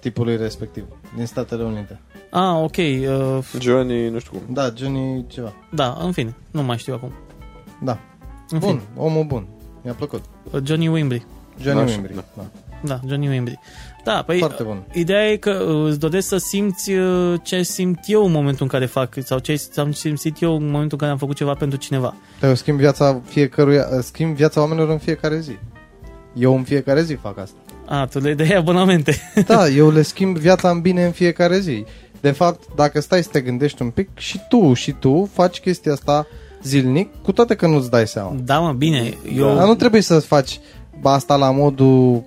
tipului 0.00 0.36
respectiv, 0.36 0.84
din 1.16 1.26
Statele 1.26 1.62
Unite. 1.64 2.00
Ah, 2.30 2.54
ok. 2.62 2.76
Uh, 2.76 3.38
Johnny, 3.58 4.08
nu 4.08 4.18
știu 4.18 4.30
cum. 4.32 4.54
Da, 4.54 4.72
Johnny 4.76 5.24
ceva. 5.28 5.52
da, 5.72 5.96
în 6.00 6.12
fine, 6.12 6.34
nu 6.50 6.62
mai 6.62 6.78
știu 6.78 6.94
acum. 6.94 7.12
Da. 7.82 7.98
În 8.50 8.58
Bun, 8.58 8.68
fine, 8.68 8.82
omul 8.96 9.24
bun. 9.24 9.46
Mi-a 9.82 9.92
plăcut. 9.94 10.22
uh, 10.52 10.60
Johnny 10.64 10.88
Wimbrey. 10.88 11.26
Johnny 11.60 11.80
Așa, 11.82 11.92
Wimbry. 11.92 12.14
da. 12.14 12.24
Da. 12.36 12.44
Da, 12.82 13.00
Johnny 13.08 13.28
Wimbrey. 13.28 13.58
Da, 14.04 14.22
păi 14.26 14.38
Foarte 14.38 14.62
bun. 14.62 14.82
Ideea 14.92 15.30
e 15.30 15.36
că 15.36 15.50
uh, 15.50 15.88
îți 15.88 15.98
doresc 15.98 16.28
să 16.28 16.36
simți 16.36 16.92
uh, 16.92 17.34
ce 17.42 17.62
simt 17.62 17.98
eu 18.06 18.24
în 18.24 18.32
momentul 18.32 18.62
în 18.62 18.68
care 18.68 18.86
fac 18.86 19.14
sau 19.24 19.38
ce 19.38 19.60
am 19.76 19.92
simțit 19.92 20.42
eu 20.42 20.56
în 20.56 20.64
momentul 20.64 20.90
în 20.90 20.98
care 20.98 21.10
am 21.10 21.18
făcut 21.18 21.36
ceva 21.36 21.52
pentru 21.52 21.78
cineva. 21.78 22.14
Dar 22.40 22.48
eu 22.48 22.56
schimb 22.56 22.78
viața 22.78 23.20
fiecăruia, 23.24 23.86
schimb 24.00 24.36
viața 24.36 24.60
oamenilor 24.60 24.88
în 24.88 24.98
fiecare 24.98 25.40
zi. 25.40 25.56
Eu 26.34 26.56
în 26.56 26.62
fiecare 26.62 27.02
zi 27.02 27.14
fac 27.14 27.38
asta. 27.38 27.56
A, 27.86 28.06
tu 28.06 28.18
le 28.18 28.34
dai 28.34 28.48
abonamente. 28.48 29.16
Da, 29.46 29.68
eu 29.68 29.90
le 29.90 30.02
schimb 30.12 30.36
viața 30.36 30.70
în 30.70 30.80
bine 30.80 31.04
în 31.04 31.12
fiecare 31.12 31.58
zi. 31.58 31.84
De 32.20 32.30
fapt, 32.30 32.62
dacă 32.76 33.00
stai 33.00 33.22
să 33.22 33.28
te 33.32 33.40
gândești 33.40 33.82
un 33.82 33.90
pic, 33.90 34.08
și 34.14 34.40
tu, 34.48 34.74
și 34.74 34.92
tu 34.92 35.30
faci 35.32 35.60
chestia 35.60 35.92
asta 35.92 36.26
zilnic, 36.62 37.10
cu 37.22 37.32
toate 37.32 37.54
că 37.54 37.66
nu-ți 37.66 37.90
dai 37.90 38.06
seama. 38.06 38.36
da, 38.44 38.58
mă, 38.58 38.72
bine. 38.72 39.14
Eu, 39.36 39.54
Dar 39.54 39.66
nu 39.66 39.74
trebuie 39.74 40.00
să 40.00 40.18
faci 40.18 40.60
asta 41.02 41.36
la 41.36 41.50
modul 41.50 42.24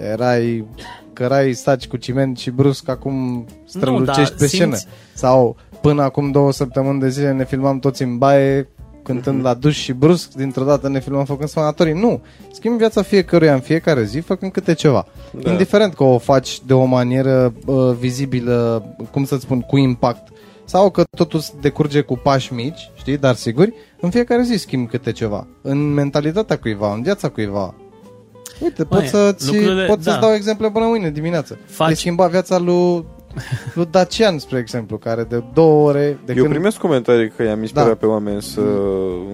erai 0.00 0.64
cărai 1.12 1.52
staci 1.52 1.86
cu 1.86 1.96
ciment 1.96 2.38
și 2.38 2.50
brusc 2.50 2.88
acum 2.88 3.46
strălucești 3.64 4.30
dar 4.30 4.38
pe 4.38 4.46
scenă. 4.46 4.74
simți- 4.76 4.86
Sau 5.14 5.56
până 5.80 6.02
acum 6.02 6.30
două 6.30 6.52
săptămâni 6.52 7.00
de 7.00 7.08
zile 7.08 7.32
ne 7.32 7.44
filmam 7.44 7.78
toți 7.78 8.02
în 8.02 8.18
baie 8.18 8.68
cântând 9.02 9.42
la 9.44 9.54
duș 9.54 9.76
și 9.82 9.92
brusc, 9.92 10.32
dintr-o 10.32 10.64
dată 10.64 10.88
ne 10.88 11.00
filmăm 11.00 11.24
făcând 11.24 11.48
spanatorii. 11.48 11.92
Nu, 11.92 12.20
schimbi 12.52 12.78
viața 12.78 13.02
fiecăruia 13.02 13.52
în 13.54 13.60
fiecare 13.60 14.04
zi 14.04 14.18
făcând 14.18 14.52
câte 14.52 14.74
ceva. 14.74 15.06
Da. 15.32 15.40
Da. 15.42 15.50
Indiferent 15.50 15.94
că 15.94 16.04
o 16.04 16.18
faci 16.18 16.60
de 16.66 16.72
o 16.74 16.84
manieră 16.84 17.52
uh, 17.66 17.92
vizibilă, 17.98 18.84
cum 19.10 19.24
să 19.24 19.36
spun, 19.38 19.60
cu 19.60 19.76
impact, 19.76 20.28
sau 20.64 20.90
că 20.90 21.02
totul 21.16 21.40
se 21.40 21.52
decurge 21.60 22.00
cu 22.00 22.16
pași 22.16 22.52
mici, 22.54 22.90
știi, 22.94 23.16
dar 23.16 23.34
siguri, 23.34 23.74
în 24.00 24.10
fiecare 24.10 24.42
zi 24.42 24.56
schimbi 24.56 24.90
câte 24.90 25.12
ceva. 25.12 25.46
În 25.62 25.92
mentalitatea 25.92 26.58
cuiva, 26.58 26.92
în 26.94 27.02
viața 27.02 27.28
cuiva. 27.28 27.74
Uite, 28.60 28.84
pot, 28.84 28.98
Măi, 28.98 29.06
să-ți, 29.08 29.46
lucrurile- 29.46 29.86
pot 29.86 30.02
să-ți 30.02 30.14
da. 30.14 30.20
dau 30.26 30.32
exemple 30.34 30.70
până 30.70 30.84
mâine 30.84 31.10
dimineață. 31.10 31.58
Faci- 31.66 31.88
Ai 31.88 31.96
schimbat 31.96 32.30
viața 32.30 32.58
lui, 32.58 33.04
lui 33.74 33.86
Dacian, 33.90 34.38
spre 34.38 34.58
exemplu, 34.58 34.96
care 34.96 35.22
de 35.24 35.42
două 35.54 35.88
ore... 35.88 36.18
De 36.24 36.32
Eu 36.36 36.42
când... 36.42 36.54
primesc 36.54 36.76
comentarii 36.78 37.30
că 37.36 37.42
i-am 37.42 37.60
inspirat 37.60 37.86
Da. 37.86 37.94
pe 37.94 38.06
oameni 38.06 38.42
să 38.42 38.60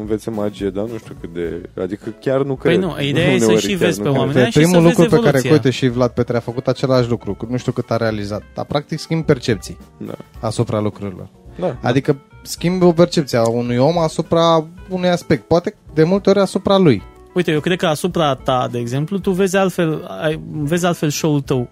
învețe 0.01 0.31
magie, 0.31 0.68
dar 0.70 0.85
nu 0.85 0.99
știu 0.99 1.14
cât 1.20 1.33
de... 1.35 1.68
Adică 1.83 2.14
chiar 2.20 2.43
nu 2.43 2.55
Păi 2.55 2.70
cred. 2.77 2.85
nu, 2.85 3.01
ideea 3.01 3.31
e 3.33 3.39
să 3.39 3.45
Uneori 3.45 3.62
și 3.62 3.68
chiar 3.68 3.77
vezi 3.79 3.99
nu 3.99 4.05
pe 4.05 4.11
cred. 4.11 4.20
oameni. 4.20 4.39
Uite, 4.39 4.41
Da, 4.41 4.47
și 4.47 4.53
să 4.53 4.59
primul 4.59 4.83
vezi 4.83 4.99
lucru 4.99 5.03
pe 5.16 5.16
care, 5.16 5.27
evoluția. 5.29 5.51
uite, 5.53 5.70
și 5.70 5.89
Vlad 5.89 6.11
Petre 6.11 6.37
a 6.37 6.41
făcut 6.41 6.66
același 6.68 7.09
lucru, 7.09 7.37
nu 7.49 7.57
știu 7.57 7.73
cât 7.73 7.91
a 7.91 7.97
realizat, 7.97 8.43
dar 8.55 8.64
practic 8.64 8.99
schimb 8.99 9.25
percepții 9.25 9.79
Da. 10.07 10.12
asupra 10.41 10.81
lucrurilor. 10.81 11.29
Da. 11.59 11.77
Adică 11.83 12.16
schimbi 12.43 12.85
o 12.85 12.93
percepție 12.93 13.39
a 13.39 13.49
unui 13.49 13.77
om 13.77 13.99
asupra 13.99 14.66
unui 14.89 15.09
aspect, 15.09 15.43
poate 15.43 15.75
de 15.95 16.03
multe 16.05 16.31
ori 16.31 16.39
asupra 16.39 16.77
lui. 16.77 17.03
Uite, 17.35 17.51
eu 17.51 17.61
cred 17.61 17.78
că 17.78 17.87
asupra 17.87 18.35
ta, 18.35 18.68
de 18.70 18.78
exemplu, 18.78 19.18
tu 19.18 19.30
vezi 19.30 19.57
altfel, 19.57 20.05
ai, 20.22 20.41
vezi 20.51 20.87
altfel 20.87 21.09
show-ul 21.11 21.41
tău. 21.41 21.68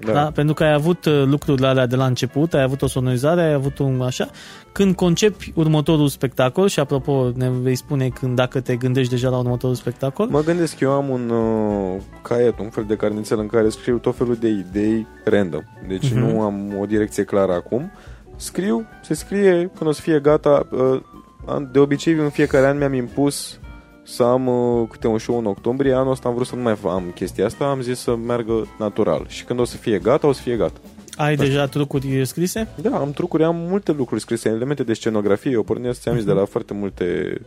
Da. 0.00 0.12
Da. 0.12 0.12
da. 0.22 0.30
Pentru 0.30 0.54
că 0.54 0.64
ai 0.64 0.72
avut 0.72 1.04
uh, 1.04 1.22
lucrurile 1.26 1.66
alea 1.66 1.86
de 1.86 1.96
la 1.96 2.06
început, 2.06 2.54
ai 2.54 2.62
avut 2.62 2.82
o 2.82 2.86
sonorizare, 2.86 3.42
ai 3.42 3.52
avut 3.52 3.78
un 3.78 4.00
așa. 4.00 4.28
Când 4.72 4.94
concepi 4.94 5.52
următorul 5.54 6.08
spectacol, 6.08 6.68
și 6.68 6.80
apropo 6.80 7.30
ne 7.34 7.50
vei 7.50 7.74
spune 7.74 8.08
când 8.08 8.36
dacă 8.36 8.60
te 8.60 8.76
gândești 8.76 9.10
deja 9.10 9.28
la 9.28 9.36
următorul 9.38 9.74
spectacol, 9.76 10.26
Mă 10.26 10.42
gândesc, 10.42 10.80
eu 10.80 10.90
am 10.92 11.08
un 11.08 11.30
uh, 11.30 12.00
caiet, 12.22 12.58
un 12.58 12.68
fel 12.70 12.84
de 12.88 12.96
carnițel 12.96 13.38
în 13.38 13.46
care 13.46 13.68
scriu 13.68 13.98
tot 13.98 14.16
felul 14.16 14.34
de 14.34 14.48
idei 14.48 15.06
random. 15.24 15.62
Deci 15.88 16.10
Mhm. 16.10 16.18
nu 16.18 16.40
am 16.40 16.74
o 16.80 16.84
direcție 16.86 17.24
clară 17.24 17.52
acum, 17.52 17.92
scriu, 18.36 18.86
se 19.02 19.14
scrie 19.14 19.70
când 19.78 19.90
o 19.90 19.92
să 19.92 20.00
fie 20.00 20.18
gata. 20.20 20.66
Uh, 20.70 21.00
an- 21.46 21.68
De 21.72 21.78
obicei, 21.78 22.12
în 22.12 22.28
fiecare 22.30 22.66
an 22.66 22.76
mi-am 22.78 22.94
impus 22.94 23.58
să 24.06 24.22
am 24.22 24.46
uh, 24.46 24.88
câte 24.90 25.06
un 25.06 25.18
show 25.18 25.38
în 25.38 25.46
octombrie. 25.46 25.92
Anul 25.92 26.12
ăsta 26.12 26.28
am 26.28 26.34
vrut 26.34 26.46
să 26.46 26.54
nu 26.54 26.62
mai 26.62 26.78
am 26.84 27.12
chestia 27.14 27.46
asta, 27.46 27.64
am 27.64 27.80
zis 27.80 27.98
să 27.98 28.16
meargă 28.16 28.66
natural. 28.78 29.24
Și 29.28 29.44
când 29.44 29.60
o 29.60 29.64
să 29.64 29.76
fie 29.76 29.98
gata, 29.98 30.26
o 30.26 30.32
să 30.32 30.40
fie 30.42 30.56
gata. 30.56 30.78
Ai 31.16 31.36
deja 31.36 31.66
trucuri 31.66 32.26
scrise? 32.26 32.68
Da, 32.82 32.98
am 32.98 33.10
trucuri, 33.10 33.44
am 33.44 33.56
multe 33.56 33.92
lucruri 33.92 34.20
scrise, 34.20 34.48
elemente 34.48 34.82
de 34.82 34.92
scenografie. 34.92 35.50
Eu 35.50 35.62
pornesc, 35.62 36.00
ți-am 36.00 36.14
zis, 36.14 36.24
de 36.24 36.32
la 36.32 36.44
foarte 36.44 36.74
multe... 36.74 37.40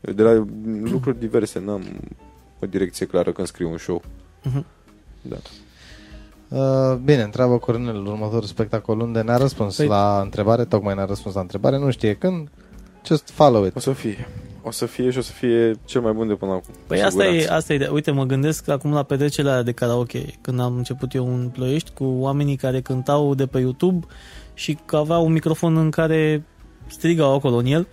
De 0.00 0.22
la 0.22 0.46
lucruri 0.82 1.18
diverse, 1.18 1.62
n-am 1.64 1.82
o 2.62 2.66
direcție 2.66 3.06
clară 3.06 3.32
când 3.32 3.46
scriu 3.46 3.70
un 3.70 3.78
show. 3.78 4.02
Mhm. 4.42 4.64
Da. 5.22 5.36
Uh, 6.48 6.96
bine, 7.04 7.22
întreabă 7.22 7.58
Cornel 7.58 8.06
următorul 8.06 8.42
spectacol 8.42 9.00
unde 9.00 9.20
ne-a 9.20 9.36
răspuns 9.36 9.82
Păi- 9.82 9.86
la 9.86 10.20
întrebare, 10.22 10.64
tocmai 10.64 10.94
ne-a 10.94 11.04
răspuns 11.04 11.34
la 11.34 11.40
întrebare, 11.40 11.78
nu 11.78 11.90
știe 11.90 12.14
când, 12.14 12.48
just 13.06 13.30
follow 13.30 13.64
it. 13.64 13.76
O 13.76 13.80
să 13.80 13.92
fie. 13.92 14.28
O 14.66 14.70
să 14.70 14.86
fie 14.86 15.10
și 15.10 15.18
o 15.18 15.20
să 15.20 15.32
fie 15.32 15.72
cel 15.84 16.00
mai 16.00 16.12
bun 16.12 16.26
de 16.28 16.34
până 16.34 16.52
acum. 16.52 16.74
Păi 16.86 16.98
Cu 17.00 17.04
asta 17.06 17.22
e, 17.24 17.26
siguranță. 17.26 17.52
asta 17.52 17.72
e, 17.72 17.78
de- 17.78 17.88
uite, 17.92 18.10
mă 18.10 18.24
gândesc 18.24 18.68
acum 18.68 18.92
la 18.92 19.02
petrecerea 19.02 19.52
aia 19.52 19.62
de 19.62 19.72
karaoke, 19.72 20.24
când 20.40 20.60
am 20.60 20.76
început 20.76 21.14
eu 21.14 21.26
în 21.34 21.48
Ploiești 21.52 21.90
cu 21.94 22.04
oamenii 22.04 22.56
care 22.56 22.80
cântau 22.80 23.34
de 23.34 23.46
pe 23.46 23.58
YouTube 23.58 24.06
și 24.54 24.78
că 24.84 24.96
aveau 24.96 25.24
un 25.24 25.32
microfon 25.32 25.76
în 25.76 25.90
care 25.90 26.44
strigau 26.86 27.34
acolo 27.34 27.56
în 27.56 27.66
el, 27.66 27.86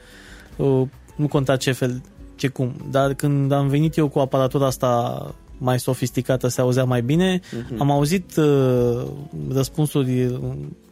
uh, 0.55 0.81
nu 1.15 1.27
conta 1.27 1.55
ce 1.57 1.71
fel, 1.71 2.01
ce 2.35 2.47
cum, 2.47 2.73
dar 2.91 3.13
când 3.13 3.51
am 3.51 3.67
venit 3.67 3.97
eu 3.97 4.07
cu 4.07 4.19
aparatura 4.19 4.65
asta 4.65 5.25
mai 5.63 5.79
sofisticată, 5.79 6.47
se 6.47 6.61
auzea 6.61 6.83
mai 6.83 7.01
bine, 7.01 7.39
Mhm. 7.69 7.81
am 7.81 7.91
auzit 7.91 8.35
uh, 8.35 9.03
răspunsuri 9.51 10.39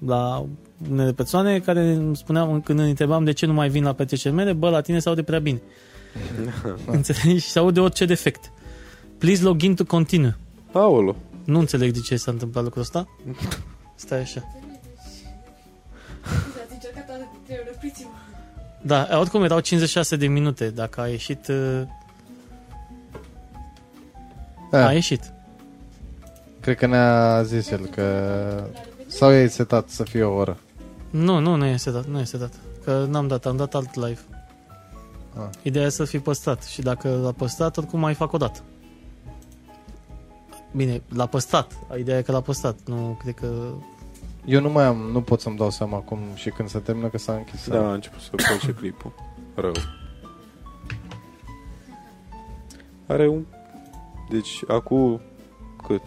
la 0.05 0.45
unele 0.91 1.11
persoane 1.13 1.59
care 1.59 1.81
îmi 1.93 2.15
spuneau, 2.15 2.61
când 2.63 2.79
îi 2.79 2.89
întrebam 2.89 3.23
de 3.23 3.31
ce 3.31 3.45
nu 3.45 3.53
mai 3.53 3.69
vin 3.69 3.83
la 3.83 3.93
petrecerile 3.93 4.41
mele, 4.43 4.53
bă, 4.53 4.69
la 4.69 4.81
tine 4.81 4.99
se 4.99 5.09
aude 5.09 5.23
prea 5.23 5.39
bine. 5.39 5.61
Înțelegi? 6.85 7.37
Și 7.43 7.49
se 7.49 7.59
aude 7.59 7.79
orice 7.79 8.05
defect. 8.05 8.51
Please 9.17 9.43
log 9.43 9.61
in 9.61 9.75
to 9.75 9.83
continue. 9.85 10.37
Aolo. 10.71 11.15
Nu 11.43 11.59
înțeleg 11.59 11.91
de 11.93 11.99
ce 11.99 12.15
s-a 12.15 12.31
întâmplat 12.31 12.63
lucrul 12.63 12.81
ăsta. 12.81 13.07
Stai 13.95 14.19
așa. 14.19 14.43
Ați 16.23 16.73
încercat 16.73 17.05
toate 17.05 17.27
trei 17.45 17.57
ori, 17.61 17.71
opriți-mă. 17.75 18.09
Da, 18.81 19.07
oricum 19.19 19.43
erau 19.43 19.59
56 19.59 20.15
de 20.15 20.27
minute. 20.27 20.69
Dacă 20.69 21.01
a 21.01 21.07
ieșit... 21.07 21.47
uh, 21.47 21.81
Da, 24.69 24.85
A 24.87 24.93
ieșit. 24.93 25.33
cred 26.59 26.77
că 26.77 26.85
ne-a 26.85 27.43
zis 27.43 27.69
el 27.69 27.85
că 27.85 28.03
sau 29.07 29.33
ei 29.33 29.47
setat 29.49 29.89
să 29.89 30.03
fie 30.03 30.23
o 30.23 30.33
oră. 30.35 30.57
Nu, 31.09 31.39
nu, 31.39 31.55
nu 31.55 31.65
este 31.65 31.91
dat. 31.91 32.05
Nu 32.05 32.19
este 32.19 32.37
dat. 32.37 32.51
Că 32.83 33.05
n-am 33.09 33.27
dat, 33.27 33.45
am 33.45 33.55
dat 33.57 33.75
alt 33.75 33.95
live. 33.95 34.19
Ah. 35.35 35.49
Ideea 35.61 35.85
e 35.85 35.89
să 35.89 36.03
fie 36.05 36.19
păstrat. 36.19 36.63
Și 36.63 36.81
dacă 36.81 37.19
l-a 37.23 37.31
păstrat, 37.31 37.77
oricum 37.77 37.99
mai 37.99 38.13
fac 38.13 38.33
o 38.33 38.37
dată. 38.37 38.59
Bine, 40.71 41.01
l-a 41.13 41.25
păstrat. 41.25 41.71
Ideea 41.99 42.17
e 42.17 42.21
că 42.21 42.31
l-a 42.31 42.41
păstrat. 42.41 42.75
Nu 42.85 43.17
cred 43.21 43.33
că... 43.33 43.47
Eu 44.45 44.61
nu 44.61 44.69
mai 44.69 44.83
am, 44.85 44.97
nu 44.97 45.21
pot 45.21 45.41
să-mi 45.41 45.57
dau 45.57 45.69
seama 45.69 45.97
acum 45.97 46.19
și 46.33 46.49
când 46.49 46.69
se 46.69 46.79
termină 46.79 47.07
că 47.07 47.17
s-a 47.17 47.33
închis. 47.33 47.67
Da, 47.67 47.89
a 47.89 47.93
început 47.93 48.19
să 48.21 48.29
face 48.35 48.73
clipul. 48.73 49.11
Rău. 49.55 49.73
Are 53.07 53.27
un... 53.27 53.45
Deci, 54.29 54.61
acum 54.67 55.21
cât? 55.87 56.01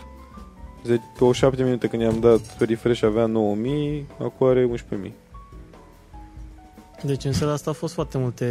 10, 0.84 1.02
27 1.18 1.62
minute 1.62 1.88
când 1.88 2.02
i-am 2.02 2.20
dat 2.20 2.58
refresh 2.58 3.02
avea 3.02 3.26
9000, 3.26 4.06
acum 4.18 4.46
are 4.46 4.64
11000. 4.64 5.12
Deci 7.02 7.24
în 7.24 7.32
seara 7.32 7.52
asta 7.52 7.70
au 7.70 7.76
fost 7.76 7.94
foarte 7.94 8.18
multe 8.18 8.46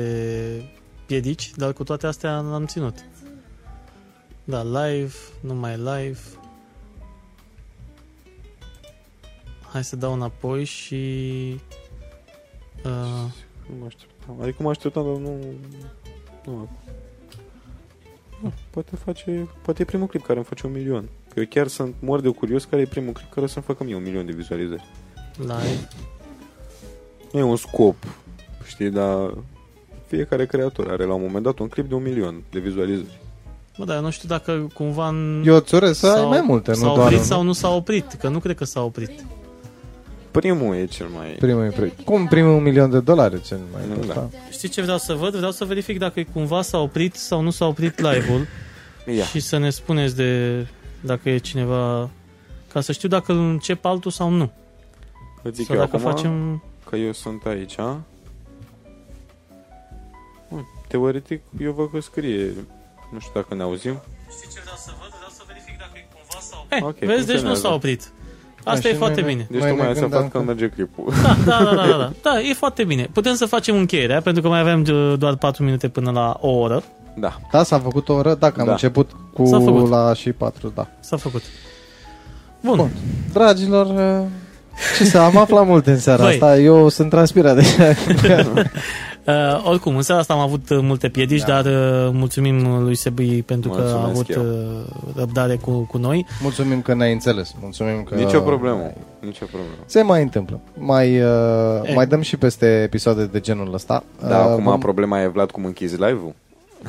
piedici, 1.05 1.51
dar 1.55 1.73
cu 1.73 1.83
toate 1.83 2.07
astea 2.07 2.39
l-am 2.39 2.65
ținut. 2.65 3.05
Da, 4.43 4.63
live, 4.63 5.13
nu 5.39 5.53
mai 5.53 5.77
live. 5.77 6.19
Hai 9.71 9.83
să 9.83 9.95
dau 9.95 10.13
înapoi 10.13 10.63
și... 10.63 10.95
Uh, 12.85 13.31
Nu 13.69 13.75
mă 13.79 13.85
așteptam. 13.85 14.41
Adică 14.41 14.63
mă 14.63 14.69
așteptam, 14.69 15.03
dar 15.03 15.13
nu... 15.13 15.37
Nu 16.45 16.53
acum. 16.53 16.77
Ah, 18.45 18.51
Poate 18.69 18.95
face... 18.95 19.47
Poate 19.61 19.81
e 19.81 19.85
primul 19.85 20.07
clip 20.07 20.21
care 20.25 20.35
îmi 20.35 20.45
face 20.47 20.65
un 20.67 20.71
milion. 20.73 21.09
Că 21.33 21.39
eu 21.39 21.45
chiar 21.49 21.67
sunt 21.67 21.95
mor 21.99 22.21
de 22.21 22.29
curios 22.29 22.63
care 22.63 22.81
e 22.81 22.85
primul 22.85 23.13
clip 23.13 23.29
care 23.33 23.45
o 23.45 23.49
să-mi 23.49 23.65
facă 23.65 23.83
mie 23.83 23.95
un 23.95 24.03
milion 24.03 24.25
de 24.25 24.31
vizualizări. 24.31 24.85
live. 25.37 25.87
Nu 27.31 27.39
e 27.39 27.43
un 27.43 27.55
scop, 27.55 27.95
știi, 28.67 28.89
dar 28.89 29.33
fiecare 30.07 30.45
creator 30.45 30.87
are 30.91 31.05
la 31.05 31.13
un 31.13 31.21
moment 31.21 31.43
dat 31.43 31.59
un 31.59 31.67
clip 31.67 31.87
de 31.89 31.95
un 31.95 32.01
milion 32.03 32.43
de 32.51 32.59
vizualizări. 32.59 33.19
Bă, 33.77 33.85
dar 33.85 33.95
eu 33.95 34.01
nu 34.01 34.09
știu 34.09 34.27
dacă 34.27 34.67
cumva... 34.73 35.07
În... 35.07 35.43
Eu 35.45 35.55
îți 35.55 35.75
urez 35.75 35.97
să 35.97 36.07
ai 36.07 36.13
s-au- 36.13 36.27
mai 36.27 36.41
multe, 36.41 36.73
s-a 36.73 36.85
nu 36.87 36.93
doar 36.93 37.05
oprit 37.05 37.17
unul. 37.17 37.29
sau 37.31 37.41
nu 37.41 37.51
s-a 37.53 37.69
oprit, 37.69 38.05
că 38.13 38.27
nu 38.29 38.39
cred 38.39 38.55
că 38.55 38.63
s-a 38.65 38.81
oprit. 38.83 39.11
Primul 40.31 40.75
e 40.75 40.85
cel 40.85 41.07
mai... 41.07 41.27
Primul, 41.29 41.71
pri- 41.71 42.03
cum 42.05 42.27
primul 42.27 42.51
un 42.53 42.63
milion 42.63 42.89
de 42.89 42.99
dolari 42.99 43.41
cel 43.41 43.59
mai 43.71 43.81
Da. 43.87 43.93
important. 43.93 44.33
Știi 44.51 44.69
ce 44.69 44.81
vreau 44.81 44.97
să 44.97 45.13
văd? 45.13 45.35
Vreau 45.35 45.51
să 45.51 45.65
verific 45.65 45.97
dacă 45.99 46.23
cumva 46.33 46.61
s-a 46.61 46.77
oprit 46.79 47.15
sau 47.15 47.41
nu 47.41 47.49
s-a 47.49 47.65
oprit 47.67 47.99
live-ul 47.99 48.47
Ia. 49.15 49.23
și 49.25 49.39
să 49.39 49.57
ne 49.57 49.69
spuneți 49.69 50.15
de 50.15 50.65
dacă 51.01 51.29
e 51.29 51.37
cineva 51.37 52.09
ca 52.73 52.81
să 52.81 52.91
știu 52.91 53.07
dacă 53.09 53.31
îl 53.31 53.37
încep 53.49 53.85
altul 53.85 54.11
sau 54.11 54.29
nu. 54.29 54.51
Îți 55.41 55.55
zic 55.55 55.65
sau 55.65 55.75
eu 55.75 55.81
dacă 55.81 55.95
acum 55.95 56.11
facem... 56.11 56.63
că 56.89 56.95
eu 56.95 57.11
sunt 57.11 57.45
aici. 57.45 57.75
Bun, 60.49 60.65
Teoretic, 60.87 61.41
eu 61.61 61.71
văd 61.71 61.91
că 61.91 61.99
scrie. 61.99 62.53
Nu 63.11 63.19
știu 63.19 63.31
dacă 63.33 63.55
ne 63.55 63.61
auzim. 63.63 64.01
Știi 64.37 64.49
ce 64.53 64.59
vreau 64.61 64.77
să 64.77 64.91
văd? 65.01 65.09
Vreau 65.15 65.29
să 65.37 65.41
verific 65.47 65.77
dacă 65.77 65.91
e 65.93 66.05
cumva 66.13 66.39
sau... 66.51 66.65
Eh, 66.69 66.77
Eh, 66.77 66.83
ok, 66.83 66.97
vezi, 66.97 67.07
deci 67.07 67.17
nu 67.17 67.25
funcționează. 67.25 67.61
s-a 67.61 67.73
oprit. 67.73 68.11
Asta 68.63 68.79
Da, 68.83 68.89
e 68.89 68.91
și 68.91 68.97
foarte 68.97 69.21
noi 69.21 69.29
ne- 69.29 69.35
bine. 69.35 69.47
Deci 69.51 69.59
Noi 69.59 69.69
tocmai 69.69 69.85
ne 69.85 69.91
ați 69.91 69.99
gândeam 70.01 70.23
aflat 70.23 70.31
că 70.33 70.37
că- 70.39 70.43
merge 70.45 70.67
clipul. 70.75 71.13
Da, 71.23 71.35
da, 71.45 71.63
da, 71.63 71.75
da, 71.75 71.87
da, 71.87 71.97
da. 71.97 72.11
Da, 72.31 72.39
e 72.39 72.53
foarte 72.53 72.83
bine. 72.83 73.09
Putem 73.13 73.35
să 73.35 73.45
facem 73.45 73.75
încheierea, 73.75 74.21
pentru 74.21 74.41
că 74.41 74.47
mai 74.47 74.59
avem 74.59 74.83
uh, 74.91 75.13
doar 75.17 75.35
4 75.35 75.63
minute 75.63 75.87
până 75.87 76.11
la 76.11 76.37
o 76.41 76.49
oră. 76.49 76.83
Da. 77.15 77.37
Da, 77.51 77.63
s-a 77.63 77.79
făcut 77.79 78.09
o 78.09 78.13
oră, 78.13 78.35
dacă 78.39 78.59
am 78.59 78.65
Da. 78.65 78.71
început 78.71 79.09
cu 79.33 79.45
S-a 79.45 79.59
făcut. 79.59 79.89
la 79.89 80.13
și 80.13 80.31
patru, 80.31 80.71
da. 80.75 80.87
S-a 80.99 81.17
făcut. 81.17 81.41
Bun. 82.61 82.75
Bun. 82.75 82.89
Dragilor, 83.33 83.85
uh, 83.85 84.25
ce 84.97 85.03
să 85.05 85.17
am 85.17 85.37
aflat 85.37 85.65
multe 85.67 85.91
în 85.91 85.99
seara 85.99 86.23
Băi. 86.23 86.31
asta, 86.33 86.57
eu 86.57 86.89
sunt 86.89 87.09
transpirat 87.09 87.55
deja. 87.55 87.83
Uh, 89.27 89.63
oricum, 89.69 89.95
în 89.95 90.01
seara 90.01 90.21
asta 90.21 90.33
am 90.33 90.39
avut 90.39 90.69
uh, 90.69 90.79
multe 90.81 91.09
piedici, 91.09 91.43
Da. 91.43 91.61
dar 91.61 91.65
uh, 91.65 92.09
mulțumim 92.13 92.83
lui 92.83 92.95
Sebi 92.95 93.41
pentru 93.41 93.69
că 93.69 93.77
a 93.81 93.83
Mulțumesc 93.83 94.09
avut 94.09 94.29
eu. 94.29 94.41
uh, 94.41 95.15
răbdare 95.15 95.55
cu, 95.55 95.71
cu 95.71 95.97
noi. 95.97 96.25
Mulțumim 96.41 96.81
că 96.81 96.93
ne-ai 96.93 97.11
înțeles, 97.13 97.53
mulțumim 97.61 98.03
că... 98.03 98.15
Nicio 98.15 98.39
problemă. 98.39 98.91
Nicio 99.19 99.45
problemă. 99.45 99.73
Se 99.85 100.01
mai 100.01 100.21
întâmplă. 100.21 100.59
Mai, 100.77 101.21
uh, 101.21 101.27
E. 101.83 101.93
mai 101.93 102.07
dăm 102.07 102.21
și 102.21 102.37
peste 102.37 102.81
episoade 102.83 103.25
de 103.25 103.39
genul 103.39 103.73
ăsta. 103.73 104.03
Da, 104.27 104.37
Uh, 104.37 104.45
acum 104.51 104.75
vom- 104.77 104.79
problema 104.79 105.21
e 105.21 105.27
Vlad 105.27 105.51
cum 105.51 105.65
închizi 105.65 105.93
live-ul. 105.95 106.33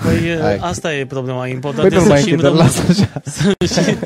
Păi 0.02 0.30
uh, 0.34 0.40
Hai. 0.40 0.56
asta 0.60 0.94
e 0.94 1.06
problema. 1.06 1.40
Păi 1.40 1.50
Important 1.50 1.90
nu 1.92 2.00
e 2.00 2.06
mai 2.08 2.18
să 2.18 2.24
și 2.26 2.30
închide, 2.30 2.48
rămână, 2.48 2.62
lasă 2.62 2.82
așa. 2.88 3.20
să 3.64 3.80
și, 3.80 3.96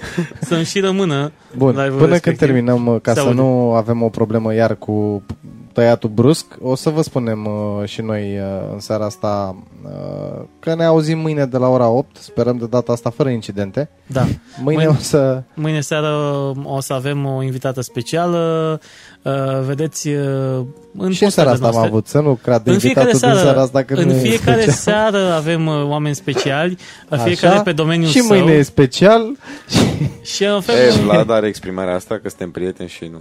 să 0.41 0.63
și 0.63 0.81
rămână 0.81 1.33
Bun, 1.57 1.69
live-ul 1.71 1.89
până 1.91 1.99
când 1.99 2.11
respectiv. 2.13 2.39
terminăm, 2.49 2.87
uh, 2.87 2.97
ca 3.03 3.13
Se 3.13 3.21
să 3.21 3.27
aude. 3.27 3.41
nu 3.41 3.73
avem 3.73 4.03
o 4.03 4.09
problemă 4.09 4.55
iar 4.55 4.75
cu 4.77 5.23
tăiatul 5.77 6.11
brusc, 6.11 6.47
o 6.63 6.75
să 6.75 6.91
vă 6.91 7.03
spunem 7.03 7.45
uh, 7.47 7.89
și 7.89 8.01
noi 8.01 8.39
uh, 8.39 8.73
în 8.73 8.81
seara 8.81 9.05
asta 9.05 9.57
uh, 9.85 10.43
că 10.61 10.75
ne 10.75 10.85
auzim 10.85 11.19
mâine 11.19 11.47
de 11.47 11.57
la 11.57 11.69
ora 11.69 11.89
8, 11.89 12.17
sperăm 12.17 12.57
de 12.57 12.67
data 12.67 12.93
asta 12.93 13.11
fără 13.11 13.29
incidente. 13.29 13.89
Da. 14.07 14.21
Mâine, 14.63 14.83
Mâine- 14.83 14.87
o 14.87 14.95
să... 15.03 15.43
Mâine 15.55 15.81
seară 15.81 16.09
o 16.65 16.81
să 16.81 16.93
avem 16.93 17.27
o 17.27 17.43
invitată 17.43 17.81
specială. 17.81 18.81
Uh, 19.23 19.33
vedeți 19.67 20.09
uh, 20.09 20.65
în 20.99 21.13
și 21.13 21.25
în 21.25 21.31
seara 21.31 21.51
postările 21.51 21.53
asta 21.53 21.67
am 21.67 21.73
noastre. 21.73 21.87
avut, 21.89 22.07
să 22.07 22.21
nu 22.21 22.39
crade 22.43 22.71
În 22.71 22.79
fiecare 22.79 23.09
invitatul 23.09 23.29
din 23.29 23.39
seară, 23.39 23.39
seara 23.39 23.61
asta 23.63 23.83
că 23.83 23.95
în 23.95 24.07
nu 24.09 24.15
e 24.15 24.19
fiecare 24.19 24.61
special. 24.61 25.11
seară 25.13 25.33
avem 25.33 25.67
uh, 25.67 25.85
oameni 25.89 26.15
speciali, 26.15 26.77
fiecare 27.25 27.53
Așa? 27.55 27.63
pe 27.63 27.73
domeniul 27.73 28.11
Și 28.11 28.21
său. 28.21 28.37
mâine 28.37 28.53
e 28.53 28.63
special 28.63 29.37
Și 30.23 30.45
în 30.45 30.57
E, 30.57 30.61
fel, 30.61 30.93
Vlad 31.05 31.31
are 31.31 31.47
exprimarea 31.47 31.95
asta 31.95 32.19
că 32.23 32.29
suntem 32.29 32.51
prieteni 32.51 32.89
și 32.89 33.09
nu... 33.13 33.19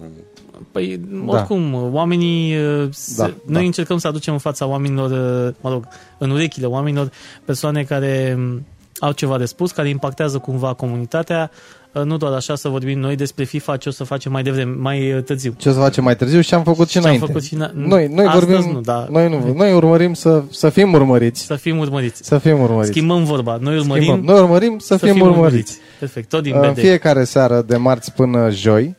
Păi, 0.71 0.99
oricum, 1.25 1.89
oamenii, 1.93 2.55
uh, 2.57 2.87
se, 2.91 3.13
Da, 3.17 3.23
noi 3.25 3.35
da. 3.45 3.59
încercăm 3.59 3.97
să 3.97 4.07
aducem 4.07 4.33
în 4.33 4.39
fața 4.39 4.65
oamenilor, 4.65 5.09
uh, 5.47 5.53
mă 5.61 5.69
rog, 5.69 5.87
în 6.17 6.29
urechile 6.29 6.65
oamenilor, 6.65 7.11
persoane 7.45 7.83
care 7.83 8.35
um, 8.37 8.65
au 8.99 9.11
ceva 9.11 9.37
de 9.37 9.45
spus, 9.45 9.71
care 9.71 9.89
impactează 9.89 10.37
cumva 10.37 10.73
comunitatea, 10.73 11.51
Uh, 11.95 12.03
nu 12.03 12.17
doar 12.17 12.33
așa 12.33 12.55
să 12.55 12.69
vorbim 12.69 12.99
noi 12.99 13.15
despre 13.15 13.43
FIFA, 13.43 13.77
ce 13.77 13.89
o 13.89 13.91
să 13.91 14.03
facem 14.03 14.31
mai 14.31 14.43
devreme, 14.43 14.75
mai 14.79 15.13
uh, 15.13 15.23
târziu. 15.23 15.53
ce 15.57 15.69
o 15.69 15.71
să 15.71 15.79
facem 15.79 16.03
mai 16.03 16.15
târziu 16.15 16.41
și 16.41 16.53
am 16.53 16.63
făcut 16.63 16.87
și 16.87 16.91
Ce 16.91 16.97
am 16.97 17.03
înainte. 17.03 17.25
făcut 17.25 17.43
și 17.43 17.55
na- 17.55 17.71
Noi, 17.73 18.07
noi 18.07 18.25
Astăzi 18.25 18.45
vorbim, 18.45 18.71
nu, 18.71 18.81
da. 18.81 19.07
noi, 19.09 19.29
nu, 19.29 19.53
noi 19.53 19.73
urmărim 19.73 20.13
să, 20.13 20.43
să 20.49 20.69
fim 20.69 20.93
urmăriți. 20.93 21.41
Să 21.45 21.55
fim 21.55 21.77
urmăriți. 21.77 22.25
Să 22.25 22.37
fim 22.37 22.59
urmăriți. 22.61 22.91
Schimbăm 22.91 23.23
vorba. 23.23 23.57
Noi 23.61 23.77
urmărim 23.77 24.03
Schimbăm. 24.03 24.33
Noi 24.33 24.43
urmărim 24.43 24.77
să, 24.79 24.97
fim, 24.97 25.19
urmăriți. 25.21 25.77
Perfect. 25.99 26.29
Tot 26.29 26.43
din 26.43 26.55
În 26.61 26.71
BD. 26.71 26.77
fiecare 26.79 27.23
seară 27.23 27.63
de 27.67 27.75
marți 27.77 28.13
până 28.13 28.49
joi 28.49 28.95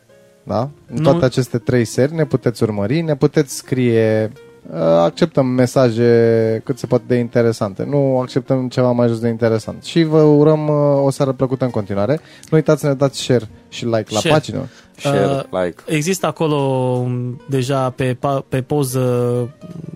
Da? 0.47 0.61
În 0.61 0.97
Nu- 0.97 1.03
toate 1.03 1.25
aceste 1.25 1.59
trei 1.59 1.85
seri 1.85 2.15
ne 2.15 2.25
puteți 2.25 2.63
urmări, 2.63 3.01
ne 3.01 3.17
puteți 3.17 3.55
scrie 3.57 4.33
uh, 4.73 4.79
acceptăm 4.81 5.47
mesaje 5.47 6.61
cât 6.65 6.79
se 6.79 6.87
poate 6.87 7.05
de 7.07 7.15
interesante. 7.15 7.85
Nu 7.85 8.19
acceptăm 8.19 8.69
ceva 8.69 8.91
mai 8.93 9.09
jos 9.09 9.19
de 9.19 9.29
interesant. 9.29 9.83
Și 9.85 10.03
vă 10.03 10.21
urăm 10.21 10.69
uh, 10.69 11.03
o 11.05 11.11
seară 11.11 11.33
plăcută 11.33 11.65
în 11.65 11.71
continuare. 11.71 12.13
Nu 12.51 12.57
uitați 12.57 12.81
să 12.81 12.87
ne 12.87 12.95
dați 12.95 13.19
share 13.23 13.49
și 13.69 13.85
like 13.85 14.05
la 14.09 14.19
Share. 14.19 14.35
pagină. 14.35 14.69
Share, 14.99 15.47
like. 15.51 15.83
Există 15.87 16.27
acolo 16.27 16.57
um, 16.57 17.41
deja 17.49 17.91
pe, 17.91 18.15
pa- 18.15 18.49
pe 18.49 18.63
poză 18.63 19.49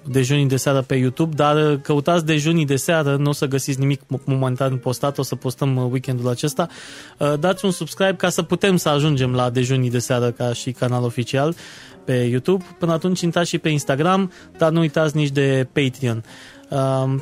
dejunii 0.04 0.46
de 0.46 0.56
seară 0.56 0.80
pe 0.80 0.94
YouTube, 0.94 1.34
dar 1.34 1.56
uh, 1.56 1.78
căutați 1.82 2.24
dejunii 2.26 2.66
de 2.66 2.76
seară, 2.76 3.16
nu 3.16 3.28
o 3.28 3.32
să 3.32 3.46
găsiți 3.46 3.78
nimic 3.78 4.00
mo- 4.00 4.24
momentan 4.24 4.76
postat, 4.76 5.18
o 5.18 5.22
să 5.22 5.34
postăm 5.34 5.76
uh, 5.76 5.86
weekendul 5.90 6.28
acesta. 6.28 6.68
Uh, 7.18 7.32
Dați 7.38 7.64
un 7.64 7.70
subscribe 7.70 8.16
ca 8.16 8.28
să 8.28 8.42
putem 8.42 8.76
să 8.76 8.88
ajungem 8.88 9.34
la 9.34 9.50
dejunii 9.50 9.90
de 9.90 9.98
seară 9.98 10.30
ca 10.30 10.52
și 10.52 10.72
canal 10.72 11.04
oficial 11.04 11.54
pe 12.04 12.12
YouTube. 12.14 12.64
Până 12.78 12.92
atunci 12.92 13.20
intrați 13.20 13.48
și 13.48 13.58
pe 13.58 13.68
Instagram, 13.68 14.32
dar 14.58 14.70
nu 14.70 14.80
uitați 14.80 15.16
nici 15.16 15.30
de 15.30 15.68
Patreon. 15.72 16.16
Um, 16.16 16.22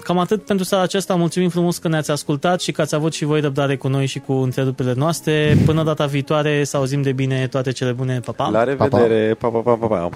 Cam 0.02 0.18
atât 0.18 0.44
pentru 0.44 0.64
seara 0.64 0.84
aceasta. 0.84 1.14
Mulțumim 1.14 1.48
frumos 1.48 1.78
că 1.78 1.88
ne-ați 1.88 2.10
ascultat 2.10 2.60
și 2.60 2.72
că 2.72 2.80
ați 2.80 2.94
avut 2.94 3.12
și 3.12 3.24
voi 3.24 3.40
răbdare 3.40 3.76
cu 3.76 3.88
noi 3.88 4.06
și 4.06 4.18
cu 4.18 4.32
întreruperile 4.32 4.94
noastre. 4.94 5.56
Până 5.64 5.82
data 5.82 6.06
viitoare, 6.06 6.64
să 6.64 6.76
auzim 6.76 7.02
de 7.02 7.12
bine 7.12 7.46
toate 7.46 7.72
cele 7.72 7.92
bune. 7.92 8.20
Pa, 8.20 8.32
pa! 8.32 8.48
La 8.48 8.64
revedere. 8.64 9.34
Pa, 9.38 9.48
pa, 9.48 9.58
pa, 9.58 9.74
pa, 9.74 9.86
pa. 9.86 10.10